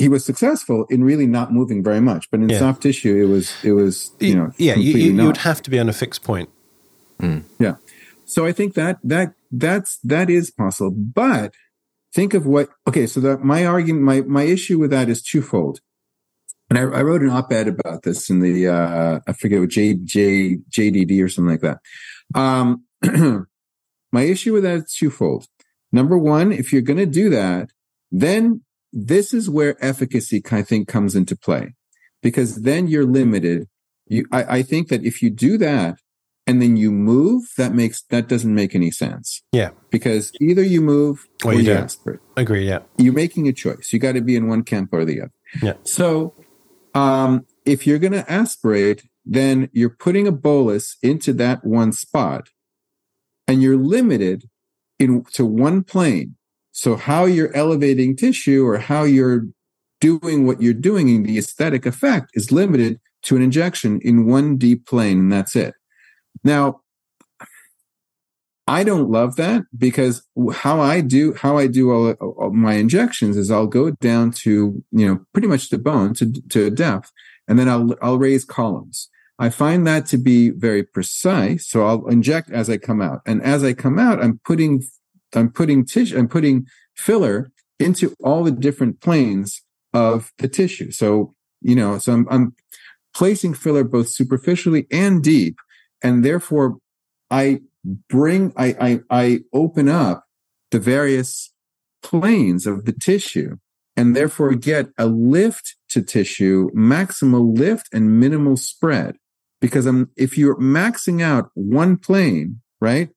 he 0.00 0.08
was 0.08 0.24
successful 0.24 0.86
in 0.88 1.04
really 1.04 1.26
not 1.26 1.52
moving 1.52 1.84
very 1.84 2.00
much. 2.00 2.30
But 2.30 2.40
in 2.40 2.48
Yeah. 2.48 2.58
soft 2.58 2.82
tissue, 2.82 3.14
it 3.22 3.26
was 3.26 3.52
it 3.62 3.72
was 3.72 4.12
you 4.18 4.34
know 4.34 4.50
yeah, 4.56 4.76
you, 4.76 4.92
you, 4.96 5.12
you 5.12 5.26
would 5.26 5.44
have 5.48 5.60
to 5.62 5.70
be 5.70 5.78
on 5.78 5.88
a 5.88 5.92
fixed 5.92 6.22
point. 6.24 6.48
Yeah. 7.58 7.76
So 8.24 8.46
I 8.46 8.52
think 8.52 8.74
that 8.74 8.98
that 9.04 9.34
that's 9.50 9.98
that 10.04 10.30
is 10.30 10.50
possible. 10.50 10.90
But 10.90 11.52
think 12.14 12.32
of 12.32 12.46
what 12.46 12.70
okay, 12.88 13.06
so 13.06 13.20
that 13.20 13.44
my 13.44 13.66
argument 13.66 14.04
my 14.04 14.22
my 14.22 14.44
issue 14.44 14.78
with 14.78 14.90
that 14.90 15.08
is 15.08 15.22
twofold. 15.22 15.80
And 16.70 16.78
I, 16.78 16.82
I 16.82 17.02
wrote 17.02 17.22
an 17.22 17.30
op-ed 17.30 17.66
about 17.68 18.04
this 18.04 18.30
in 18.30 18.40
the 18.40 18.68
uh 18.68 19.20
I 19.26 19.32
forget 19.34 19.60
what 19.60 19.70
J 19.70 19.94
J 19.94 20.58
JDD 20.70 21.22
or 21.22 21.28
something 21.28 21.50
like 21.56 21.66
that. 21.68 21.78
Um 22.34 22.84
my 24.12 24.22
issue 24.22 24.52
with 24.54 24.62
that 24.62 24.78
is 24.84 24.94
twofold. 24.94 25.46
Number 25.92 26.16
one, 26.16 26.52
if 26.52 26.72
you're 26.72 26.88
gonna 26.90 27.06
do 27.06 27.28
that, 27.30 27.70
then 28.10 28.62
this 28.92 29.32
is 29.32 29.48
where 29.48 29.82
efficacy 29.84 30.42
I 30.50 30.62
think 30.62 30.88
comes 30.88 31.14
into 31.14 31.36
play. 31.36 31.74
Because 32.22 32.62
then 32.62 32.86
you're 32.86 33.06
limited. 33.06 33.68
You 34.06 34.26
I, 34.30 34.58
I 34.58 34.62
think 34.62 34.88
that 34.88 35.04
if 35.04 35.22
you 35.22 35.30
do 35.30 35.56
that, 35.58 35.98
and 36.46 36.60
then 36.60 36.76
you 36.76 36.90
move, 36.90 37.44
that 37.56 37.72
makes 37.74 38.02
that 38.10 38.28
doesn't 38.28 38.54
make 38.54 38.74
any 38.74 38.90
sense 38.90 39.40
Yeah, 39.52 39.70
because 39.90 40.32
either 40.40 40.62
you 40.62 40.80
move 40.80 41.28
Or 41.44 41.52
or, 41.52 41.54
you 41.54 41.60
you, 41.62 41.74
agree. 42.36 42.66
Yeah, 42.66 42.80
You're 42.98 43.12
making 43.12 43.46
a 43.46 43.52
choice. 43.52 43.92
You 43.92 43.98
got 43.98 44.12
to 44.12 44.20
be 44.20 44.36
in 44.36 44.48
one 44.48 44.64
camp 44.64 44.90
or 44.92 45.04
the 45.04 45.22
other. 45.22 45.32
Yeah. 45.62 45.74
So, 45.84 46.34
um, 46.94 47.46
if 47.64 47.86
you're 47.86 48.00
going 48.00 48.12
to 48.14 48.30
aspirate, 48.30 49.04
then 49.24 49.68
you're 49.72 49.94
putting 49.96 50.26
a 50.26 50.32
bolus 50.32 50.96
into 51.02 51.32
that 51.34 51.64
one 51.64 51.92
spot, 51.92 52.48
and 53.46 53.62
you're 53.62 53.76
limited 53.76 54.48
in 54.98 55.24
to 55.34 55.46
one 55.46 55.84
plane. 55.84 56.36
So, 56.72 56.96
how 56.96 57.24
you're 57.24 57.54
elevating 57.56 58.16
tissue 58.16 58.66
or 58.66 58.78
how 58.78 59.02
you're 59.04 59.46
doing 60.00 60.46
what 60.46 60.62
you're 60.62 60.72
doing 60.74 61.08
in 61.08 61.22
the 61.24 61.38
aesthetic 61.38 61.86
effect 61.86 62.30
is 62.34 62.50
limited 62.50 62.98
to 63.22 63.36
an 63.36 63.42
injection 63.42 64.00
in 64.02 64.26
one 64.26 64.56
deep 64.56 64.86
plane, 64.86 65.18
and 65.18 65.32
that's 65.32 65.54
it. 65.54 65.74
Now, 66.42 66.80
I 68.66 68.84
don't 68.84 69.10
love 69.10 69.34
that 69.36 69.62
because 69.76 70.22
how 70.52 70.80
I 70.80 71.00
do 71.00 71.34
how 71.34 71.58
I 71.58 71.66
do 71.66 71.90
all, 71.90 72.12
all 72.12 72.52
my 72.52 72.74
injections 72.74 73.36
is 73.36 73.50
I'll 73.50 73.66
go 73.66 73.90
down 73.90 74.30
to 74.44 74.82
you 74.92 75.06
know 75.06 75.20
pretty 75.32 75.48
much 75.48 75.70
the 75.70 75.78
bone 75.78 76.14
to 76.14 76.32
to 76.50 76.70
depth, 76.70 77.10
and 77.48 77.58
then 77.58 77.68
I'll 77.68 77.96
I'll 78.00 78.18
raise 78.18 78.44
columns. 78.44 79.08
I 79.40 79.48
find 79.48 79.86
that 79.86 80.06
to 80.06 80.18
be 80.18 80.50
very 80.50 80.84
precise, 80.84 81.68
so 81.68 81.84
I'll 81.84 82.06
inject 82.08 82.50
as 82.52 82.70
I 82.70 82.76
come 82.76 83.02
out, 83.02 83.22
and 83.26 83.42
as 83.42 83.64
I 83.64 83.72
come 83.72 83.98
out, 83.98 84.22
I'm 84.22 84.40
putting 84.44 84.82
I'm 85.34 85.50
putting 85.50 85.84
tissue 85.84 86.18
I'm 86.18 86.28
putting 86.28 86.66
filler 86.96 87.50
into 87.78 88.14
all 88.22 88.44
the 88.44 88.50
different 88.50 89.00
planes 89.00 89.62
of 89.92 90.32
the 90.38 90.48
tissue. 90.48 90.90
So 90.90 91.34
you 91.62 91.74
know, 91.74 91.98
so 91.98 92.12
I'm, 92.12 92.26
I'm 92.30 92.54
placing 93.14 93.54
filler 93.54 93.84
both 93.84 94.08
superficially 94.08 94.86
and 94.90 95.22
deep, 95.22 95.56
and 96.02 96.24
therefore 96.24 96.78
I 97.30 97.60
bring 98.08 98.52
I, 98.56 98.76
I 98.80 99.00
I 99.10 99.40
open 99.52 99.88
up 99.88 100.24
the 100.70 100.78
various 100.78 101.52
planes 102.02 102.66
of 102.66 102.84
the 102.84 102.92
tissue 102.92 103.56
and 103.96 104.16
therefore 104.16 104.54
get 104.54 104.88
a 104.96 105.06
lift 105.06 105.76
to 105.90 106.02
tissue, 106.02 106.70
maximal 106.70 107.56
lift 107.56 107.88
and 107.92 108.18
minimal 108.18 108.56
spread. 108.56 109.16
Because 109.60 109.84
I'm 109.86 110.10
if 110.16 110.38
you're 110.38 110.58
maxing 110.58 111.20
out 111.22 111.50
one 111.54 111.98
plane, 111.98 112.62
right? 112.80 113.10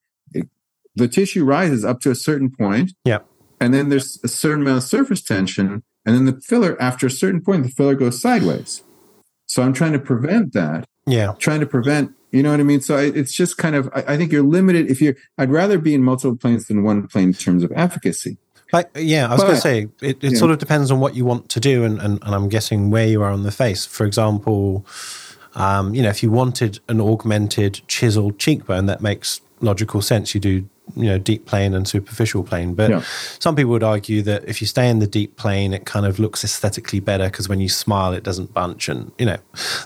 The 0.94 1.08
tissue 1.08 1.44
rises 1.44 1.84
up 1.84 2.00
to 2.00 2.10
a 2.10 2.14
certain 2.14 2.50
point, 2.50 2.92
yeah, 3.04 3.18
and 3.60 3.72
then 3.74 3.88
there's 3.88 4.18
a 4.24 4.28
certain 4.28 4.62
amount 4.62 4.78
of 4.78 4.84
surface 4.84 5.22
tension, 5.22 5.82
and 6.04 6.14
then 6.14 6.24
the 6.24 6.40
filler, 6.40 6.80
after 6.80 7.06
a 7.06 7.10
certain 7.10 7.40
point, 7.42 7.62
the 7.64 7.70
filler 7.70 7.94
goes 7.94 8.20
sideways. 8.20 8.82
So 9.46 9.62
I'm 9.62 9.72
trying 9.72 9.92
to 9.92 9.98
prevent 9.98 10.52
that 10.54 10.84
yeah. 11.06 11.34
trying 11.38 11.60
to 11.60 11.66
prevent 11.66 12.14
you 12.32 12.42
know 12.42 12.50
what 12.50 12.60
i 12.60 12.62
mean 12.62 12.80
so 12.80 12.96
I, 12.96 13.02
it's 13.02 13.34
just 13.34 13.56
kind 13.58 13.76
of 13.76 13.88
I, 13.94 14.14
I 14.14 14.16
think 14.16 14.32
you're 14.32 14.42
limited 14.42 14.90
if 14.90 15.00
you're 15.00 15.14
i'd 15.38 15.50
rather 15.50 15.78
be 15.78 15.94
in 15.94 16.02
multiple 16.02 16.36
planes 16.36 16.66
than 16.66 16.82
one 16.82 17.06
plane 17.06 17.28
in 17.28 17.34
terms 17.34 17.62
of 17.62 17.72
efficacy 17.74 18.38
Like, 18.72 18.90
yeah, 18.96 19.28
I 19.28 19.34
was 19.34 19.42
going 19.42 19.54
to 19.54 19.60
say 19.60 19.88
it, 20.00 20.24
it 20.24 20.32
Yeah. 20.32 20.38
sort 20.38 20.50
of 20.50 20.58
depends 20.58 20.90
on 20.90 20.98
what 20.98 21.14
you 21.14 21.24
want 21.24 21.48
to 21.50 21.60
do, 21.60 21.84
and, 21.84 22.00
and, 22.00 22.18
and 22.24 22.34
I'm 22.34 22.48
guessing 22.48 22.90
where 22.90 23.06
you 23.06 23.22
are 23.22 23.30
on 23.30 23.44
the 23.44 23.52
face. 23.52 23.86
For 23.86 24.04
example, 24.04 24.84
um, 25.54 25.94
you 25.94 26.02
know, 26.02 26.08
if 26.08 26.24
you 26.24 26.30
wanted 26.32 26.80
an 26.88 27.00
augmented 27.00 27.82
chiseled 27.86 28.38
cheekbone, 28.40 28.86
that 28.86 29.00
makes 29.00 29.40
logical 29.64 30.02
sense. 30.02 30.34
You 30.34 30.40
do, 30.40 30.50
you 30.96 31.04
know, 31.06 31.18
deep 31.18 31.46
plane 31.46 31.74
and 31.74 31.88
superficial 31.88 32.44
plane. 32.44 32.74
But 32.74 32.90
Yeah. 32.90 33.02
some 33.38 33.56
people 33.56 33.70
would 33.72 33.82
argue 33.82 34.22
that 34.22 34.44
if 34.46 34.60
you 34.60 34.66
stay 34.66 34.88
in 34.90 34.98
the 34.98 35.06
deep 35.06 35.36
plane, 35.36 35.72
it 35.74 35.86
kind 35.86 36.06
of 36.06 36.18
looks 36.18 36.44
aesthetically 36.44 37.00
better 37.00 37.24
because 37.24 37.48
when 37.48 37.60
you 37.60 37.68
smile, 37.68 38.12
it 38.12 38.22
doesn't 38.22 38.52
bunch. 38.54 38.88
And 38.88 39.10
you 39.18 39.26
know, 39.26 39.38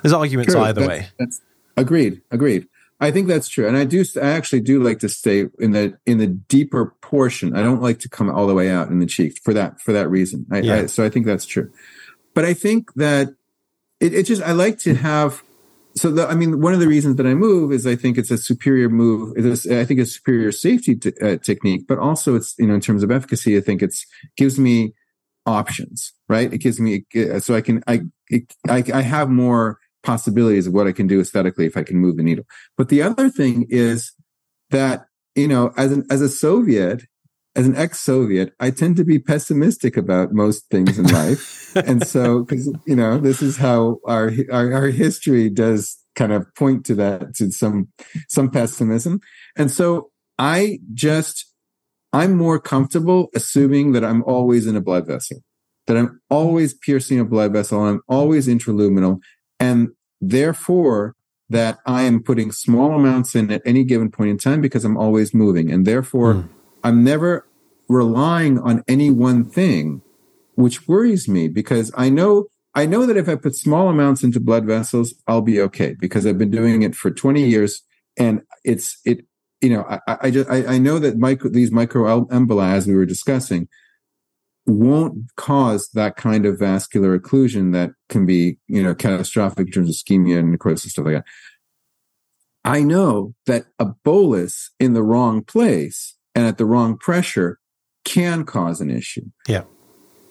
there's 0.03 0.13
arguments 0.13 0.53
True. 0.53 0.63
either 0.63 0.81
That- 0.83 0.89
way. 0.89 1.09
that's 1.19 1.41
agreed 1.77 2.21
agreed 2.33 2.67
i 3.01 3.13
think 3.13 3.29
that's 3.29 3.47
true 3.47 3.69
and 3.69 3.77
i 3.77 3.85
do 3.85 4.05
i 4.21 4.31
actually 4.31 4.59
do 4.61 4.83
like 4.83 4.99
to 4.99 5.09
stay 5.09 5.47
in 5.61 5.71
the 5.71 5.97
in 6.07 6.19
the 6.19 6.27
deeper 6.27 6.93
portion 7.01 7.55
i 7.55 7.63
don't 7.63 7.81
like 7.81 8.01
to 8.01 8.09
come 8.09 8.29
all 8.29 8.49
the 8.49 8.55
way 8.55 8.69
out 8.69 8.89
in 8.89 8.99
the 8.99 9.07
cheek 9.07 9.39
for 9.45 9.55
that 9.55 9.81
for 9.81 9.93
that 9.93 10.11
reason 10.11 10.45
I, 10.51 10.59
Yeah. 10.59 10.75
I, 10.75 10.87
so 10.87 11.05
i 11.05 11.09
think 11.09 11.25
that's 11.25 11.47
true 11.47 11.71
but 12.35 12.45
i 12.45 12.53
think 12.53 12.93
that 12.95 13.29
it, 14.01 14.13
it 14.13 14.25
just 14.27 14.43
i 14.43 14.51
like 14.51 14.81
to 14.81 14.95
have 14.97 15.45
so 15.99 16.11
the, 16.11 16.27
i 16.29 16.35
mean 16.35 16.61
one 16.61 16.75
of 16.75 16.81
the 16.81 16.89
reasons 16.89 17.17
that 17.17 17.27
i 17.27 17.35
move 17.35 17.73
is 17.73 17.87
i 17.87 17.97
think 17.97 18.17
it's 18.19 18.31
a 18.31 18.39
superior 18.39 18.89
move 18.89 19.37
is, 19.37 19.67
i 19.67 19.85
think 19.85 20.01
it's 20.01 20.11
a 20.11 20.15
superior 20.15 20.53
safety 20.53 20.95
t- 20.95 21.13
uh, 21.23 21.37
technique 21.39 21.87
but 21.87 21.99
also 21.99 22.35
it's 22.35 22.55
you 22.59 22.67
know 22.67 22.75
in 22.75 22.81
terms 22.81 23.03
of 23.03 23.11
efficacy 23.11 23.57
i 23.57 23.61
think 23.61 23.83
it's 23.83 24.07
gives 24.37 24.59
me 24.59 24.93
options 25.47 26.13
right 26.29 26.53
it 26.53 26.59
gives 26.59 26.79
me 26.79 27.05
uh, 27.17 27.41
so 27.41 27.55
i 27.55 27.61
can 27.61 27.83
i 27.87 28.01
it, 28.31 28.55
I, 28.69 28.85
I 28.93 29.03
have 29.03 29.31
more 29.31 29.79
possibilities 30.03 30.67
of 30.67 30.73
what 30.73 30.87
I 30.87 30.93
can 30.93 31.07
do 31.07 31.21
aesthetically 31.21 31.67
if 31.67 31.77
I 31.77 31.83
can 31.83 31.97
move 31.99 32.17
the 32.17 32.23
needle. 32.23 32.45
But 32.77 32.89
the 32.89 33.03
other 33.03 33.29
thing 33.29 33.67
is 33.69 34.13
that, 34.71 35.07
you 35.35 35.49
know, 35.49 35.73
as 35.77 35.93
an 35.93 36.07
as 36.11 36.21
a 36.23 36.29
Soviet, 36.29 37.05
as 37.59 37.67
an 37.67 37.75
ex-Soviet, 37.75 38.55
I 38.61 38.71
tend 38.71 38.97
to 38.99 39.05
be 39.05 39.19
pessimistic 39.19 39.97
about 39.97 40.33
most 40.33 40.71
things 40.71 40.97
in 40.97 41.07
life. 41.07 41.73
and 41.77 42.07
so 42.07 42.45
because 42.45 42.73
you 42.87 42.95
know, 42.95 43.19
this 43.19 43.43
is 43.43 43.57
how 43.57 43.99
our, 44.07 44.31
our 44.53 44.73
our 44.73 44.87
history 44.87 45.51
does 45.51 45.99
kind 46.15 46.33
of 46.33 46.47
point 46.55 46.87
to 46.87 46.95
that 46.95 47.35
to 47.35 47.51
some 47.51 47.89
some 48.29 48.49
pessimism. 48.49 49.21
And 49.57 49.73
so 49.73 50.11
I 50.39 50.79
just 50.95 51.53
I'm 52.13 52.37
more 52.37 52.61
comfortable 52.61 53.29
assuming 53.35 53.91
that 53.93 54.05
I'm 54.05 54.23
always 54.23 54.69
in 54.69 54.77
a 54.77 54.81
blood 54.81 55.09
vessel, 55.09 55.43
that 55.89 55.97
I'm 55.97 56.21
always 56.31 56.75
piercing 56.75 57.19
a 57.19 57.25
blood 57.25 57.53
vessel, 57.53 57.83
I'm 57.83 58.03
always 58.09 58.47
intraluminal, 58.47 59.19
and 59.59 59.89
therefore 60.21 61.17
that 61.51 61.79
I 61.87 62.03
am 62.03 62.23
putting 62.23 62.53
small 62.53 62.93
amounts 62.93 63.35
in 63.35 63.51
at 63.51 63.63
any 63.65 63.83
given 63.83 64.13
point 64.13 64.31
in 64.31 64.39
time 64.39 64.61
because 64.61 64.85
I'm 64.85 64.97
always 64.97 65.35
moving. 65.35 65.73
And 65.73 65.87
therefore, 65.87 66.35
Mm. 66.35 66.49
I'm 66.85 67.05
never 67.05 67.48
relying 67.89 68.59
on 68.59 68.85
any 68.87 69.11
one 69.11 69.45
thing, 69.45 70.03
which 70.55 70.87
worries 70.87 71.29
me 71.29 71.49
because 71.49 71.91
I 71.97 72.09
know 72.09 72.49
I 72.75 72.87
know 72.87 73.07
that 73.07 73.17
if 73.17 73.29
I 73.29 73.35
put 73.35 73.57
small 73.57 73.89
amounts 73.89 74.23
into 74.23 74.39
blood 74.39 74.65
vessels, 74.65 75.15
I'll 75.27 75.43
be 75.43 75.61
okay 75.63 75.97
because 75.99 76.27
I've 76.27 76.39
been 76.39 76.51
doing 76.51 76.83
it 76.83 76.95
for 76.95 77.11
20 77.11 77.43
years 77.43 77.83
and 78.17 78.43
it's 78.65 79.01
it 79.05 79.25
you 79.61 79.71
know 79.71 79.85
I, 79.89 80.19
I 80.23 80.31
just 80.31 80.49
I, 80.51 80.75
I 80.75 80.79
know 80.79 80.99
that 80.99 81.19
micro 81.19 81.51
these 81.51 81.71
microemboli 81.71 82.73
as 82.73 82.87
we 82.87 82.95
were 82.95 83.07
discussing 83.07 83.69
won't 84.67 85.35
cause 85.37 85.89
that 85.95 86.17
kind 86.17 86.45
of 86.45 86.59
vascular 86.59 87.19
occlusion 87.19 87.73
that 87.73 87.91
can 88.09 88.27
be 88.27 88.59
you 88.67 88.83
know 88.83 88.95
catastrophic 88.95 89.69
in 89.69 89.73
terms 89.73 89.89
of 89.89 89.95
ischemia 89.95 90.39
and 90.39 90.53
necrosis 90.53 90.85
and 90.85 90.91
stuff 90.93 91.05
like 91.07 91.15
that. 91.15 91.25
I 92.65 92.83
know 92.83 93.35
that 93.47 93.67
a 93.79 93.87
bolus 93.87 94.71
in 94.79 94.93
the 94.93 95.03
wrong 95.03 95.43
place 95.43 96.17
and 96.35 96.47
at 96.47 96.59
the 96.59 96.67
wrong 96.67 96.99
pressure 96.99 97.59
can 98.09 98.45
cause 98.45 98.81
an 98.81 98.91
issue. 98.91 99.27
Yeah. 99.47 99.65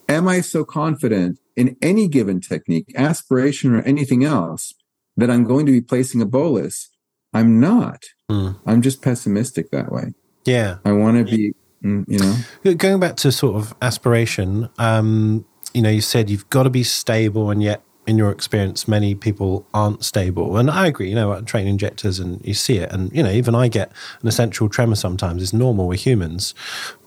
Am 0.10 0.28
I 0.28 0.42
so 0.42 0.66
confident 0.66 1.40
in 1.56 1.78
any 1.82 2.08
given 2.08 2.42
technique, 2.42 2.92
aspiration 2.96 3.76
or 3.76 3.82
anything 3.82 4.24
else, 4.24 4.74
that 5.16 5.30
I'm 5.30 5.44
going 5.44 5.66
to 5.68 5.72
be 5.72 5.82
placing 5.82 6.22
a 6.22 6.26
bolus? 6.26 6.90
I'm 7.34 7.60
not. 7.60 8.04
Mm. 8.32 8.60
I'm 8.66 8.82
just 8.82 9.02
pessimistic 9.02 9.70
that 9.72 9.92
way. 9.92 10.14
Yeah. 10.46 10.78
I 10.86 10.94
want 10.94 11.18
to 11.18 11.24
be, 11.36 11.54
mm, 11.84 12.06
you 12.08 12.20
know, 12.20 12.76
Going 12.76 13.00
back 13.00 13.18
to 13.18 13.32
sort 13.32 13.58
of 13.58 13.76
aspiration, 13.82 14.70
um, 14.80 15.46
you 15.74 15.82
know, 15.82 15.90
you 15.90 16.02
said 16.02 16.30
you've 16.30 16.50
got 16.50 16.64
to 16.64 16.70
be 16.70 16.84
stable, 16.84 17.52
and 17.52 17.62
yet, 17.62 17.84
in 18.08 18.18
your 18.18 18.32
experience, 18.32 18.88
many 18.88 19.14
people 19.14 19.68
aren't 19.74 20.04
stable. 20.04 20.58
And 20.58 20.72
I 20.72 20.88
agree. 20.88 21.10
You 21.10 21.16
know, 21.16 21.34
I 21.34 21.42
train 21.42 21.68
injectors, 21.68 22.20
and 22.20 22.44
you 22.44 22.54
see 22.54 22.78
it. 22.78 22.92
And 22.92 23.12
you 23.14 23.22
know, 23.22 23.30
even 23.30 23.54
I 23.54 23.68
get 23.68 23.92
an 24.22 24.28
essential 24.28 24.70
tremor 24.70 24.96
sometimes. 24.96 25.44
It's 25.44 25.54
normal. 25.54 25.88
We're 25.88 25.96
humans, 25.96 26.56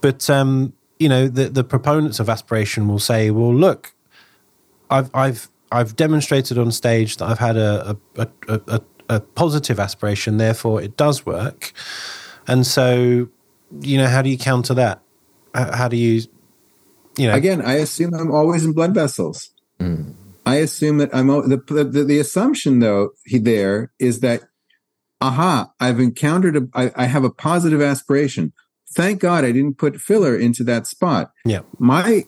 but 0.01 0.29
um, 0.29 0.75
you 0.99 1.09
know, 1.09 1.27
the 1.27 1.49
the 1.49 1.65
proponents 1.65 2.21
of 2.21 2.29
aspiration 2.29 2.87
will 2.87 2.99
say, 2.99 3.31
"Well, 3.31 3.55
look, 3.55 3.95
I've 4.91 5.11
I've 5.15 5.49
I've 5.73 5.97
demonstrated 5.97 6.59
on 6.59 6.71
stage 6.71 7.17
that 7.17 7.29
I've 7.29 7.39
had 7.39 7.57
a 7.57 7.97
a, 8.17 8.29
a, 8.49 8.61
a, 8.69 8.81
a 9.09 9.21
positive 9.21 9.81
aspiration, 9.81 10.37
therefore 10.37 10.83
it 10.83 10.97
does 10.97 11.25
work." 11.25 11.73
And 12.47 12.67
so 12.67 13.29
you 13.81 13.99
know, 13.99 14.07
how 14.07 14.23
do 14.23 14.29
you 14.29 14.39
counter 14.39 14.75
that? 14.75 15.01
How 15.55 15.89
do 15.89 15.97
you, 15.97 16.23
you 17.17 17.27
know, 17.27 17.35
again? 17.35 17.63
I 17.63 17.75
assume 17.75 18.15
I'm 18.15 18.31
always 18.31 18.65
in 18.65 18.73
blood 18.73 18.95
vessels. 18.95 19.51
Mm. 19.81 20.15
I 20.47 20.57
assume 20.57 20.99
that 20.99 21.15
I'm 21.15 21.27
the, 21.27 21.63
the 21.67 22.05
the 22.05 22.19
assumption 22.19 22.81
though 22.81 23.11
he, 23.25 23.39
there 23.39 23.93
is 23.99 24.21
that 24.21 24.43
aha, 25.21 25.71
I've 25.79 26.01
encountered 26.01 26.57
a 26.57 26.69
I, 26.75 26.93
I 26.97 27.05
have 27.07 27.25
a 27.25 27.31
positive 27.31 27.83
aspiration. 27.83 28.53
Thank 28.93 29.21
God 29.21 29.45
I 29.45 29.53
didn't 29.53 29.79
put 29.79 30.01
filler 30.01 30.37
into 30.37 30.65
that 30.65 30.87
spot. 30.87 31.31
Yeah. 31.45 31.61
My 31.79 32.25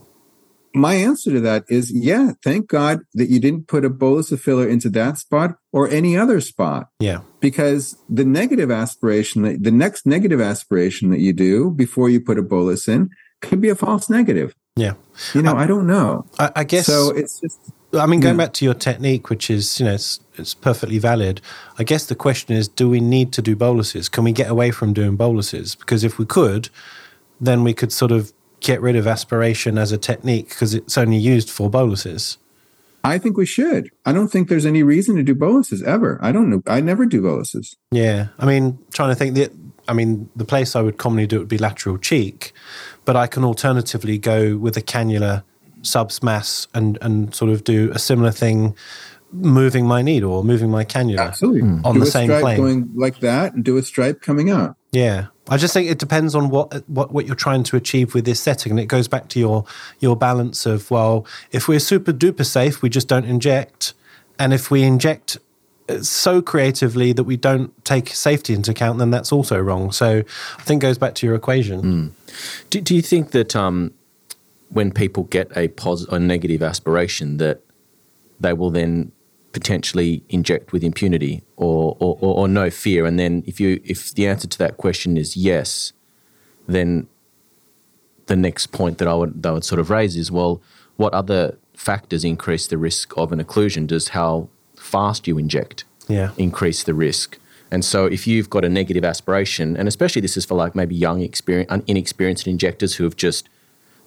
my 0.74 0.94
answer 0.94 1.30
to 1.32 1.40
that 1.40 1.64
is 1.68 1.92
yeah, 1.94 2.32
thank 2.42 2.68
God 2.68 3.00
that 3.14 3.28
you 3.28 3.40
didn't 3.40 3.66
put 3.66 3.84
a 3.84 3.90
bolus 3.90 4.32
of 4.32 4.40
filler 4.40 4.68
into 4.68 4.88
that 4.90 5.18
spot 5.18 5.56
or 5.72 5.88
any 5.88 6.16
other 6.16 6.40
spot. 6.40 6.88
Yeah. 7.00 7.22
Because 7.40 7.96
the 8.08 8.24
negative 8.24 8.70
aspiration 8.70 9.42
that 9.42 9.62
the 9.62 9.70
next 9.70 10.06
negative 10.06 10.40
aspiration 10.40 11.10
that 11.10 11.20
you 11.20 11.32
do 11.32 11.70
before 11.70 12.08
you 12.08 12.20
put 12.20 12.38
a 12.38 12.42
bolus 12.42 12.88
in 12.88 13.10
could 13.40 13.60
be 13.60 13.68
a 13.68 13.74
false 13.74 14.08
negative. 14.08 14.54
Yeah. 14.76 14.94
You 15.34 15.42
know, 15.42 15.54
I, 15.54 15.64
I 15.64 15.66
don't 15.66 15.86
know. 15.86 16.24
I, 16.38 16.50
I, 16.56 16.64
guess 16.64 16.86
so 16.86 17.10
it's 17.10 17.40
just 17.40 17.58
I 17.92 18.06
mean, 18.06 18.20
going 18.20 18.36
yeah. 18.36 18.46
back 18.46 18.54
to 18.54 18.64
your 18.64 18.74
technique, 18.74 19.28
which 19.28 19.50
is, 19.50 19.78
you 19.78 19.84
know, 19.86 19.94
it's, 19.94 20.20
it's 20.36 20.54
perfectly 20.54 20.98
valid. 20.98 21.40
I 21.78 21.84
guess 21.84 22.06
the 22.06 22.14
question 22.14 22.56
is, 22.56 22.68
do 22.68 22.88
we 22.88 23.00
need 23.00 23.32
to 23.34 23.42
do 23.42 23.54
boluses? 23.54 24.08
Can 24.08 24.24
we 24.24 24.32
get 24.32 24.50
away 24.50 24.70
from 24.70 24.92
doing 24.92 25.16
boluses? 25.16 25.74
Because 25.74 26.04
if 26.04 26.18
we 26.18 26.24
could, 26.24 26.70
then 27.40 27.64
we 27.64 27.74
could 27.74 27.92
sort 27.92 28.12
of 28.12 28.32
get 28.60 28.80
rid 28.80 28.96
of 28.96 29.06
aspiration 29.06 29.76
as 29.76 29.92
a 29.92 29.98
technique 29.98 30.48
because 30.48 30.74
it's 30.74 30.96
only 30.96 31.18
used 31.18 31.50
for 31.50 31.68
boluses? 31.68 32.38
I 33.04 33.18
think 33.18 33.36
we 33.36 33.46
should. 33.46 33.90
I 34.06 34.12
don't 34.12 34.28
think 34.28 34.48
there's 34.48 34.64
any 34.64 34.82
reason 34.82 35.16
to 35.16 35.22
do 35.22 35.34
boluses 35.34 35.82
ever. 35.82 36.18
I 36.22 36.32
don't 36.32 36.48
know. 36.48 36.62
I 36.66 36.80
never 36.80 37.04
do 37.04 37.20
boluses. 37.20 37.76
Yeah. 37.90 38.28
I 38.38 38.46
mean, 38.46 38.78
trying 38.92 39.10
to 39.10 39.16
think 39.16 39.34
that, 39.34 39.52
I 39.88 39.92
mean, 39.92 40.30
the 40.36 40.44
place 40.44 40.76
I 40.76 40.82
would 40.82 40.98
commonly 40.98 41.26
do 41.26 41.36
it 41.36 41.38
would 41.40 41.48
be 41.48 41.58
lateral 41.58 41.98
cheek, 41.98 42.52
but 43.04 43.16
I 43.16 43.26
can 43.26 43.44
alternatively 43.44 44.18
go 44.18 44.56
with 44.56 44.76
a 44.76 44.82
cannula 44.82 45.44
sub-SMAS 45.82 46.68
and, 46.74 46.98
and 47.02 47.34
sort 47.34 47.50
of 47.50 47.64
do 47.64 47.90
a 47.92 47.98
similar 47.98 48.30
thing 48.30 48.76
moving 49.32 49.86
my 49.86 50.02
needle 50.02 50.32
or 50.32 50.44
moving 50.44 50.70
my 50.70 50.84
cannula 50.84 51.18
Absolutely. 51.18 51.62
Hmm. 51.62 51.84
on 51.84 51.94
do 51.94 52.00
the 52.00 52.06
same 52.06 52.28
plane. 52.28 52.56
Going 52.58 52.90
like 52.94 53.20
that 53.20 53.54
and 53.54 53.64
do 53.64 53.76
a 53.78 53.82
stripe 53.82 54.20
coming 54.20 54.50
out. 54.50 54.76
Yeah. 54.92 55.26
I 55.48 55.56
just 55.56 55.74
think 55.74 55.90
it 55.90 55.98
depends 55.98 56.34
on 56.34 56.50
what, 56.50 56.88
what 56.88 57.12
what 57.12 57.26
you're 57.26 57.34
trying 57.34 57.64
to 57.64 57.76
achieve 57.76 58.14
with 58.14 58.24
this 58.24 58.38
setting, 58.38 58.70
and 58.70 58.78
it 58.78 58.86
goes 58.86 59.08
back 59.08 59.28
to 59.30 59.40
your 59.40 59.64
your 59.98 60.16
balance 60.16 60.66
of 60.66 60.88
well, 60.90 61.26
if 61.50 61.66
we're 61.66 61.80
super 61.80 62.12
duper 62.12 62.46
safe, 62.46 62.80
we 62.80 62.88
just 62.88 63.08
don't 63.08 63.24
inject, 63.24 63.92
and 64.38 64.54
if 64.54 64.70
we 64.70 64.84
inject 64.84 65.38
so 66.00 66.40
creatively 66.40 67.12
that 67.12 67.24
we 67.24 67.36
don't 67.36 67.84
take 67.84 68.08
safety 68.10 68.54
into 68.54 68.70
account, 68.70 68.98
then 68.98 69.10
that's 69.10 69.32
also 69.32 69.58
wrong. 69.58 69.92
So 69.92 70.22
I 70.58 70.62
think 70.62 70.82
goes 70.82 70.98
back 70.98 71.14
to 71.16 71.26
your 71.26 71.34
equation. 71.34 71.82
Mm. 71.82 72.10
Do, 72.70 72.80
do 72.80 72.94
you 72.94 73.02
think 73.02 73.32
that 73.32 73.56
um, 73.56 73.92
when 74.70 74.92
people 74.92 75.24
get 75.24 75.54
a 75.56 75.68
positive, 75.68 76.14
a 76.14 76.18
negative 76.18 76.62
aspiration, 76.62 77.36
that 77.38 77.60
they 78.40 78.52
will 78.52 78.70
then 78.70 79.12
potentially 79.52 80.22
inject 80.30 80.72
with 80.72 80.82
impunity 80.82 81.42
or, 81.56 81.96
or, 82.00 82.16
or, 82.20 82.34
or, 82.38 82.48
no 82.48 82.70
fear? 82.70 83.04
And 83.04 83.18
then 83.18 83.42
if 83.46 83.60
you 83.60 83.80
if 83.84 84.14
the 84.14 84.26
answer 84.26 84.48
to 84.48 84.58
that 84.58 84.76
question 84.76 85.16
is 85.16 85.36
yes, 85.36 85.92
then 86.66 87.08
the 88.26 88.36
next 88.36 88.68
point 88.68 88.98
that 88.98 89.08
I 89.08 89.14
would 89.14 89.42
that 89.42 89.48
I 89.48 89.52
would 89.52 89.64
sort 89.64 89.80
of 89.80 89.90
raise 89.90 90.16
is 90.16 90.30
well, 90.30 90.62
what 90.96 91.12
other 91.12 91.58
factors 91.74 92.24
increase 92.24 92.66
the 92.66 92.78
risk 92.78 93.12
of 93.18 93.32
an 93.32 93.42
occlusion? 93.42 93.86
Does 93.86 94.08
how 94.08 94.48
fast 94.92 95.26
you 95.26 95.38
inject 95.38 95.84
yeah. 96.08 96.30
increase 96.36 96.84
the 96.84 96.94
risk? 96.94 97.38
And 97.70 97.84
so 97.84 98.04
if 98.04 98.26
you've 98.26 98.50
got 98.50 98.64
a 98.64 98.68
negative 98.68 99.04
aspiration, 99.04 99.76
and 99.78 99.88
especially 99.88 100.20
this 100.20 100.36
is 100.36 100.44
for 100.44 100.54
like 100.54 100.74
maybe 100.74 100.94
young, 100.94 101.22
experience, 101.22 101.82
inexperienced 101.86 102.46
injectors 102.46 102.96
who 102.96 103.04
have 103.04 103.16
just 103.16 103.48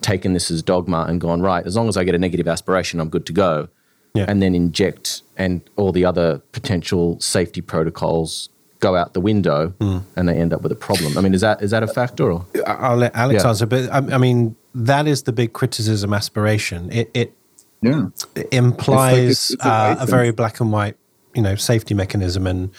taken 0.02 0.34
this 0.34 0.52
as 0.52 0.62
dogma 0.62 1.06
and 1.10 1.20
gone 1.20 1.42
right, 1.42 1.66
as 1.66 1.76
long 1.76 1.88
as 1.90 1.98
I 1.98 2.04
get 2.04 2.14
a 2.14 2.20
negative 2.20 2.48
aspiration, 2.48 3.00
I'm 3.00 3.10
good 3.10 3.26
to 3.26 3.34
go 3.34 3.70
yeah. 4.14 4.26
and 4.28 4.42
then 4.42 4.56
inject 4.56 5.24
and 5.36 5.62
all 5.76 5.92
the 5.92 6.06
other 6.06 6.40
potential 6.52 7.20
safety 7.20 7.62
protocols 7.62 8.50
go 8.80 8.96
out 8.96 9.14
the 9.14 9.22
window 9.22 9.74
mm. 9.80 10.04
and 10.16 10.30
they 10.30 10.36
end 10.36 10.54
up 10.54 10.62
with 10.62 10.72
a 10.72 10.76
problem. 10.88 11.18
I 11.18 11.22
mean, 11.22 11.34
is 11.34 11.42
that 11.42 11.62
is 11.62 11.72
that 11.72 11.84
a 11.84 11.88
factor? 11.88 12.32
Or? 12.32 12.46
I'll 12.66 12.98
let 12.98 13.16
Alex 13.16 13.44
yeah. 13.44 13.50
answer, 13.50 13.66
but 13.66 13.90
I, 13.92 13.98
I, 14.16 14.18
mean 14.18 14.56
that 14.74 15.08
is 15.08 15.24
the 15.24 15.34
big 15.34 15.54
criticism. 15.54 16.14
Aspiration 16.14 16.92
it 16.92 17.10
it, 17.14 17.34
yeah. 17.82 18.08
implies 18.52 19.52
like 19.52 19.66
a, 19.66 19.68
uh, 19.68 19.98
a 20.02 20.06
very 20.06 20.32
black 20.32 20.60
and 20.60 20.72
white, 20.72 20.98
you 21.34 21.42
know, 21.42 21.56
safety 21.56 21.94
mechanism. 21.94 22.48
And 22.48 22.72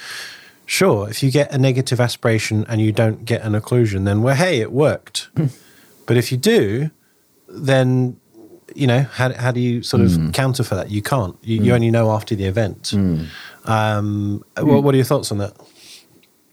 sure, 0.64 1.08
if 1.08 1.22
you 1.22 1.30
get 1.30 1.52
a 1.52 1.58
negative 1.58 2.00
aspiration 2.00 2.64
and 2.68 2.80
you 2.80 2.92
don't 2.92 3.24
get 3.24 3.42
an 3.42 3.52
occlusion, 3.52 4.04
then 4.04 4.22
well, 4.22 4.36
hey, 4.36 4.60
it 4.60 4.72
worked. 4.72 5.28
but 6.06 6.16
if 6.16 6.32
you 6.32 6.38
do, 6.38 6.90
then 7.48 8.18
you 8.74 8.86
know, 8.86 9.02
how, 9.02 9.32
how 9.32 9.50
do 9.52 9.60
you 9.60 9.82
sort 9.82 10.02
of 10.02 10.10
mm. 10.10 10.34
counter 10.34 10.62
for 10.62 10.74
that? 10.74 10.90
You 10.90 11.02
can't. 11.02 11.36
You, 11.42 11.60
mm. 11.60 11.64
you, 11.64 11.74
only 11.74 11.90
know 11.90 12.10
after 12.10 12.34
the 12.34 12.44
event. 12.44 12.82
Mm. 12.82 13.26
Um, 13.64 14.44
what, 14.58 14.82
what 14.82 14.94
are 14.94 14.98
your 14.98 15.04
thoughts 15.04 15.32
on 15.32 15.38
that? 15.38 15.54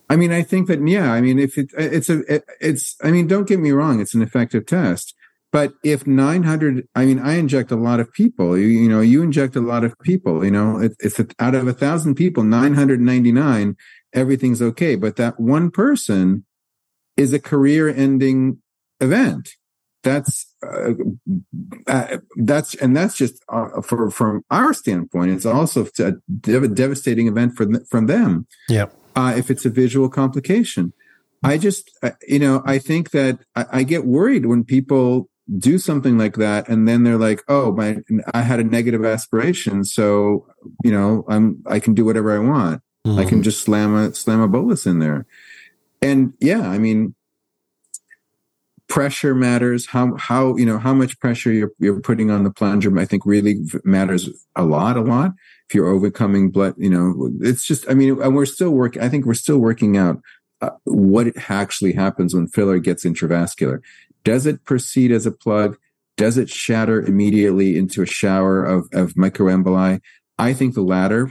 I 0.09 0.15
mean, 0.15 0.31
I 0.31 0.43
think 0.43 0.67
that 0.67 0.85
yeah. 0.87 1.11
I 1.11 1.21
mean, 1.21 1.39
if 1.39 1.57
it, 1.57 1.71
it's 1.77 2.09
a, 2.09 2.19
it, 2.33 2.45
it's. 2.61 2.95
I 3.03 3.11
mean, 3.11 3.27
don't 3.27 3.47
get 3.47 3.59
me 3.59 3.71
wrong. 3.71 3.99
It's 3.99 4.13
an 4.13 4.21
effective 4.21 4.65
test. 4.65 5.15
But 5.53 5.73
if 5.83 6.07
900, 6.07 6.87
I 6.95 7.05
mean, 7.05 7.19
I 7.19 7.35
inject 7.35 7.71
a 7.71 7.75
lot 7.75 7.99
of 7.99 8.11
people. 8.11 8.57
You, 8.57 8.65
you 8.65 8.89
know, 8.89 9.01
you 9.01 9.21
inject 9.21 9.55
a 9.55 9.61
lot 9.61 9.83
of 9.83 9.97
people. 9.99 10.43
You 10.43 10.49
know, 10.49 10.79
it, 10.79 10.93
it's 10.99 11.19
a, 11.19 11.27
out 11.39 11.53
of 11.53 11.67
a 11.67 11.73
thousand 11.73 12.15
people, 12.15 12.43
999, 12.43 13.77
everything's 14.13 14.63
okay. 14.63 14.95
But 14.95 15.15
that 15.17 15.39
one 15.39 15.69
person 15.69 16.43
is 17.15 17.33
a 17.33 17.39
career-ending 17.39 18.57
event 18.99 19.49
that's 20.01 20.53
uh, 20.65 20.93
uh, 21.87 22.17
that's 22.37 22.75
and 22.75 22.97
that's 22.97 23.15
just 23.15 23.43
uh, 23.47 23.81
for 23.81 24.09
from 24.09 24.43
our 24.51 24.73
standpoint. 24.73 25.31
It's 25.31 25.45
also 25.45 25.87
a 25.99 26.13
dev- 26.41 26.75
devastating 26.75 27.27
event 27.27 27.55
for 27.55 27.67
from 27.89 28.07
them. 28.07 28.45
Yeah, 28.67 28.87
uh, 29.15 29.33
if 29.37 29.49
it's 29.49 29.65
a 29.65 29.69
visual 29.69 30.09
complication, 30.09 30.93
I 31.41 31.57
just 31.57 31.89
uh, 32.01 32.11
you 32.27 32.39
know 32.39 32.61
I 32.65 32.79
think 32.79 33.11
that 33.11 33.39
I, 33.55 33.65
I, 33.71 33.83
get 33.83 34.05
worried 34.05 34.45
when 34.45 34.65
people 34.65 35.29
do 35.57 35.77
something 35.77 36.17
like 36.17 36.35
that 36.35 36.69
and 36.69 36.87
then 36.87 37.03
they're 37.03 37.17
like, 37.17 37.43
oh 37.47 37.71
my, 37.73 37.97
I 38.33 38.41
had 38.41 38.59
a 38.59 38.63
negative 38.63 39.03
aspiration, 39.03 39.83
so 39.83 40.47
you 40.83 40.91
know 40.91 41.25
I'm 41.27 41.63
I 41.65 41.79
can 41.79 41.93
do 41.93 42.05
whatever 42.05 42.31
I 42.33 42.39
want. 42.39 42.81
Mm-hmm. 43.05 43.19
I 43.19 43.25
can 43.25 43.43
just 43.43 43.61
slam 43.61 43.95
a 43.95 44.13
slam 44.13 44.41
a 44.41 44.47
bolus 44.47 44.85
in 44.85 44.99
there, 44.99 45.25
and 46.01 46.33
yeah, 46.39 46.69
I 46.69 46.77
mean 46.77 47.15
pressure 48.93 49.33
matters 49.33 49.87
how 49.87 50.15
how 50.17 50.55
you 50.55 50.65
know 50.65 50.77
how 50.77 50.93
much 50.93 51.19
pressure 51.19 51.51
you're 51.51 51.71
you're 51.79 51.99
putting 51.99 52.29
on 52.29 52.43
the 52.43 52.51
plunger 52.51 52.95
i 52.99 53.05
think 53.05 53.25
really 53.25 53.55
matters 53.83 54.29
a 54.55 54.63
lot 54.63 54.97
a 54.97 55.01
lot 55.01 55.31
if 55.67 55.73
you're 55.73 55.87
overcoming 55.87 56.51
blood 56.51 56.75
you 56.77 56.91
know 56.91 57.31
it's 57.41 57.65
just 57.65 57.89
i 57.89 57.93
mean 57.95 58.21
and 58.21 58.35
we're 58.35 58.45
still 58.45 58.69
working 58.69 59.01
i 59.01 59.09
think 59.09 59.25
we're 59.25 59.33
still 59.33 59.57
working 59.57 59.97
out 59.97 60.21
uh, 60.61 60.69
what 60.83 61.27
actually 61.49 61.93
happens 61.93 62.35
when 62.35 62.45
filler 62.47 62.77
gets 62.77 63.03
intravascular 63.03 63.79
does 64.23 64.45
it 64.45 64.63
proceed 64.65 65.11
as 65.11 65.25
a 65.25 65.31
plug? 65.31 65.77
Does 66.15 66.37
it 66.37 66.49
shatter 66.49 67.01
immediately 67.01 67.77
into 67.77 68.01
a 68.01 68.07
shower 68.07 68.63
of, 68.63 68.87
of 68.93 69.13
microemboli? 69.13 69.99
I 70.37 70.53
think 70.53 70.75
the 70.75 70.81
latter 70.81 71.29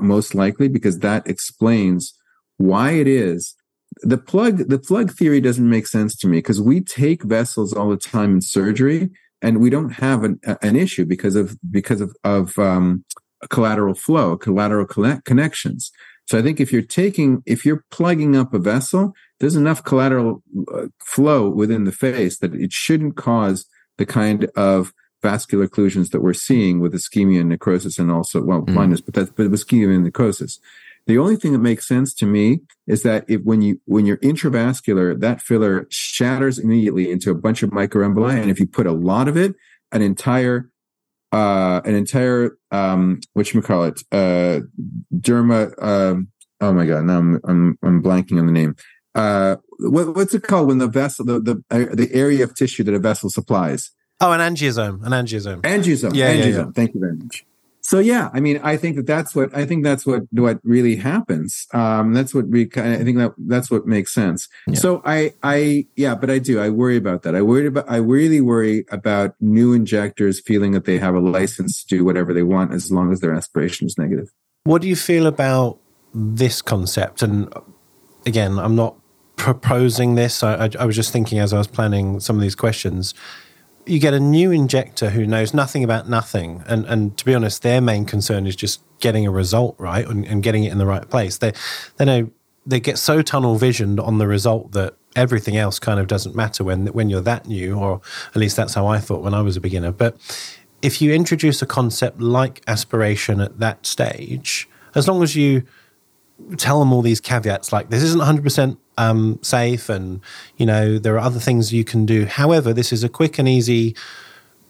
most 0.00 0.34
likely 0.34 0.68
because 0.68 0.98
that 0.98 1.26
explains 1.26 2.14
why 2.58 2.92
it 2.92 3.06
is. 3.06 3.54
The 4.02 4.18
plug 4.18 4.68
the 4.68 4.78
plug 4.78 5.12
theory 5.12 5.40
doesn't 5.40 5.68
make 5.68 5.86
sense 5.86 6.14
to 6.18 6.28
me 6.28 6.38
because 6.38 6.60
we 6.60 6.80
take 6.82 7.22
vessels 7.22 7.72
all 7.72 7.88
the 7.88 7.96
time 7.96 8.34
in 8.34 8.40
surgery 8.42 9.10
and 9.40 9.60
we 9.60 9.70
don't 9.70 9.90
have 9.90 10.24
an, 10.24 10.40
an 10.62 10.76
issue 10.76 11.04
because 11.04 11.34
of 11.36 11.56
because 11.70 12.00
of, 12.00 12.14
of 12.22 12.58
um, 12.58 13.04
collateral 13.48 13.94
flow 13.94 14.36
collateral 14.36 14.86
connect, 14.86 15.24
connections. 15.24 15.90
So 16.26 16.38
i 16.38 16.42
think 16.42 16.60
if 16.60 16.72
you're 16.72 16.82
taking 16.82 17.42
if 17.46 17.64
you're 17.64 17.84
plugging 17.90 18.36
up 18.36 18.52
a 18.52 18.58
vessel 18.58 19.14
there's 19.40 19.56
enough 19.56 19.84
collateral 19.84 20.42
uh, 20.74 20.86
flow 21.04 21.48
within 21.48 21.84
the 21.84 21.92
face 21.92 22.38
that 22.38 22.54
it 22.54 22.72
shouldn't 22.72 23.16
cause 23.16 23.66
the 23.96 24.06
kind 24.06 24.48
of 24.56 24.92
vascular 25.22 25.66
occlusions 25.66 26.10
that 26.10 26.22
we're 26.22 26.32
seeing 26.32 26.80
with 26.80 26.94
ischemia 26.94 27.40
and 27.40 27.48
necrosis 27.48 27.98
and 27.98 28.10
also 28.10 28.42
well 28.42 28.62
mm. 28.62 28.66
blindness 28.66 29.00
but 29.00 29.14
that's 29.14 29.30
but 29.30 29.50
ischemia 29.50 29.94
and 29.94 30.04
necrosis 30.04 30.60
the 31.08 31.16
only 31.16 31.36
thing 31.36 31.54
that 31.54 31.58
makes 31.60 31.88
sense 31.88 32.12
to 32.16 32.26
me 32.26 32.60
is 32.86 33.02
that 33.02 33.24
if 33.28 33.40
when 33.42 33.62
you 33.62 33.80
when 33.86 34.04
you're 34.04 34.18
intravascular, 34.18 35.18
that 35.18 35.40
filler 35.40 35.86
shatters 35.88 36.58
immediately 36.58 37.10
into 37.10 37.30
a 37.30 37.34
bunch 37.34 37.62
of 37.62 37.70
microemboli, 37.70 38.38
and 38.38 38.50
if 38.50 38.60
you 38.60 38.66
put 38.66 38.86
a 38.86 38.92
lot 38.92 39.26
of 39.26 39.34
it, 39.34 39.54
an 39.90 40.02
entire 40.02 40.70
uh, 41.32 41.80
an 41.86 41.94
entire 41.94 42.58
um, 42.70 43.20
what 43.32 43.52
you 43.54 43.62
call 43.62 43.84
it, 43.84 44.02
uh, 44.12 44.60
derma. 45.14 45.82
Um, 45.82 46.28
oh 46.60 46.74
my 46.74 46.84
god, 46.84 47.04
now 47.04 47.18
I'm 47.18 47.40
I'm 47.44 47.78
I'm 47.82 48.02
blanking 48.02 48.38
on 48.38 48.44
the 48.44 48.52
name. 48.52 48.76
Uh, 49.18 49.56
what, 49.78 50.14
what's 50.14 50.34
it 50.34 50.42
called 50.44 50.68
when 50.68 50.78
the 50.78 50.88
vessel 50.88 51.24
the 51.24 51.40
the 51.40 51.54
uh, 51.70 51.94
the 51.94 52.08
area 52.12 52.44
of 52.44 52.54
tissue 52.54 52.84
that 52.84 52.94
a 52.94 52.98
vessel 52.98 53.28
supplies? 53.30 53.90
Oh, 54.20 54.32
an 54.32 54.40
angiosome, 54.40 55.04
an 55.04 55.12
angiosome. 55.12 55.60
Angiosome. 55.62 56.14
Yeah, 56.14 56.34
angiosome. 56.34 56.52
Yeah, 56.52 56.56
yeah. 56.56 56.70
Thank 56.74 56.94
you 56.94 57.00
very 57.00 57.16
much. 57.16 57.44
so 57.80 57.98
yeah, 58.00 58.28
I 58.34 58.40
mean, 58.40 58.60
I 58.62 58.76
think 58.76 58.96
that 58.96 59.06
that's 59.06 59.34
what 59.34 59.48
I 59.56 59.64
think 59.64 59.82
that's 59.82 60.04
what 60.04 60.22
what 60.30 60.58
really 60.62 60.96
happens. 60.96 61.66
Um, 61.72 62.12
that's 62.14 62.34
what 62.34 62.48
we 62.48 62.62
I 62.76 63.02
think 63.04 63.16
that 63.18 63.34
that's 63.38 63.70
what 63.70 63.86
makes 63.86 64.12
sense. 64.12 64.48
Yeah. 64.66 64.74
So 64.74 65.02
I 65.04 65.34
I 65.42 65.86
yeah, 65.96 66.14
but 66.14 66.30
I 66.30 66.38
do 66.38 66.60
I 66.60 66.68
worry 66.68 66.96
about 66.96 67.22
that. 67.22 67.34
I 67.34 67.42
worry 67.42 67.66
about 67.66 67.86
I 67.88 67.96
really 67.96 68.40
worry 68.40 68.84
about 68.90 69.34
new 69.40 69.72
injectors 69.72 70.40
feeling 70.40 70.72
that 70.72 70.84
they 70.84 70.98
have 70.98 71.14
a 71.14 71.20
license 71.20 71.82
to 71.84 71.96
do 71.96 72.04
whatever 72.04 72.34
they 72.34 72.42
want 72.44 72.72
as 72.72 72.90
long 72.92 73.12
as 73.12 73.20
their 73.20 73.34
aspiration 73.34 73.86
is 73.86 73.96
negative. 73.98 74.28
What 74.64 74.82
do 74.82 74.88
you 74.88 74.96
feel 74.96 75.26
about 75.26 75.78
this 76.12 76.60
concept? 76.60 77.22
And 77.22 77.52
again, 78.26 78.58
I'm 78.58 78.76
not 78.76 78.96
proposing 79.38 80.14
this. 80.14 80.42
I, 80.42 80.66
I, 80.66 80.70
I 80.80 80.84
was 80.84 80.94
just 80.94 81.12
thinking 81.12 81.38
as 81.38 81.54
I 81.54 81.58
was 81.58 81.66
planning 81.66 82.20
some 82.20 82.36
of 82.36 82.42
these 82.42 82.54
questions 82.54 83.14
you 83.88 83.98
get 83.98 84.14
a 84.14 84.20
new 84.20 84.50
injector 84.50 85.10
who 85.10 85.26
knows 85.26 85.54
nothing 85.54 85.82
about 85.82 86.08
nothing, 86.08 86.62
and 86.66 86.84
and 86.86 87.16
to 87.16 87.24
be 87.24 87.34
honest, 87.34 87.62
their 87.62 87.80
main 87.80 88.04
concern 88.04 88.46
is 88.46 88.54
just 88.54 88.82
getting 89.00 89.26
a 89.26 89.30
result 89.30 89.74
right 89.78 90.06
and, 90.06 90.26
and 90.26 90.42
getting 90.42 90.64
it 90.64 90.72
in 90.72 90.78
the 90.78 90.86
right 90.86 91.08
place. 91.08 91.38
They 91.38 91.52
they 91.96 92.04
know 92.04 92.30
they 92.66 92.80
get 92.80 92.98
so 92.98 93.22
tunnel 93.22 93.56
visioned 93.56 93.98
on 93.98 94.18
the 94.18 94.26
result 94.26 94.72
that 94.72 94.94
everything 95.16 95.56
else 95.56 95.78
kind 95.78 95.98
of 95.98 96.06
doesn't 96.06 96.36
matter 96.36 96.62
when 96.62 96.86
when 96.88 97.08
you're 97.08 97.22
that 97.22 97.46
new, 97.46 97.78
or 97.78 98.00
at 98.28 98.36
least 98.36 98.56
that's 98.56 98.74
how 98.74 98.86
I 98.86 98.98
thought 98.98 99.22
when 99.22 99.34
I 99.34 99.40
was 99.40 99.56
a 99.56 99.60
beginner. 99.60 99.90
But 99.90 100.16
if 100.82 101.00
you 101.00 101.12
introduce 101.12 101.62
a 101.62 101.66
concept 101.66 102.20
like 102.20 102.62
aspiration 102.66 103.40
at 103.40 103.58
that 103.58 103.86
stage, 103.86 104.68
as 104.94 105.08
long 105.08 105.22
as 105.22 105.34
you 105.34 105.64
tell 106.56 106.78
them 106.78 106.92
all 106.92 107.02
these 107.02 107.20
caveats 107.20 107.72
like 107.72 107.90
this 107.90 108.00
isn't 108.00 108.20
100% 108.20 108.76
um, 108.98 109.38
safe 109.42 109.88
and 109.88 110.20
you 110.56 110.66
know 110.66 110.98
there 110.98 111.14
are 111.14 111.20
other 111.30 111.40
things 111.40 111.72
you 111.72 111.84
can 111.84 112.04
do. 112.04 112.26
However 112.26 112.72
this 112.74 112.92
is 112.92 113.02
a 113.04 113.08
quick 113.08 113.38
and 113.38 113.48
easy 113.48 113.94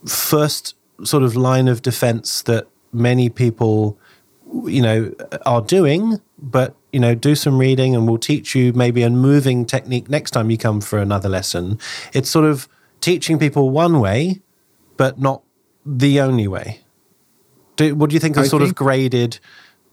first 0.06 0.74
sort 1.04 1.22
of 1.22 1.34
line 1.36 1.66
of 1.68 1.82
defense 1.82 2.42
that 2.42 2.66
many 2.92 3.28
people 3.28 3.98
you 4.64 4.80
know 4.80 5.12
are 5.44 5.60
doing 5.60 6.20
but 6.38 6.74
you 6.92 7.00
know 7.00 7.14
do 7.14 7.34
some 7.34 7.58
reading 7.58 7.94
and 7.94 8.06
we'll 8.08 8.16
teach 8.18 8.54
you 8.54 8.72
maybe 8.72 9.02
a 9.02 9.10
moving 9.10 9.66
technique 9.66 10.08
next 10.08 10.30
time 10.30 10.50
you 10.50 10.56
come 10.58 10.80
for 10.80 10.98
another 10.98 11.28
lesson. 11.28 11.78
It's 12.12 12.30
sort 12.30 12.44
of 12.44 12.68
teaching 13.00 13.38
people 13.38 13.70
one 13.70 14.00
way 14.00 14.40
but 14.96 15.18
not 15.18 15.42
the 15.86 16.20
only 16.20 16.48
way. 16.48 16.80
Do, 17.76 17.94
what 17.94 18.10
do 18.10 18.14
you 18.14 18.20
think 18.20 18.36
of 18.36 18.44
I 18.44 18.46
sort 18.48 18.62
think- 18.62 18.72
of 18.72 18.76
graded 18.76 19.38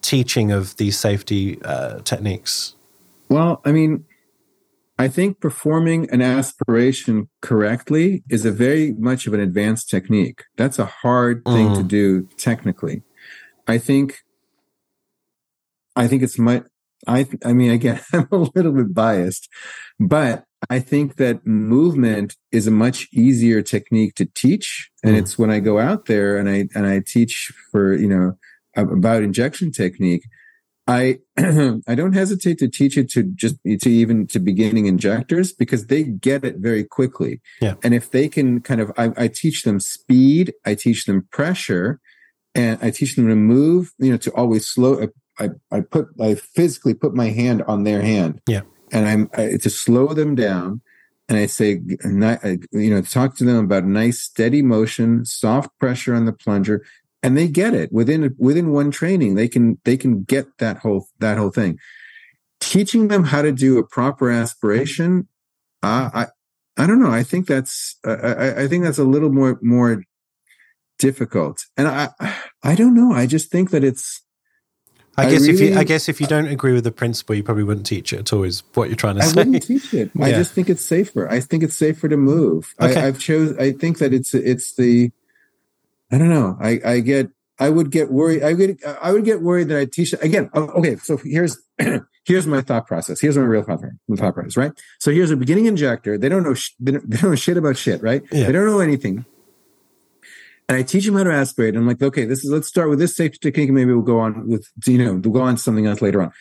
teaching 0.01 0.51
of 0.51 0.75
these 0.77 0.97
safety 0.97 1.59
uh, 1.63 1.99
techniques? 2.01 2.75
Well, 3.29 3.61
I 3.65 3.71
mean, 3.71 4.05
I 4.97 5.09
think 5.09 5.41
performing 5.41 6.09
an 6.09 6.21
aspiration 6.21 7.29
correctly 7.41 8.23
is 8.29 8.45
a 8.45 8.51
very 8.51 8.93
much 8.93 9.27
of 9.27 9.33
an 9.33 9.41
advanced 9.41 9.89
technique. 9.89 10.43
That's 10.55 10.79
a 10.79 10.85
hard 10.85 11.43
thing 11.43 11.69
mm. 11.69 11.77
to 11.77 11.83
do 11.83 12.29
technically. 12.37 13.03
I 13.67 13.77
think, 13.77 14.19
I 15.97 16.07
think 16.07 16.23
it's 16.23 16.39
my, 16.39 16.63
I, 17.07 17.27
I 17.43 17.51
mean, 17.51 17.71
again, 17.71 17.99
I'm 18.13 18.27
a 18.31 18.37
little 18.55 18.71
bit 18.71 18.93
biased, 18.93 19.49
but 19.99 20.45
I 20.69 20.79
think 20.79 21.17
that 21.17 21.45
movement 21.45 22.37
is 22.51 22.65
a 22.65 22.71
much 22.71 23.09
easier 23.11 23.61
technique 23.61 24.15
to 24.15 24.25
teach. 24.33 24.89
And 25.03 25.15
mm. 25.15 25.19
it's 25.19 25.37
when 25.37 25.51
I 25.51 25.59
go 25.59 25.77
out 25.77 26.05
there 26.05 26.37
and 26.37 26.49
I, 26.49 26.69
and 26.73 26.87
I 26.87 27.01
teach 27.05 27.51
for, 27.71 27.93
you 27.93 28.07
know, 28.07 28.37
about 28.77 29.23
injection 29.23 29.71
technique, 29.71 30.23
I 30.87 31.19
I 31.37 31.95
don't 31.95 32.13
hesitate 32.13 32.59
to 32.59 32.67
teach 32.67 32.97
it 32.97 33.09
to 33.11 33.23
just 33.23 33.55
to 33.63 33.89
even 33.89 34.27
to 34.27 34.39
beginning 34.39 34.85
injectors 34.85 35.51
because 35.51 35.87
they 35.87 36.03
get 36.03 36.43
it 36.43 36.57
very 36.57 36.83
quickly. 36.83 37.41
Yeah. 37.61 37.75
And 37.83 37.93
if 37.93 38.11
they 38.11 38.27
can 38.27 38.61
kind 38.61 38.81
of 38.81 38.91
I, 38.97 39.11
I 39.17 39.27
teach 39.27 39.63
them 39.63 39.79
speed, 39.79 40.53
I 40.65 40.75
teach 40.75 41.05
them 41.05 41.27
pressure, 41.31 41.99
and 42.53 42.77
I 42.81 42.91
teach 42.91 43.15
them 43.15 43.27
to 43.27 43.35
move, 43.35 43.93
you 43.97 44.11
know, 44.11 44.17
to 44.17 44.31
always 44.33 44.67
slow 44.67 45.01
uh, 45.01 45.07
I, 45.39 45.49
I 45.71 45.81
put 45.81 46.07
I 46.21 46.35
physically 46.35 46.93
put 46.93 47.15
my 47.15 47.29
hand 47.29 47.63
on 47.63 47.83
their 47.83 48.01
hand. 48.01 48.41
Yeah. 48.47 48.61
And 48.91 49.07
I'm 49.07 49.29
I, 49.33 49.57
to 49.57 49.69
slow 49.69 50.13
them 50.13 50.35
down 50.35 50.81
and 51.27 51.37
I 51.39 51.47
say, 51.47 51.81
uh, 52.03 52.37
you 52.71 52.89
know, 52.91 53.01
talk 53.01 53.35
to 53.37 53.43
them 53.43 53.57
about 53.57 53.85
nice 53.85 54.21
steady 54.21 54.61
motion, 54.61 55.25
soft 55.25 55.69
pressure 55.79 56.13
on 56.13 56.25
the 56.25 56.33
plunger, 56.33 56.85
and 57.25 57.35
they 57.35 57.47
get 57.47 57.73
it 57.73 57.91
within 57.91 58.35
within 58.37 58.71
one 58.71 58.91
training 58.91 59.33
they 59.33 59.47
can 59.47 59.79
they 59.83 59.97
can 59.97 60.23
get 60.23 60.45
that 60.59 60.77
whole 60.77 61.07
that 61.19 61.37
whole 61.37 61.49
thing 61.49 61.79
teaching 62.59 63.07
them 63.07 63.23
how 63.23 63.41
to 63.41 63.51
do 63.51 63.79
a 63.79 63.83
proper 63.83 64.29
aspiration 64.29 65.27
uh, 65.81 66.09
i 66.13 66.27
i 66.77 66.85
don't 66.85 67.01
know 67.01 67.11
i 67.11 67.23
think 67.23 67.47
that's 67.47 67.97
I, 68.05 68.63
I 68.63 68.67
think 68.67 68.83
that's 68.83 68.99
a 68.99 69.03
little 69.03 69.31
more 69.31 69.57
more 69.61 70.03
difficult 70.99 71.65
and 71.75 71.87
i 71.87 72.09
i 72.63 72.75
don't 72.75 72.93
know 72.93 73.11
i 73.11 73.25
just 73.25 73.51
think 73.51 73.71
that 73.71 73.83
it's 73.83 74.21
I, 75.17 75.27
I 75.27 75.31
guess 75.31 75.47
really, 75.47 75.53
if 75.53 75.61
you, 75.61 75.79
I 75.79 75.83
guess 75.85 76.09
if 76.09 76.19
you 76.19 76.27
don't 76.27 76.47
agree 76.47 76.73
with 76.73 76.83
the 76.83 76.91
principle, 76.91 77.35
you 77.35 77.43
probably 77.43 77.63
wouldn't 77.63 77.85
teach 77.85 78.11
it 78.11 78.19
at 78.19 78.33
all. 78.33 78.43
Is 78.43 78.63
what 78.73 78.89
you're 78.89 78.97
trying 78.97 79.15
to 79.15 79.21
I 79.21 79.25
say? 79.25 79.31
I 79.31 79.43
wouldn't 79.45 79.63
teach 79.63 79.93
it. 79.93 80.11
yeah. 80.13 80.25
I 80.25 80.31
just 80.31 80.51
think 80.51 80.69
it's 80.69 80.83
safer. 80.83 81.31
I 81.31 81.39
think 81.39 81.63
it's 81.63 81.77
safer 81.77 82.09
to 82.09 82.17
move. 82.17 82.75
Okay. 82.81 82.99
I, 82.99 83.07
I've 83.07 83.17
chose. 83.17 83.57
I 83.57 83.71
think 83.71 83.99
that 83.99 84.13
it's 84.13 84.33
it's 84.33 84.75
the 84.75 85.11
I 86.15 86.17
don't 86.17 86.29
know. 86.29 86.57
I, 86.61 86.79
I 86.85 86.99
get, 87.01 87.27
I 87.59 87.69
would 87.69 87.91
get 87.91 88.09
worried. 88.09 88.41
I 88.41 88.53
would, 88.53 88.79
I 89.01 89.11
would 89.11 89.25
get 89.25 89.41
worried 89.41 89.67
that 89.67 89.77
I 89.77 89.83
teach 89.83 90.13
again. 90.13 90.49
Oh, 90.53 90.69
okay. 90.79 90.95
So 90.95 91.17
here's, 91.17 91.57
here's 92.25 92.47
my 92.47 92.61
thought 92.61 92.87
process. 92.87 93.19
Here's 93.19 93.37
my 93.37 93.43
real 93.43 93.63
thought, 93.63 93.81
thought 94.15 94.33
process, 94.33 94.55
right? 94.55 94.71
So 95.01 95.11
here's 95.11 95.29
a 95.29 95.35
beginning 95.35 95.65
injector. 95.65 96.17
They 96.17 96.29
don't 96.29 96.43
know, 96.43 96.53
sh- 96.53 96.71
they, 96.79 96.93
don't, 96.93 97.09
they 97.09 97.17
don't 97.17 97.31
know 97.31 97.35
shit 97.35 97.57
about 97.57 97.75
shit, 97.75 98.01
right? 98.01 98.23
Yeah. 98.31 98.45
They 98.45 98.53
don't 98.53 98.65
know 98.65 98.79
anything. 98.79 99.25
And 100.69 100.77
I 100.77 100.83
teach 100.83 101.05
them 101.05 101.15
how 101.15 101.23
to 101.23 101.33
aspirate. 101.33 101.75
I'm 101.75 101.85
like, 101.85 102.01
okay, 102.01 102.23
this 102.23 102.45
is, 102.45 102.49
let's 102.49 102.69
start 102.69 102.89
with 102.89 102.99
this 102.99 103.13
safety 103.13 103.39
technique. 103.41 103.67
And 103.67 103.75
maybe 103.75 103.91
we'll 103.91 104.03
go 104.03 104.21
on 104.21 104.47
with, 104.47 104.65
you 104.85 104.97
know, 104.97 105.15
we'll 105.15 105.33
go 105.33 105.41
on 105.41 105.57
to 105.57 105.61
something 105.61 105.85
else 105.85 106.01
later 106.01 106.21
on. 106.21 106.31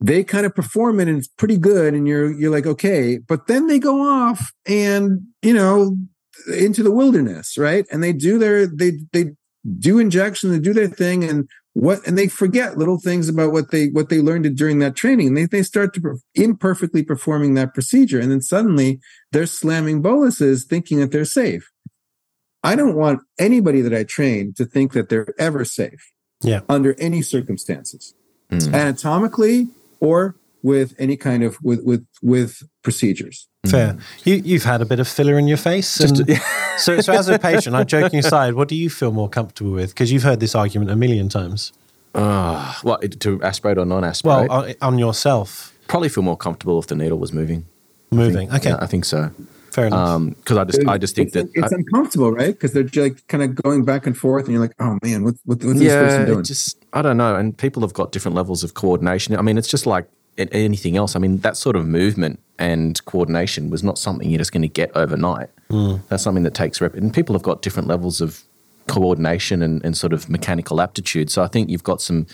They 0.00 0.24
kind 0.24 0.46
of 0.46 0.54
perform 0.54 0.98
it 0.98 1.08
and 1.08 1.18
it's 1.18 1.28
pretty 1.28 1.58
good. 1.58 1.92
And 1.92 2.08
you're, 2.08 2.32
you're 2.32 2.50
like, 2.50 2.66
okay, 2.66 3.18
but 3.18 3.48
then 3.48 3.66
they 3.66 3.78
go 3.78 4.00
off 4.00 4.50
and, 4.66 5.26
you 5.42 5.52
know, 5.52 5.94
into 6.54 6.82
the 6.82 6.90
wilderness, 6.90 7.56
right? 7.58 7.86
And 7.90 8.02
they 8.02 8.12
do 8.12 8.38
their 8.38 8.66
they 8.66 8.92
they 9.12 9.32
do 9.78 9.98
injection, 9.98 10.50
they 10.50 10.58
do 10.58 10.72
their 10.72 10.88
thing, 10.88 11.24
and 11.24 11.48
what 11.74 12.06
and 12.06 12.18
they 12.18 12.28
forget 12.28 12.78
little 12.78 12.98
things 12.98 13.28
about 13.28 13.52
what 13.52 13.70
they 13.70 13.88
what 13.88 14.08
they 14.08 14.20
learned 14.20 14.56
during 14.56 14.78
that 14.80 14.96
training. 14.96 15.28
And 15.28 15.36
they 15.36 15.46
they 15.46 15.62
start 15.62 15.94
to 15.94 16.18
imperfectly 16.34 17.02
performing 17.02 17.54
that 17.54 17.74
procedure, 17.74 18.20
and 18.20 18.30
then 18.30 18.42
suddenly 18.42 19.00
they're 19.30 19.46
slamming 19.46 20.02
boluses, 20.02 20.64
thinking 20.64 21.00
that 21.00 21.12
they're 21.12 21.24
safe. 21.24 21.70
I 22.64 22.76
don't 22.76 22.94
want 22.94 23.20
anybody 23.38 23.80
that 23.80 23.94
I 23.94 24.04
train 24.04 24.54
to 24.56 24.64
think 24.64 24.92
that 24.92 25.08
they're 25.08 25.34
ever 25.38 25.64
safe. 25.64 26.12
Yeah. 26.42 26.60
Under 26.68 26.98
any 26.98 27.22
circumstances. 27.22 28.14
Mm. 28.50 28.74
Anatomically 28.74 29.68
or 30.00 30.36
with 30.62 30.94
any 30.98 31.16
kind 31.16 31.42
of 31.42 31.56
with 31.62 31.82
with 31.84 32.06
with 32.22 32.62
procedures. 32.82 33.48
Fair. 33.66 33.96
You 34.24 34.36
you've 34.36 34.64
had 34.64 34.80
a 34.80 34.84
bit 34.84 35.00
of 35.00 35.08
filler 35.08 35.38
in 35.38 35.46
your 35.46 35.56
face, 35.56 36.00
and 36.00 36.26
Just, 36.26 36.42
so 36.78 37.00
so 37.00 37.12
as 37.12 37.28
a 37.28 37.38
patient, 37.38 37.76
I'm 37.76 37.86
joking 37.86 38.18
aside. 38.18 38.54
What 38.54 38.68
do 38.68 38.74
you 38.74 38.90
feel 38.90 39.12
more 39.12 39.28
comfortable 39.28 39.72
with? 39.72 39.90
Because 39.90 40.12
you've 40.12 40.24
heard 40.24 40.40
this 40.40 40.54
argument 40.54 40.90
a 40.90 40.96
million 40.96 41.28
times. 41.28 41.72
Uh, 42.14 42.74
what 42.82 43.20
to 43.20 43.42
aspirate 43.42 43.78
or 43.78 43.86
non-aspirate? 43.86 44.48
Well, 44.48 44.64
on, 44.64 44.74
on 44.82 44.98
yourself, 44.98 45.74
probably 45.88 46.08
feel 46.08 46.22
more 46.22 46.36
comfortable 46.36 46.78
if 46.78 46.86
the 46.86 46.94
needle 46.94 47.18
was 47.18 47.32
moving. 47.32 47.64
Moving. 48.10 48.50
I 48.50 48.58
think, 48.58 48.66
okay. 48.66 48.70
Yeah, 48.70 48.84
I 48.84 48.86
think 48.86 49.06
so. 49.06 49.30
Fair 49.72 49.86
enough. 49.86 50.20
Because 50.36 50.58
um, 50.58 50.58
I 50.58 50.64
just, 50.64 50.88
I 50.88 50.98
just 50.98 51.16
think 51.16 51.28
it's, 51.28 51.34
that 51.34 51.48
it's 51.54 51.72
I, 51.72 51.76
uncomfortable, 51.76 52.32
right? 52.32 52.52
Because 52.52 52.74
they're 52.74 52.88
like 53.02 53.26
kind 53.28 53.42
of 53.42 53.54
going 53.54 53.86
back 53.86 54.06
and 54.06 54.16
forth, 54.16 54.44
and 54.44 54.52
you're 54.52 54.60
like, 54.60 54.74
"Oh 54.78 54.98
man, 55.02 55.24
what, 55.24 55.34
what, 55.46 55.64
what's 55.64 55.80
yeah, 55.80 56.02
this 56.02 56.12
person 56.12 56.26
doing?" 56.26 56.44
Just, 56.44 56.84
I 56.92 57.00
don't 57.00 57.16
know. 57.16 57.36
And 57.36 57.56
people 57.56 57.80
have 57.80 57.94
got 57.94 58.12
different 58.12 58.34
levels 58.34 58.62
of 58.62 58.74
coordination. 58.74 59.34
I 59.34 59.40
mean, 59.40 59.56
it's 59.56 59.68
just 59.68 59.86
like 59.86 60.06
anything 60.38 60.96
else. 60.96 61.16
I 61.16 61.18
mean, 61.18 61.38
that 61.38 61.56
sort 61.56 61.76
of 61.76 61.86
movement 61.86 62.40
and 62.58 63.04
coordination 63.04 63.70
was 63.70 63.82
not 63.82 63.98
something 63.98 64.30
you're 64.30 64.38
just 64.38 64.52
going 64.52 64.62
to 64.62 64.68
get 64.68 64.94
overnight. 64.96 65.50
Mm. 65.70 66.00
That's 66.08 66.22
something 66.22 66.44
that 66.44 66.54
takes 66.54 66.80
rep. 66.80 66.94
And 66.94 67.12
people 67.12 67.34
have 67.34 67.42
got 67.42 67.62
different 67.62 67.88
levels 67.88 68.20
of 68.20 68.42
coordination 68.86 69.62
and, 69.62 69.84
and 69.84 69.96
sort 69.96 70.12
of 70.12 70.28
mechanical 70.28 70.80
aptitude. 70.80 71.30
So 71.30 71.42
I 71.42 71.48
think 71.48 71.70
you've 71.70 71.84
got 71.84 72.00
some 72.00 72.26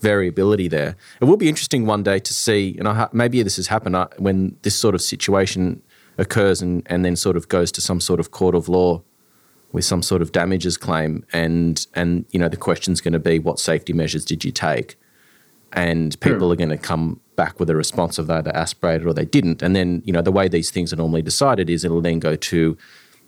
variability 0.00 0.68
there. 0.68 0.96
It 1.20 1.24
will 1.24 1.36
be 1.36 1.48
interesting 1.48 1.86
one 1.86 2.02
day 2.02 2.18
to 2.18 2.34
see, 2.34 2.76
and 2.78 2.88
I, 2.88 3.08
maybe 3.12 3.42
this 3.42 3.56
has 3.56 3.68
happened 3.68 3.96
uh, 3.96 4.08
when 4.18 4.56
this 4.62 4.76
sort 4.76 4.94
of 4.94 5.02
situation 5.02 5.82
occurs 6.18 6.60
and, 6.62 6.82
and 6.86 7.04
then 7.04 7.16
sort 7.16 7.36
of 7.36 7.48
goes 7.48 7.72
to 7.72 7.80
some 7.80 8.00
sort 8.00 8.20
of 8.20 8.30
court 8.30 8.54
of 8.54 8.68
law 8.68 9.02
with 9.72 9.84
some 9.84 10.02
sort 10.02 10.20
of 10.20 10.32
damages 10.32 10.76
claim 10.76 11.24
and 11.32 11.86
and 11.94 12.24
you 12.30 12.40
know 12.40 12.48
the 12.48 12.56
question's 12.56 13.00
going 13.00 13.12
to 13.12 13.20
be 13.20 13.38
what 13.38 13.58
safety 13.58 13.92
measures 13.92 14.24
did 14.24 14.44
you 14.44 14.50
take 14.50 14.96
and 15.72 16.20
people 16.20 16.40
sure. 16.40 16.52
are 16.52 16.56
going 16.56 16.68
to 16.70 16.76
come 16.76 17.20
back 17.40 17.58
with 17.58 17.70
a 17.70 17.74
response 17.74 18.18
of 18.18 18.26
they 18.26 18.34
either 18.34 18.54
aspirated 18.54 19.06
or 19.06 19.14
they 19.14 19.24
didn't. 19.24 19.62
And 19.62 19.74
then, 19.74 20.02
you 20.04 20.12
know, 20.12 20.20
the 20.20 20.30
way 20.30 20.46
these 20.46 20.70
things 20.70 20.92
are 20.92 20.96
normally 20.96 21.22
decided 21.22 21.70
is 21.70 21.86
it'll 21.86 22.02
then 22.02 22.18
go 22.18 22.36
to, 22.36 22.76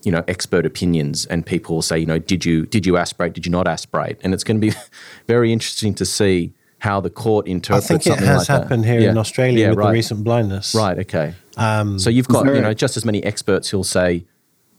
you 0.03 0.13
know, 0.13 0.23
expert 0.29 0.67
opinions 0.67 1.25
and 1.25 1.47
people 1.47 1.77
will 1.77 1.89
say, 1.91 1.99
you 1.99 2.05
know, 2.05 2.19
did 2.19 2.45
you 2.45 2.67
did 2.67 2.85
you 2.85 2.99
aspirate, 2.99 3.33
did 3.33 3.47
you 3.47 3.53
not 3.53 3.67
aspirate? 3.67 4.19
And 4.23 4.35
it's 4.35 4.45
going 4.45 4.61
to 4.61 4.67
be 4.69 4.75
very 5.27 5.51
interesting 5.51 5.95
to 5.95 6.05
see 6.05 6.53
how 6.81 7.01
the 7.01 7.09
court 7.09 7.47
interprets 7.47 7.89
that. 7.89 7.95
I 7.95 7.99
think 7.99 8.21
it 8.21 8.27
has 8.27 8.49
like 8.51 8.61
happened 8.61 8.85
that. 8.85 8.89
here 8.89 9.01
yeah. 9.01 9.11
in 9.13 9.17
Australia 9.17 9.61
yeah, 9.61 9.71
with 9.71 9.79
right. 9.79 9.87
the 9.87 9.93
recent 9.93 10.25
blindness. 10.25 10.75
Right, 10.75 10.99
okay. 10.99 11.35
Um, 11.57 11.99
so 11.99 12.11
you've 12.11 12.29
got, 12.29 12.45
you 12.47 12.61
know, 12.61 12.75
just 12.75 12.99
as 12.99 13.07
many 13.07 13.25
experts 13.25 13.71
who'll 13.71 13.83
say 13.83 14.27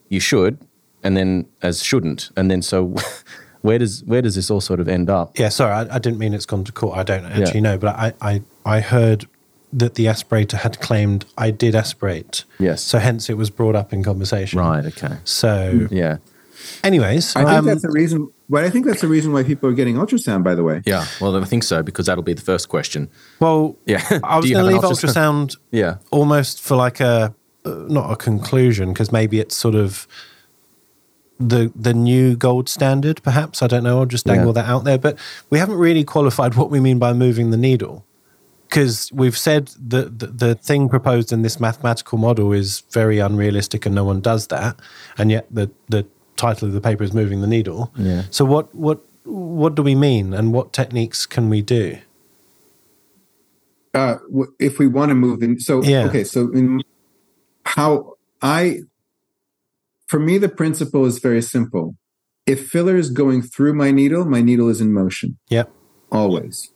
you 0.10 0.20
should 0.20 0.60
and 1.02 1.18
then 1.18 1.48
as 1.64 1.82
shouldn't. 1.82 2.30
And 2.38 2.52
then 2.52 2.62
so 2.62 2.96
where 3.62 3.80
does 3.80 4.04
where 4.04 4.22
does 4.22 4.36
this 4.36 4.52
all 4.52 4.62
sort 4.62 4.80
of 4.80 4.88
end 4.88 5.10
up? 5.10 5.40
Yeah, 5.40 5.50
sorry, 5.50 5.74
I, 5.74 5.96
I 5.96 5.98
didn't 5.98 6.20
mean 6.20 6.36
it's 6.36 6.46
gone 6.46 6.64
to 6.66 6.72
court. 6.72 6.98
I 6.98 7.04
don't 7.04 7.26
actually 7.26 7.62
know, 7.62 7.80
but 7.80 7.96
I, 7.96 8.14
I, 8.22 8.42
I 8.66 8.80
heard 8.82 9.26
that 9.72 9.96
the 9.96 10.06
aspirator 10.06 10.60
had 10.60 10.80
claimed 10.80 11.26
I 11.38 11.50
did 11.52 11.74
aspirate. 11.76 12.44
Yes. 12.60 12.84
So 12.84 13.00
hence 13.00 13.30
it 13.30 13.38
was 13.38 13.50
brought 13.50 13.76
up 13.76 13.92
in 13.92 14.04
conversation. 14.04 14.60
Right. 14.60 14.86
Okay. 14.86 15.18
So, 15.24 15.88
Yeah. 15.90 16.18
anyways, 16.84 17.36
I 17.36 17.40
think 17.44 17.50
um, 17.58 17.66
that's 17.66 17.82
the 17.82 17.90
reason. 17.90 18.32
But 18.50 18.64
I 18.66 18.70
think 18.70 18.86
that's 18.86 19.02
the 19.02 19.08
reason 19.08 19.34
why 19.34 19.42
people 19.44 19.68
are 19.70 19.74
getting 19.74 19.96
ultrasound. 19.96 20.44
By 20.44 20.54
the 20.54 20.64
way, 20.64 20.82
Yeah. 20.86 21.06
Well, 21.20 21.36
I 21.36 21.44
think 21.46 21.64
so 21.64 21.82
because 21.82 22.06
that'll 22.06 22.24
be 22.24 22.34
the 22.34 22.42
first 22.42 22.70
question. 22.70 23.10
well, 23.40 23.76
Yeah. 23.88 24.04
I 24.24 24.38
was 24.38 24.50
going 24.52 24.64
to 24.64 24.72
leave 24.72 24.84
an 24.84 24.90
ultrasound 24.90 25.58
Yeah. 25.72 25.96
almost 26.12 26.62
for 26.62 26.76
like 26.76 27.00
a 27.00 27.34
uh, 27.66 27.86
not 27.88 28.12
a 28.12 28.16
conclusion 28.16 28.92
because 28.94 29.12
maybe 29.12 29.40
it's 29.40 29.56
sort 29.56 29.74
of 29.76 30.06
the 31.40 31.72
the 31.76 31.94
new 31.94 32.36
gold 32.36 32.70
standard 32.70 33.22
perhaps 33.24 33.62
i 33.62 33.68
don't 33.68 33.84
know 33.84 34.00
i'll 34.00 34.06
just 34.06 34.26
dangle 34.26 34.48
Yeah. 34.48 34.62
that 34.62 34.70
out 34.70 34.84
there 34.84 34.98
but 34.98 35.18
we 35.50 35.58
haven't 35.60 35.78
really 35.78 36.04
qualified 36.04 36.56
what 36.56 36.70
we 36.70 36.80
mean 36.80 37.00
by 37.00 37.12
moving 37.14 37.50
the 37.52 37.58
needle 37.58 38.06
because 38.74 39.12
we've 39.14 39.38
said 39.38 39.68
that 39.88 40.18
the, 40.18 40.28
the 40.28 40.56
thing 40.56 40.90
proposed 40.90 41.32
in 41.32 41.44
this 41.44 41.60
mathematical 41.60 42.18
model 42.18 42.52
is 42.52 42.82
very 42.92 43.20
unrealistic 43.20 43.86
and 43.86 43.94
no 43.94 44.04
one 44.04 44.20
does 44.20 44.48
that 44.48 44.80
and 45.18 45.30
yet 45.30 45.46
the 45.52 45.70
the 45.90 46.06
title 46.36 46.68
of 46.68 46.74
the 46.74 46.82
paper 46.82 47.04
is 47.04 47.14
moving 47.14 47.42
the 47.42 47.48
needle 47.48 47.92
Yeah. 47.96 48.24
so 48.32 48.44
what 48.46 48.74
what 48.74 49.02
what 49.26 49.76
do 49.76 49.84
we 49.84 49.94
mean 49.94 50.34
and 50.34 50.54
what 50.54 50.74
techniques 50.74 51.28
can 51.28 51.50
we 51.50 51.62
do 51.62 51.98
uh, 53.94 54.18
if 54.60 54.80
we 54.80 54.88
want 54.88 55.10
to 55.10 55.16
move 55.16 55.44
in, 55.44 55.60
so 55.60 55.84
Yeah. 55.84 56.06
okay, 56.08 56.24
so 56.24 56.52
in 56.52 56.82
how 57.64 58.14
I, 58.42 58.80
for 60.08 60.20
me, 60.20 60.40
the 60.40 60.50
principle 60.50 61.06
is 61.06 61.20
very 61.20 61.44
simple. 61.44 61.96
If 62.48 62.68
filler 62.70 62.96
is 62.96 63.12
going 63.12 63.44
through 63.44 63.76
my 63.76 63.92
needle, 63.92 64.26
my 64.26 64.42
needle 64.42 64.68
is 64.70 64.82
in 64.82 64.92
motion 64.94 65.38
yep 65.50 65.72
always. 66.12 66.72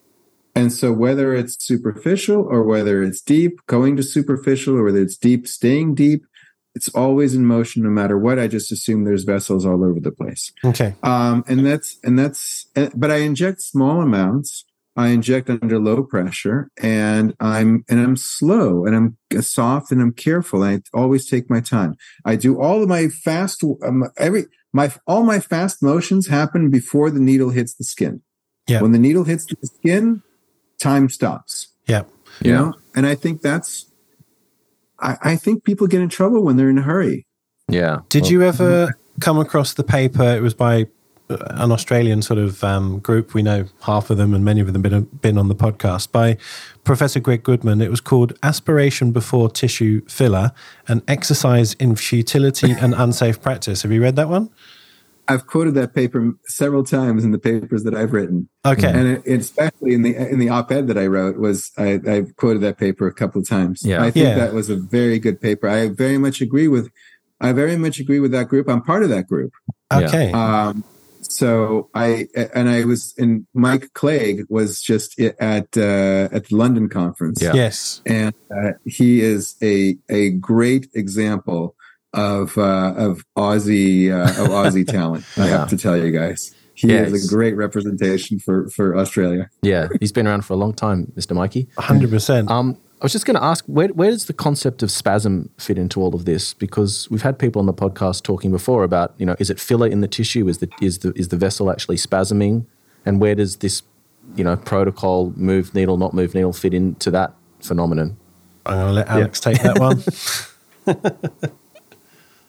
And 0.57 0.73
so 0.73 0.91
whether 0.91 1.35
it's 1.35 1.63
superficial 1.63 2.41
or 2.41 2.63
whether 2.63 3.03
it's 3.03 3.21
deep, 3.21 3.59
going 3.67 3.95
to 3.97 4.03
superficial, 4.03 4.75
or 4.75 4.83
whether 4.83 5.01
it's 5.01 5.17
deep, 5.17 5.47
staying 5.47 5.95
deep, 5.95 6.25
it's 6.73 6.89
always 6.89 7.33
in 7.33 7.45
motion 7.45 7.83
no 7.83 7.89
matter 7.89 8.17
what. 8.17 8.37
I 8.37 8.47
just 8.47 8.71
assume 8.71 9.03
there's 9.03 9.23
vessels 9.23 9.65
all 9.65 9.83
over 9.83 9.99
the 9.99 10.11
place. 10.11 10.51
okay 10.63 10.95
Um, 11.03 11.43
and 11.47 11.65
that's 11.65 11.97
and 12.03 12.17
that's 12.17 12.67
but 12.95 13.11
I 13.11 13.17
inject 13.17 13.61
small 13.61 14.01
amounts. 14.01 14.63
I 14.95 15.09
inject 15.09 15.47
under 15.47 15.77
low 15.77 16.01
pressure, 16.03 16.71
and 16.81 17.35
I'm 17.39 17.85
and 17.87 17.99
I'm 17.99 18.15
slow 18.15 18.85
and 18.85 18.95
I'm 18.95 19.41
soft 19.41 19.91
and 19.91 20.01
I'm 20.01 20.13
careful. 20.13 20.63
And 20.63 20.83
I 20.93 20.97
always 20.97 21.29
take 21.29 21.49
my 21.51 21.61
time. 21.61 21.97
I 22.25 22.35
do 22.35 22.59
all 22.59 22.81
of 22.81 22.89
my 22.89 23.07
fast 23.07 23.63
um, 23.63 24.05
every 24.17 24.45
my 24.73 24.91
all 25.05 25.23
my 25.23 25.39
fast 25.39 25.83
motions 25.83 26.27
happen 26.27 26.71
before 26.71 27.11
the 27.11 27.19
needle 27.19 27.51
hits 27.51 27.75
the 27.75 27.83
skin. 27.83 28.21
Yeah. 28.67 28.81
When 28.81 28.91
the 28.91 28.99
needle 28.99 29.23
hits 29.23 29.45
the 29.45 29.67
skin, 29.67 30.21
time 30.79 31.09
stops. 31.09 31.67
yep 31.87 32.09
You 32.41 32.51
Yeah. 32.51 32.57
know, 32.57 32.73
and 32.95 33.05
I 33.05 33.15
think 33.15 33.41
that's. 33.41 33.85
I, 34.99 35.17
I 35.21 35.35
think 35.35 35.63
people 35.63 35.85
get 35.87 36.01
in 36.01 36.09
trouble 36.09 36.43
when 36.43 36.57
they're 36.57 36.69
in 36.69 36.77
a 36.77 36.81
hurry. 36.83 37.25
Yeah. 37.69 37.99
Did 38.09 38.23
Well, 38.23 38.31
you 38.31 38.43
ever 38.43 38.97
come 39.19 39.37
across 39.39 39.73
the 39.73 39.83
paper? 39.83 40.23
It 40.23 40.41
was 40.41 40.53
by 40.55 40.87
uh, 41.29 41.37
an 41.49 41.71
Australian 41.71 42.21
sort 42.21 42.39
of 42.39 42.63
um, 42.63 42.99
group. 42.99 43.33
We 43.33 43.43
know 43.43 43.65
half 43.81 44.09
of 44.09 44.17
them, 44.17 44.33
and 44.33 44.43
many 44.45 44.61
of 44.61 44.71
them 44.73 44.81
been 44.81 45.03
been 45.21 45.37
on 45.37 45.49
the 45.49 45.55
podcast 45.55 46.11
by 46.11 46.37
Professor 46.83 47.19
Greg 47.19 47.43
Goodman. 47.43 47.81
It 47.81 47.91
was 47.91 48.01
called 48.01 48.33
"Aspiration 48.41 49.11
Before 49.11 49.49
Tissue 49.51 50.01
Filler: 50.07 50.51
An 50.87 51.01
Exercise 51.07 51.73
in 51.73 51.95
Futility 51.95 52.71
and 52.71 52.93
Unsafe 52.95 53.39
Practice." 53.41 53.81
Have 53.83 53.91
you 53.91 54.01
read 54.01 54.15
that 54.15 54.29
one? 54.29 54.49
I've 55.29 55.45
quoted 55.45 55.73
that 55.75 55.93
paper 55.93 56.31
several 56.45 56.83
times 56.83 57.23
in 57.25 57.31
the 57.31 57.39
papers 57.39 57.83
that 57.83 57.93
I've 57.93 58.13
written. 58.13 58.47
Okay, 58.65 58.87
and 58.89 59.07
it, 59.25 59.27
especially 59.41 59.93
in 59.93 60.01
the 60.01 60.15
in 60.15 60.39
the 60.39 60.49
op-ed 60.49 60.87
that 60.87 60.97
I 60.97 61.07
wrote 61.07 61.37
was 61.37 61.71
I, 61.77 61.99
I 62.07 62.23
quoted 62.37 62.61
that 62.63 62.77
paper 62.77 63.07
a 63.07 63.13
couple 63.13 63.41
of 63.41 63.47
times. 63.47 63.81
Yeah. 63.83 64.01
I 64.01 64.11
think 64.11 64.25
Yeah. 64.27 64.35
that 64.35 64.53
was 64.53 64.69
a 64.69 64.75
very 64.75 65.19
good 65.19 65.41
paper. 65.41 65.67
I 65.67 65.89
very 65.89 66.17
much 66.17 66.41
agree 66.41 66.67
with. 66.67 66.89
I 67.41 67.51
very 67.51 67.77
much 67.77 67.99
agree 67.99 68.19
with 68.19 68.31
that 68.31 68.47
group. 68.47 68.67
I'm 68.69 68.81
part 68.81 69.03
of 69.03 69.09
that 69.09 69.27
group. 69.27 69.51
okay, 69.93 70.31
Um, 70.31 70.83
so 71.21 71.89
I 71.93 72.27
and 72.53 72.69
I 72.69 72.85
was 72.85 73.13
and 73.17 73.45
Mike 73.53 73.93
Clegg 73.93 74.45
was 74.49 74.81
just 74.81 75.19
at 75.19 75.77
uh, 75.77 76.29
at 76.31 76.47
the 76.47 76.55
London 76.55 76.87
conference. 76.89 77.41
Yeah. 77.41 77.53
yes, 77.53 78.01
and 78.05 78.33
uh, 78.49 78.71
he 78.85 79.21
is 79.21 79.55
a 79.61 79.97
a 80.09 80.31
great 80.31 80.87
example 80.93 81.75
of 82.13 82.57
uh, 82.57 82.93
of 82.97 83.23
Aussie 83.37 84.11
uh, 84.11 84.41
of 84.43 84.49
Aussie 84.49 84.87
talent. 84.97 85.25
I 85.37 85.45
Yeah. 85.47 85.57
have 85.59 85.69
to 85.69 85.77
tell 85.77 85.97
you 85.97 86.11
guys, 86.11 86.53
he 86.73 86.87
Yes. 86.89 87.11
is 87.11 87.31
a 87.31 87.35
great 87.35 87.55
representation 87.55 88.39
for 88.39 88.69
for 88.69 88.95
Australia. 88.97 89.49
Yeah. 89.61 89.87
He's 89.99 90.11
been 90.11 90.27
around 90.27 90.43
for 90.45 90.53
a 90.53 90.57
long 90.57 90.73
time, 90.73 91.11
Mr. 91.15 91.35
Mikey. 91.35 91.67
hundred 91.77 92.09
percent. 92.09 92.49
Um, 92.49 92.77
I 92.99 93.05
was 93.05 93.11
just 93.11 93.27
going 93.27 93.35
to 93.35 93.43
ask, 93.43 93.63
where, 93.67 93.89
where 93.89 94.09
does 94.09 94.25
the 94.25 94.33
concept 94.33 94.81
of 94.81 94.89
spasm 94.89 95.51
fit 95.59 95.77
into 95.77 96.01
all 96.01 96.15
of 96.15 96.25
this? 96.25 96.55
Because 96.55 97.07
we've 97.11 97.21
had 97.21 97.37
people 97.37 97.59
on 97.59 97.67
the 97.67 97.73
podcast 97.73 98.23
talking 98.23 98.49
before 98.49 98.83
about, 98.83 99.13
you 99.19 99.25
know, 99.27 99.35
is 99.37 99.51
it 99.51 99.59
filler 99.59 99.85
in 99.85 100.01
the 100.01 100.07
tissue? 100.07 100.47
Is 100.47 100.57
the 100.57 100.69
is 100.81 100.97
the 100.99 101.13
is 101.15 101.27
the 101.27 101.37
vessel 101.37 101.69
actually 101.69 101.97
spasming? 101.97 102.65
And 103.05 103.21
where 103.21 103.35
does 103.35 103.57
this, 103.57 103.83
you 104.35 104.43
know, 104.43 104.55
protocol 104.57 105.31
move 105.35 105.75
needle, 105.75 105.97
not 105.97 106.15
move 106.15 106.33
needle 106.33 106.53
fit 106.53 106.73
into 106.73 107.11
that 107.11 107.33
phenomenon? 107.59 108.17
I'm 108.65 108.73
going 108.77 108.87
to 108.87 108.93
let 108.93 109.07
Alex 109.09 109.39
take 109.39 109.61
that 109.61 109.77
one. 109.79 110.01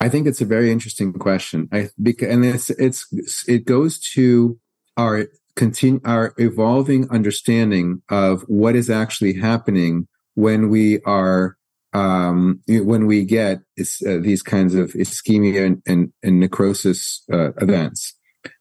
I 0.01 0.09
think 0.09 0.27
it's 0.27 0.41
a 0.41 0.47
very 0.47 0.71
interesting 0.71 1.13
question. 1.13 1.69
I 1.73 1.89
because 2.01 2.29
and 2.29 2.45
it's 2.45 2.71
it's 2.71 3.07
it 3.49 3.65
goes 3.65 3.99
to 4.15 4.59
our 4.97 5.27
continue 5.57 6.01
our 6.05 6.35
evolving 6.39 7.11
understanding 7.11 8.03
of 8.09 8.43
what 8.43 8.77
is 8.77 8.89
actually 8.89 9.35
happening 9.35 10.07
when 10.35 10.69
we 10.69 11.01
are 11.03 11.57
um, 11.93 12.61
when 12.69 13.07
we 13.07 13.25
get 13.25 13.59
uh, 13.79 14.19
these 14.21 14.43
kinds 14.43 14.75
of 14.75 14.93
ischemia 14.93 15.67
and, 15.67 15.83
and, 15.87 16.13
and 16.23 16.41
necrosis 16.41 17.25
uh, 17.33 17.53
events. 17.55 18.15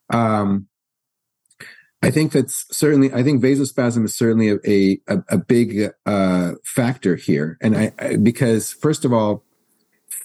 Um, 0.09 0.67
I 2.01 2.11
think 2.11 2.31
that's 2.31 2.65
certainly. 2.71 3.11
I 3.11 3.23
think 3.23 3.43
vasospasm 3.43 4.05
is 4.05 4.15
certainly 4.15 4.51
a 4.65 4.99
a, 5.07 5.23
a 5.29 5.37
big 5.37 5.91
uh, 6.05 6.51
factor 6.63 7.15
here, 7.15 7.57
and 7.59 7.75
I, 7.75 7.91
I 7.97 8.17
because 8.17 8.71
first 8.71 9.03
of 9.03 9.11
all, 9.11 9.43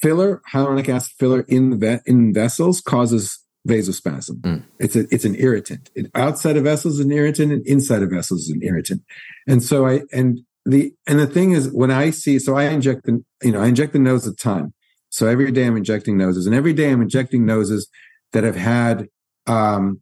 filler 0.02 0.42
hyaluronic 0.52 0.88
acid 0.88 1.14
filler 1.18 1.40
in 1.48 1.82
in 2.06 2.34
vessels 2.34 2.80
causes 2.80 3.38
vasospasm. 3.66 4.40
Mm. 4.40 4.62
It's 4.78 4.96
a 4.96 5.06
it's 5.10 5.24
an 5.24 5.36
irritant. 5.36 5.90
It, 5.94 6.10
outside 6.14 6.56
of 6.56 6.64
vessels 6.64 6.94
is 6.94 7.00
an 7.00 7.12
irritant, 7.12 7.52
and 7.52 7.66
inside 7.66 8.02
of 8.02 8.10
vessels 8.10 8.42
is 8.42 8.50
an 8.50 8.62
irritant. 8.62 9.02
And 9.46 9.62
so 9.62 9.86
I 9.86 10.00
and 10.12 10.40
the 10.66 10.92
and 11.06 11.18
the 11.18 11.26
thing 11.26 11.52
is 11.52 11.70
when 11.72 11.90
I 11.90 12.10
see 12.10 12.38
so 12.38 12.56
I 12.56 12.64
inject 12.64 13.06
the 13.06 13.22
you 13.42 13.52
know 13.52 13.62
I 13.62 13.68
inject 13.68 13.92
the 13.92 13.98
nose 13.98 14.26
at 14.26 14.34
a 14.34 14.36
time. 14.36 14.74
So 15.10 15.26
every 15.26 15.52
day 15.52 15.66
I'm 15.66 15.76
injecting 15.76 16.16
noses, 16.16 16.46
and 16.46 16.54
every 16.54 16.72
day 16.72 16.90
I'm 16.90 17.02
injecting 17.02 17.44
noses 17.44 17.88
that 18.32 18.44
have 18.44 18.56
had 18.56 19.08
um, 19.46 20.00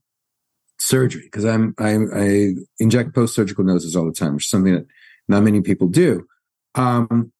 surgery 0.79 1.23
because 1.25 1.45
I'm 1.45 1.75
I, 1.79 1.99
I 2.15 2.55
inject 2.79 3.15
post 3.15 3.35
surgical 3.35 3.65
noses 3.65 3.97
all 3.97 4.07
the 4.07 4.13
time, 4.13 4.35
which 4.35 4.45
is 4.45 4.51
something 4.51 4.75
that 4.75 4.87
not 5.29 5.43
many 5.43 5.61
people 5.61 5.89
do. 5.89 6.27
Um, 6.75 7.33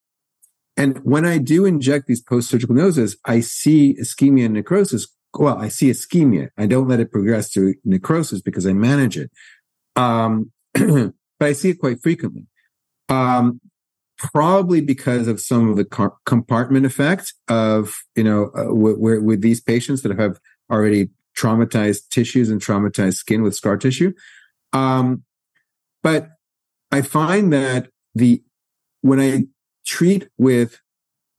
and 0.81 0.97
when 1.05 1.27
I 1.27 1.37
do 1.37 1.67
inject 1.67 2.07
these 2.07 2.23
post 2.23 2.49
surgical 2.49 2.75
noses, 2.75 3.15
I 3.27 3.41
see 3.41 3.95
ischemia 4.01 4.47
and 4.47 4.55
necrosis. 4.55 5.07
Well, 5.35 5.59
I 5.59 5.69
see 5.69 5.91
ischemia. 5.91 6.49
I 6.57 6.65
don't 6.65 6.89
let 6.89 7.01
it 7.01 7.13
progress 7.13 7.51
to 7.51 7.75
necrosis 7.85 8.41
because 8.41 8.67
I 8.67 8.73
manage 8.73 9.19
it. 9.19 9.31
Um, 9.95 10.53
but 10.73 11.13
I 11.39 11.53
see 11.53 11.69
it 11.69 11.81
quite 11.81 12.01
frequently. 12.03 12.47
Um, 13.11 13.61
probably 14.17 14.81
because 14.81 15.29
of 15.29 15.39
some 15.39 15.69
of 15.69 15.77
the 15.77 15.85
car- 15.85 16.17
compartment 16.25 16.87
effect 16.87 17.35
of, 17.49 17.93
you 18.17 18.25
know, 18.25 18.51
uh, 18.57 18.73
where 18.75 19.21
with 19.21 19.43
these 19.43 19.61
patients 19.61 20.01
that 20.01 20.19
have 20.19 20.39
already 20.73 21.11
traumatized 21.37 22.09
tissues 22.09 22.49
and 22.49 22.59
traumatized 22.59 23.17
skin 23.17 23.43
with 23.43 23.55
scar 23.55 23.77
tissue. 23.77 24.15
Um, 24.73 25.25
but 26.03 26.29
I 26.91 27.03
find 27.03 27.53
that 27.53 27.91
the, 28.15 28.43
when 29.03 29.21
I 29.21 29.45
treat 29.91 30.29
with 30.39 30.81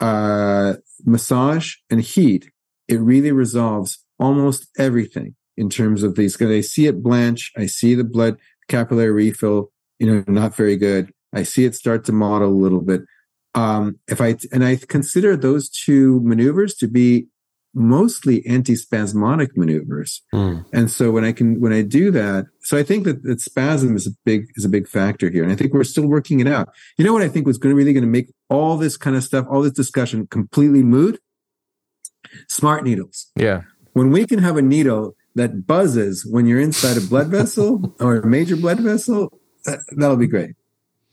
uh, 0.02 0.74
massage 1.06 1.76
and 1.90 2.02
heat, 2.02 2.52
it 2.90 3.00
really 3.00 3.32
resolves 3.32 4.04
almost 4.20 4.68
everything 4.78 5.36
in 5.56 5.70
terms 5.70 6.04
of 6.04 6.16
these. 6.16 6.34
Because 6.34 6.52
I 6.52 6.62
see 6.62 6.86
it 6.88 7.02
blanch, 7.02 7.52
I 7.58 7.66
see 7.66 7.96
the 7.96 8.04
blood 8.04 8.38
capillary 8.68 9.12
refill, 9.12 9.72
you 10.00 10.08
know, 10.08 10.24
not 10.28 10.56
very 10.56 10.76
good. 10.76 11.12
I 11.34 11.44
see 11.44 11.64
it 11.64 11.76
start 11.76 12.04
to 12.06 12.12
mottle 12.12 12.50
a 12.50 12.62
little 12.64 12.82
bit. 12.82 13.02
Um, 13.56 14.00
if 14.08 14.20
I 14.20 14.36
and 14.52 14.64
I 14.66 14.76
consider 14.76 15.38
those 15.38 15.70
two 15.70 16.20
maneuvers 16.24 16.76
to 16.76 16.88
be 16.88 17.28
mostly 17.74 18.46
anti-spasmodic 18.46 19.56
maneuvers. 19.56 20.22
Mm. 20.34 20.66
And 20.74 20.92
so 20.92 21.12
when 21.12 21.24
I 21.24 21.32
can 21.32 21.60
when 21.62 21.72
I 21.74 21.82
do 21.82 22.12
that, 22.12 22.48
so 22.62 22.78
I 22.78 22.84
think 22.84 23.06
that, 23.06 23.24
that 23.24 23.40
spasm 23.42 23.96
is 23.96 24.08
a 24.08 24.12
big 24.26 24.48
is 24.56 24.66
a 24.66 24.70
big 24.70 24.88
factor 24.88 25.30
here. 25.30 25.44
And 25.44 25.52
I 25.52 25.56
think 25.56 25.74
we're 25.74 25.84
still 25.84 26.08
working 26.08 26.40
it 26.40 26.48
out. 26.48 26.70
You 26.98 27.06
know 27.06 27.14
what 27.14 27.22
I 27.22 27.30
think 27.30 27.46
was 27.46 27.58
going 27.58 27.72
to 27.72 27.78
really 27.78 27.94
going 27.94 28.04
to 28.04 28.10
make 28.10 28.34
all 28.50 28.78
this 28.78 28.98
kind 28.98 29.16
of 29.16 29.24
stuff, 29.24 29.46
all 29.50 29.62
this 29.62 29.74
discussion 29.74 30.28
completely 30.28 30.84
moot? 30.84 31.20
Smart 32.48 32.84
needles. 32.84 33.28
Yeah. 33.36 33.64
When 33.94 34.12
we 34.12 34.26
can 34.26 34.40
have 34.40 34.58
a 34.58 34.62
needle 34.62 35.16
that 35.36 35.66
buzzes 35.68 36.26
when 36.26 36.46
you're 36.46 36.60
inside 36.60 36.98
a 36.98 37.02
blood 37.02 37.28
vessel 37.28 37.96
or 38.00 38.18
a 38.18 38.26
major 38.28 38.56
blood 38.56 38.80
vessel, 38.80 39.40
that, 39.66 39.80
that'll 39.98 40.18
be 40.18 40.28
great. 40.28 40.56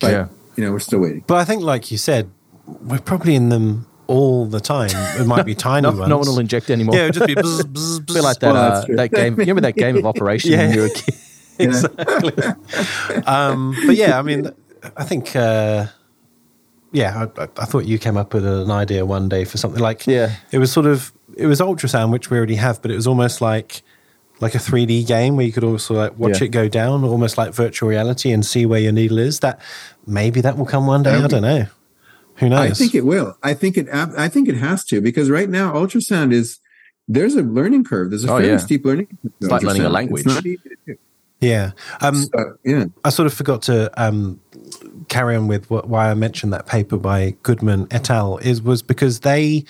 But, 0.01 0.11
Yeah. 0.13 0.29
you 0.57 0.65
know, 0.65 0.73
we're 0.73 0.79
still 0.79 1.01
waiting. 1.01 1.25
But 1.27 1.39
I 1.39 1.45
think, 1.45 1.63
like 1.63 1.91
you 1.91 1.99
said, 1.99 2.31
we're 2.67 3.01
probably 3.01 3.35
in 3.35 3.49
them 3.49 3.87
all 4.09 4.47
the 4.47 4.59
time. 4.61 4.91
It 5.21 5.27
might 5.27 5.45
be 5.47 5.55
tiny 5.69 5.83
No, 5.89 5.97
ones. 5.97 6.09
no 6.09 6.19
one 6.19 6.27
will 6.27 6.39
inject 6.41 6.69
anymore. 6.71 6.97
Yeah, 6.97 7.07
it'll 7.07 7.21
just 7.21 7.27
be 7.27 7.35
bzz, 7.41 7.61
bzz, 7.63 7.99
bzz. 8.01 8.13
feel 8.15 8.23
like 8.25 8.39
that, 8.41 8.53
Well, 8.53 8.73
uh, 8.73 8.85
that 8.97 9.11
game. 9.13 9.35
You 9.35 9.39
remember 9.41 9.61
that 9.63 9.77
game 9.77 9.97
of 9.97 10.05
Operation 10.07 10.53
when 10.59 10.73
you 10.75 10.81
were 10.81 10.87
a 10.87 10.91
kid? 10.91 11.15
exactly. 11.61 12.33
um, 13.27 13.77
but 13.87 13.95
yeah, 13.97 14.19
I 14.19 14.23
mean, 14.23 14.51
I 14.97 15.05
think, 15.05 15.35
uh, 15.37 15.87
yeah, 16.93 17.27
I, 17.39 17.43
I- 17.43 17.49
I 17.59 17.65
thought 17.67 17.85
you 17.85 17.99
came 17.99 18.17
up 18.17 18.33
with 18.35 18.45
an 18.47 18.71
idea 18.71 19.05
one 19.07 19.29
day 19.29 19.45
for 19.45 19.59
something 19.59 19.81
like, 19.81 20.07
Yeah. 20.07 20.35
it 20.51 20.59
was 20.59 20.73
sort 20.73 20.87
of, 20.87 21.13
it 21.37 21.47
was 21.47 21.61
ultrasound, 21.61 22.11
which 22.11 22.31
we 22.31 22.37
already 22.39 22.57
have, 22.57 22.81
but 22.83 22.91
it 22.91 22.97
was 22.97 23.07
almost 23.07 23.41
like, 23.41 23.83
like 24.41 24.55
a 24.55 24.59
3D 24.59 25.05
game 25.07 25.37
where 25.37 25.45
you 25.45 25.53
could 25.53 25.65
also 25.65 25.95
like 25.95 26.17
watch 26.19 26.41
Yeah. 26.41 26.45
it 26.47 26.49
go 26.53 26.69
down, 26.69 27.03
almost 27.05 27.37
like 27.37 27.53
virtual 27.53 27.89
reality, 27.89 28.31
and 28.33 28.47
see 28.47 28.65
where 28.67 28.79
your 28.81 28.93
needle 28.93 29.19
is. 29.19 29.41
That 29.41 29.61
maybe 30.07 30.41
that 30.43 30.57
will 30.57 30.65
come 30.67 30.87
one 30.87 31.03
day. 31.03 31.11
I 31.17 31.27
don't 31.27 31.43
know. 31.43 31.67
Who 32.39 32.49
knows? 32.49 32.71
I 32.71 32.75
think 32.75 32.95
it 32.95 33.05
will. 33.05 33.37
I 33.43 33.55
think 33.55 33.77
it. 33.77 33.87
I 33.93 34.29
think 34.29 34.49
it 34.49 34.57
has 34.57 34.85
to 34.87 35.01
because 35.01 35.31
right 35.31 35.49
now 35.49 35.73
ultrasound 35.73 36.33
is 36.33 36.59
there's 37.09 37.35
a 37.35 37.43
learning 37.43 37.85
curve. 37.85 38.11
There's 38.11 38.25
a 38.25 38.29
Oh, 38.33 38.37
fairly 38.39 38.49
yeah. 38.53 38.57
steep 38.59 38.85
learning. 38.85 39.07
curve. 39.07 39.33
It's 39.41 39.51
like 39.51 39.63
learning 39.63 39.83
a 39.85 39.89
language. 39.89 40.27
It's 40.27 40.35
not 40.35 40.47
easy 40.47 40.59
to 40.69 40.77
do. 40.87 40.97
yeah. 41.41 41.73
Um, 42.01 42.17
So, 42.17 42.57
yeah. 42.65 42.85
I 43.05 43.11
sort 43.11 43.27
of 43.27 43.35
forgot 43.35 43.63
to 43.63 43.91
um, 44.03 44.41
carry 45.09 45.35
on 45.37 45.49
with 45.49 45.69
what, 45.71 45.89
why 45.89 46.11
I 46.11 46.15
mentioned 46.15 46.53
that 46.53 46.67
paper 46.67 46.97
by 46.97 47.35
Goodman 47.43 47.87
et 47.91 48.11
al. 48.11 48.39
is 48.39 48.61
was 48.63 48.83
because 48.83 49.21
they 49.21 49.65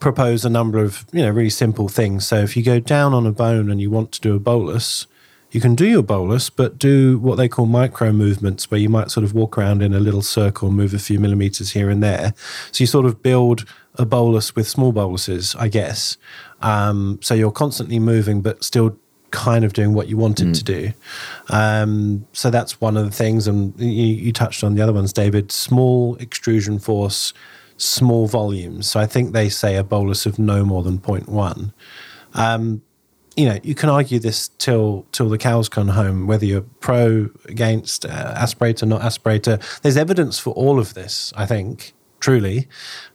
propose 0.00 0.44
a 0.44 0.50
number 0.50 0.78
of 0.78 1.06
you 1.12 1.22
know 1.22 1.30
really 1.30 1.50
simple 1.50 1.88
things. 1.88 2.26
So 2.26 2.36
if 2.36 2.56
you 2.56 2.62
go 2.62 2.78
down 2.80 3.14
on 3.14 3.26
a 3.26 3.32
bone 3.32 3.70
and 3.70 3.80
you 3.80 3.90
want 3.90 4.12
to 4.12 4.20
do 4.20 4.34
a 4.34 4.38
bolus, 4.38 5.06
you 5.54 5.60
can 5.60 5.76
do 5.76 5.86
your 5.86 6.02
bolus, 6.02 6.50
but 6.50 6.78
do 6.78 7.16
what 7.20 7.36
they 7.36 7.48
call 7.48 7.66
micro 7.66 8.10
movements, 8.12 8.70
where 8.72 8.80
you 8.80 8.88
might 8.88 9.12
sort 9.12 9.22
of 9.22 9.34
walk 9.34 9.56
around 9.56 9.82
in 9.82 9.94
a 9.94 10.00
little 10.00 10.20
circle, 10.20 10.68
move 10.68 10.92
a 10.92 10.98
few 10.98 11.20
millimeters 11.20 11.70
here 11.70 11.90
and 11.90 12.02
there. 12.02 12.34
So 12.72 12.82
you 12.82 12.86
sort 12.88 13.06
of 13.06 13.22
build 13.22 13.64
a 13.94 14.04
bolus 14.04 14.56
with 14.56 14.66
small 14.66 14.90
boluses, 14.90 15.54
I 15.54 15.68
guess. 15.68 16.16
Um, 16.60 17.20
so 17.22 17.34
you're 17.34 17.52
constantly 17.52 18.00
moving, 18.00 18.40
but 18.40 18.64
still 18.64 18.98
kind 19.30 19.64
of 19.64 19.72
doing 19.72 19.94
what 19.94 20.08
you 20.08 20.16
wanted 20.16 20.54
to 20.56 20.64
do. 20.64 20.92
Um, 21.50 22.26
so 22.32 22.50
that's 22.50 22.80
one 22.80 22.96
of 22.96 23.04
the 23.04 23.12
things. 23.12 23.46
And 23.46 23.78
you, 23.78 23.88
you 23.88 24.32
touched 24.32 24.64
on 24.64 24.74
the 24.74 24.82
other 24.82 24.92
ones, 24.92 25.12
David. 25.12 25.52
Small 25.52 26.16
extrusion 26.16 26.80
force, 26.80 27.32
small 27.76 28.26
volumes. 28.26 28.90
So 28.90 28.98
I 28.98 29.06
think 29.06 29.32
they 29.32 29.48
say 29.48 29.76
a 29.76 29.84
bolus 29.84 30.26
of 30.26 30.36
no 30.36 30.64
more 30.64 30.82
than 30.82 30.98
0.1 30.98 31.72
you 33.36 33.46
know, 33.46 33.58
you 33.62 33.74
can 33.74 33.88
argue 33.88 34.18
this 34.18 34.48
till 34.58 35.06
till 35.12 35.28
the 35.28 35.38
cows 35.38 35.68
come 35.68 35.88
home, 35.88 36.26
whether 36.26 36.44
you're 36.44 36.62
pro, 36.80 37.30
against, 37.46 38.04
uh, 38.06 38.34
aspirator, 38.36 38.86
not 38.86 39.00
aspirator. 39.02 39.60
There's 39.82 39.96
evidence 39.96 40.38
for 40.38 40.52
all 40.54 40.78
of 40.78 40.94
this. 40.94 41.32
I 41.36 41.46
think 41.46 41.94
truly. 42.20 42.66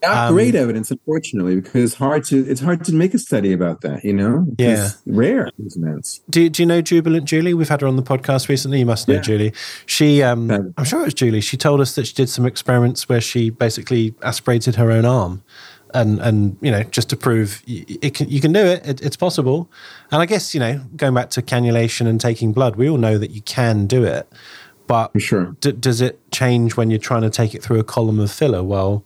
Not 0.04 0.28
Um, 0.30 0.34
great 0.36 0.54
evidence, 0.54 0.92
unfortunately, 0.92 1.56
because 1.56 1.84
it's 1.84 1.96
hard 1.96 2.24
to 2.26 2.46
it's 2.48 2.62
hard 2.62 2.84
to 2.86 2.94
make 2.94 3.16
a 3.16 3.18
study 3.18 3.52
about 3.54 3.82
that. 3.82 4.06
You 4.06 4.14
know, 4.14 4.46
Yeah. 4.60 4.86
It's 4.86 4.98
rare 5.08 5.50
events. 5.58 6.22
Do, 6.30 6.48
do 6.48 6.62
you 6.62 6.68
know 6.68 6.82
Jubilant 6.82 7.26
Julie? 7.26 7.56
We've 7.56 7.68
had 7.70 7.82
her 7.82 7.88
on 7.88 7.96
the 7.96 8.04
podcast 8.04 8.50
recently. 8.50 8.78
You 8.80 8.86
must 8.86 9.08
know 9.08 9.16
Yeah. 9.16 9.22
Julie. 9.22 9.54
She, 9.88 10.22
um, 10.22 10.52
I'm 10.78 10.84
sure 10.84 11.02
it 11.02 11.06
was 11.06 11.16
Julie. 11.16 11.42
She 11.42 11.58
told 11.58 11.82
us 11.82 11.96
that 11.96 12.06
she 12.06 12.14
did 12.14 12.30
some 12.30 12.46
experiments 12.46 13.10
where 13.10 13.20
she 13.22 13.50
basically 13.50 14.14
aspirated 14.22 14.76
her 14.76 14.92
own 14.92 15.06
arm, 15.06 15.42
and 15.94 16.20
and 16.20 16.58
you 16.62 16.72
know 16.72 16.84
just 16.84 17.10
to 17.10 17.18
prove 17.18 17.62
y- 17.68 17.86
it 18.02 18.14
can, 18.14 18.30
you 18.30 18.40
can 18.42 18.52
do 18.54 18.60
it, 18.66 18.86
it. 18.88 19.02
It's 19.02 19.16
possible. 19.18 19.70
And 20.12 20.22
I 20.22 20.26
guess 20.26 20.54
you 20.54 20.60
know 20.60 20.82
going 20.96 21.14
back 21.14 21.30
to 21.32 21.42
cannulation 21.42 22.08
and 22.08 22.20
taking 22.22 22.54
blood, 22.54 22.76
we 22.76 22.90
all 22.90 22.98
know 22.98 23.18
that 23.18 23.32
you 23.32 23.42
can 23.42 23.88
do 23.88 24.04
it, 24.04 24.28
but 24.88 25.12
For 25.14 25.20
sure. 25.20 25.56
D- 25.62 25.72
does 25.74 26.02
it 26.02 26.20
change 26.32 26.76
when 26.78 26.90
you're 26.90 27.00
trying 27.00 27.22
to 27.24 27.30
take 27.30 27.56
it 27.56 27.64
through 27.64 27.80
a 27.80 27.84
column 27.84 28.20
of 28.20 28.32
filler? 28.32 28.64
Well, 28.64 29.04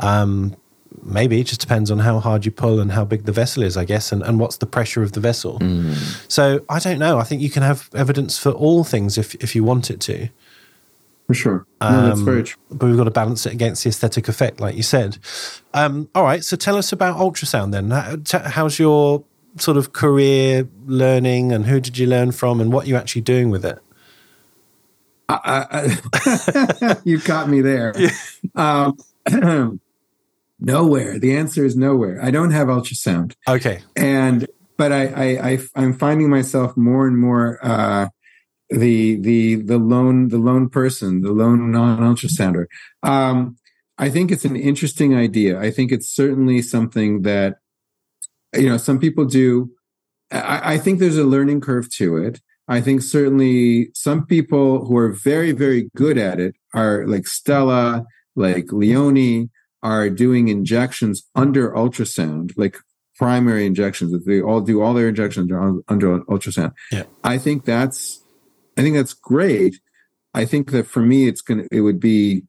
um, 0.00 0.56
maybe 1.02 1.40
it 1.40 1.44
just 1.46 1.60
depends 1.60 1.90
on 1.90 1.98
how 2.00 2.20
hard 2.20 2.44
you 2.44 2.50
pull 2.52 2.78
and 2.80 2.92
how 2.92 3.04
big 3.04 3.24
the 3.24 3.32
vessel 3.32 3.62
is, 3.62 3.76
I 3.76 3.84
guess, 3.84 4.12
and, 4.12 4.22
and 4.22 4.38
what's 4.38 4.58
the 4.58 4.66
pressure 4.66 5.02
of 5.02 5.12
the 5.12 5.20
vessel. 5.20 5.58
So 6.28 6.64
I 6.68 6.78
don't 6.78 6.98
know. 6.98 7.18
I 7.18 7.24
think 7.24 7.40
you 7.42 7.50
can 7.50 7.62
have 7.62 7.88
evidence 7.94 8.38
for 8.38 8.50
all 8.50 8.84
things 8.84 9.16
if 9.18 9.34
if 9.36 9.54
you 9.54 9.64
want 9.64 9.90
it 9.90 10.00
to, 10.00 10.28
For 11.26 11.34
sure. 11.34 11.66
No, 11.80 12.02
that's 12.08 12.18
Um, 12.18 12.24
very 12.24 12.42
true. 12.42 12.60
but 12.70 12.86
we've 12.86 12.96
got 12.96 13.04
to 13.04 13.10
balance 13.10 13.46
it 13.46 13.52
against 13.52 13.84
the 13.84 13.88
aesthetic 13.90 14.28
effect, 14.28 14.60
like 14.60 14.74
you 14.76 14.82
said. 14.82 15.18
Um, 15.72 16.08
all 16.14 16.24
right. 16.24 16.44
So 16.44 16.56
tell 16.56 16.76
us 16.76 16.92
about 16.92 17.16
ultrasound 17.18 17.72
then. 17.72 17.90
How- 17.90 18.16
t- 18.16 18.50
How's 18.50 18.78
your 18.78 19.24
sort 19.58 19.76
of 19.76 19.92
career 19.92 20.68
learning, 20.86 21.52
and 21.52 21.66
who 21.66 21.78
did 21.80 21.96
you 21.98 22.06
learn 22.06 22.32
from, 22.32 22.60
and 22.60 22.72
what 22.72 22.84
are 22.86 22.88
you 22.88 22.96
actually 22.96 23.22
doing 23.22 23.50
with 23.50 23.64
it? 23.64 23.78
I, 25.28 25.96
I, 26.14 26.96
you 27.04 27.18
caught 27.20 27.48
me 27.48 27.60
there. 27.60 27.94
Um, 28.54 28.98
nowhere. 30.60 31.18
The 31.18 31.36
answer 31.36 31.64
is 31.64 31.76
nowhere. 31.76 32.18
I 32.22 32.30
don't 32.30 32.50
have 32.50 32.68
ultrasound, 32.68 33.34
Okay. 33.48 33.80
and 33.96 34.46
but 34.76 34.92
I, 34.92 35.06
I, 35.06 35.50
I 35.52 35.58
I'm 35.76 35.94
finding 35.94 36.28
myself 36.28 36.76
more 36.76 37.06
and 37.06 37.16
more 37.18 37.58
uh, 37.62 38.08
the 38.72 39.16
the 39.16 39.56
the 39.56 39.78
lone 39.78 40.28
the 40.28 40.38
lone 40.38 40.68
person, 40.68 41.20
the 41.20 41.32
lone 41.32 41.70
non 41.70 41.98
ultrasounder. 41.98 42.66
Um, 43.02 43.56
I 43.98 44.10
think 44.10 44.30
it's 44.30 44.44
an 44.44 44.56
interesting 44.56 45.14
idea. 45.14 45.60
I 45.60 45.70
think 45.70 45.92
it's 45.92 46.08
certainly 46.08 46.62
something 46.62 47.22
that 47.22 47.56
you 48.54 48.68
know 48.68 48.76
some 48.76 48.98
people 48.98 49.24
do. 49.24 49.70
I, 50.30 50.74
I 50.74 50.78
think 50.78 50.98
there's 50.98 51.18
a 51.18 51.24
learning 51.24 51.60
curve 51.60 51.90
to 51.96 52.16
it. 52.16 52.40
I 52.68 52.80
think 52.80 53.02
certainly 53.02 53.90
some 53.94 54.24
people 54.24 54.86
who 54.86 54.96
are 54.96 55.12
very, 55.12 55.52
very 55.52 55.90
good 55.94 56.16
at 56.16 56.40
it 56.40 56.54
are 56.72 57.06
like 57.06 57.26
Stella, 57.26 58.06
like 58.36 58.72
Leonie, 58.72 59.50
are 59.82 60.08
doing 60.08 60.48
injections 60.48 61.24
under 61.34 61.72
ultrasound, 61.72 62.52
like 62.56 62.78
primary 63.16 63.66
injections. 63.66 64.24
They 64.24 64.40
all 64.40 64.60
do 64.60 64.80
all 64.80 64.94
their 64.94 65.08
injections 65.08 65.50
under, 65.52 66.20
ultrasound. 66.20 66.72
Yeah. 66.90 67.02
I 67.24 67.36
think 67.36 67.64
that's, 67.64 68.21
I 68.76 68.82
think 68.82 68.96
that's 68.96 69.14
great. 69.14 69.80
I 70.34 70.44
think 70.44 70.70
that 70.70 70.86
for 70.86 71.00
me, 71.00 71.28
it's 71.28 71.42
gonna, 71.42 71.64
it 71.70 71.82
would 71.82 72.00
be 72.00 72.42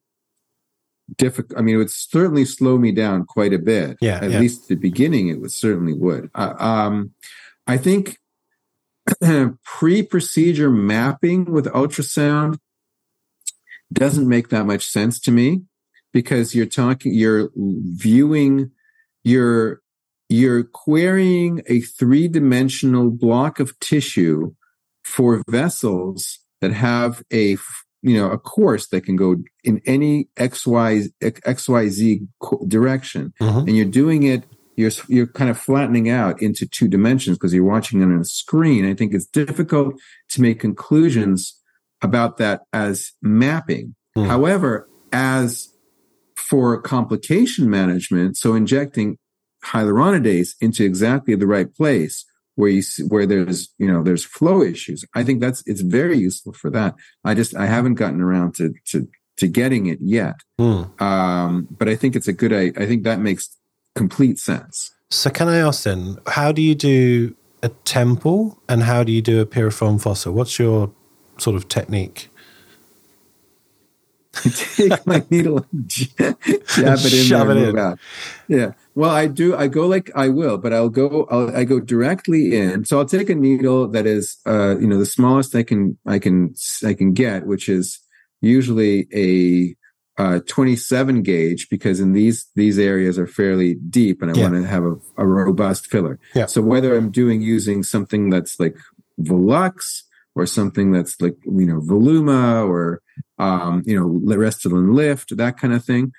difficult. 1.16 1.58
I 1.58 1.62
mean, 1.62 1.74
it 1.74 1.78
would 1.78 1.90
certainly 1.90 2.44
slow 2.44 2.78
me 2.78 2.92
down 2.92 3.26
quite 3.26 3.52
a 3.52 3.58
bit. 3.58 3.98
Yeah, 4.00 4.18
At 4.22 4.30
yeah. 4.30 4.40
least 4.40 4.62
at 4.62 4.68
the 4.68 4.74
beginning, 4.76 5.28
it 5.28 5.40
would 5.40 5.52
certainly 5.52 5.92
would. 5.92 6.30
Uh, 6.34 6.54
um, 6.58 7.12
I 7.66 7.76
think 7.76 8.18
pre-procedure 9.64 10.70
mapping 10.70 11.44
with 11.46 11.66
ultrasound 11.66 12.58
doesn't 13.92 14.28
make 14.28 14.48
that 14.48 14.64
much 14.64 14.86
sense 14.86 15.20
to 15.20 15.30
me 15.30 15.62
because 16.12 16.54
you're 16.54 16.66
talking 16.66 17.12
you're 17.12 17.50
viewing 17.54 18.70
you're 19.24 19.82
you're 20.28 20.64
querying 20.64 21.62
a 21.66 21.80
three-dimensional 21.80 23.10
block 23.10 23.60
of 23.60 23.78
tissue 23.78 24.54
for 25.04 25.42
vessels 25.48 26.38
that 26.60 26.72
have 26.72 27.22
a 27.32 27.56
you 28.02 28.16
know 28.16 28.30
a 28.30 28.38
course 28.38 28.88
that 28.88 29.02
can 29.04 29.16
go 29.16 29.36
in 29.62 29.80
any 29.86 30.28
xy 30.36 31.08
xyz 31.22 32.26
direction 32.68 33.32
Mhm. 33.40 33.66
and 33.66 33.76
you're 33.76 33.86
doing 33.86 34.22
it 34.24 34.44
you're 34.76 34.90
you're 35.08 35.26
kind 35.28 35.50
of 35.50 35.58
flattening 35.58 36.08
out 36.10 36.42
into 36.42 36.66
two 36.66 36.88
dimensions 36.88 37.36
because 37.38 37.54
you're 37.54 37.64
watching 37.64 38.00
it 38.00 38.04
on 38.04 38.18
a 38.20 38.24
screen. 38.24 38.84
I 38.84 38.94
think 38.94 39.14
it's 39.14 39.26
difficult 39.26 39.94
to 40.30 40.42
make 40.42 40.58
conclusions 40.58 41.60
about 42.02 42.38
that 42.38 42.62
as 42.72 43.12
mapping. 43.22 43.94
Hmm. 44.16 44.24
However, 44.24 44.88
as 45.12 45.68
for 46.34 46.80
complication 46.82 47.70
management, 47.70 48.36
so 48.36 48.54
injecting 48.54 49.16
hyaluronidase 49.64 50.50
into 50.60 50.84
exactly 50.84 51.34
the 51.36 51.46
right 51.46 51.72
place 51.74 52.24
where 52.56 52.70
you 52.70 52.82
see, 52.82 53.02
where 53.04 53.26
there's 53.26 53.68
you 53.78 53.86
know 53.90 54.02
there's 54.02 54.24
flow 54.24 54.62
issues, 54.62 55.04
I 55.14 55.24
think 55.24 55.40
that's 55.40 55.62
it's 55.66 55.80
very 55.80 56.18
useful 56.18 56.52
for 56.52 56.70
that. 56.70 56.94
I 57.24 57.34
just 57.34 57.54
I 57.56 57.66
haven't 57.66 57.94
gotten 57.94 58.20
around 58.20 58.54
to 58.56 58.74
to 58.90 59.08
to 59.38 59.48
getting 59.48 59.86
it 59.86 59.98
yet, 60.00 60.36
Hmm. 60.58 60.82
um, 61.02 61.66
but 61.78 61.88
I 61.88 61.96
think 61.96 62.14
it's 62.16 62.28
a 62.28 62.32
good. 62.32 62.52
I, 62.52 62.72
I 62.80 62.86
think 62.86 63.02
that 63.04 63.18
makes 63.20 63.56
complete 63.94 64.38
sense. 64.38 64.92
So 65.10 65.30
can 65.30 65.48
I 65.48 65.58
ask 65.58 65.82
then, 65.84 66.18
how 66.28 66.50
do 66.52 66.62
you 66.62 66.74
do 66.74 67.34
a 67.62 67.68
temple 67.84 68.60
and 68.68 68.82
how 68.82 69.04
do 69.04 69.12
you 69.12 69.22
do 69.22 69.40
a 69.40 69.46
piriform 69.46 70.00
fossa? 70.00 70.30
What's 70.32 70.58
your 70.58 70.92
sort 71.38 71.56
of 71.56 71.68
technique? 71.68 72.28
take 74.76 75.06
my 75.06 75.24
needle 75.30 75.64
and 75.72 75.88
jab 75.88 76.36
it 76.40 77.12
in 77.14 77.24
Shove 77.24 77.46
there 77.48 77.56
and 77.56 77.58
it 77.58 77.66
move 77.66 77.68
in. 77.74 77.78
out. 77.78 77.98
Yeah. 78.48 78.72
Well, 78.94 79.10
I 79.10 79.26
do. 79.26 79.56
I 79.56 79.66
go 79.66 79.86
like 79.86 80.10
I 80.14 80.28
will, 80.28 80.56
but 80.56 80.72
I'll 80.72 80.88
go. 80.88 81.26
I'll, 81.30 81.54
I 81.56 81.64
go 81.64 81.80
directly 81.80 82.56
in. 82.56 82.84
So 82.84 82.98
I'll 82.98 83.04
take 83.06 83.28
a 83.28 83.34
needle 83.34 83.88
that 83.88 84.06
is, 84.06 84.36
uh, 84.46 84.76
you 84.78 84.86
know, 84.86 84.98
the 84.98 85.06
smallest 85.06 85.54
I 85.56 85.64
can, 85.64 85.98
I 86.06 86.18
can, 86.20 86.54
I 86.84 86.94
can 86.94 87.12
get, 87.12 87.44
which 87.46 87.68
is 87.68 87.98
usually 88.40 89.08
a 89.12 89.74
uh, 90.22 90.38
27 90.46 91.22
gauge 91.22 91.68
because 91.68 91.98
in 91.98 92.12
these 92.12 92.46
these 92.54 92.78
areas 92.78 93.18
are 93.18 93.26
fairly 93.26 93.74
deep 93.74 94.22
and 94.22 94.30
I 94.30 94.34
Yeah. 94.36 94.42
want 94.50 94.62
to 94.62 94.68
have 94.68 94.84
a, 94.84 94.94
a 95.16 95.26
robust 95.26 95.86
filler. 95.88 96.20
Yeah. 96.36 96.46
So 96.46 96.62
whether 96.62 96.96
I'm 96.96 97.10
doing 97.10 97.42
using 97.42 97.82
something 97.82 98.30
that's 98.30 98.60
like 98.60 98.76
Volux 99.20 100.02
or 100.36 100.46
something 100.46 100.92
that's 100.92 101.20
like 101.20 101.36
you 101.44 101.66
know 101.66 101.80
Voluma 101.80 102.64
or 102.68 103.00
um, 103.38 103.82
you 103.86 103.98
know 103.98 104.06
Restylane 104.36 104.94
Lift 104.94 105.36
that 105.36 105.58
kind 105.58 105.72
of 105.74 105.84
thing, 105.84 106.12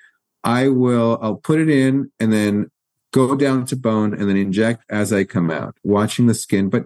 I 0.44 0.68
will 0.68 1.18
I'll 1.20 1.36
put 1.36 1.60
it 1.60 1.68
in 1.68 2.10
and 2.20 2.32
then 2.32 2.70
go 3.12 3.34
down 3.34 3.64
to 3.66 3.76
bone 3.76 4.12
and 4.12 4.28
then 4.28 4.36
inject 4.36 4.84
as 4.90 5.12
I 5.12 5.24
come 5.24 5.50
out, 5.50 5.76
watching 5.82 6.26
the 6.26 6.34
skin, 6.34 6.68
but 6.68 6.84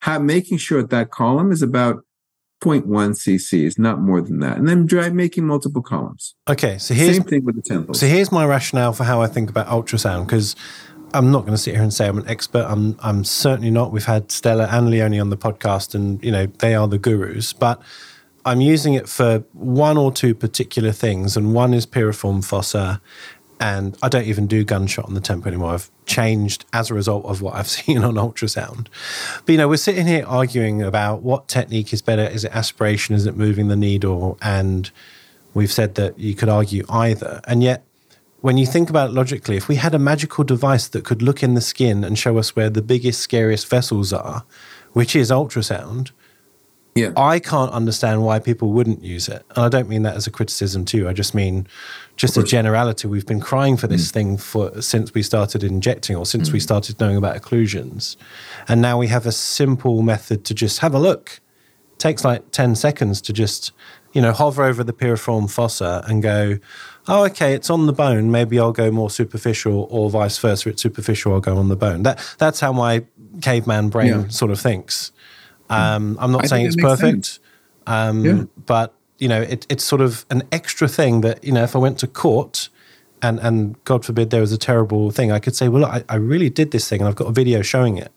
have, 0.00 0.22
making 0.22 0.58
sure 0.58 0.80
that 0.82 0.90
that 0.90 1.10
column 1.10 1.52
is 1.52 1.62
about 1.62 2.04
0.1 2.62 2.84
cc's, 2.86 3.78
not 3.78 4.00
more 4.00 4.20
than 4.20 4.38
that, 4.40 4.56
and 4.56 4.66
then 4.66 4.86
dry 4.86 5.10
making 5.10 5.46
multiple 5.46 5.82
columns. 5.82 6.34
Okay, 6.48 6.78
so 6.78 6.94
here's 6.94 7.16
Same 7.16 7.24
thing 7.24 7.44
with 7.44 7.56
the 7.56 7.62
temples. 7.62 8.00
So 8.00 8.06
here's 8.06 8.32
my 8.32 8.46
rationale 8.46 8.92
for 8.92 9.04
how 9.04 9.20
I 9.20 9.26
think 9.26 9.50
about 9.50 9.66
ultrasound 9.66 10.26
because 10.26 10.56
I'm 11.12 11.30
not 11.30 11.40
going 11.40 11.52
to 11.52 11.58
sit 11.58 11.74
here 11.74 11.82
and 11.82 11.92
say 11.92 12.08
I'm 12.08 12.18
an 12.18 12.28
expert. 12.28 12.64
I'm 12.68 12.96
I'm 13.00 13.24
certainly 13.24 13.70
not. 13.70 13.92
We've 13.92 14.04
had 14.04 14.30
Stella 14.32 14.68
and 14.70 14.90
Leonie 14.90 15.20
on 15.20 15.30
the 15.30 15.36
podcast, 15.36 15.94
and 15.94 16.22
you 16.24 16.32
know 16.32 16.46
they 16.46 16.74
are 16.74 16.88
the 16.88 16.98
gurus. 16.98 17.52
But 17.52 17.82
I'm 18.46 18.60
using 18.60 18.94
it 18.94 19.08
for 19.08 19.40
one 19.52 19.98
or 19.98 20.12
two 20.12 20.32
particular 20.32 20.92
things, 20.92 21.36
and 21.36 21.52
one 21.52 21.74
is 21.74 21.84
piriform 21.84 22.44
fossa, 22.44 23.02
and 23.58 23.98
I 24.02 24.08
don't 24.08 24.26
even 24.26 24.46
do 24.46 24.64
gunshot 24.64 25.04
on 25.04 25.14
the 25.14 25.20
temple 25.20 25.48
anymore. 25.48 25.72
I've 25.72 25.90
changed 26.06 26.64
as 26.72 26.88
a 26.88 26.94
result 26.94 27.24
of 27.24 27.42
what 27.42 27.54
I've 27.56 27.68
seen 27.78 28.04
on 28.04 28.14
ultrasound. 28.14 28.86
But 29.44 29.52
you 29.52 29.58
know, 29.58 29.66
we're 29.66 29.76
sitting 29.78 30.06
here 30.06 30.24
arguing 30.26 30.80
about 30.80 31.22
what 31.22 31.48
technique 31.48 31.92
is 31.92 32.02
better. 32.02 32.22
Is 32.22 32.44
it 32.44 32.54
aspiration? 32.54 33.16
Is 33.16 33.26
it 33.26 33.36
moving 33.36 33.66
the 33.66 33.76
needle? 33.76 34.38
And 34.40 34.92
we've 35.52 35.72
said 35.72 35.96
that 35.96 36.16
you 36.16 36.36
could 36.36 36.48
argue 36.48 36.84
either. 36.88 37.40
And 37.48 37.64
yet, 37.64 37.84
when 38.42 38.58
you 38.58 38.66
think 38.66 38.88
about 38.88 39.10
it 39.10 39.12
logically, 39.12 39.56
if 39.56 39.66
we 39.66 39.74
had 39.74 39.92
a 39.92 39.98
magical 39.98 40.44
device 40.44 40.86
that 40.86 41.04
could 41.04 41.20
look 41.20 41.42
in 41.42 41.54
the 41.54 41.60
skin 41.60 42.04
and 42.04 42.16
show 42.16 42.38
us 42.38 42.54
where 42.54 42.70
the 42.70 42.82
biggest, 42.82 43.20
scariest 43.20 43.66
vessels 43.66 44.12
are, 44.12 44.44
which 44.92 45.16
is 45.16 45.32
ultrasound, 45.32 46.12
yeah. 46.96 47.12
I 47.16 47.38
can't 47.38 47.70
understand 47.72 48.24
why 48.24 48.38
people 48.38 48.72
wouldn't 48.72 49.04
use 49.04 49.28
it. 49.28 49.44
And 49.54 49.64
I 49.64 49.68
don't 49.68 49.88
mean 49.88 50.02
that 50.02 50.16
as 50.16 50.26
a 50.26 50.30
criticism 50.30 50.84
too. 50.84 51.08
I 51.08 51.12
just 51.12 51.34
mean 51.34 51.66
just 52.16 52.36
a 52.38 52.42
generality. 52.42 53.06
We've 53.06 53.26
been 53.26 53.40
crying 53.40 53.76
for 53.76 53.86
this 53.86 54.08
mm. 54.08 54.12
thing 54.12 54.36
for 54.38 54.80
since 54.80 55.12
we 55.12 55.22
started 55.22 55.62
injecting 55.62 56.16
or 56.16 56.24
since 56.24 56.50
we 56.50 56.58
mm. 56.58 56.62
started 56.62 56.98
knowing 56.98 57.16
about 57.16 57.36
occlusions. 57.36 58.16
And 58.66 58.80
now 58.80 58.98
we 58.98 59.08
have 59.08 59.26
a 59.26 59.32
simple 59.32 60.00
method 60.02 60.44
to 60.46 60.54
just 60.54 60.78
have 60.78 60.94
a 60.94 60.98
look. 60.98 61.40
takes 61.98 62.24
like 62.24 62.50
10 62.50 62.74
seconds 62.74 63.20
to 63.22 63.32
just, 63.32 63.72
you 64.12 64.22
know, 64.22 64.32
hover 64.32 64.64
over 64.64 64.82
the 64.82 64.92
piriform 64.92 65.50
fossa 65.50 66.02
and 66.08 66.22
go, 66.22 66.58
oh, 67.08 67.24
okay, 67.26 67.54
it's 67.54 67.70
on 67.70 67.86
the 67.86 67.92
bone. 67.92 68.30
Maybe 68.30 68.58
I'll 68.58 68.72
go 68.72 68.90
more 68.90 69.10
superficial 69.10 69.86
or 69.90 70.10
vice 70.10 70.38
versa. 70.38 70.70
It's 70.70 70.82
superficial, 70.82 71.34
I'll 71.34 71.40
go 71.40 71.56
on 71.56 71.68
the 71.68 71.76
bone. 71.76 72.02
That 72.02 72.18
That's 72.38 72.60
how 72.60 72.72
my 72.72 73.04
caveman 73.42 73.90
brain 73.90 74.08
Yeah. 74.08 74.28
sort 74.28 74.50
of 74.50 74.60
thinks. 74.60 75.12
Um, 75.70 76.16
I'm 76.20 76.32
not 76.32 76.44
I 76.44 76.46
saying 76.46 76.66
it's 76.66 76.76
perfect, 76.76 77.38
um, 77.86 78.24
Yeah. 78.24 78.44
but 78.66 78.94
you 79.18 79.28
know, 79.28 79.40
it, 79.42 79.66
it's 79.68 79.84
sort 79.84 80.00
of 80.02 80.24
an 80.30 80.42
extra 80.52 80.88
thing 80.88 81.22
that 81.22 81.42
you 81.42 81.52
know, 81.52 81.62
if 81.64 81.74
I 81.74 81.78
went 81.78 81.98
to 82.00 82.06
court 82.06 82.68
and 83.22 83.38
and 83.40 83.82
God 83.84 84.04
forbid 84.04 84.30
there 84.30 84.40
was 84.42 84.52
a 84.52 84.58
terrible 84.58 85.10
thing, 85.10 85.32
I 85.32 85.38
could 85.38 85.56
say, 85.56 85.68
well, 85.68 85.84
I, 85.84 86.04
I 86.08 86.16
really 86.16 86.50
did 86.50 86.70
this 86.70 86.88
thing, 86.88 87.00
and 87.00 87.08
I've 87.08 87.16
got 87.16 87.28
a 87.28 87.32
video 87.32 87.62
showing 87.62 87.96
it. 87.98 88.12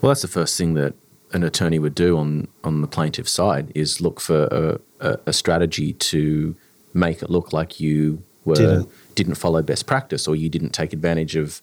Well, 0.00 0.10
that's 0.10 0.22
the 0.22 0.28
first 0.28 0.56
thing 0.56 0.74
that 0.74 0.94
an 1.32 1.42
attorney 1.42 1.78
would 1.78 1.94
do 1.94 2.16
on 2.18 2.48
on 2.64 2.80
the 2.80 2.86
plaintiff's 2.88 3.30
side 3.32 3.72
is 3.74 4.00
look 4.00 4.20
for 4.20 4.44
a, 4.50 4.80
a, 5.06 5.18
a 5.26 5.32
strategy 5.32 5.92
to 5.94 6.54
make 6.94 7.22
it 7.22 7.28
look 7.30 7.52
like 7.52 7.80
you 7.80 8.22
were 8.44 8.54
Didn't. 8.54 8.88
didn't 9.14 9.34
follow 9.34 9.62
best 9.62 9.86
practice 9.86 10.26
or 10.26 10.34
you 10.34 10.48
didn't 10.48 10.70
take 10.70 10.92
advantage 10.94 11.36
of 11.36 11.60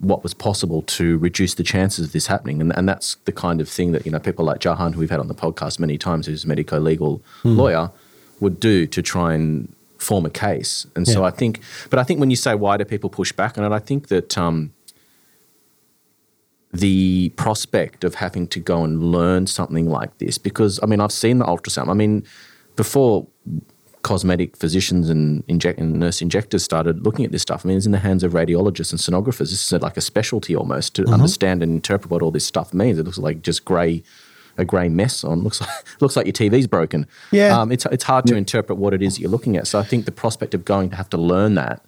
what 0.00 0.22
was 0.22 0.32
possible 0.32 0.82
to 0.82 1.18
reduce 1.18 1.54
the 1.54 1.64
chances 1.64 2.06
of 2.06 2.12
this 2.12 2.28
happening. 2.28 2.60
And, 2.60 2.76
and 2.76 2.88
that's 2.88 3.16
the 3.24 3.32
kind 3.32 3.60
of 3.60 3.68
thing 3.68 3.92
that, 3.92 4.06
you 4.06 4.12
know, 4.12 4.20
people 4.20 4.44
like 4.44 4.60
Jahan, 4.60 4.92
who 4.92 5.00
we've 5.00 5.10
had 5.10 5.20
on 5.20 5.28
the 5.28 5.34
podcast 5.34 5.80
many 5.80 5.98
times, 5.98 6.26
who's 6.26 6.44
a 6.44 6.48
medico 6.48 6.78
legal 6.78 7.20
lawyer, 7.42 7.90
would 8.40 8.60
do 8.60 8.86
to 8.86 9.02
try 9.02 9.34
and 9.34 9.74
form 9.98 10.24
a 10.24 10.30
case. 10.30 10.86
And 10.94 11.08
so 11.08 11.24
I 11.24 11.30
think, 11.30 11.60
but 11.90 11.98
I 11.98 12.04
think 12.04 12.20
when 12.20 12.30
you 12.30 12.36
say 12.36 12.54
why 12.54 12.76
do 12.76 12.84
people 12.84 13.10
push 13.10 13.32
back 13.32 13.58
on 13.58 13.64
it, 13.64 13.74
I 13.74 13.80
think 13.80 14.06
that 14.08 14.38
um, 14.38 14.72
the 16.72 17.30
prospect 17.30 18.04
of 18.04 18.14
having 18.14 18.46
to 18.48 18.60
go 18.60 18.84
and 18.84 19.02
learn 19.02 19.48
something 19.48 19.88
like 19.88 20.16
this, 20.18 20.38
because 20.38 20.78
I 20.82 20.86
mean, 20.86 21.00
I've 21.00 21.12
seen 21.12 21.38
the 21.38 21.44
ultrasound. 21.44 21.88
I 21.88 21.94
mean, 21.94 22.24
before 22.76 23.26
cosmetic 24.08 24.56
physicians 24.56 25.10
and, 25.10 25.44
inject, 25.48 25.78
and 25.78 26.00
nurse 26.00 26.22
injectors 26.22 26.64
started 26.64 27.04
looking 27.04 27.26
at 27.26 27.30
this 27.30 27.42
stuff, 27.42 27.64
I 27.64 27.68
mean, 27.68 27.76
it's 27.76 27.84
in 27.84 27.92
the 27.92 27.98
hands 27.98 28.24
of 28.24 28.32
radiologists 28.32 28.90
and 28.90 28.98
sonographers. 28.98 29.50
This 29.50 29.72
is 29.72 29.82
like 29.82 29.98
a 29.98 30.00
specialty 30.00 30.56
almost 30.56 30.94
to 30.94 31.04
understand 31.06 31.62
and 31.62 31.72
interpret 31.72 32.10
what 32.10 32.22
all 32.22 32.30
this 32.30 32.46
stuff 32.46 32.72
means. 32.72 32.98
It 32.98 33.04
looks 33.04 33.18
like 33.18 33.42
just 33.42 33.64
grey. 33.64 34.02
A 34.60 34.64
grey 34.64 34.88
mess 34.88 35.22
on 35.22 35.44
looks 35.44 35.60
like 35.60 35.70
looks 36.00 36.16
like 36.16 36.26
your 36.26 36.32
TV's 36.32 36.66
broken. 36.66 37.06
Yeah. 37.30 37.60
um, 37.60 37.70
it's 37.70 37.86
it's 37.92 38.02
hard 38.02 38.26
to 38.26 38.34
interpret 38.34 38.76
what 38.76 38.92
it 38.92 39.02
is 39.02 39.14
that 39.14 39.20
you're 39.20 39.30
looking 39.30 39.56
at. 39.56 39.68
So 39.68 39.78
I 39.78 39.84
think 39.84 40.04
the 40.04 40.10
prospect 40.10 40.52
of 40.52 40.64
going 40.64 40.90
to 40.90 40.96
have 40.96 41.08
to 41.10 41.16
learn 41.16 41.54
that 41.54 41.80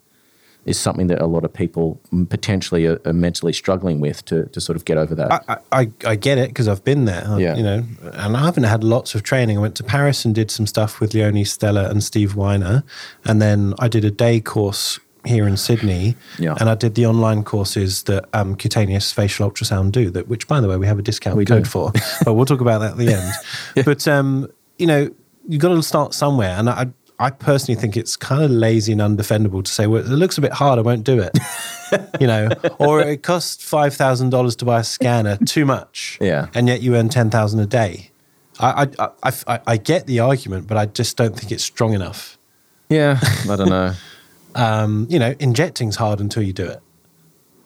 is 0.71 0.79
something 0.79 1.09
that 1.09 1.21
a 1.21 1.27
lot 1.27 1.45
of 1.45 1.53
people 1.53 2.01
potentially 2.29 2.87
are, 2.87 2.99
are 3.05 3.13
mentally 3.13 3.53
struggling 3.53 4.01
with 4.01 4.25
to, 4.27 4.47
to 4.47 4.61
sort 4.61 4.77
of 4.77 4.85
get 4.85 4.97
over 4.97 5.15
that. 5.17 5.45
I, 5.49 5.57
I, 5.73 5.91
I 6.07 6.17
get 6.17 6.39
it 6.39 6.49
because 6.49 6.69
I've 6.69 6.85
been 6.85 7.05
there, 7.05 7.27
Yeah. 7.39 7.57
you 7.57 7.63
know, 7.63 7.85
and 8.15 8.37
I 8.37 8.45
haven't 8.45 8.65
had 8.65 8.83
lots 8.85 9.15
of 9.15 9.23
training. 9.23 9.59
I 9.59 9.61
went 9.61 9.75
to 9.77 9.85
Paris 9.85 10.25
and 10.25 10.35
did 10.35 10.51
some 10.51 10.67
stuff 10.67 11.01
with 11.01 11.13
Leonie 11.15 11.45
Schelke 11.45 11.91
and 11.91 12.03
Steve 12.03 12.35
Weiner, 12.37 12.85
and 13.25 13.43
then 13.43 13.75
I 13.79 13.89
did 13.89 14.05
a 14.05 14.11
day 14.11 14.41
course 14.41 14.99
here 15.27 15.47
in 15.47 15.57
Sydney, 15.59 16.17
Yeah. 16.39 16.55
and 16.59 16.71
I 16.71 16.75
did 16.75 16.95
the 16.95 17.05
online 17.05 17.43
courses 17.45 18.05
that 18.05 18.25
um, 18.33 18.57
cutaneous 18.57 19.13
facial 19.13 19.51
ultrasound 19.51 19.93
do. 19.93 20.09
That, 20.11 20.29
which, 20.29 20.49
by 20.49 20.61
the 20.63 20.69
way, 20.69 20.79
we 20.79 20.87
have 20.87 20.99
a 20.99 21.03
discount 21.03 21.37
We 21.37 21.45
code 21.45 21.65
do. 21.65 21.69
for, 21.71 21.93
but 22.25 22.33
we'll 22.35 22.47
talk 22.47 22.63
about 22.63 22.79
that 22.79 22.93
at 22.93 22.97
the 22.97 23.13
end. 23.13 23.85
But 23.85 24.09
um, 24.09 24.49
you 24.79 24.87
know, 24.87 25.11
you've 25.47 25.61
got 25.61 25.75
to 25.75 25.83
start 25.83 26.15
somewhere, 26.15 26.57
and 26.59 26.71
I. 26.71 26.87
I 27.21 27.31
personally 27.31 27.81
think 27.81 27.97
it's 27.97 28.17
kind 28.17 28.43
of 28.43 28.51
lazy 28.51 28.93
and 28.93 29.01
undefendable 29.01 29.63
to 29.63 29.71
say, 29.71 29.87
well, 29.87 30.03
it 30.03 30.09
looks 30.09 30.39
a 30.39 30.41
bit 30.41 30.53
hard, 30.53 30.79
I 30.79 30.83
won't 30.83 31.05
do 31.05 31.21
it. 31.21 31.39
you 32.21 32.27
know, 32.27 32.49
or 32.79 33.01
it 33.03 33.23
costs 33.23 33.63
five 33.63 33.95
thousand 33.95 34.31
dollars 34.31 34.57
to 34.57 34.65
buy 34.65 34.81
a 34.81 34.85
scanner, 34.85 35.37
too 35.45 35.65
much. 35.67 36.19
Yeah. 36.21 36.47
and 36.55 36.67
yet 36.67 36.81
you 36.83 36.97
earn 36.97 37.09
ten 37.11 37.31
thousand 37.31 37.61
a 37.61 37.67
day. 37.67 38.11
I, 38.59 38.89
I, 38.99 39.09
I, 39.23 39.33
I, 39.47 39.61
I 39.67 39.77
get 39.77 40.07
the 40.07 40.21
argument, 40.21 40.67
but 40.67 40.77
I 40.77 40.87
just 40.87 41.17
don't 41.17 41.37
think 41.39 41.53
it's 41.53 41.65
strong 41.65 41.95
enough. 41.95 42.39
yeah, 42.89 43.19
I 43.49 43.57
don't 43.57 43.69
know. 43.69 43.93
Um, 44.57 45.07
you 45.09 45.21
know, 45.21 45.33
injecting's 45.39 45.95
hard 45.95 46.19
until 46.19 46.43
you 46.43 46.53
do 46.53 46.65
it. 46.67 46.81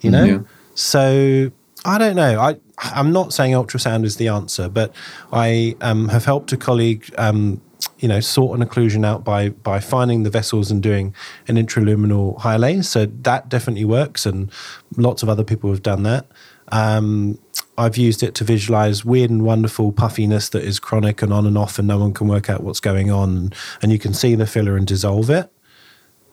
You 0.02 0.10
know, 0.10 0.24
Yeah. 0.24 0.38
so 0.74 1.50
I 1.82 1.96
don't 1.96 2.14
know. 2.14 2.38
I 2.38 2.56
I'm 2.78 3.10
not 3.10 3.32
saying 3.32 3.52
ultrasound 3.52 4.04
is 4.04 4.16
the 4.16 4.28
answer, 4.28 4.68
but 4.68 4.94
I 5.32 5.76
um, 5.80 6.08
have 6.10 6.26
helped 6.26 6.52
a 6.52 6.58
colleague. 6.58 7.10
Um, 7.16 7.62
you 8.04 8.08
know, 8.08 8.20
sort 8.20 8.60
an 8.60 8.68
occlusion 8.68 9.02
out 9.02 9.24
by 9.24 9.48
by 9.48 9.80
finding 9.80 10.24
the 10.24 10.30
vessels 10.30 10.70
and 10.70 10.82
doing 10.82 11.14
an 11.48 11.56
intraluminal 11.56 12.38
hyalase. 12.38 12.84
So 12.84 13.06
that 13.06 13.48
definitely 13.48 13.86
works, 13.86 14.26
and 14.26 14.52
lots 14.98 15.22
of 15.22 15.30
other 15.30 15.42
people 15.42 15.70
have 15.70 15.82
done 15.82 16.02
that. 16.02 16.26
Um, 16.68 17.38
I've 17.78 17.96
used 17.96 18.22
it 18.22 18.34
to 18.34 18.44
visualize 18.44 19.06
weird 19.06 19.30
and 19.30 19.42
wonderful 19.42 19.90
puffiness 19.90 20.50
that 20.50 20.62
is 20.62 20.78
chronic 20.78 21.22
and 21.22 21.32
on 21.32 21.46
and 21.46 21.56
off, 21.56 21.78
and 21.78 21.88
no 21.88 21.96
one 21.96 22.12
can 22.12 22.28
work 22.28 22.50
out 22.50 22.62
what's 22.62 22.78
going 22.78 23.10
on. 23.10 23.54
And 23.80 23.90
you 23.90 23.98
can 23.98 24.12
see 24.12 24.34
the 24.34 24.46
filler 24.46 24.76
and 24.76 24.86
dissolve 24.86 25.30
it. 25.30 25.50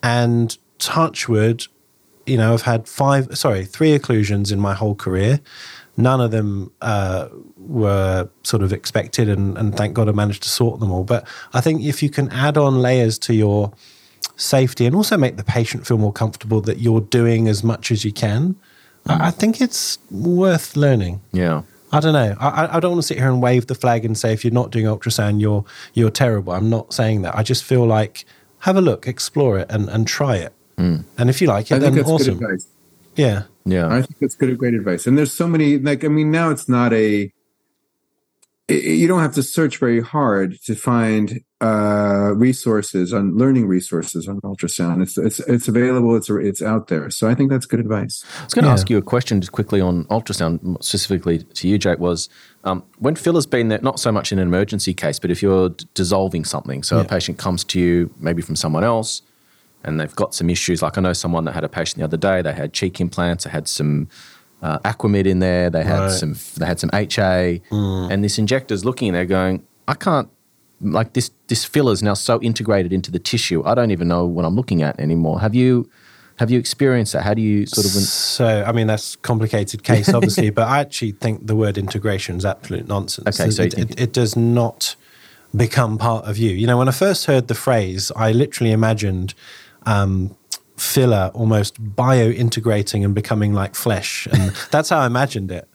And 0.04 0.58
touchwood, 0.78 1.68
you 2.26 2.36
know, 2.36 2.54
I've 2.54 2.64
had 2.64 2.90
five, 2.90 3.38
sorry, 3.38 3.64
three 3.64 3.98
occlusions 3.98 4.52
in 4.52 4.60
my 4.60 4.74
whole 4.74 4.96
career. 4.96 5.40
None 5.98 6.22
of 6.22 6.32
them 6.32 6.72
uh, 6.82 7.28
were 7.58 8.30
sort 8.44 8.64
of 8.64 8.72
expected, 8.74 9.28
and, 9.30 9.58
and 9.58 9.76
thank 9.76 9.94
God 9.94 10.08
I 10.08 10.14
managed 10.14 10.44
to 10.44 10.50
sort 10.50 10.80
them 10.80 10.92
all. 10.92 11.04
But 11.04 11.28
I 11.54 11.62
think 11.62 11.84
if 11.84 12.02
you 12.02 12.10
can 12.10 12.30
add 12.32 12.58
on 12.58 12.82
layers 12.82 13.20
to 13.20 13.34
your 13.34 13.74
safety 14.38 14.86
and 14.86 14.96
also 14.96 15.18
make 15.18 15.38
the 15.38 15.44
patient 15.44 15.86
feel 15.86 15.98
more 15.98 16.14
comfortable 16.14 16.62
that 16.62 16.80
you're 16.80 17.02
doing 17.02 17.48
as 17.48 17.64
much 17.64 17.92
as 17.92 18.06
you 18.06 18.12
can, 18.14 18.56
I, 19.06 19.28
I 19.28 19.32
think 19.32 19.60
it's 19.62 20.00
worth 20.10 20.76
learning. 20.76 21.22
Yeah. 21.34 21.64
I 21.92 22.00
don't 22.00 22.14
know. 22.14 22.36
I, 22.40 22.48
I- 22.66 22.78
I 22.78 22.80
don't 22.80 22.92
want 22.92 23.02
to 23.02 23.08
sit 23.08 23.18
here 23.18 23.28
and 23.30 23.42
wave 23.42 23.68
the 23.68 23.76
flag 23.76 24.06
and 24.06 24.18
say 24.18 24.32
if 24.32 24.46
you're 24.46 24.54
not 24.54 24.72
doing 24.72 24.86
ultrasound, 24.86 25.42
you're 25.42 25.66
you're 25.94 26.10
terrible. 26.10 26.54
I'm 26.54 26.70
not 26.70 26.94
saying 26.94 27.24
that. 27.24 27.36
I 27.36 27.44
just 27.44 27.64
feel 27.66 27.86
like 27.86 28.24
have 28.60 28.78
a 28.78 28.82
look, 28.82 29.08
explore 29.08 29.60
it, 29.60 29.68
and, 29.70 29.90
and 29.90 30.08
try 30.08 30.38
it. 30.38 30.54
And 30.78 31.04
if 31.30 31.42
you 31.42 31.48
like 31.48 31.72
I 31.72 31.76
it, 31.76 31.80
think 31.82 31.94
then 31.94 31.96
that's 31.96 32.10
awesome. 32.10 32.38
good. 32.40 32.60
Yeah, 33.16 33.44
Yeah. 33.66 33.88
I 33.88 34.02
think 34.02 34.20
that's 34.20 34.36
good, 34.36 34.58
great 34.58 34.74
advice. 34.74 35.08
And 35.08 35.18
there's 35.18 35.34
so 35.34 35.48
many, 35.48 35.78
like, 35.78 36.04
I 36.04 36.08
mean, 36.08 36.32
now 36.32 36.50
it's 36.50 36.68
not 36.68 36.94
a, 36.94 37.32
you 38.70 39.08
don't 39.08 39.22
have 39.22 39.34
to 39.36 39.44
search 39.44 39.78
very 39.78 40.02
hard 40.02 40.58
to 40.64 40.76
find 40.76 41.42
uh, 41.60 42.34
resources 42.36 43.14
on 43.14 43.38
learning 43.38 43.68
resources 43.68 44.28
on 44.28 44.40
ultrasound. 44.42 45.02
It's 45.02 45.18
it's 45.18 45.40
it's 45.42 45.68
available. 45.68 46.16
It's 46.16 46.30
it's 46.30 46.62
out 46.62 46.88
there. 46.88 47.10
So 47.10 47.28
I 47.28 47.36
think 47.36 47.50
that's 47.50 47.66
good 47.66 47.80
advice. 47.80 48.24
I 48.40 48.44
was 48.46 48.54
going 48.54 48.64
to 48.64 48.70
yeah. 48.70 48.74
ask 48.74 48.90
you 48.90 48.98
a 48.98 49.02
question 49.02 49.42
just 49.42 49.52
quickly 49.52 49.82
on 49.82 50.06
ultrasound, 50.06 50.82
specifically 50.84 51.40
to 51.40 51.68
you, 51.68 51.78
Jake. 51.78 52.00
Was 52.00 52.30
um, 52.64 52.84
when 53.00 53.16
Phil 53.16 53.36
has 53.36 53.46
been 53.46 53.68
there, 53.68 53.80
not 53.82 54.00
so 54.00 54.12
much 54.12 54.32
in 54.32 54.40
an 54.40 54.48
emergency 54.48 54.94
case, 54.94 55.20
but 55.20 55.32
if 55.32 55.42
you're 55.42 55.70
d- 55.70 55.86
dissolving 55.94 56.46
something, 56.46 56.82
so 56.84 56.96
yeah. 56.96 57.04
a 57.04 57.06
patient 57.06 57.38
comes 57.38 57.64
to 57.66 57.80
you 57.80 58.14
maybe 58.20 58.42
from 58.42 58.56
someone 58.56 58.84
else, 58.84 59.22
and 59.84 60.00
they've 60.00 60.16
got 60.16 60.34
some 60.34 60.50
issues. 60.50 60.82
Like 60.82 60.98
I 60.98 61.02
know 61.02 61.14
someone 61.14 61.46
that 61.46 61.54
had 61.54 61.64
a 61.64 61.70
patient 61.70 61.98
the 61.98 62.04
other 62.04 62.18
day. 62.18 62.42
They 62.42 62.54
had 62.54 62.74
cheek 62.74 63.00
implants. 63.00 63.44
They 63.46 63.50
had 63.50 63.68
some 63.68 64.10
uh, 64.62 64.80
Aquamid 64.80 65.26
in 65.26 65.40
there. 65.40 65.70
They 65.70 65.84
had 65.84 66.00
right. 66.00 66.12
some. 66.12 66.36
They 66.58 66.66
had 66.66 66.80
some 66.80 66.90
HA, 66.94 67.62
mm. 67.70 68.12
and 68.12 68.24
this 68.24 68.38
injector's 68.38 68.86
looking 68.86 69.10
and 69.10 69.16
they're 69.16 69.26
going, 69.26 69.66
I 69.88 69.94
can't. 69.94 70.30
Like 70.84 71.14
this, 71.14 71.30
this 71.46 71.64
filler 71.64 71.94
is 71.94 72.02
now 72.02 72.16
so 72.16 72.42
integrated 72.42 72.92
into 72.92 73.12
the 73.12 73.20
tissue. 73.20 73.62
I 73.64 73.76
don't 73.76 73.92
even 73.92 74.08
know 74.08 74.26
what 74.26 74.46
I'm 74.46 74.56
looking 74.56 74.82
at 74.82 75.00
anymore. 75.00 75.40
Have 75.40 75.54
you, 75.54 75.88
have 76.38 76.50
you 76.50 76.58
experienced 76.58 77.14
that? 77.14 77.22
How 77.22 77.36
do 77.36 77.42
you 77.42 77.68
sort 77.68 77.86
of? 77.86 77.92
So, 77.92 78.64
I 78.66 78.72
mean, 78.72 78.88
that's 78.88 79.16
complicated 79.18 79.84
case, 79.92 80.12
obviously, 80.12 80.50
but 80.50 80.68
I 80.68 80.80
actually 80.80 81.12
think 81.12 81.46
the 81.46 81.56
word 81.56 81.78
integration 81.78 82.38
is 82.38 82.46
absolute 82.46 82.88
nonsense. 82.88 83.40
Okay, 83.40 83.52
so 83.52 83.62
it, 83.62 83.78
it, 83.78 84.02
it, 84.02 84.12
does 84.12 84.36
not 84.36 84.96
become 85.56 86.00
part 86.00 86.26
of 86.26 86.40
you. 86.40 86.50
You 86.50 86.66
know, 86.66 86.80
when 86.80 86.88
I 86.88 86.94
first 86.94 87.26
heard 87.26 87.48
the 87.48 87.54
phrase, 87.54 88.12
I 88.16 88.32
literally 88.32 88.72
imagined 88.72 89.36
um, 89.86 90.36
filler 90.78 91.30
almost 91.34 91.76
bio 91.96 92.30
integrating 92.30 93.06
and 93.06 93.14
becoming 93.14 93.54
like 93.54 93.76
flesh. 93.76 94.28
And 94.32 94.52
that's 94.72 94.90
how 94.90 95.00
I 95.00 95.06
imagined 95.06 95.52
it. 95.52 95.68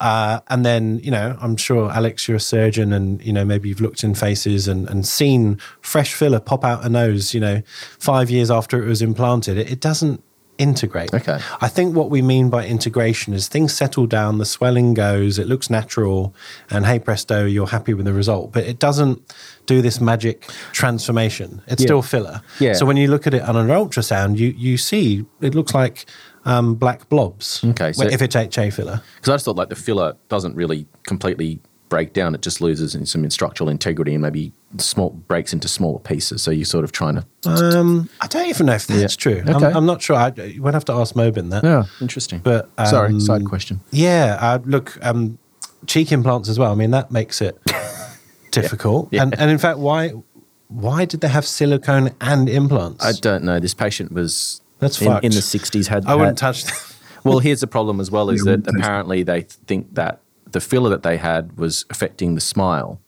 Uh, 0.00 0.40
and 0.48 0.64
then, 0.64 0.98
you 1.00 1.10
know, 1.10 1.36
I'm 1.40 1.56
sure, 1.56 1.90
Alex, 1.90 2.28
you're 2.28 2.36
a 2.36 2.40
surgeon 2.40 2.92
and, 2.92 3.24
you 3.24 3.32
know, 3.32 3.44
maybe 3.44 3.68
you've 3.68 3.80
looked 3.80 4.04
in 4.04 4.14
faces 4.14 4.68
and, 4.68 4.88
and 4.88 5.06
seen 5.06 5.58
fresh 5.80 6.14
filler 6.14 6.40
pop 6.40 6.64
out 6.64 6.84
a 6.84 6.88
nose, 6.88 7.34
you 7.34 7.40
know, 7.40 7.62
five 7.98 8.30
years 8.30 8.50
after 8.50 8.82
it 8.82 8.86
was 8.86 9.02
implanted. 9.02 9.58
It, 9.58 9.72
it 9.72 9.80
doesn't 9.80 10.22
integrate. 10.62 11.12
Okay. 11.12 11.40
I 11.60 11.68
think 11.68 11.94
what 11.96 12.10
we 12.10 12.22
mean 12.22 12.48
by 12.48 12.66
integration 12.66 13.34
is 13.34 13.48
things 13.48 13.74
settle 13.74 14.06
down, 14.06 14.38
the 14.38 14.46
swelling 14.46 14.94
goes, 14.94 15.38
it 15.38 15.46
looks 15.46 15.68
natural, 15.68 16.34
and 16.70 16.86
hey 16.86 16.98
presto, 16.98 17.44
you're 17.44 17.66
happy 17.66 17.94
with 17.94 18.06
the 18.06 18.12
result. 18.12 18.52
But 18.52 18.64
it 18.64 18.78
doesn't 18.78 19.20
do 19.66 19.82
this 19.82 20.00
magic 20.00 20.48
transformation. 20.72 21.62
It's 21.66 21.82
yeah. 21.82 21.86
still 21.86 22.02
filler. 22.02 22.42
Yeah. 22.60 22.74
So 22.74 22.86
when 22.86 22.96
you 22.96 23.08
look 23.08 23.26
at 23.26 23.34
it 23.34 23.42
on 23.42 23.56
an 23.56 23.68
ultrasound, 23.68 24.38
you 24.38 24.48
you 24.56 24.78
see 24.78 25.24
it 25.40 25.54
looks 25.54 25.74
like 25.74 26.06
um, 26.44 26.74
black 26.74 27.08
blobs. 27.08 27.62
Okay. 27.64 27.92
So 27.92 28.04
if 28.06 28.22
it's 28.22 28.36
HA 28.36 28.70
filler. 28.70 29.02
Because 29.16 29.28
I 29.28 29.34
just 29.34 29.44
thought 29.44 29.56
like 29.56 29.68
the 29.68 29.76
filler 29.76 30.16
doesn't 30.28 30.54
really 30.54 30.86
completely 31.04 31.60
break 31.92 32.14
down. 32.14 32.34
It 32.34 32.40
just 32.40 32.62
loses 32.62 32.96
some 33.10 33.28
structural 33.28 33.68
integrity 33.68 34.14
and 34.14 34.22
maybe 34.22 34.50
small 34.78 35.10
breaks 35.10 35.52
into 35.52 35.68
smaller 35.68 35.98
pieces. 35.98 36.40
So 36.40 36.50
you're 36.50 36.64
sort 36.64 36.84
of 36.84 36.92
trying 36.92 37.16
to. 37.16 37.26
Um, 37.44 38.08
I 38.22 38.26
don't 38.28 38.48
even 38.48 38.64
know 38.64 38.72
if 38.72 38.86
that's 38.86 39.02
yeah. 39.02 39.08
true. 39.08 39.42
Okay. 39.46 39.66
I'm, 39.66 39.76
I'm, 39.76 39.84
not 39.84 40.00
sure. 40.00 40.16
I, 40.16 40.32
we'll 40.58 40.72
have 40.72 40.86
to 40.86 40.94
ask 40.94 41.14
Mobin 41.14 41.50
that. 41.50 41.62
Yeah, 41.62 41.84
interesting. 42.00 42.38
But 42.38 42.70
um, 42.78 42.86
sorry, 42.86 43.20
side 43.20 43.44
question. 43.44 43.80
Yeah, 43.90 44.38
uh, 44.40 44.58
look, 44.64 44.98
um, 45.04 45.38
cheek 45.86 46.12
implants 46.12 46.48
as 46.48 46.58
well. 46.58 46.72
I 46.72 46.76
mean, 46.76 46.92
that 46.92 47.10
makes 47.10 47.42
it 47.42 47.58
difficult. 48.52 49.10
Yeah. 49.12 49.24
And 49.24 49.38
and 49.38 49.50
in 49.50 49.58
fact, 49.58 49.78
why 49.78 50.14
why 50.68 51.04
did 51.04 51.20
they 51.20 51.28
have 51.28 51.46
silicone 51.46 52.14
and 52.22 52.48
implants? 52.48 53.04
I 53.04 53.12
don't 53.12 53.44
know. 53.44 53.60
This 53.60 53.74
patient 53.74 54.12
was 54.12 54.62
that's 54.78 54.98
in, 55.02 55.12
in 55.22 55.32
the 55.32 55.40
60s. 55.40 55.88
Had 55.88 56.06
I 56.06 56.14
wouldn't 56.14 56.40
had, 56.40 56.54
touch. 56.54 56.64
That. 56.64 56.94
well, 57.24 57.38
here's 57.38 57.60
the 57.60 57.66
problem 57.66 58.00
as 58.00 58.10
well: 58.10 58.30
is 58.30 58.44
that 58.44 58.66
apparently 58.66 59.24
they 59.24 59.42
think 59.42 59.94
that 59.96 60.21
the 60.52 60.60
filler 60.60 60.90
that 60.90 61.02
they 61.02 61.16
had 61.16 61.58
was 61.58 61.84
affecting 61.90 62.34
the 62.34 62.40
smile, 62.40 63.00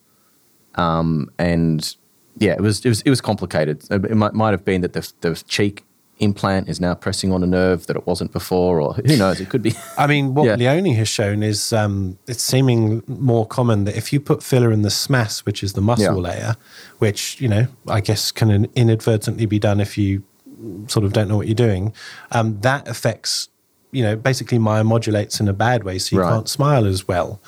um, 0.74 1.30
and 1.38 1.96
yeah, 2.38 2.52
it 2.52 2.60
was 2.60 2.84
it 2.84 2.88
was 2.88 3.02
it 3.02 3.10
was 3.10 3.20
complicated. 3.20 3.84
It 3.90 4.16
might, 4.16 4.34
might 4.34 4.50
have 4.50 4.64
been 4.64 4.80
that 4.82 4.92
the 4.92 5.12
the 5.20 5.34
cheek 5.46 5.84
implant 6.18 6.68
is 6.68 6.80
now 6.80 6.94
pressing 6.94 7.32
on 7.32 7.42
a 7.42 7.46
nerve 7.46 7.86
that 7.86 7.96
it 7.96 8.06
wasn't 8.06 8.32
before, 8.32 8.80
or 8.80 8.94
who 8.94 9.16
knows? 9.16 9.40
It 9.40 9.48
could 9.48 9.62
be. 9.62 9.74
I 9.98 10.06
mean, 10.06 10.34
what 10.34 10.46
yeah. 10.46 10.56
Leonie 10.56 10.94
has 10.94 11.08
shown 11.08 11.42
is 11.42 11.72
um, 11.72 12.18
it's 12.26 12.42
seeming 12.42 13.02
more 13.06 13.46
common 13.46 13.84
that 13.84 13.96
if 13.96 14.12
you 14.12 14.20
put 14.20 14.42
filler 14.42 14.72
in 14.72 14.82
the 14.82 14.90
SMAS, 14.90 15.40
which 15.40 15.62
is 15.62 15.72
the 15.72 15.80
muscle 15.80 16.16
yeah. 16.16 16.30
layer, 16.30 16.56
which 16.98 17.40
you 17.40 17.48
know 17.48 17.66
I 17.88 18.00
guess 18.00 18.32
can 18.32 18.66
inadvertently 18.74 19.46
be 19.46 19.58
done 19.58 19.80
if 19.80 19.98
you 19.98 20.22
sort 20.86 21.04
of 21.04 21.12
don't 21.12 21.28
know 21.28 21.36
what 21.36 21.46
you're 21.46 21.54
doing, 21.54 21.92
um, 22.30 22.60
that 22.60 22.88
affects 22.88 23.48
you 23.94 24.02
know, 24.02 24.16
basically 24.16 24.58
myomodulates 24.58 25.40
in 25.40 25.48
a 25.48 25.52
bad 25.52 25.84
way, 25.84 25.98
so 25.98 26.16
you 26.16 26.22
right. 26.22 26.30
can't 26.30 26.48
smile 26.48 26.86
as 26.86 27.06
well. 27.06 27.40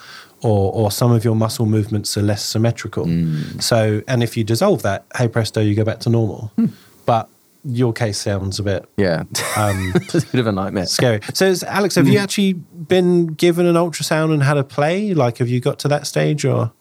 Or, 0.43 0.71
or 0.71 0.91
some 0.91 1.11
of 1.11 1.25
your 1.25 1.35
muscle 1.35 1.65
movements 1.65 2.15
are 2.15 2.21
less 2.21 2.45
symmetrical. 2.45 3.07
Mm. 3.07 3.61
So, 3.61 4.03
and 4.07 4.21
if 4.21 4.37
you 4.37 4.43
dissolve 4.43 4.83
that, 4.83 5.05
hey 5.17 5.27
presto, 5.27 5.61
you 5.61 5.73
go 5.73 5.83
back 5.83 5.99
to 6.01 6.09
normal. 6.11 6.51
Hmm. 6.55 6.67
But 7.07 7.27
your 7.63 7.91
case 7.91 8.17
sounds 8.17 8.59
a 8.59 8.63
bit 8.63 8.87
yeah 8.97 9.23
um, 9.57 9.91
it's 9.95 10.15
a 10.15 10.27
bit 10.27 10.39
of 10.39 10.47
a 10.47 10.51
nightmare 10.51 10.85
scary 10.85 11.19
so 11.33 11.53
alex 11.67 11.95
have 11.95 12.07
you 12.07 12.17
hmm. 12.17 12.23
actually 12.23 12.53
been 12.53 13.27
given 13.27 13.65
an 13.65 13.75
ultrasound 13.75 14.33
and 14.33 14.43
had 14.43 14.57
a 14.57 14.63
play 14.63 15.13
like 15.13 15.39
have 15.39 15.49
you 15.49 15.59
got 15.59 15.77
to 15.79 15.87
that 15.87 16.07
stage 16.07 16.45
or 16.45 16.71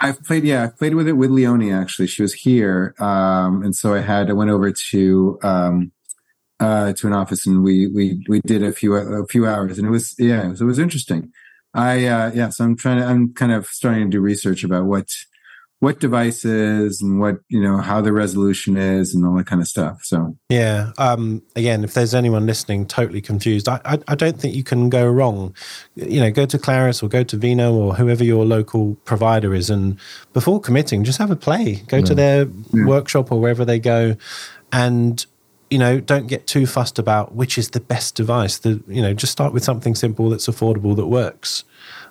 i've 0.00 0.20
played 0.24 0.42
yeah 0.42 0.64
i've 0.64 0.76
played 0.78 0.94
with 0.94 1.06
it 1.06 1.12
with 1.12 1.30
leonie 1.30 1.70
actually 1.70 2.08
she 2.08 2.22
was 2.22 2.32
here 2.32 2.94
um, 2.98 3.62
and 3.62 3.76
so 3.76 3.94
i 3.94 4.00
had 4.00 4.30
i 4.30 4.32
went 4.32 4.50
over 4.50 4.72
to 4.72 5.38
um, 5.42 5.92
uh, 6.62 6.92
to 6.92 7.06
an 7.08 7.12
office, 7.12 7.44
and 7.44 7.64
we 7.64 7.88
we 7.88 8.24
we 8.28 8.40
did 8.46 8.62
a 8.62 8.72
few 8.72 8.94
a 8.94 9.26
few 9.26 9.46
hours, 9.46 9.78
and 9.78 9.86
it 9.86 9.90
was 9.90 10.14
yeah, 10.18 10.46
it 10.46 10.50
was, 10.50 10.60
it 10.60 10.64
was 10.64 10.78
interesting. 10.78 11.32
I 11.74 12.06
uh, 12.06 12.30
yeah, 12.32 12.50
so 12.50 12.64
I'm 12.64 12.76
trying 12.76 12.98
to 12.98 13.04
I'm 13.04 13.34
kind 13.34 13.50
of 13.50 13.66
starting 13.66 14.04
to 14.04 14.16
do 14.16 14.20
research 14.20 14.62
about 14.62 14.84
what 14.84 15.08
what 15.80 15.98
devices 15.98 17.02
and 17.02 17.18
what 17.18 17.38
you 17.48 17.60
know 17.60 17.78
how 17.78 18.00
the 18.00 18.12
resolution 18.12 18.76
is 18.76 19.16
and 19.16 19.26
all 19.26 19.34
that 19.34 19.48
kind 19.48 19.60
of 19.60 19.66
stuff 19.66 19.98
so 20.04 20.36
yeah 20.48 20.92
um, 20.96 21.42
again 21.56 21.82
if 21.82 21.92
there's 21.92 22.14
anyone 22.14 22.46
listening 22.46 22.86
totally 22.86 23.20
confused 23.20 23.68
I, 23.68 23.80
I, 23.84 23.98
I 24.06 24.14
don't 24.14 24.38
think 24.38 24.54
you 24.54 24.62
can 24.62 24.90
go 24.90 25.10
wrong 25.10 25.56
you 25.96 26.20
know 26.20 26.30
go 26.30 26.46
to 26.46 26.56
clarius 26.56 27.02
or 27.02 27.08
go 27.08 27.24
to 27.24 27.36
vino 27.36 27.74
or 27.74 27.96
whoever 27.96 28.22
your 28.22 28.44
local 28.44 28.94
provider 29.04 29.54
is 29.54 29.70
and 29.70 29.98
before 30.32 30.60
committing 30.60 31.02
just 31.02 31.18
have 31.18 31.32
a 31.32 31.36
play 31.36 31.82
go 31.88 31.96
yeah. 31.96 32.04
to 32.04 32.14
their 32.14 32.44
yeah. 32.72 32.86
workshop 32.86 33.32
or 33.32 33.40
wherever 33.40 33.64
they 33.64 33.80
go 33.80 34.14
and 34.70 35.26
you 35.72 35.78
know, 35.78 36.00
don't 36.00 36.26
get 36.26 36.46
too 36.46 36.66
fussed 36.66 36.98
about 36.98 37.34
which 37.34 37.56
is 37.56 37.70
the 37.70 37.80
best 37.80 38.14
device. 38.14 38.58
The, 38.58 38.82
you 38.86 39.00
know, 39.00 39.14
just 39.14 39.32
start 39.32 39.54
with 39.54 39.64
something 39.64 39.94
simple 39.94 40.28
that's 40.28 40.46
affordable 40.46 40.94
that 40.96 41.06
works. 41.06 41.64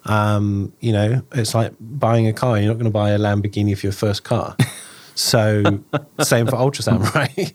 Um, 0.05 0.73
you 0.79 0.91
know, 0.91 1.21
it's 1.33 1.53
like 1.53 1.73
buying 1.79 2.27
a 2.27 2.33
car. 2.33 2.57
You're 2.57 2.69
not 2.69 2.79
going 2.79 2.85
to 2.85 2.89
buy 2.89 3.11
a 3.11 3.19
Lamborghini 3.19 3.77
for 3.77 3.85
your 3.85 3.93
first 3.93 4.23
car. 4.23 4.55
So, 5.13 5.83
same 6.21 6.47
for 6.47 6.55
ultrasound, 6.55 7.13
right? 7.15 7.53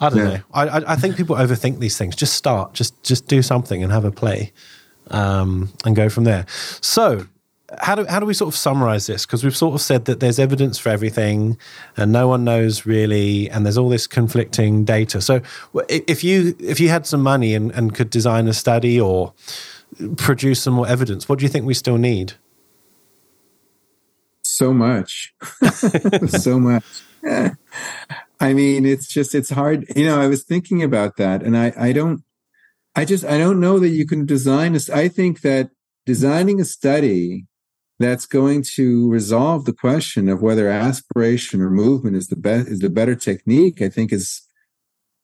I 0.00 0.08
don't 0.10 0.18
yeah. 0.18 0.24
know. 0.24 0.40
I, 0.52 0.92
I 0.92 0.96
think 0.96 1.16
people 1.16 1.34
overthink 1.34 1.78
these 1.78 1.96
things. 1.96 2.14
Just 2.14 2.34
start. 2.34 2.74
Just 2.74 3.02
just 3.02 3.26
do 3.26 3.40
something 3.40 3.82
and 3.82 3.90
have 3.90 4.04
a 4.04 4.12
play, 4.12 4.52
um, 5.10 5.72
and 5.86 5.96
go 5.96 6.10
from 6.10 6.24
there. 6.24 6.44
So 6.82 7.26
how 7.80 7.94
do 7.94 8.04
how 8.06 8.20
do 8.20 8.26
we 8.26 8.34
sort 8.34 8.52
of 8.52 8.58
summarize 8.58 9.06
this? 9.06 9.24
Because 9.24 9.42
we've 9.42 9.56
sort 9.56 9.74
of 9.74 9.80
said 9.80 10.04
that 10.04 10.20
there's 10.20 10.38
evidence 10.38 10.78
for 10.78 10.90
everything, 10.90 11.56
and 11.96 12.12
no 12.12 12.28
one 12.28 12.44
knows 12.44 12.84
really, 12.84 13.48
and 13.50 13.64
there's 13.64 13.78
all 13.78 13.88
this 13.88 14.06
conflicting 14.06 14.84
data. 14.84 15.20
So, 15.20 15.40
if 15.88 16.22
you 16.22 16.54
if 16.58 16.78
you 16.78 16.90
had 16.90 17.06
some 17.06 17.22
money 17.22 17.54
and, 17.54 17.70
and 17.72 17.94
could 17.94 18.10
design 18.10 18.48
a 18.48 18.52
study 18.52 19.00
or 19.00 19.32
produce 20.16 20.62
some 20.62 20.74
more 20.74 20.86
evidence, 20.86 21.28
what 21.28 21.38
do 21.38 21.44
you 21.44 21.48
think 21.48 21.64
we 21.64 21.74
still 21.74 21.96
need? 21.96 22.34
So 24.42 24.74
much, 24.74 25.34
so 26.28 26.60
much. 26.60 26.84
I 28.40 28.52
mean, 28.52 28.84
it's 28.84 29.08
just 29.08 29.34
it's 29.34 29.50
hard. 29.50 29.86
You 29.96 30.04
know, 30.04 30.20
I 30.20 30.26
was 30.26 30.44
thinking 30.44 30.82
about 30.82 31.16
that, 31.16 31.42
and 31.42 31.56
I 31.56 31.72
I 31.78 31.92
don't. 31.92 32.22
I 32.94 33.06
just 33.06 33.24
I 33.24 33.38
don't 33.38 33.58
know 33.58 33.78
that 33.78 33.88
you 33.88 34.06
can 34.06 34.26
design 34.26 34.74
this. 34.74 34.90
I 34.90 35.08
think 35.08 35.40
that 35.40 35.70
designing 36.04 36.60
a 36.60 36.64
study 36.64 37.46
that's 37.98 38.26
going 38.26 38.64
to 38.74 39.08
resolve 39.10 39.64
the 39.64 39.72
question 39.72 40.28
of 40.28 40.42
whether 40.42 40.68
aspiration 40.68 41.60
or 41.60 41.70
movement 41.70 42.16
is 42.16 42.28
the 42.28 42.36
best 42.36 42.68
is 42.68 42.80
the 42.80 42.90
better 42.90 43.14
technique 43.14 43.80
i 43.80 43.88
think 43.88 44.12
is 44.12 44.42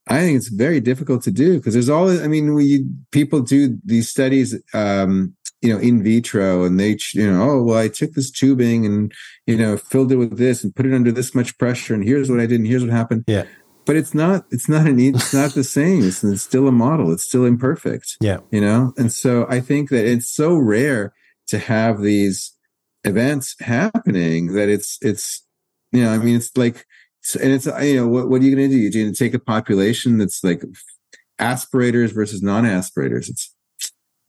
i 0.08 0.20
think 0.20 0.36
it's 0.36 0.48
very 0.48 0.80
difficult 0.80 1.22
to 1.22 1.30
do 1.30 1.56
because 1.56 1.74
there's 1.74 1.88
all 1.88 2.08
i 2.22 2.26
mean 2.26 2.54
we 2.54 2.86
people 3.10 3.40
do 3.40 3.76
these 3.84 4.08
studies 4.08 4.56
um 4.72 5.34
you 5.62 5.72
know 5.72 5.78
in 5.78 6.02
vitro 6.02 6.64
and 6.64 6.78
they 6.80 6.96
you 7.14 7.30
know 7.30 7.42
oh 7.42 7.62
well 7.62 7.78
i 7.78 7.88
took 7.88 8.12
this 8.12 8.30
tubing 8.30 8.86
and 8.86 9.12
you 9.46 9.56
know 9.56 9.76
filled 9.76 10.12
it 10.12 10.16
with 10.16 10.38
this 10.38 10.64
and 10.64 10.74
put 10.74 10.86
it 10.86 10.94
under 10.94 11.12
this 11.12 11.34
much 11.34 11.56
pressure 11.58 11.94
and 11.94 12.04
here's 12.04 12.30
what 12.30 12.40
i 12.40 12.46
did 12.46 12.60
and 12.60 12.66
here's 12.66 12.82
what 12.82 12.92
happened. 12.92 13.24
Yeah. 13.26 13.44
But 13.86 13.96
it's 13.96 14.14
not 14.14 14.44
it's 14.50 14.68
not 14.68 14.86
an 14.86 15.00
it's 15.00 15.34
not 15.40 15.54
the 15.54 15.64
same. 15.64 16.06
It's, 16.06 16.22
it's 16.22 16.42
still 16.42 16.68
a 16.68 16.72
model. 16.72 17.12
It's 17.12 17.24
still 17.24 17.44
imperfect. 17.44 18.16
Yeah. 18.20 18.38
You 18.50 18.60
know? 18.60 18.92
And 18.96 19.12
so 19.12 19.46
i 19.48 19.60
think 19.60 19.90
that 19.90 20.06
it's 20.06 20.28
so 20.28 20.54
rare 20.56 21.12
to 21.48 21.58
have 21.58 22.00
these 22.00 22.56
events 23.04 23.56
happening 23.60 24.52
that 24.54 24.68
it's 24.68 24.98
it's 25.00 25.46
you 25.92 26.02
know 26.02 26.12
i 26.12 26.18
mean 26.18 26.36
it's 26.36 26.54
like 26.56 26.84
and 27.40 27.52
it's 27.52 27.66
you 27.82 27.96
know 27.96 28.06
what, 28.08 28.28
what 28.28 28.40
are 28.40 28.44
you 28.44 28.54
going 28.54 28.68
to 28.68 28.74
do 28.74 28.80
you're 28.80 28.90
going 28.90 29.12
to 29.12 29.18
take 29.18 29.34
a 29.34 29.38
population 29.38 30.18
that's 30.18 30.42
like 30.44 30.62
aspirators 31.38 32.12
versus 32.12 32.42
non-aspirators 32.42 33.28
it's 33.28 33.54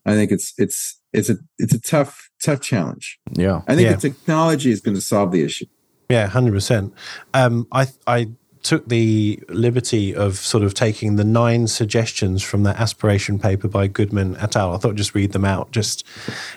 I 0.03 0.13
think 0.15 0.31
it's 0.31 0.53
it's 0.57 0.99
it's 1.13 1.29
a 1.29 1.35
it's 1.59 1.75
a 1.75 1.79
tough 1.79 2.31
tough 2.43 2.59
challenge. 2.61 3.19
Yeah, 3.33 3.61
I 3.67 3.75
think 3.75 3.85
Yeah. 3.87 3.93
the 3.95 4.01
technology 4.01 4.71
is 4.71 4.81
going 4.81 4.95
to 4.95 5.01
solve 5.01 5.31
the 5.31 5.43
issue. 5.43 5.67
Yeah, 6.09 6.25
hundred 6.25 6.53
percent. 6.53 6.93
Um, 7.35 7.67
I 7.71 7.85
I 8.07 8.29
took 8.63 8.87
the 8.87 9.41
liberty 9.49 10.13
of 10.13 10.35
sort 10.37 10.63
of 10.63 10.73
taking 10.73 11.15
the 11.15 11.23
nine 11.23 11.67
suggestions 11.67 12.43
from 12.43 12.63
that 12.63 12.77
aspiration 12.77 13.39
paper 13.39 13.67
by 13.67 13.87
Goodman 13.87 14.37
et 14.37 14.55
al. 14.55 14.73
I 14.73 14.77
thought 14.77 14.91
I'd 14.91 14.97
just 14.97 15.15
read 15.15 15.31
them 15.31 15.45
out, 15.45 15.71
just 15.71 16.05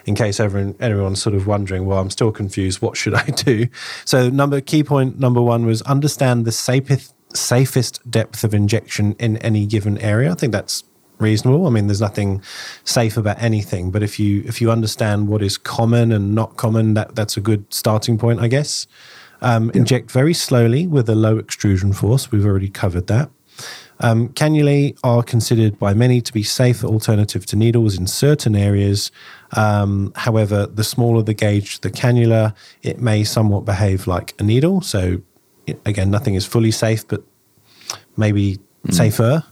in 0.06 0.14
case 0.14 0.40
everyone 0.40 0.74
everyone's 0.80 1.22
sort 1.22 1.34
of 1.34 1.46
wondering. 1.46 1.86
Well, 1.86 1.98
I'm 1.98 2.10
still 2.10 2.32
confused. 2.32 2.82
What 2.82 2.96
should 2.96 3.14
I 3.14 3.24
do? 3.24 3.68
So, 4.04 4.28
number 4.28 4.60
key 4.60 4.84
point 4.84 5.18
number 5.18 5.42
one 5.42 5.66
was 5.66 5.82
understand 5.82 6.44
the 6.44 6.52
safest 6.52 7.14
safest 7.34 8.08
depth 8.10 8.44
of 8.44 8.54
injection 8.54 9.16
in 9.18 9.36
any 9.38 9.66
given 9.66 9.98
area. 9.98 10.30
I 10.30 10.34
think 10.34 10.52
that's 10.52 10.84
reasonable. 11.18 11.66
I 11.66 11.70
mean, 11.70 11.86
there's 11.86 12.00
nothing 12.00 12.42
safe 12.84 13.16
about 13.16 13.40
anything, 13.42 13.90
but 13.90 14.02
if 14.02 14.18
you 14.18 14.42
if 14.46 14.60
you 14.60 14.70
understand 14.70 15.28
what 15.28 15.42
is 15.42 15.58
common 15.58 16.12
and 16.12 16.34
not 16.34 16.56
common, 16.56 16.94
that 16.94 17.14
that's 17.14 17.36
a 17.36 17.40
good 17.40 17.72
starting 17.72 18.18
point, 18.18 18.40
I 18.40 18.48
guess. 18.48 18.86
Um, 19.44 19.70
Inject 19.74 20.10
very 20.10 20.32
slowly 20.32 20.86
with 20.86 21.06
a 21.08 21.14
low 21.14 21.36
extrusion 21.36 21.92
force. 21.92 22.32
We've 22.32 22.46
already 22.46 22.70
covered 22.70 23.08
that. 23.08 23.30
Um, 24.00 24.30
cannulae 24.30 24.98
are 25.04 25.22
considered 25.22 25.78
by 25.78 25.92
many 25.92 26.22
to 26.22 26.32
be 26.32 26.42
safer 26.42 26.86
alternative 26.86 27.44
to 27.46 27.56
needles 27.56 27.96
in 27.96 28.06
certain 28.06 28.56
areas. 28.56 29.12
Um, 29.52 30.12
however, 30.16 30.66
the 30.66 30.82
smaller 30.82 31.22
the 31.22 31.34
gauge 31.34 31.80
the 31.80 31.90
cannula, 31.90 32.54
it 32.82 33.00
may 33.00 33.22
somewhat 33.22 33.66
behave 33.66 34.06
like 34.06 34.34
a 34.40 34.42
needle. 34.42 34.80
So, 34.80 35.20
again, 35.84 36.10
nothing 36.10 36.34
is 36.34 36.46
fully 36.46 36.70
safe, 36.70 37.06
but 37.06 37.22
maybe 38.16 38.58
safer. 38.90 39.44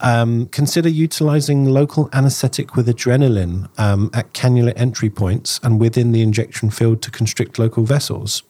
Um, 0.00 0.46
consider 0.46 0.88
utilizing 0.88 1.66
local 1.66 2.08
anesthetic 2.12 2.76
with 2.76 2.88
adrenaline 2.88 3.68
um, 3.78 4.10
at 4.14 4.32
cannula 4.32 4.72
entry 4.74 5.10
points 5.10 5.60
and 5.62 5.78
within 5.78 6.12
the 6.12 6.22
injection 6.22 6.70
field 6.70 7.02
to 7.02 7.10
constrict 7.10 7.58
local 7.58 7.84
vessels. 7.84 8.42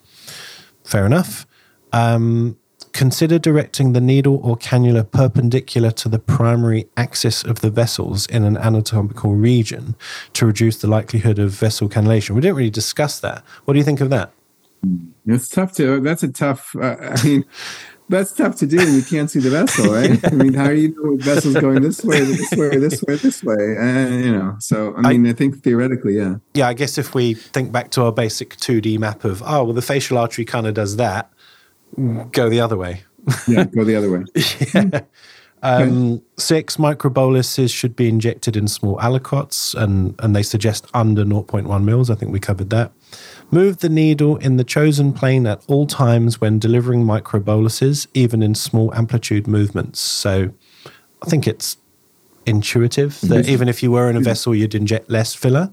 Fair 0.89 1.05
enough. 1.05 1.47
Um, 1.93 2.57
consider 2.93 3.39
directing 3.39 3.93
the 3.93 4.01
needle 4.01 4.41
or 4.43 4.57
cannula 4.57 5.11
perpendicular 5.11 5.91
to 5.91 6.09
the 6.09 6.19
primary 6.19 6.89
axis 6.97 7.45
of 7.45 7.61
the 7.61 7.69
vessels 7.69 8.25
in 8.29 8.43
an 8.43 8.57
anatomical 8.57 9.35
region 9.35 9.95
to 10.33 10.47
reduce 10.47 10.79
the 10.79 10.87
likelihood 10.87 11.39
of 11.39 11.51
vessel 11.51 11.91
cannulation. 11.91 12.35
We 12.35 12.41
didn't 12.41 12.57
really 12.57 12.71
discuss 12.71 13.21
that. 13.21 13.45
What 13.67 13.75
do 13.75 13.79
you 13.79 13.85
think 13.85 14.01
of 14.01 14.09
that? 14.09 14.33
It's 15.27 15.51
tough 15.51 15.75
to. 15.75 16.01
That's 16.01 16.23
a 16.23 16.29
tough. 16.29 16.75
Uh, 16.75 16.97
I 16.99 17.23
mean, 17.23 17.45
that's 18.09 18.33
tough 18.33 18.57
to 18.57 18.67
do. 18.67 18.77
You 18.77 19.03
can't 19.03 19.31
see 19.31 19.41
the 19.41 19.51
vessel, 19.51 19.93
right? 19.95 20.25
I 20.25 20.31
mean, 20.31 20.55
how 20.55 20.69
do 20.69 20.77
you 20.77 20.95
know 20.95 21.17
vessel's 21.17 21.55
going 21.55 21.83
this 21.83 22.05
way, 22.05 22.21
this 22.21 22.53
way, 22.53 22.77
this 22.77 23.03
way, 23.03 23.17
this 23.17 23.43
way? 23.45 23.77
Uh, 23.77 24.09
you 24.09 24.33
know. 24.33 24.57
So, 24.59 24.95
I 24.97 25.13
mean, 25.13 25.27
I, 25.27 25.33
think 25.33 25.63
theoretically, 25.63 26.17
yeah. 26.17 26.37
Yeah, 26.55 26.69
I 26.69 26.75
guess 26.75 26.99
if 26.99 27.15
we 27.15 27.35
think 27.35 27.73
back 27.73 27.91
to 27.93 28.03
our 28.03 28.13
basic 28.13 28.57
2D 28.57 28.99
map 28.99 29.25
of, 29.25 29.43
oh, 29.45 29.65
well, 29.65 29.73
the 29.73 29.83
facial 29.83 30.19
artery 30.19 30.45
kind 30.45 30.67
of 30.67 30.75
does 30.75 30.97
that, 30.97 31.31
go 32.33 32.49
the 32.49 32.61
other 32.61 32.77
way. 32.77 33.03
yeah, 33.47 33.65
go 33.65 33.85
the 33.85 33.97
other 33.97 34.11
way. 34.11 34.25
yeah. 34.75 35.01
Um, 35.63 36.23
six 36.37 36.77
microboluses 36.77 37.75
should 37.75 37.97
be 37.97 38.09
injected 38.09 38.57
in 38.57 38.69
small 38.69 38.97
aliquots, 38.99 39.75
and, 39.75 40.15
and 40.21 40.35
they 40.35 40.43
suggest 40.43 40.87
under 40.95 41.25
0.1 41.25 41.85
mils. 41.85 42.11
I 42.11 42.15
think 42.15 42.33
we 42.33 42.41
covered 42.41 42.71
that. 42.71 42.93
Move 43.51 43.79
the 43.79 43.89
needle 43.89 44.37
in 44.37 44.59
the 44.59 44.65
chosen 44.65 45.13
plane 45.13 45.47
at 45.47 45.63
all 45.69 45.87
times 45.87 46.41
when 46.41 46.59
delivering 46.59 47.05
microboluses, 47.05 48.07
even 48.13 48.43
in 48.43 48.55
small 48.55 48.95
amplitude 48.95 49.47
movements. 49.47 50.01
So 50.01 50.51
I 51.23 51.27
think 51.27 51.47
it's 51.47 51.79
intuitive 52.45 53.21
that 53.23 53.49
even 53.49 53.69
if 53.69 53.83
you 53.83 53.91
were 53.91 54.11
in 54.11 54.17
a 54.17 54.21
vessel, 54.21 54.55
you'd 54.55 54.75
inject 54.75 55.11
less 55.11 55.35
filler. 55.35 55.73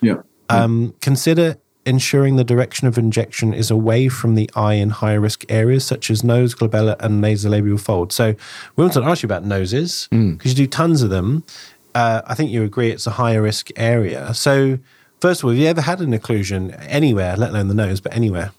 Yeah. 0.00 0.22
Um, 0.48 0.94
consider 1.00 1.56
ensuring 1.84 2.36
the 2.36 2.44
direction 2.44 2.86
of 2.86 2.98
injection 2.98 3.54
is 3.54 3.70
away 3.70 4.08
from 4.08 4.34
the 4.34 4.50
eye 4.54 4.74
in 4.74 4.90
high 4.90 5.14
risk 5.14 5.44
areas 5.48 5.84
such 5.84 6.10
as 6.10 6.24
nose, 6.24 6.54
glabella, 6.54 6.96
and 7.00 7.22
nasolabial 7.22 7.80
fold. 7.80 8.12
So, 8.12 8.34
we 8.74 8.82
want 8.82 8.92
to 8.94 9.04
ask 9.04 9.22
you 9.22 9.26
about 9.26 9.44
noses 9.44 10.08
because 10.10 10.52
you 10.52 10.66
do 10.66 10.66
tons 10.66 11.02
of 11.02 11.10
them. 11.10 11.44
Uh, 11.94 12.22
I 12.26 12.34
think 12.34 12.50
you 12.50 12.62
agree 12.62 12.90
it's 12.90 13.06
a 13.06 13.12
higher 13.12 13.40
risk 13.40 13.70
area. 13.76 14.34
So, 14.34 14.78
first 15.20 15.40
of 15.40 15.44
all, 15.44 15.50
have 15.50 15.58
you 15.58 15.66
ever 15.66 15.80
had 15.80 16.00
an 16.00 16.12
occlusion 16.12 16.76
anywhere, 16.88 17.36
let 17.36 17.50
alone 17.50 17.68
the 17.68 17.74
nose, 17.74 18.00
but 18.00 18.14
anywhere? 18.14 18.52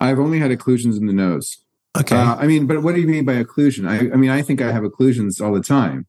I've 0.00 0.18
only 0.18 0.38
had 0.40 0.50
occlusions 0.50 0.98
in 0.98 1.06
the 1.06 1.12
nose. 1.12 1.58
Okay. 1.98 2.16
Uh, 2.16 2.34
I 2.36 2.46
mean, 2.46 2.66
but 2.66 2.82
what 2.82 2.94
do 2.94 3.00
you 3.00 3.06
mean 3.06 3.24
by 3.24 3.42
occlusion? 3.42 3.88
I, 3.88 4.12
I 4.12 4.16
mean, 4.16 4.30
I 4.30 4.42
think 4.42 4.60
I 4.60 4.72
have 4.72 4.82
occlusions 4.82 5.40
all 5.44 5.52
the 5.54 5.62
time. 5.62 6.06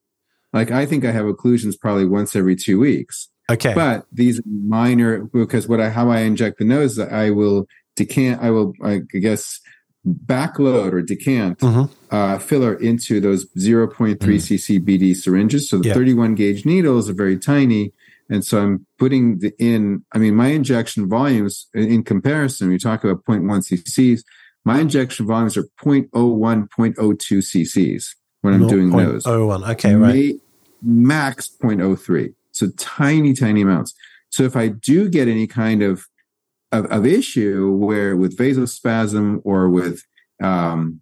Like, 0.51 0.71
I 0.71 0.85
think 0.85 1.05
I 1.05 1.11
have 1.11 1.25
occlusions 1.25 1.79
probably 1.79 2.05
once 2.05 2.35
every 2.35 2.55
two 2.55 2.79
weeks. 2.79 3.29
Okay. 3.49 3.73
But 3.75 4.05
these 4.11 4.41
minor 4.45 5.25
because 5.25 5.67
what 5.67 5.79
I 5.79 5.89
how 5.91 6.09
I 6.09 6.21
inject 6.21 6.57
the 6.57 6.65
nose, 6.65 6.97
I 6.97 7.29
will 7.29 7.67
decant, 7.95 8.41
I 8.41 8.49
will 8.49 8.73
I 8.83 8.97
guess 8.97 9.59
backload 10.07 10.93
or 10.93 11.01
decant 11.01 11.59
Mhm. 11.59 11.89
uh, 12.11 12.37
filler 12.39 12.73
into 12.75 13.19
those 13.19 13.45
0.3 13.55 14.17
cc 14.39 14.79
BD 14.83 15.15
syringes. 15.15 15.69
So 15.69 15.77
the 15.77 15.89
Yeah. 15.89 15.93
31 15.93 16.33
gauge 16.35 16.65
needles 16.65 17.09
are 17.09 17.13
very 17.13 17.37
tiny. 17.37 17.91
And 18.29 18.43
so 18.43 18.61
I'm 18.61 18.85
putting 18.97 19.39
the 19.39 19.53
in, 19.59 20.03
I 20.13 20.17
mean, 20.17 20.35
my 20.35 20.47
injection 20.47 21.07
volumes 21.07 21.67
in, 21.73 22.03
comparison, 22.03 22.69
we 22.69 22.77
talk 22.77 23.03
about 23.03 23.23
0.1 23.25 23.43
cc's, 23.45 24.23
my 24.63 24.79
injection 24.79 25.27
volumes 25.27 25.55
are 25.57 25.67
0.01, 25.83 26.09
0.02 26.11 26.95
cc's 26.97 28.15
when 28.41 28.53
I'm 28.53 28.67
doing 28.67 28.89
those. 28.89 29.25
0.01. 29.25 29.69
Okay, 29.73 29.95
right. 29.95 30.33
Max 30.81 31.49
0.03. 31.61 32.33
So 32.51 32.67
tiny, 32.77 33.33
tiny 33.33 33.61
amounts. 33.61 33.93
So 34.29 34.43
if 34.43 34.55
I 34.55 34.69
do 34.69 35.09
get 35.09 35.27
any 35.27 35.47
kind 35.47 35.83
of 35.83 36.05
of, 36.71 36.85
of 36.87 37.05
issue 37.05 37.71
where 37.71 38.15
with 38.15 38.37
vasospasm 38.37 39.41
or 39.43 39.69
with 39.69 40.01
um, 40.41 41.01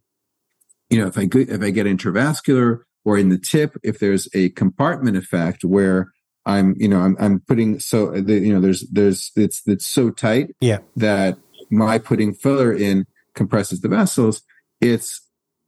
you 0.89 0.99
know, 0.99 1.07
if 1.07 1.17
I 1.17 1.25
get 1.25 1.49
if 1.49 1.61
I 1.61 1.71
get 1.71 1.87
intravascular 1.87 2.81
or 3.05 3.17
in 3.17 3.29
the 3.29 3.37
tip, 3.37 3.77
if 3.83 3.99
there's 3.99 4.27
a 4.33 4.49
compartment 4.49 5.17
effect 5.17 5.63
where 5.63 6.11
I'm, 6.45 6.75
you 6.77 6.87
know, 6.87 6.99
I'm, 6.99 7.15
I'm 7.19 7.39
putting 7.41 7.79
so 7.79 8.11
the, 8.11 8.33
you 8.33 8.53
know, 8.53 8.59
there's 8.59 8.81
there's 8.91 9.31
it's 9.35 9.61
it's 9.65 9.85
so 9.85 10.09
tight 10.09 10.55
Yeah. 10.59 10.79
that 10.97 11.37
my 11.71 11.97
putting 11.97 12.33
filler 12.33 12.73
in 12.73 13.05
compresses 13.33 13.81
the 13.81 13.87
vessels. 13.87 14.41
It's 14.81 15.21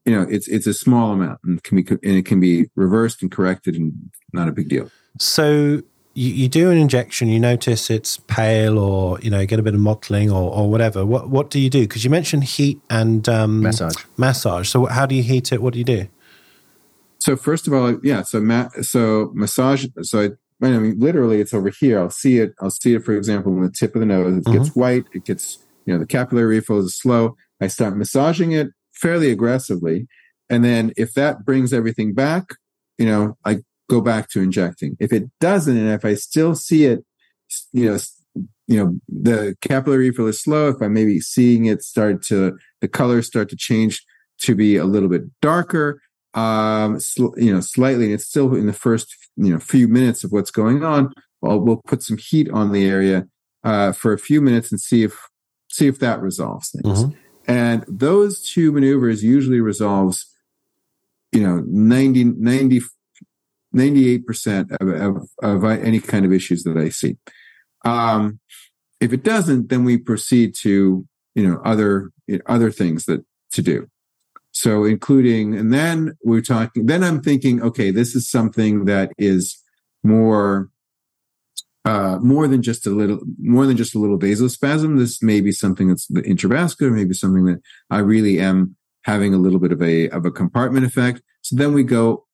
you 0.05 0.13
know, 0.15 0.27
it's 0.29 0.47
it's 0.47 0.67
a 0.67 0.73
small 0.73 1.11
amount 1.11 1.39
and 1.43 1.63
can 1.63 1.81
be 1.81 1.87
and 1.89 2.17
it 2.17 2.25
can 2.25 2.39
be 2.39 2.69
reversed 2.75 3.21
and 3.21 3.31
corrected 3.31 3.75
and 3.75 3.93
not 4.33 4.47
a 4.47 4.51
big 4.51 4.69
deal. 4.69 4.91
So 5.17 5.81
you, 6.13 6.31
you 6.31 6.47
do 6.47 6.69
an 6.71 6.77
injection, 6.77 7.27
you 7.27 7.39
notice 7.39 7.89
it's 7.89 8.17
pale 8.27 8.77
or, 8.79 9.19
you 9.19 9.29
know, 9.29 9.45
get 9.45 9.59
a 9.59 9.63
bit 9.63 9.73
of 9.73 9.79
mottling 9.79 10.31
or, 10.31 10.51
or 10.53 10.69
whatever. 10.69 11.05
What 11.05 11.29
what 11.29 11.49
do 11.49 11.59
you 11.59 11.69
do? 11.69 11.81
Because 11.81 12.03
you 12.03 12.09
mentioned 12.09 12.43
heat 12.43 12.79
and 12.89 13.27
um, 13.29 13.61
Massage. 13.61 13.95
Massage. 14.17 14.69
So 14.69 14.85
how 14.85 15.05
do 15.05 15.15
you 15.15 15.23
heat 15.23 15.51
it? 15.51 15.61
What 15.61 15.73
do 15.73 15.79
you 15.79 15.85
do? 15.85 16.07
So 17.19 17.35
first 17.35 17.65
of 17.67 17.73
all, 17.73 17.97
yeah. 18.03 18.21
So 18.21 18.39
ma- 18.39 18.69
so 18.81 19.31
massage. 19.33 19.85
So 20.01 20.21
I, 20.21 20.29
I 20.61 20.69
mean, 20.69 20.99
literally, 20.99 21.41
it's 21.41 21.53
over 21.53 21.69
here. 21.69 21.99
I'll 21.99 22.09
see 22.09 22.39
it. 22.39 22.53
I'll 22.61 22.71
see 22.71 22.95
it. 22.95 23.03
For 23.03 23.15
example, 23.15 23.53
on 23.53 23.61
the 23.61 23.69
tip 23.69 23.93
of 23.95 23.99
the 23.99 24.05
nose, 24.05 24.37
it 24.37 24.45
gets 24.45 24.75
white. 24.75 25.05
It 25.13 25.25
gets 25.25 25.59
you 25.85 25.93
know 25.93 25.99
the 25.99 26.05
capillary 26.05 26.55
refill 26.55 26.79
is 26.79 26.97
slow. 26.97 27.35
I 27.61 27.67
start 27.67 27.97
massaging 27.97 28.51
it 28.51 28.69
fairly 28.93 29.31
aggressively, 29.31 30.07
and 30.49 30.63
then 30.63 30.93
if 30.97 31.13
that 31.13 31.45
brings 31.45 31.73
everything 31.73 32.13
back, 32.13 32.45
you 32.97 33.05
know, 33.05 33.37
I 33.43 33.59
go 33.89 34.01
back 34.01 34.29
to 34.29 34.41
injecting. 34.41 34.95
If 34.99 35.11
it 35.11 35.23
doesn't, 35.39 35.77
and 35.77 35.89
if 35.89 36.05
I 36.05 36.15
still 36.15 36.55
see 36.55 36.85
it, 36.85 37.03
you 37.71 37.91
know, 37.91 37.97
you 38.67 38.83
know, 38.83 38.99
the 39.07 39.55
capillary 39.61 40.09
refill 40.09 40.27
is 40.27 40.41
slow. 40.41 40.69
If 40.69 40.81
I'm 40.81 40.93
maybe 40.93 41.19
seeing 41.19 41.65
it 41.65 41.83
start 41.83 42.23
to 42.23 42.57
the 42.81 42.87
colors 42.87 43.27
start 43.27 43.49
to 43.49 43.55
change 43.55 44.03
to 44.41 44.55
be 44.55 44.77
a 44.77 44.85
little 44.85 45.09
bit 45.09 45.23
darker, 45.41 46.01
um, 46.33 46.99
sl- 46.99 47.37
you 47.37 47.53
know, 47.53 47.61
slightly, 47.61 48.05
and 48.05 48.13
it's 48.13 48.27
still 48.27 48.53
in 48.55 48.67
the 48.67 48.73
first, 48.73 49.15
you 49.37 49.51
know, 49.51 49.59
few 49.59 49.87
minutes 49.87 50.23
of 50.23 50.31
what's 50.31 50.51
going 50.51 50.83
on. 50.83 51.13
Well, 51.41 51.59
we'll 51.59 51.81
put 51.85 52.03
some 52.03 52.17
heat 52.17 52.49
on 52.49 52.71
the 52.71 52.87
area 52.87 53.27
uh, 53.63 53.91
for 53.91 54.13
a 54.13 54.19
few 54.19 54.41
minutes 54.41 54.71
and 54.71 54.79
see 54.79 55.03
if 55.03 55.17
see 55.69 55.87
if 55.87 55.99
that 55.99 56.21
resolves 56.21 56.69
things. 56.69 57.03
Mhm. 57.03 57.15
And 57.47 57.85
those 57.87 58.41
two 58.41 58.71
maneuvers 58.71 59.23
usually 59.23 59.59
resolves, 59.59 60.25
you 61.31 61.41
know, 61.41 61.63
90, 61.67 62.23
90 62.23 62.81
98% 63.75 64.71
of, 64.79 64.87
of, 64.87 65.29
of 65.43 65.63
any 65.65 65.99
kind 65.99 66.25
of 66.25 66.31
issues 66.31 66.63
that 66.63 66.77
I 66.77 66.89
see. 66.89 67.17
Um, 67.83 68.39
if 69.01 69.11
it 69.11 69.23
doesn't, 69.23 69.69
then 69.69 69.83
we 69.83 69.97
proceed 69.97 70.55
to, 70.61 71.05
you 71.35 71.47
know, 71.47 71.59
other, 71.63 72.11
other 72.45 72.71
things 72.71 73.05
that 73.05 73.25
to 73.51 73.61
do. 73.61 73.87
So 74.55 74.85
including, 74.85 75.45
and 75.59 75.69
then 75.73 76.17
we're 76.23 76.41
talking, 76.41 76.85
then 76.85 77.03
I'm 77.03 77.21
thinking, 77.21 77.61
okay, 77.61 77.91
this 77.91 78.15
is 78.15 78.29
something 78.29 78.85
that 78.85 79.11
is 79.17 79.61
more, 80.01 80.69
uh, 81.83 82.17
more 82.21 82.47
than 82.47 82.61
just 82.61 82.87
a 82.87 82.89
little, 82.89 83.19
more 83.37 83.65
than 83.67 83.77
just 83.77 83.95
a 83.95 83.99
little 83.99 84.17
vasospasm. 84.17 84.97
This 84.97 85.21
may 85.21 85.41
be 85.41 85.51
something 85.51 85.89
that's 85.89 86.09
intravascular, 86.09 86.91
maybe 86.91 87.13
something 87.13 87.45
that 87.45 87.61
I 87.89 87.99
really 87.99 88.39
am 88.39 88.75
having 89.03 89.33
a 89.33 89.37
little 89.37 89.59
bit 89.59 89.73
of 89.73 89.81
a, 89.81 90.09
of 90.09 90.25
a 90.25 90.31
compartment 90.31 90.85
effect. 90.85 91.21
So 91.41 91.57
then 91.57 91.73
we 91.73 91.83
go, 91.83 92.25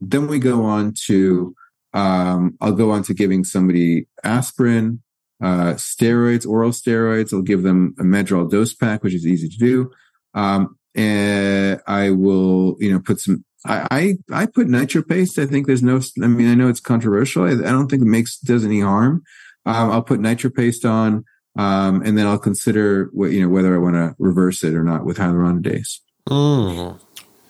then 0.00 0.28
we 0.28 0.38
go 0.38 0.64
on 0.64 0.94
to, 1.06 1.54
Um, 1.92 2.58
I'll 2.60 2.76
go 2.76 2.90
on 2.90 3.02
to 3.04 3.14
giving 3.14 3.44
somebody 3.44 4.06
aspirin, 4.22 5.00
uh, 5.42 5.74
steroids, 5.80 6.46
oral 6.46 6.72
steroids. 6.72 7.32
I'll 7.32 7.50
give 7.52 7.62
them 7.62 7.94
a 7.98 8.04
Medrol 8.04 8.50
dose 8.50 8.74
pack, 8.74 9.02
which 9.02 9.14
is 9.14 9.26
easy 9.26 9.48
to 9.48 9.56
do. 9.56 9.90
Um, 10.34 10.75
and 10.96 11.80
I 11.86 12.10
will, 12.10 12.76
you 12.80 12.90
know, 12.90 13.00
put 13.00 13.20
some. 13.20 13.44
I, 13.64 13.86
I 13.90 14.42
I 14.42 14.46
put 14.46 14.68
nitro 14.68 15.02
paste. 15.02 15.38
I 15.38 15.46
think 15.46 15.66
there's 15.66 15.82
no. 15.82 16.00
I 16.22 16.26
mean, 16.26 16.50
I 16.50 16.54
know 16.54 16.68
it's 16.68 16.80
controversial. 16.80 17.44
I, 17.44 17.50
I 17.50 17.72
don't 17.72 17.88
think 17.88 18.02
it 18.02 18.06
makes 18.06 18.38
does 18.38 18.64
any 18.64 18.80
harm. 18.80 19.22
Um, 19.66 19.90
I'll 19.90 20.02
put 20.02 20.20
nitro 20.20 20.50
paste 20.50 20.84
on, 20.84 21.24
um, 21.58 22.02
and 22.02 22.16
then 22.16 22.26
I'll 22.26 22.38
consider 22.38 23.10
what 23.12 23.32
you 23.32 23.42
know 23.42 23.48
whether 23.48 23.74
I 23.74 23.78
want 23.78 23.96
to 23.96 24.14
reverse 24.18 24.64
it 24.64 24.74
or 24.74 24.82
not 24.82 25.04
with 25.04 25.18
hyaluronidase. 25.18 26.00
Mm. 26.28 27.00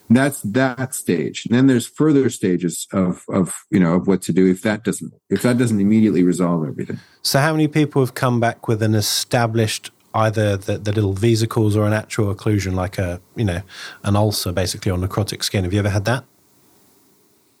That's 0.09 0.41
that 0.41 0.95
stage. 0.95 1.45
And 1.45 1.55
then 1.55 1.67
there's 1.67 1.87
further 1.87 2.29
stages 2.29 2.87
of 2.91 3.23
of 3.29 3.55
you 3.69 3.79
know 3.79 3.95
of 3.95 4.07
what 4.07 4.21
to 4.23 4.33
do 4.33 4.49
if 4.49 4.61
that 4.63 4.83
doesn't 4.83 5.13
if 5.29 5.41
that 5.41 5.57
doesn't 5.57 5.79
immediately 5.79 6.23
resolve 6.23 6.67
everything. 6.67 6.99
So, 7.21 7.39
how 7.39 7.51
many 7.51 7.67
people 7.67 8.01
have 8.01 8.13
come 8.13 8.39
back 8.39 8.67
with 8.67 8.81
an 8.81 8.95
established 8.95 9.91
either 10.17 10.57
the, 10.57 10.77
the 10.77 10.91
little 10.91 11.13
vesicles 11.13 11.75
or 11.75 11.85
an 11.85 11.93
actual 11.93 12.33
occlusion, 12.33 12.73
like 12.73 12.97
a 12.97 13.21
you 13.35 13.45
know 13.45 13.61
an 14.03 14.15
ulcer, 14.15 14.51
basically 14.51 14.91
on 14.91 15.01
necrotic 15.01 15.43
skin? 15.43 15.63
Have 15.63 15.73
you 15.73 15.79
ever 15.79 15.89
had 15.89 16.05
that? 16.05 16.25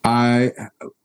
I 0.03 0.51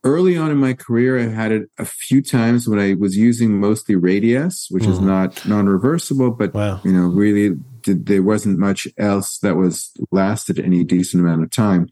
early 0.04 0.36
on 0.36 0.50
in 0.50 0.58
my 0.58 0.74
career, 0.74 1.18
I 1.18 1.28
had 1.28 1.52
it 1.52 1.70
a 1.78 1.84
few 1.84 2.22
times 2.22 2.68
when 2.68 2.78
I 2.78 2.94
was 2.94 3.16
using 3.16 3.58
mostly 3.58 3.96
Radiesse, 3.96 4.66
which 4.70 4.84
mm-hmm. 4.84 4.92
is 4.92 5.00
not 5.00 5.44
non-reversible, 5.46 6.30
but 6.32 6.54
wow. 6.54 6.80
you 6.84 6.92
know, 6.92 7.08
really 7.08 7.56
did, 7.82 8.06
there 8.06 8.22
wasn't 8.22 8.58
much 8.58 8.86
else 8.98 9.38
that 9.38 9.56
was 9.56 9.90
lasted 10.12 10.60
any 10.60 10.84
decent 10.84 11.22
amount 11.22 11.42
of 11.42 11.50
time. 11.50 11.88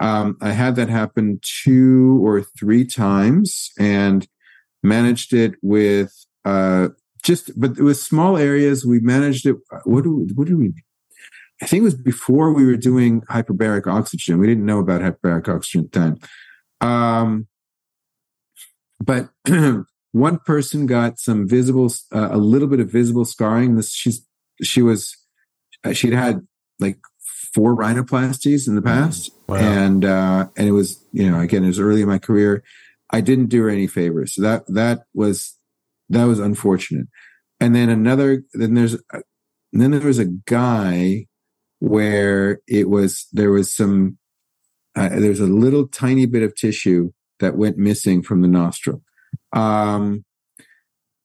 Um, 0.00 0.36
I 0.40 0.52
had 0.52 0.76
that 0.76 0.88
happen 0.88 1.40
two 1.42 2.20
or 2.24 2.42
three 2.42 2.86
times 2.86 3.70
and 3.78 4.26
managed 4.82 5.32
it 5.32 5.54
with 5.62 6.12
uh, 6.44 6.88
just, 7.26 7.58
but 7.58 7.72
it 7.72 7.82
was 7.82 8.02
small 8.02 8.36
areas. 8.36 8.86
We 8.86 9.00
managed 9.00 9.46
it. 9.46 9.56
What 9.84 10.04
do 10.04 10.28
what 10.34 10.46
do 10.46 10.56
we? 10.56 10.72
I 11.60 11.66
think 11.66 11.80
it 11.80 11.84
was 11.84 11.94
before 11.94 12.52
we 12.52 12.64
were 12.64 12.76
doing 12.76 13.22
hyperbaric 13.22 13.86
oxygen. 13.86 14.38
We 14.38 14.46
didn't 14.46 14.66
know 14.66 14.78
about 14.78 15.00
hyperbaric 15.00 15.48
oxygen 15.48 15.88
then. 15.92 16.20
Um, 16.80 17.48
but 19.02 19.30
one 20.12 20.38
person 20.38 20.86
got 20.86 21.18
some 21.18 21.48
visible, 21.48 21.92
uh, 22.14 22.28
a 22.30 22.38
little 22.38 22.68
bit 22.68 22.80
of 22.80 22.90
visible 22.90 23.24
scarring. 23.24 23.76
This 23.76 23.92
she's 23.92 24.24
she 24.62 24.82
was 24.82 25.16
uh, 25.84 25.92
she'd 25.92 26.12
had 26.12 26.46
like 26.78 26.98
four 27.54 27.74
rhinoplasties 27.74 28.68
in 28.68 28.76
the 28.76 28.82
mm, 28.82 28.86
past, 28.86 29.32
wow. 29.48 29.56
and 29.56 30.04
uh, 30.04 30.48
and 30.56 30.68
it 30.68 30.72
was 30.72 31.02
you 31.12 31.28
know 31.28 31.40
again 31.40 31.64
it 31.64 31.68
was 31.68 31.80
early 31.80 32.02
in 32.02 32.08
my 32.08 32.18
career. 32.18 32.62
I 33.10 33.20
didn't 33.20 33.46
do 33.46 33.62
her 33.62 33.70
any 33.70 33.86
favors, 33.86 34.34
so 34.34 34.42
that 34.42 34.64
that 34.68 35.04
was 35.14 35.55
that 36.08 36.24
was 36.24 36.38
unfortunate. 36.38 37.06
And 37.60 37.74
then 37.74 37.88
another, 37.88 38.42
then 38.52 38.74
there's, 38.74 38.96
then 39.72 39.90
there 39.90 40.00
was 40.00 40.18
a 40.18 40.26
guy 40.26 41.26
where 41.78 42.60
it 42.66 42.88
was 42.88 43.26
there 43.32 43.50
was 43.50 43.74
some 43.74 44.18
uh, 44.94 45.10
there's 45.10 45.40
a 45.40 45.46
little 45.46 45.86
tiny 45.86 46.26
bit 46.26 46.42
of 46.42 46.54
tissue 46.54 47.10
that 47.38 47.56
went 47.56 47.76
missing 47.76 48.22
from 48.22 48.40
the 48.40 48.48
nostril. 48.48 49.02
Um, 49.52 50.24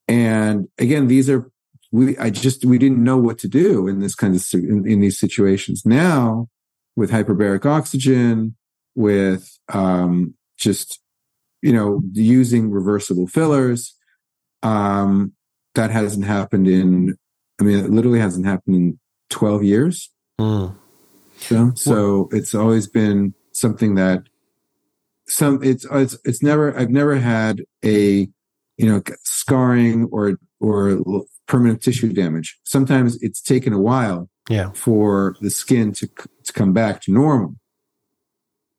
and 0.07 0.67
again, 0.77 1.07
these 1.07 1.29
are 1.29 1.49
we. 1.91 2.17
I 2.17 2.29
just 2.29 2.65
we 2.65 2.77
didn't 2.77 3.03
know 3.03 3.17
what 3.17 3.37
to 3.39 3.47
do 3.47 3.87
in 3.87 4.01
this 4.01 4.15
kind 4.15 4.35
of 4.35 4.45
in, 4.53 4.85
in 4.87 4.99
these 4.99 5.19
situations. 5.19 5.83
Now 5.85 6.49
with 6.95 7.11
hyperbaric 7.11 7.65
oxygen, 7.65 8.55
with 8.93 9.57
um, 9.73 10.33
just 10.57 10.99
you 11.61 11.71
know 11.71 12.01
using 12.11 12.71
reversible 12.71 13.27
fillers, 13.27 13.95
um, 14.63 15.33
that 15.75 15.91
hasn't 15.91 16.25
happened 16.25 16.67
in. 16.67 17.17
I 17.59 17.63
mean, 17.63 17.77
it 17.77 17.91
literally 17.91 18.19
hasn't 18.19 18.45
happened 18.45 18.75
in 18.75 18.99
twelve 19.29 19.63
years. 19.63 20.09
Mm. 20.39 20.75
So, 21.37 21.71
so 21.75 22.29
it's 22.31 22.53
always 22.53 22.87
been 22.87 23.33
something 23.51 23.95
that 23.95 24.23
some 25.27 25.63
it's 25.63 25.85
it's 25.91 26.17
it's 26.23 26.43
never 26.43 26.77
I've 26.77 26.89
never 26.89 27.15
had 27.15 27.63
a 27.83 28.27
you 28.77 28.85
know 28.85 29.01
scarring 29.23 30.05
or 30.11 30.37
or 30.59 31.25
permanent 31.47 31.81
tissue 31.81 32.13
damage. 32.13 32.59
Sometimes 32.63 33.21
it's 33.21 33.41
taken 33.41 33.73
a 33.73 33.79
while 33.79 34.29
yeah. 34.49 34.71
for 34.73 35.35
the 35.41 35.49
skin 35.49 35.93
to 35.93 36.07
to 36.07 36.53
come 36.53 36.73
back 36.73 37.01
to 37.03 37.11
normal, 37.11 37.55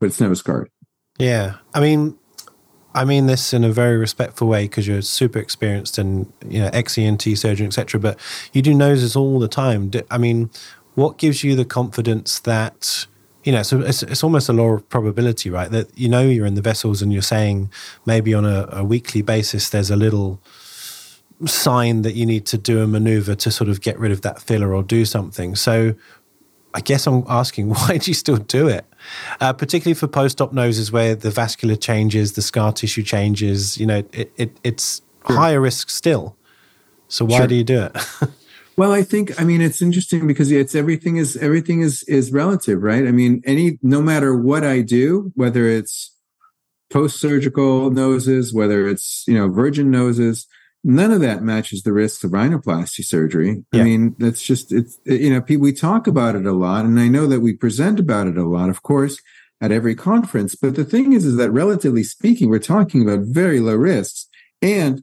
but 0.01 0.07
it's 0.07 0.21
never 0.21 0.35
scarred. 0.35 0.71
Yeah, 1.19 1.57
I 1.75 1.81
mean, 1.81 2.19
I 2.95 3.05
mean 3.05 3.27
this 3.27 3.53
in 3.53 3.65
a 3.65 3.73
very 3.73 3.97
respectful 3.97 4.49
way 4.49 4.65
because 4.65 4.87
you're 4.87 5.03
super 5.03 5.39
experienced 5.39 5.99
and 5.99 6.33
you 6.49 6.61
know 6.61 6.71
ex 6.73 6.99
ENT 6.99 7.23
surgeon, 7.23 7.67
etc. 7.67 8.01
But 8.01 8.19
you 8.53 8.63
do 8.63 8.75
noses 8.75 9.17
all 9.17 9.39
the 9.39 9.49
time. 9.49 9.91
I 10.11 10.19
mean, 10.19 10.51
what 10.95 11.19
gives 11.19 11.43
you 11.43 11.57
the 11.57 11.65
confidence 11.65 12.39
that 12.41 13.07
you 13.45 13.51
know, 13.51 13.63
so 13.63 13.81
it's, 13.81 14.05
it's 14.05 14.23
almost 14.23 14.49
a 14.49 14.53
law 14.53 14.75
of 14.75 14.89
probability, 14.89 15.51
right? 15.51 15.71
That 15.71 15.97
you 15.99 16.09
know 16.09 16.23
you're 16.23 16.47
in 16.47 16.55
the 16.55 16.63
vessels 16.63 17.03
and 17.03 17.13
you're 17.13 17.23
saying 17.23 17.71
maybe 18.07 18.35
on 18.35 18.45
a, 18.45 18.69
a 18.71 18.85
weekly 18.85 19.23
basis 19.23 19.71
there's 19.71 19.91
a 19.91 19.97
little 19.97 20.41
sign 21.47 22.03
that 22.03 22.15
you 22.15 22.25
need 22.25 22.47
to 22.47 22.59
do 22.59 22.83
a 22.83 22.87
maneuver 22.87 23.35
to 23.35 23.51
sort 23.51 23.69
of 23.69 23.81
get 23.81 23.99
rid 23.99 24.13
of 24.13 24.23
that 24.23 24.41
filler 24.41 24.73
or 24.73 24.83
do 24.83 25.05
something. 25.05 25.57
So 25.57 25.95
I 26.75 26.81
guess 26.81 27.07
I'm 27.07 27.25
asking, 27.29 27.71
why 27.75 27.99
do 27.99 28.11
you 28.11 28.15
still 28.15 28.37
do 28.37 28.69
it? 28.69 28.85
Uh, 29.41 29.53
particularly 29.53 29.95
for 29.95 30.07
post-op 30.07 30.53
noses 30.53 30.93
where 30.93 31.15
the 31.15 31.31
vascular 31.31 31.77
changes, 31.77 32.33
the 32.33 32.43
scar 32.43 32.73
tissue 32.73 33.03
changes, 33.03 33.79
you 33.79 33.87
know, 33.87 34.03
it, 34.13 34.33
it 34.37 34.57
it's 34.63 35.03
sure. 35.27 35.37
higher 35.37 35.61
risk 35.61 35.91
still. 35.91 36.37
So 37.09 37.25
why 37.25 37.39
sure. 37.39 37.47
do 37.47 37.55
you 37.55 37.65
do 37.65 37.83
it? 37.83 37.97
Well, 38.77 38.93
I 38.93 39.03
think 39.03 39.39
I 39.41 39.45
mean 39.45 39.61
it's 39.61 39.83
interesting 39.83 40.27
because 40.27 40.51
it's 40.51 40.75
everything 40.75 41.17
is 41.17 41.37
everything 41.37 41.83
is 41.83 42.03
is 42.05 42.33
relative, 42.33 42.83
right? 42.83 43.07
I 43.07 43.11
mean, 43.11 43.43
any 43.45 43.79
no 43.83 44.01
matter 44.01 44.35
what 44.35 44.65
I 44.65 44.81
do, 44.81 45.31
whether 45.35 45.67
it's 45.67 46.17
post 46.91 47.21
surgical 47.21 47.91
noses, 47.91 48.55
whether 48.55 48.89
it's 48.89 49.25
you 49.27 49.35
know 49.35 49.49
virgin 49.49 49.91
noses, 49.91 50.47
none 50.85 51.13
of 51.13 51.21
that 51.21 51.43
matches 51.43 51.83
the 51.83 51.93
risks 51.93 52.25
of 52.25 52.33
rhinoplasty 52.33 53.05
surgery. 53.05 53.65
Yeah. 53.73 53.81
I 53.81 53.85
mean, 53.85 54.17
that's 54.19 54.43
just 54.43 54.73
it's 54.73 54.99
you 55.05 55.31
know 55.31 55.45
we 55.59 55.73
talk 55.73 56.07
about 56.07 56.35
it 56.35 56.47
a 56.47 56.53
lot, 56.53 56.85
and 56.85 56.99
I 56.99 57.09
know 57.09 57.27
that 57.27 57.41
we 57.41 57.55
present 57.55 58.01
about 58.01 58.27
it 58.27 58.37
a 58.37 58.45
lot, 58.45 58.69
of 58.69 58.83
course, 58.83 59.21
at 59.61 59.73
every 59.73 59.95
conference. 59.95 60.55
But 60.55 60.75
the 60.75 60.85
thing 60.85 61.13
is, 61.13 61.25
is 61.25 61.37
that 61.37 61.51
relatively 61.51 62.03
speaking, 62.03 62.49
we're 62.49 62.59
talking 62.59 63.03
about 63.03 63.27
very 63.27 63.61
low 63.61 63.77
risks, 63.77 64.29
and 64.61 65.03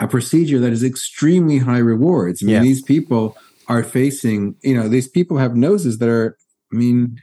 a 0.00 0.08
procedure 0.08 0.58
that 0.58 0.72
is 0.72 0.82
extremely 0.82 1.58
high 1.58 1.78
rewards. 1.78 2.42
I 2.42 2.46
mean, 2.46 2.54
yeah. 2.56 2.62
these 2.62 2.82
people 2.82 3.36
are 3.68 3.84
facing, 3.84 4.56
you 4.62 4.74
know, 4.74 4.88
these 4.88 5.08
people 5.08 5.38
have 5.38 5.54
noses 5.54 5.98
that 5.98 6.08
are, 6.08 6.36
I 6.72 6.76
mean, 6.76 7.18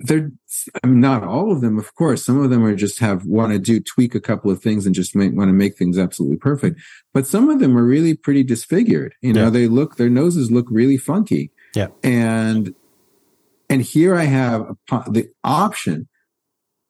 they're, 0.00 0.30
I 0.82 0.86
mean, 0.86 1.00
not 1.00 1.24
all 1.24 1.52
of 1.52 1.60
them, 1.60 1.78
of 1.78 1.94
course. 1.94 2.24
Some 2.24 2.42
of 2.42 2.50
them 2.50 2.64
are 2.64 2.74
just 2.74 2.98
have 2.98 3.24
want 3.24 3.52
to 3.52 3.58
do 3.58 3.80
tweak 3.80 4.14
a 4.14 4.20
couple 4.20 4.50
of 4.50 4.62
things 4.62 4.84
and 4.84 4.94
just 4.94 5.16
make, 5.16 5.32
want 5.32 5.48
to 5.48 5.54
make 5.54 5.76
things 5.76 5.98
absolutely 5.98 6.36
perfect. 6.36 6.80
But 7.14 7.26
some 7.26 7.48
of 7.48 7.60
them 7.60 7.76
are 7.76 7.84
really 7.84 8.14
pretty 8.14 8.42
disfigured. 8.42 9.14
You 9.22 9.32
know, 9.32 9.44
yeah. 9.44 9.50
they 9.50 9.68
look, 9.68 9.96
their 9.96 10.10
noses 10.10 10.50
look 10.50 10.66
really 10.70 10.98
funky. 10.98 11.50
Yeah. 11.74 11.88
And, 12.02 12.74
and 13.70 13.82
here 13.82 14.14
I 14.14 14.24
have 14.24 14.62
a, 14.90 15.10
the 15.10 15.30
option 15.42 16.08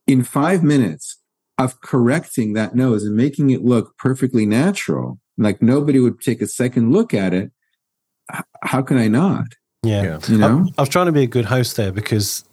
in 0.06 0.22
five 0.24 0.62
minutes 0.62 1.18
of 1.58 1.80
correcting 1.80 2.52
that 2.52 2.74
nose 2.74 3.04
and 3.04 3.16
making 3.16 3.50
it 3.50 3.64
look 3.64 3.96
perfectly 3.98 4.46
natural, 4.46 5.18
like 5.38 5.62
nobody 5.62 6.00
would 6.00 6.20
take 6.20 6.42
a 6.42 6.46
second 6.46 6.92
look 6.92 7.14
at 7.14 7.32
it, 7.32 7.50
how 8.62 8.82
can 8.82 8.98
I 8.98 9.08
not? 9.08 9.46
Yeah. 9.82 10.02
yeah. 10.02 10.18
You 10.28 10.38
know? 10.38 10.66
I, 10.76 10.80
I, 10.80 10.82
was 10.82 10.88
trying 10.88 11.06
to 11.06 11.12
be 11.12 11.22
a 11.22 11.28
good 11.28 11.44
host 11.44 11.76
there 11.76 11.92
because 11.92 12.44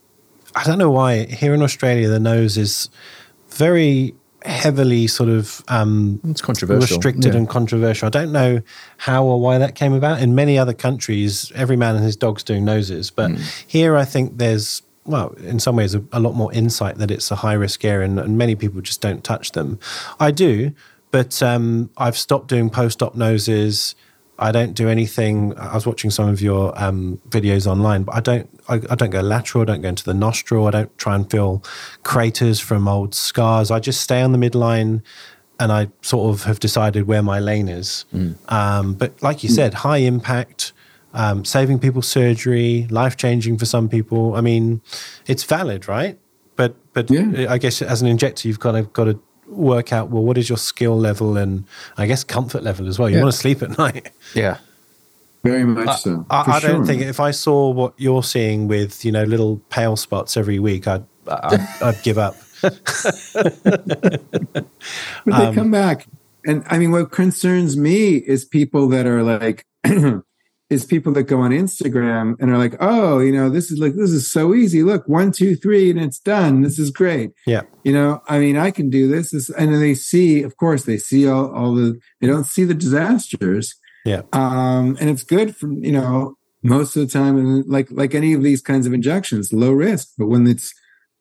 I 0.56 0.64
don't 0.64 0.78
know 0.78 0.92
why 0.92 1.26
here 1.26 1.54
in 1.54 1.62
Australia, 1.62 2.08
the 2.10 2.20
nose 2.20 2.58
is 2.58 2.90
very 3.50 4.14
heavily 4.46 5.08
sort 5.08 5.30
of 5.30 5.64
um, 5.70 6.20
it's 6.26 6.42
controversial. 6.42 6.98
restricted 6.98 7.34
yeah. 7.34 7.40
and 7.40 7.50
controversial. 7.50 8.08
I 8.08 8.10
don't 8.10 8.32
know 8.32 8.62
how 8.98 9.24
or 9.26 9.40
why 9.40 9.58
that 9.58 9.76
came 9.76 9.94
about. 9.94 10.22
In 10.22 10.36
many 10.36 10.58
other 10.58 10.74
countries, 10.74 11.52
every 11.56 11.78
man 11.78 11.96
and 11.96 12.04
his 12.04 12.16
dog's 12.16 12.44
doing 12.44 12.66
noses. 12.66 13.10
But 13.10 13.32
mm. 13.32 13.64
here, 13.68 13.96
I 13.96 14.06
think 14.06 14.38
there's 14.38 14.82
well, 15.06 15.34
in 15.44 15.60
some 15.60 15.76
ways, 15.76 15.96
a, 15.96 16.04
a, 16.14 16.20
lot 16.20 16.34
more 16.34 16.54
insight 16.54 16.98
that 16.98 17.12
it's 17.12 17.30
a 17.30 17.36
high 17.36 17.54
risk 17.54 17.84
area, 17.84 18.06
and, 18.06 18.18
and, 18.20 18.38
many 18.38 18.56
people 18.56 18.80
just 18.80 19.02
don't 19.02 19.22
touch 19.22 19.52
them. 19.52 19.78
I 20.20 20.32
do, 20.32 20.72
but 21.12 21.44
um, 21.44 21.90
I've 21.98 22.18
stopped 22.18 22.48
doing 22.48 22.70
post 22.70 23.04
op 23.04 23.16
noses. 23.16 23.96
I 24.40 24.52
don't 24.52 24.74
do 24.74 24.88
anything. 24.88 25.58
I 25.58 25.76
was 25.76 25.86
watching 25.86 26.10
some 26.10 26.30
of 26.30 26.42
your 26.42 26.78
um, 26.82 27.22
videos 27.30 27.68
online, 27.68 28.04
but 28.04 28.16
I 28.16 28.20
don't. 28.20 28.50
I, 28.70 28.76
I, 28.90 28.96
don't 28.96 29.10
go 29.10 29.22
lateral. 29.22 29.62
I 29.64 29.66
don't 29.66 29.82
go 29.82 29.90
into 29.90 30.04
the 30.04 30.14
nostril. 30.14 30.68
I 30.68 30.72
don't 30.72 30.98
try 30.98 31.16
and 31.16 31.30
fill 31.30 31.64
craters 32.04 32.60
from 32.60 32.88
old 32.88 33.14
scars. 33.14 33.72
I 33.72 33.80
just 33.80 34.02
stay 34.02 34.22
on 34.22 34.32
the 34.32 34.38
midline, 34.38 35.02
and 35.60 35.72
I 35.72 35.90
sort 36.02 36.34
of 36.34 36.44
have 36.44 36.60
decided 36.60 37.08
where 37.08 37.22
my 37.24 37.40
lane 37.40 37.68
is. 37.70 38.06
Mm. 38.14 38.36
Um, 38.52 38.94
but 38.94 39.22
like 39.22 39.44
you 39.44 39.50
said, 39.50 39.74
high 39.74 39.98
impact 39.98 40.74
um, 41.14 41.46
saving 41.46 41.80
people's 41.80 42.08
surgery, 42.08 42.88
life 42.90 43.18
changing 43.18 43.58
for 43.58 43.66
some 43.66 43.88
people. 43.88 44.36
I 44.36 44.42
mean, 44.42 44.82
it's 45.28 45.44
valid, 45.44 45.88
right? 45.88 46.18
But 46.56 46.76
but 46.94 47.10
yeah. 47.10 47.48
I 47.50 47.58
guess 47.58 47.82
as 47.82 48.02
an 48.02 48.08
injector, 48.08 48.48
you've 48.48 48.60
got 48.60 48.74
to 48.74 48.84
got 48.84 49.06
to 49.06 49.20
work 49.48 49.94
out 49.94 50.10
well 50.10 50.24
what 50.24 50.38
is 50.38 50.50
your 50.50 50.58
skill 50.58 50.98
level 50.98 51.38
and 51.38 51.66
I 51.98 52.08
guess 52.08 52.24
comfort 52.24 52.64
level 52.64 52.88
as 52.88 52.98
well. 52.98 53.10
You 53.10 53.18
Yeah. 53.18 53.24
want 53.24 53.34
to 53.34 53.38
sleep 53.40 53.62
at 53.62 53.78
night. 53.78 54.12
Yeah. 54.34 54.58
Very 55.44 55.66
much 55.66 56.02
so. 56.02 56.26
I, 56.30 56.54
I 56.54 56.60
don't 56.60 56.86
think 56.86 57.02
if 57.02 57.20
I 57.20 57.32
saw 57.32 57.70
what 57.70 57.94
you're 57.98 58.24
seeing 58.24 58.68
with 58.68 59.04
you 59.04 59.12
know 59.12 59.24
little 59.24 59.58
pale 59.70 59.96
spots 59.98 60.38
every 60.38 60.60
week, 60.60 60.88
I'd 60.88 61.04
I'd, 61.28 61.68
I'd 61.82 62.04
give 62.04 62.18
up. 62.18 62.36
But 65.26 65.26
they 65.26 65.34
Um, 65.48 65.56
come 65.56 65.72
back. 65.72 66.08
And 66.46 66.64
I 66.68 66.78
mean, 66.78 66.92
what 66.92 67.12
concerns 67.12 67.78
me 67.78 68.16
is 68.16 68.46
people 68.46 68.88
that 68.90 69.06
are 69.06 69.24
like, 69.24 69.66
is 70.70 70.86
people 70.86 71.14
that 71.14 71.24
go 71.24 71.40
on 71.40 71.52
Instagram 71.52 72.36
and 72.40 72.52
are 72.52 72.58
like, 72.58 72.76
oh, 72.80 73.20
you 73.20 73.32
know, 73.32 73.50
this 73.50 73.72
is 73.72 73.80
like, 73.80 73.94
this 73.96 74.12
is 74.12 74.30
so 74.30 74.54
easy. 74.54 74.84
Look, 74.84 75.08
one, 75.08 75.32
two, 75.32 75.56
three, 75.56 75.90
and 75.90 76.00
it's 76.00 76.20
done. 76.20 76.62
This 76.62 76.80
is 76.80 76.90
great. 76.90 77.32
Yeah, 77.48 77.62
You 77.84 77.94
know, 77.94 78.22
I 78.28 78.40
mean, 78.40 78.58
I 78.58 78.72
can 78.72 78.90
do 78.90 79.08
this. 79.08 79.32
this 79.32 79.50
and 79.50 79.74
then 79.74 79.80
they 79.80 79.94
see, 79.94 80.44
of 80.44 80.58
course, 80.58 80.84
they 80.84 80.98
see 80.98 81.28
all, 81.28 81.54
all 81.54 81.74
the, 81.76 81.98
they 82.20 82.28
don't 82.28 82.46
see 82.46 82.66
the 82.66 82.74
disasters. 82.74 83.76
Yeah, 84.06 84.22
Um, 84.34 84.98
and 85.00 85.10
it's 85.10 85.24
good 85.24 85.56
for, 85.56 85.68
you 85.72 85.92
know, 85.92 86.36
most 86.62 86.96
of 86.96 87.02
the 87.06 87.12
time. 87.12 87.38
And 87.38 87.66
like, 87.68 87.90
like 87.92 88.14
any 88.16 88.34
of 88.34 88.44
these 88.44 88.62
kinds 88.62 88.86
of 88.88 88.94
injections, 88.94 89.52
low 89.54 89.72
risk. 89.72 90.10
But 90.18 90.28
when 90.28 90.48
it's, 90.48 90.74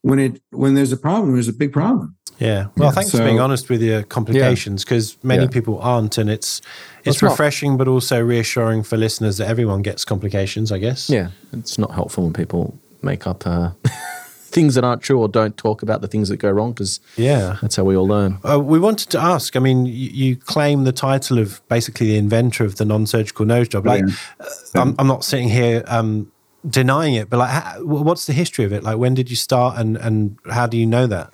when 0.02 0.18
it, 0.18 0.40
when 0.50 0.74
there's 0.74 0.92
a 0.92 0.96
problem, 0.96 1.32
there's 1.34 1.48
a 1.48 1.52
big 1.52 1.72
problem. 1.72 2.16
yeah. 2.38 2.66
Well, 2.76 2.88
Yeah, 2.88 2.90
thanks 2.92 3.10
for 3.12 3.18
being 3.18 3.38
honest 3.40 3.68
with 3.70 3.82
your 3.82 4.02
complications 4.02 4.84
because 4.84 5.16
many 5.22 5.44
Yeah. 5.44 5.50
people 5.50 5.78
aren't, 5.80 6.18
and 6.18 6.28
it's 6.30 6.60
it's 7.04 7.16
It's 7.16 7.22
not- 7.22 7.30
refreshing, 7.30 7.76
but 7.76 7.86
also 7.88 8.20
reassuring 8.20 8.82
for 8.84 8.96
listeners 8.96 9.36
that 9.36 9.48
everyone 9.48 9.82
gets 9.82 10.04
complications. 10.04 10.72
I 10.72 10.78
guess. 10.78 11.08
Yeah. 11.08 11.28
It's 11.52 11.78
not 11.78 11.92
helpful 11.92 12.24
when 12.24 12.32
people 12.32 12.74
make 13.02 13.26
up 13.28 13.46
uh, 13.46 13.70
things 14.52 14.74
that 14.74 14.84
aren't 14.84 15.02
true 15.02 15.18
or 15.18 15.28
don't 15.28 15.56
talk 15.56 15.82
about 15.82 16.00
the 16.02 16.08
things 16.08 16.28
that 16.28 16.36
go 16.36 16.50
wrong 16.50 16.72
because 16.72 17.00
Yeah. 17.16 17.56
that's 17.62 17.76
how 17.76 17.84
we 17.84 17.96
all 17.96 18.06
learn. 18.06 18.38
Uh, 18.48 18.60
we 18.60 18.78
wanted 18.78 19.10
to 19.10 19.18
ask. 19.18 19.56
I 19.56 19.60
mean, 19.60 19.86
you, 19.86 20.10
you 20.10 20.36
claim 20.36 20.84
the 20.84 20.92
title 20.92 21.38
of 21.38 21.66
basically 21.68 22.08
the 22.08 22.18
inventor 22.18 22.64
of 22.64 22.76
the 22.76 22.84
non-surgical 22.84 23.46
nose 23.46 23.68
job. 23.68 23.86
Like, 23.86 24.04
uh, 24.38 24.44
I'm, 24.74 24.94
I'm 24.98 25.06
not 25.06 25.24
sitting 25.24 25.48
here 25.48 25.82
um, 25.86 26.30
denying 26.68 27.14
it, 27.14 27.30
but 27.30 27.38
like, 27.38 27.50
how, 27.50 27.84
what's 27.84 28.26
the 28.26 28.32
history 28.32 28.64
of 28.64 28.72
it? 28.72 28.82
Like, 28.82 28.98
when 28.98 29.14
did 29.14 29.30
you 29.30 29.36
start, 29.36 29.78
and 29.78 29.96
and 29.96 30.38
how 30.50 30.66
do 30.66 30.76
you 30.76 30.86
know 30.86 31.06
that? 31.06 31.32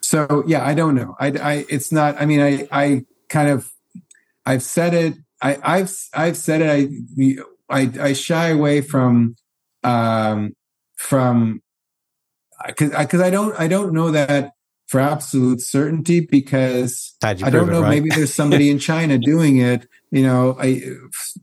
So 0.00 0.42
yeah, 0.46 0.66
I 0.66 0.72
don't 0.74 0.94
know. 0.94 1.14
I, 1.20 1.26
I 1.26 1.66
it's 1.68 1.92
not. 1.92 2.20
I 2.20 2.24
mean, 2.24 2.40
I 2.40 2.66
I 2.72 3.04
kind 3.28 3.50
of 3.50 3.70
I've 4.46 4.62
said 4.62 4.94
it. 4.94 5.14
I 5.42 5.58
I've 5.62 5.94
I've 6.14 6.36
said 6.36 6.62
it. 6.62 6.90
I 7.70 7.80
I, 7.80 8.08
I 8.08 8.12
shy 8.14 8.48
away 8.48 8.80
from 8.80 9.36
um 9.84 10.54
from 10.96 11.60
because 12.66 12.90
because 12.90 13.20
I 13.20 13.30
don't 13.30 13.58
I 13.58 13.68
don't 13.68 13.92
know 13.92 14.10
that 14.10 14.52
for 14.88 15.00
absolute 15.00 15.60
certainty 15.60 16.20
because 16.20 17.14
I 17.22 17.34
don't 17.34 17.50
prove 17.50 17.68
it, 17.68 17.72
know. 17.72 17.82
right? 17.82 17.90
Maybe 17.90 18.08
there's 18.08 18.32
somebody 18.32 18.70
in 18.70 18.78
China 18.78 19.18
doing 19.18 19.58
it. 19.58 19.86
You 20.10 20.22
know, 20.22 20.56
I 20.58 20.82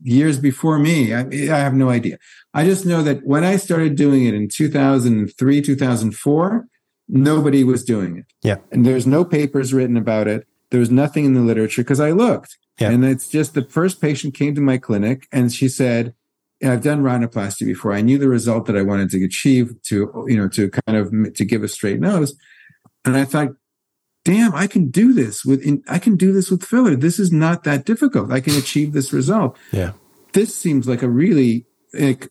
years 0.02 0.38
before 0.38 0.78
me. 0.78 1.14
I, 1.14 1.20
I 1.20 1.58
have 1.58 1.74
no 1.74 1.88
idea. 1.88 2.18
I 2.52 2.64
just 2.64 2.84
know 2.84 3.02
that 3.02 3.24
when 3.24 3.44
I 3.44 3.56
started 3.56 3.96
doing 3.96 4.24
it 4.24 4.34
in 4.34 4.48
2003, 4.48 5.62
2004, 5.62 6.66
nobody 7.08 7.62
was 7.62 7.84
doing 7.84 8.16
it. 8.18 8.26
Yeah. 8.42 8.56
And 8.72 8.84
there's 8.84 9.06
no 9.06 9.24
papers 9.24 9.72
written 9.72 9.96
about 9.96 10.26
it. 10.26 10.46
There 10.70 10.80
was 10.80 10.90
nothing 10.90 11.24
in 11.24 11.34
the 11.34 11.42
literature 11.42 11.82
because 11.82 12.00
I 12.00 12.10
looked. 12.10 12.58
Yeah. 12.80 12.90
And 12.90 13.04
it's 13.04 13.28
just 13.28 13.54
the 13.54 13.62
first 13.62 14.00
patient 14.00 14.34
came 14.34 14.54
to 14.56 14.60
my 14.60 14.78
clinic 14.78 15.28
and 15.30 15.52
she 15.52 15.68
said, 15.68 16.14
"Yeah, 16.60 16.72
I've 16.72 16.82
done 16.82 17.02
rhinoplasty 17.02 17.66
before. 17.66 17.92
I 17.92 18.00
knew 18.00 18.18
the 18.18 18.28
result 18.28 18.66
that 18.66 18.76
I 18.76 18.82
wanted 18.82 19.10
to 19.10 19.24
achieve 19.24 19.74
to, 19.84 20.24
you 20.28 20.36
know, 20.36 20.48
to 20.48 20.70
kind 20.70 20.96
of 20.96 21.34
to 21.34 21.44
give 21.44 21.62
a 21.62 21.68
straight 21.68 22.00
nose. 22.00 22.34
And 23.04 23.16
I 23.16 23.24
thought, 23.24 23.50
damn, 24.26 24.54
I 24.54 24.66
can 24.66 24.90
do 24.90 25.12
this 25.12 25.44
with, 25.44 25.62
in, 25.62 25.84
I 25.88 26.00
can 26.00 26.16
do 26.16 26.32
this 26.32 26.50
with 26.50 26.64
filler. 26.64 26.96
This 26.96 27.20
is 27.20 27.30
not 27.30 27.62
that 27.62 27.84
difficult. 27.84 28.32
I 28.32 28.40
can 28.40 28.56
achieve 28.56 28.92
this 28.92 29.12
result. 29.12 29.56
Yeah, 29.70 29.92
This 30.32 30.54
seems 30.54 30.88
like 30.88 31.02
a 31.02 31.08
really 31.08 31.66
like 31.94 32.28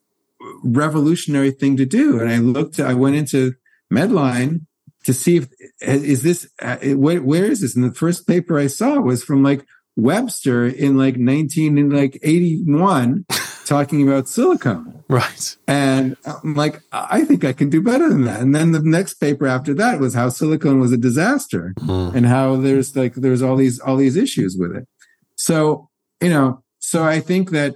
revolutionary 0.63 1.51
thing 1.51 1.77
to 1.77 1.85
do. 1.85 2.19
And 2.19 2.29
I 2.29 2.37
looked, 2.39 2.81
I 2.81 2.93
went 2.93 3.15
into 3.15 3.53
Medline 3.91 4.65
to 5.05 5.13
see 5.13 5.37
if 5.37 5.47
is 5.81 6.23
this 6.23 6.49
uh, 6.61 6.77
where, 6.77 7.21
where 7.21 7.45
is 7.45 7.61
this? 7.61 7.75
And 7.75 7.85
the 7.85 7.93
first 7.93 8.27
paper 8.27 8.59
I 8.59 8.67
saw 8.67 8.99
was 8.99 9.23
from 9.23 9.41
like 9.41 9.65
Webster 9.95 10.65
in 10.65 10.97
like 10.97 11.15
19 11.15 11.77
in 11.77 11.89
like 11.91 12.19
81 12.21 13.25
talking 13.65 14.07
about 14.07 14.27
silicone. 14.29 15.03
right. 15.09 15.55
And 15.67 16.15
I'm 16.25 16.53
like, 16.53 16.81
I 16.91 17.25
think 17.25 17.43
I 17.43 17.51
can 17.53 17.69
do 17.69 17.81
better 17.81 18.07
than 18.07 18.23
that. 18.25 18.39
And 18.39 18.55
then 18.55 18.71
the 18.71 18.79
next 18.81 19.15
paper 19.15 19.47
after 19.47 19.73
that 19.73 19.99
was 19.99 20.13
how 20.13 20.29
silicone 20.29 20.79
was 20.79 20.91
a 20.93 20.97
disaster 20.97 21.73
Mm. 21.79 22.15
and 22.15 22.25
how 22.25 22.55
there's 22.55 22.95
like 22.95 23.15
there's 23.15 23.41
all 23.41 23.55
these 23.57 23.79
all 23.79 23.97
these 23.97 24.15
issues 24.15 24.55
with 24.57 24.75
it. 24.75 24.87
So, 25.35 25.89
you 26.21 26.29
know, 26.29 26.63
so 26.79 27.03
I 27.03 27.19
think 27.19 27.49
that 27.51 27.75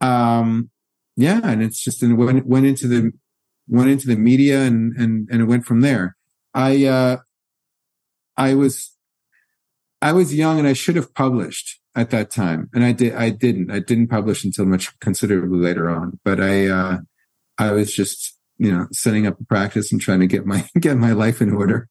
um 0.00 0.70
yeah, 1.16 1.40
and 1.44 1.62
it's 1.62 1.82
just 1.82 2.02
and 2.02 2.16
went 2.16 2.46
went 2.46 2.66
into 2.66 2.86
the 2.88 3.12
went 3.68 3.90
into 3.90 4.06
the 4.06 4.16
media 4.16 4.60
and 4.62 4.96
and 4.96 5.28
and 5.30 5.40
it 5.42 5.44
went 5.44 5.64
from 5.64 5.80
there. 5.80 6.16
I 6.54 6.84
uh 6.86 7.16
I 8.36 8.54
was 8.54 8.96
I 10.02 10.12
was 10.12 10.34
young 10.34 10.58
and 10.58 10.66
I 10.68 10.72
should 10.72 10.96
have 10.96 11.12
published 11.14 11.79
at 11.96 12.10
that 12.10 12.30
time. 12.30 12.68
And 12.72 12.84
I 12.84 12.92
did 12.92 13.14
I 13.14 13.30
didn't. 13.30 13.70
I 13.70 13.78
didn't 13.80 14.08
publish 14.08 14.44
until 14.44 14.64
much 14.66 14.98
considerably 15.00 15.58
later 15.58 15.88
on. 15.90 16.18
But 16.24 16.40
I 16.40 16.66
uh 16.68 16.98
I 17.58 17.72
was 17.72 17.92
just, 17.92 18.36
you 18.58 18.70
know, 18.72 18.86
setting 18.92 19.26
up 19.26 19.38
a 19.40 19.44
practice 19.44 19.92
and 19.92 20.00
trying 20.00 20.20
to 20.20 20.26
get 20.26 20.46
my 20.46 20.66
get 20.80 20.96
my 20.96 21.12
life 21.12 21.40
in 21.42 21.52
order. 21.52 21.88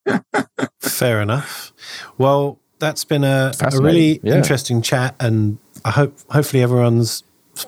Fair 0.81 1.21
enough. 1.21 1.73
Well, 2.17 2.59
that's 2.79 3.03
been 3.05 3.23
a, 3.23 3.51
a 3.61 3.81
really 3.81 4.19
Yeah. 4.23 4.35
interesting 4.35 4.81
chat, 4.81 5.15
and 5.19 5.57
I 5.83 5.91
hope 5.91 6.17
hopefully 6.29 6.63
everyone's 6.63 7.23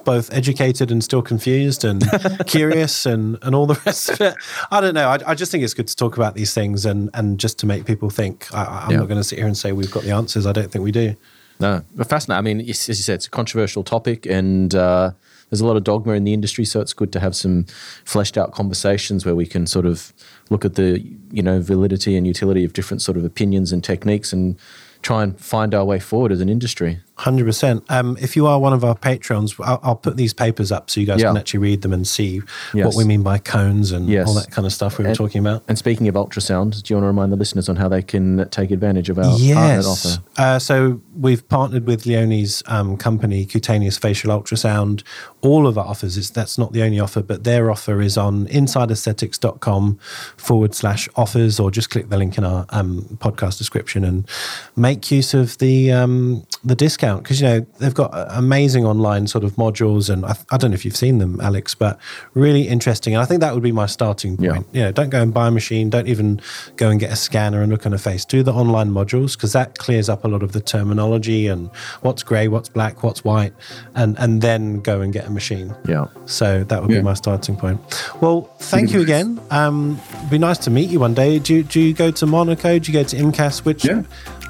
both 0.05 0.33
educated 0.33 0.89
and 0.89 1.03
still 1.03 1.21
confused 1.21 1.83
and 1.83 2.01
curious 2.47 3.05
and, 3.05 3.37
and 3.41 3.53
all 3.53 3.65
the 3.67 3.77
rest 3.85 4.09
of 4.09 4.21
it. 4.21 4.35
I 4.71 4.79
don't 4.79 4.93
know. 4.93 5.09
I, 5.09 5.19
I 5.27 5.35
just 5.35 5.51
think 5.51 5.65
it's 5.65 5.73
good 5.73 5.87
to 5.89 5.95
talk 5.97 6.15
about 6.15 6.33
these 6.33 6.53
things 6.53 6.85
and, 6.85 7.09
and 7.13 7.37
just 7.37 7.59
to 7.59 7.65
make 7.65 7.83
people 7.85 8.09
think. 8.09 8.47
I, 8.53 8.63
I'm 8.85 8.91
Yeah. 8.91 8.97
not 8.99 9.09
going 9.09 9.17
to 9.19 9.23
sit 9.23 9.37
here 9.37 9.47
and 9.47 9.57
say 9.57 9.73
we've 9.73 9.91
got 9.91 10.03
the 10.03 10.11
answers. 10.11 10.45
I 10.45 10.53
don't 10.53 10.71
think 10.71 10.85
we 10.85 10.93
do. 10.93 11.15
No, 11.61 11.83
fascinating. 12.05 12.39
I 12.39 12.41
mean, 12.41 12.59
as 12.59 12.87
you 12.87 12.95
said, 12.95 13.15
it's 13.15 13.27
a 13.27 13.29
controversial 13.29 13.83
topic, 13.83 14.25
and 14.25 14.73
uh, 14.73 15.11
there's 15.49 15.61
a 15.61 15.65
lot 15.65 15.77
of 15.77 15.83
dogma 15.83 16.13
in 16.13 16.23
the 16.23 16.33
industry. 16.33 16.65
So 16.65 16.81
it's 16.81 16.91
good 16.91 17.13
to 17.13 17.19
have 17.19 17.35
some 17.35 17.65
fleshed 18.03 18.35
out 18.35 18.51
conversations 18.51 19.25
where 19.25 19.35
we 19.35 19.45
can 19.45 19.67
sort 19.67 19.85
of 19.85 20.11
look 20.49 20.65
at 20.65 20.73
the 20.73 21.05
you 21.31 21.43
know 21.43 21.61
validity 21.61 22.17
and 22.17 22.25
utility 22.25 22.65
of 22.65 22.73
different 22.73 23.03
sort 23.03 23.15
of 23.15 23.23
opinions 23.23 23.71
and 23.71 23.83
techniques, 23.83 24.33
and 24.33 24.57
try 25.03 25.21
and 25.21 25.39
find 25.39 25.75
our 25.75 25.85
way 25.85 25.99
forward 25.99 26.31
as 26.31 26.41
an 26.41 26.49
industry. 26.49 26.99
Hundred 27.21 27.45
percent. 27.45 27.83
Um, 27.89 28.17
if 28.19 28.35
you 28.35 28.47
are 28.47 28.59
one 28.59 28.73
of 28.73 28.83
our 28.83 28.95
patrons, 28.95 29.53
I'll, 29.59 29.79
I'll 29.83 29.95
put 29.95 30.17
these 30.17 30.33
papers 30.33 30.71
up 30.71 30.89
so 30.89 30.99
you 30.99 31.05
guys 31.05 31.21
Yeah. 31.21 31.27
can 31.27 31.37
actually 31.37 31.59
read 31.59 31.83
them 31.83 31.93
and 31.93 32.07
see 32.07 32.41
what 32.73 32.95
we 32.95 33.03
mean 33.03 33.21
by 33.21 33.37
cones 33.37 33.91
and 33.91 34.07
Yes. 34.09 34.27
all 34.27 34.33
that 34.33 34.49
kind 34.49 34.65
of 34.65 34.73
stuff 34.73 34.97
we 34.97 35.03
were 35.03 35.09
And- 35.09 35.17
talking 35.17 35.39
about. 35.39 35.61
And 35.67 35.77
speaking 35.77 36.07
of 36.07 36.15
ultrasound, 36.15 36.81
do 36.81 36.91
you 36.91 36.95
want 36.97 37.03
to 37.03 37.07
remind 37.07 37.31
the 37.31 37.35
listeners 37.37 37.69
on 37.69 37.75
how 37.75 37.87
they 37.89 38.01
can 38.01 38.47
take 38.49 38.71
advantage 38.71 39.09
of 39.09 39.19
our 39.19 39.25
partner 39.25 39.45
Yes. 39.45 39.85
offer? 39.85 40.21
Uh, 40.37 40.57
so 40.57 40.99
we've 41.15 41.47
partnered 41.47 41.85
with 41.85 42.07
Leonie's 42.07 42.63
um, 42.65 42.97
company, 42.97 43.45
Cutaneous 43.45 43.99
Facial 43.99 44.31
Ultrasound. 44.31 45.03
All 45.41 45.67
of 45.67 45.77
our 45.77 45.85
offers, 45.85 46.17
is, 46.17 46.31
that's 46.31 46.57
not 46.57 46.73
the 46.73 46.81
only 46.81 46.99
offer, 46.99 47.21
but 47.21 47.43
their 47.43 47.69
offer 47.69 48.01
is 48.01 48.17
on 48.17 48.47
insideaesthetics.com 48.47 49.99
forward 50.37 50.73
slash 50.73 51.07
offers, 51.15 51.59
or 51.59 51.69
just 51.71 51.89
click 51.91 52.09
the 52.09 52.17
link 52.17 52.37
in 52.39 52.43
our 52.43 52.65
um, 52.69 53.03
podcast 53.21 53.57
description 53.57 54.03
and 54.03 54.27
make 54.75 55.11
use 55.11 55.33
of 55.35 55.57
the 55.59 55.91
um, 55.91 56.43
the 56.63 56.75
discount. 56.75 57.10
Because, 57.17 57.41
you 57.41 57.47
know, 57.47 57.65
they've 57.79 57.93
got 57.93 58.13
uh, 58.13 58.27
amazing 58.31 58.85
online 58.85 59.27
sort 59.27 59.43
of 59.43 59.53
modules. 59.55 60.09
And 60.09 60.25
I, 60.25 60.35
I 60.51 60.57
don't 60.57 60.71
know 60.71 60.75
if 60.75 60.85
you've 60.85 60.95
seen 60.95 61.17
them, 61.19 61.39
Alex, 61.41 61.75
but 61.75 61.99
really 62.33 62.67
interesting. 62.67 63.13
And 63.13 63.21
I 63.21 63.25
think 63.25 63.41
that 63.41 63.53
would 63.53 63.63
be 63.63 63.71
my 63.71 63.85
starting 63.85 64.37
point. 64.37 64.67
Yeah. 64.71 64.79
You 64.79 64.85
know, 64.85 64.91
don't 64.91 65.09
go 65.09 65.21
and 65.21 65.33
buy 65.33 65.47
a 65.47 65.51
machine. 65.51 65.89
Don't 65.89 66.07
even 66.07 66.41
go 66.75 66.89
and 66.89 66.99
get 66.99 67.11
a 67.11 67.15
scanner 67.15 67.61
and 67.61 67.71
look 67.71 67.85
on 67.85 67.93
a 67.93 67.97
face. 67.97 68.25
Do 68.25 68.43
the 68.43 68.53
online 68.53 68.89
modules 68.91 69.35
because 69.35 69.53
that 69.53 69.77
clears 69.77 70.09
up 70.09 70.23
a 70.23 70.27
lot 70.27 70.43
of 70.43 70.51
the 70.51 70.61
terminology 70.61 71.47
and 71.47 71.69
what's 72.01 72.23
grey, 72.23 72.47
what's 72.47 72.69
black, 72.69 73.03
what's 73.03 73.23
white, 73.23 73.53
and 73.95 74.17
and 74.19 74.41
then 74.41 74.81
go 74.81 75.01
and 75.01 75.11
get 75.13 75.25
a 75.27 75.29
machine. 75.31 75.73
Yeah. 75.87 76.07
So 76.25 76.63
that 76.65 76.81
would 76.81 76.91
Yeah. 76.91 76.97
be 76.99 77.03
my 77.03 77.13
starting 77.13 77.55
point. 77.55 77.79
Well, 78.21 78.41
thank 78.59 78.91
you 78.91 79.01
again. 79.01 79.39
Um, 79.51 79.99
be 80.29 80.37
nice 80.37 80.57
to 80.59 80.69
meet 80.69 80.89
you 80.89 80.99
one 80.99 81.13
day. 81.13 81.39
Do 81.39 81.55
you, 81.55 81.63
do 81.63 81.79
you 81.79 81.93
go 81.93 82.11
to 82.11 82.25
Monaco? 82.25 82.79
Do 82.79 82.91
you 82.91 82.97
go 82.97 83.03
to 83.03 83.15
IMCAS? 83.15 83.65
Which? 83.65 83.85
Yeah. 83.85 84.03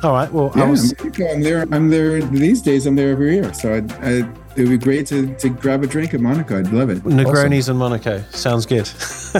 All 0.03 0.13
right. 0.13 0.31
Well, 0.31 0.51
Yeah, 0.55 0.63
I 0.63 0.69
was... 0.69 0.93
I'm 1.19 1.41
there. 1.41 1.67
I'm 1.71 1.89
there 1.89 2.21
these 2.21 2.61
days. 2.61 2.85
I'm 2.85 2.95
there 2.95 3.11
every 3.11 3.35
year. 3.35 3.53
So 3.53 3.75
I'd, 3.75 3.91
I, 3.93 4.09
it 4.55 4.57
would 4.57 4.69
be 4.69 4.77
great 4.77 5.05
to, 5.07 5.33
to 5.35 5.49
grab 5.49 5.83
a 5.83 5.87
drink 5.87 6.13
at 6.13 6.19
Monaco. 6.19 6.59
I'd 6.59 6.71
love 6.73 6.89
it. 6.89 7.03
Negronis 7.03 7.69
and 7.69 7.77
Monaco. 7.77 8.23
Sounds 8.31 8.65
good. 8.65 8.89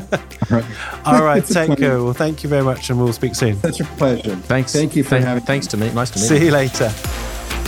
All 1.05 1.23
right. 1.23 1.37
It's 1.41 1.51
a 1.51 1.65
Take 1.65 1.77
care. 1.79 2.03
Well, 2.03 2.13
thank 2.13 2.43
you 2.43 2.49
very 2.49 2.63
much, 2.63 2.89
and 2.89 2.99
we'll 2.99 3.13
speak 3.13 3.35
soon. 3.35 3.55
Such 3.57 3.79
a 3.79 3.85
pleasure. 3.85 4.35
Thanks. 4.35 4.71
Thank 4.73 4.95
you 4.95 5.03
for 5.03 5.11
Thank- 5.11 5.25
having. 5.25 5.43
Thanks 5.43 5.67
to 5.67 5.77
me. 5.77 5.91
Nice 5.91 6.11
to 6.11 6.19
meet 6.19 6.23
you. 6.23 6.27
See 6.29 6.39
you. 6.39 6.45
you 6.45 6.51
later. 6.51 7.30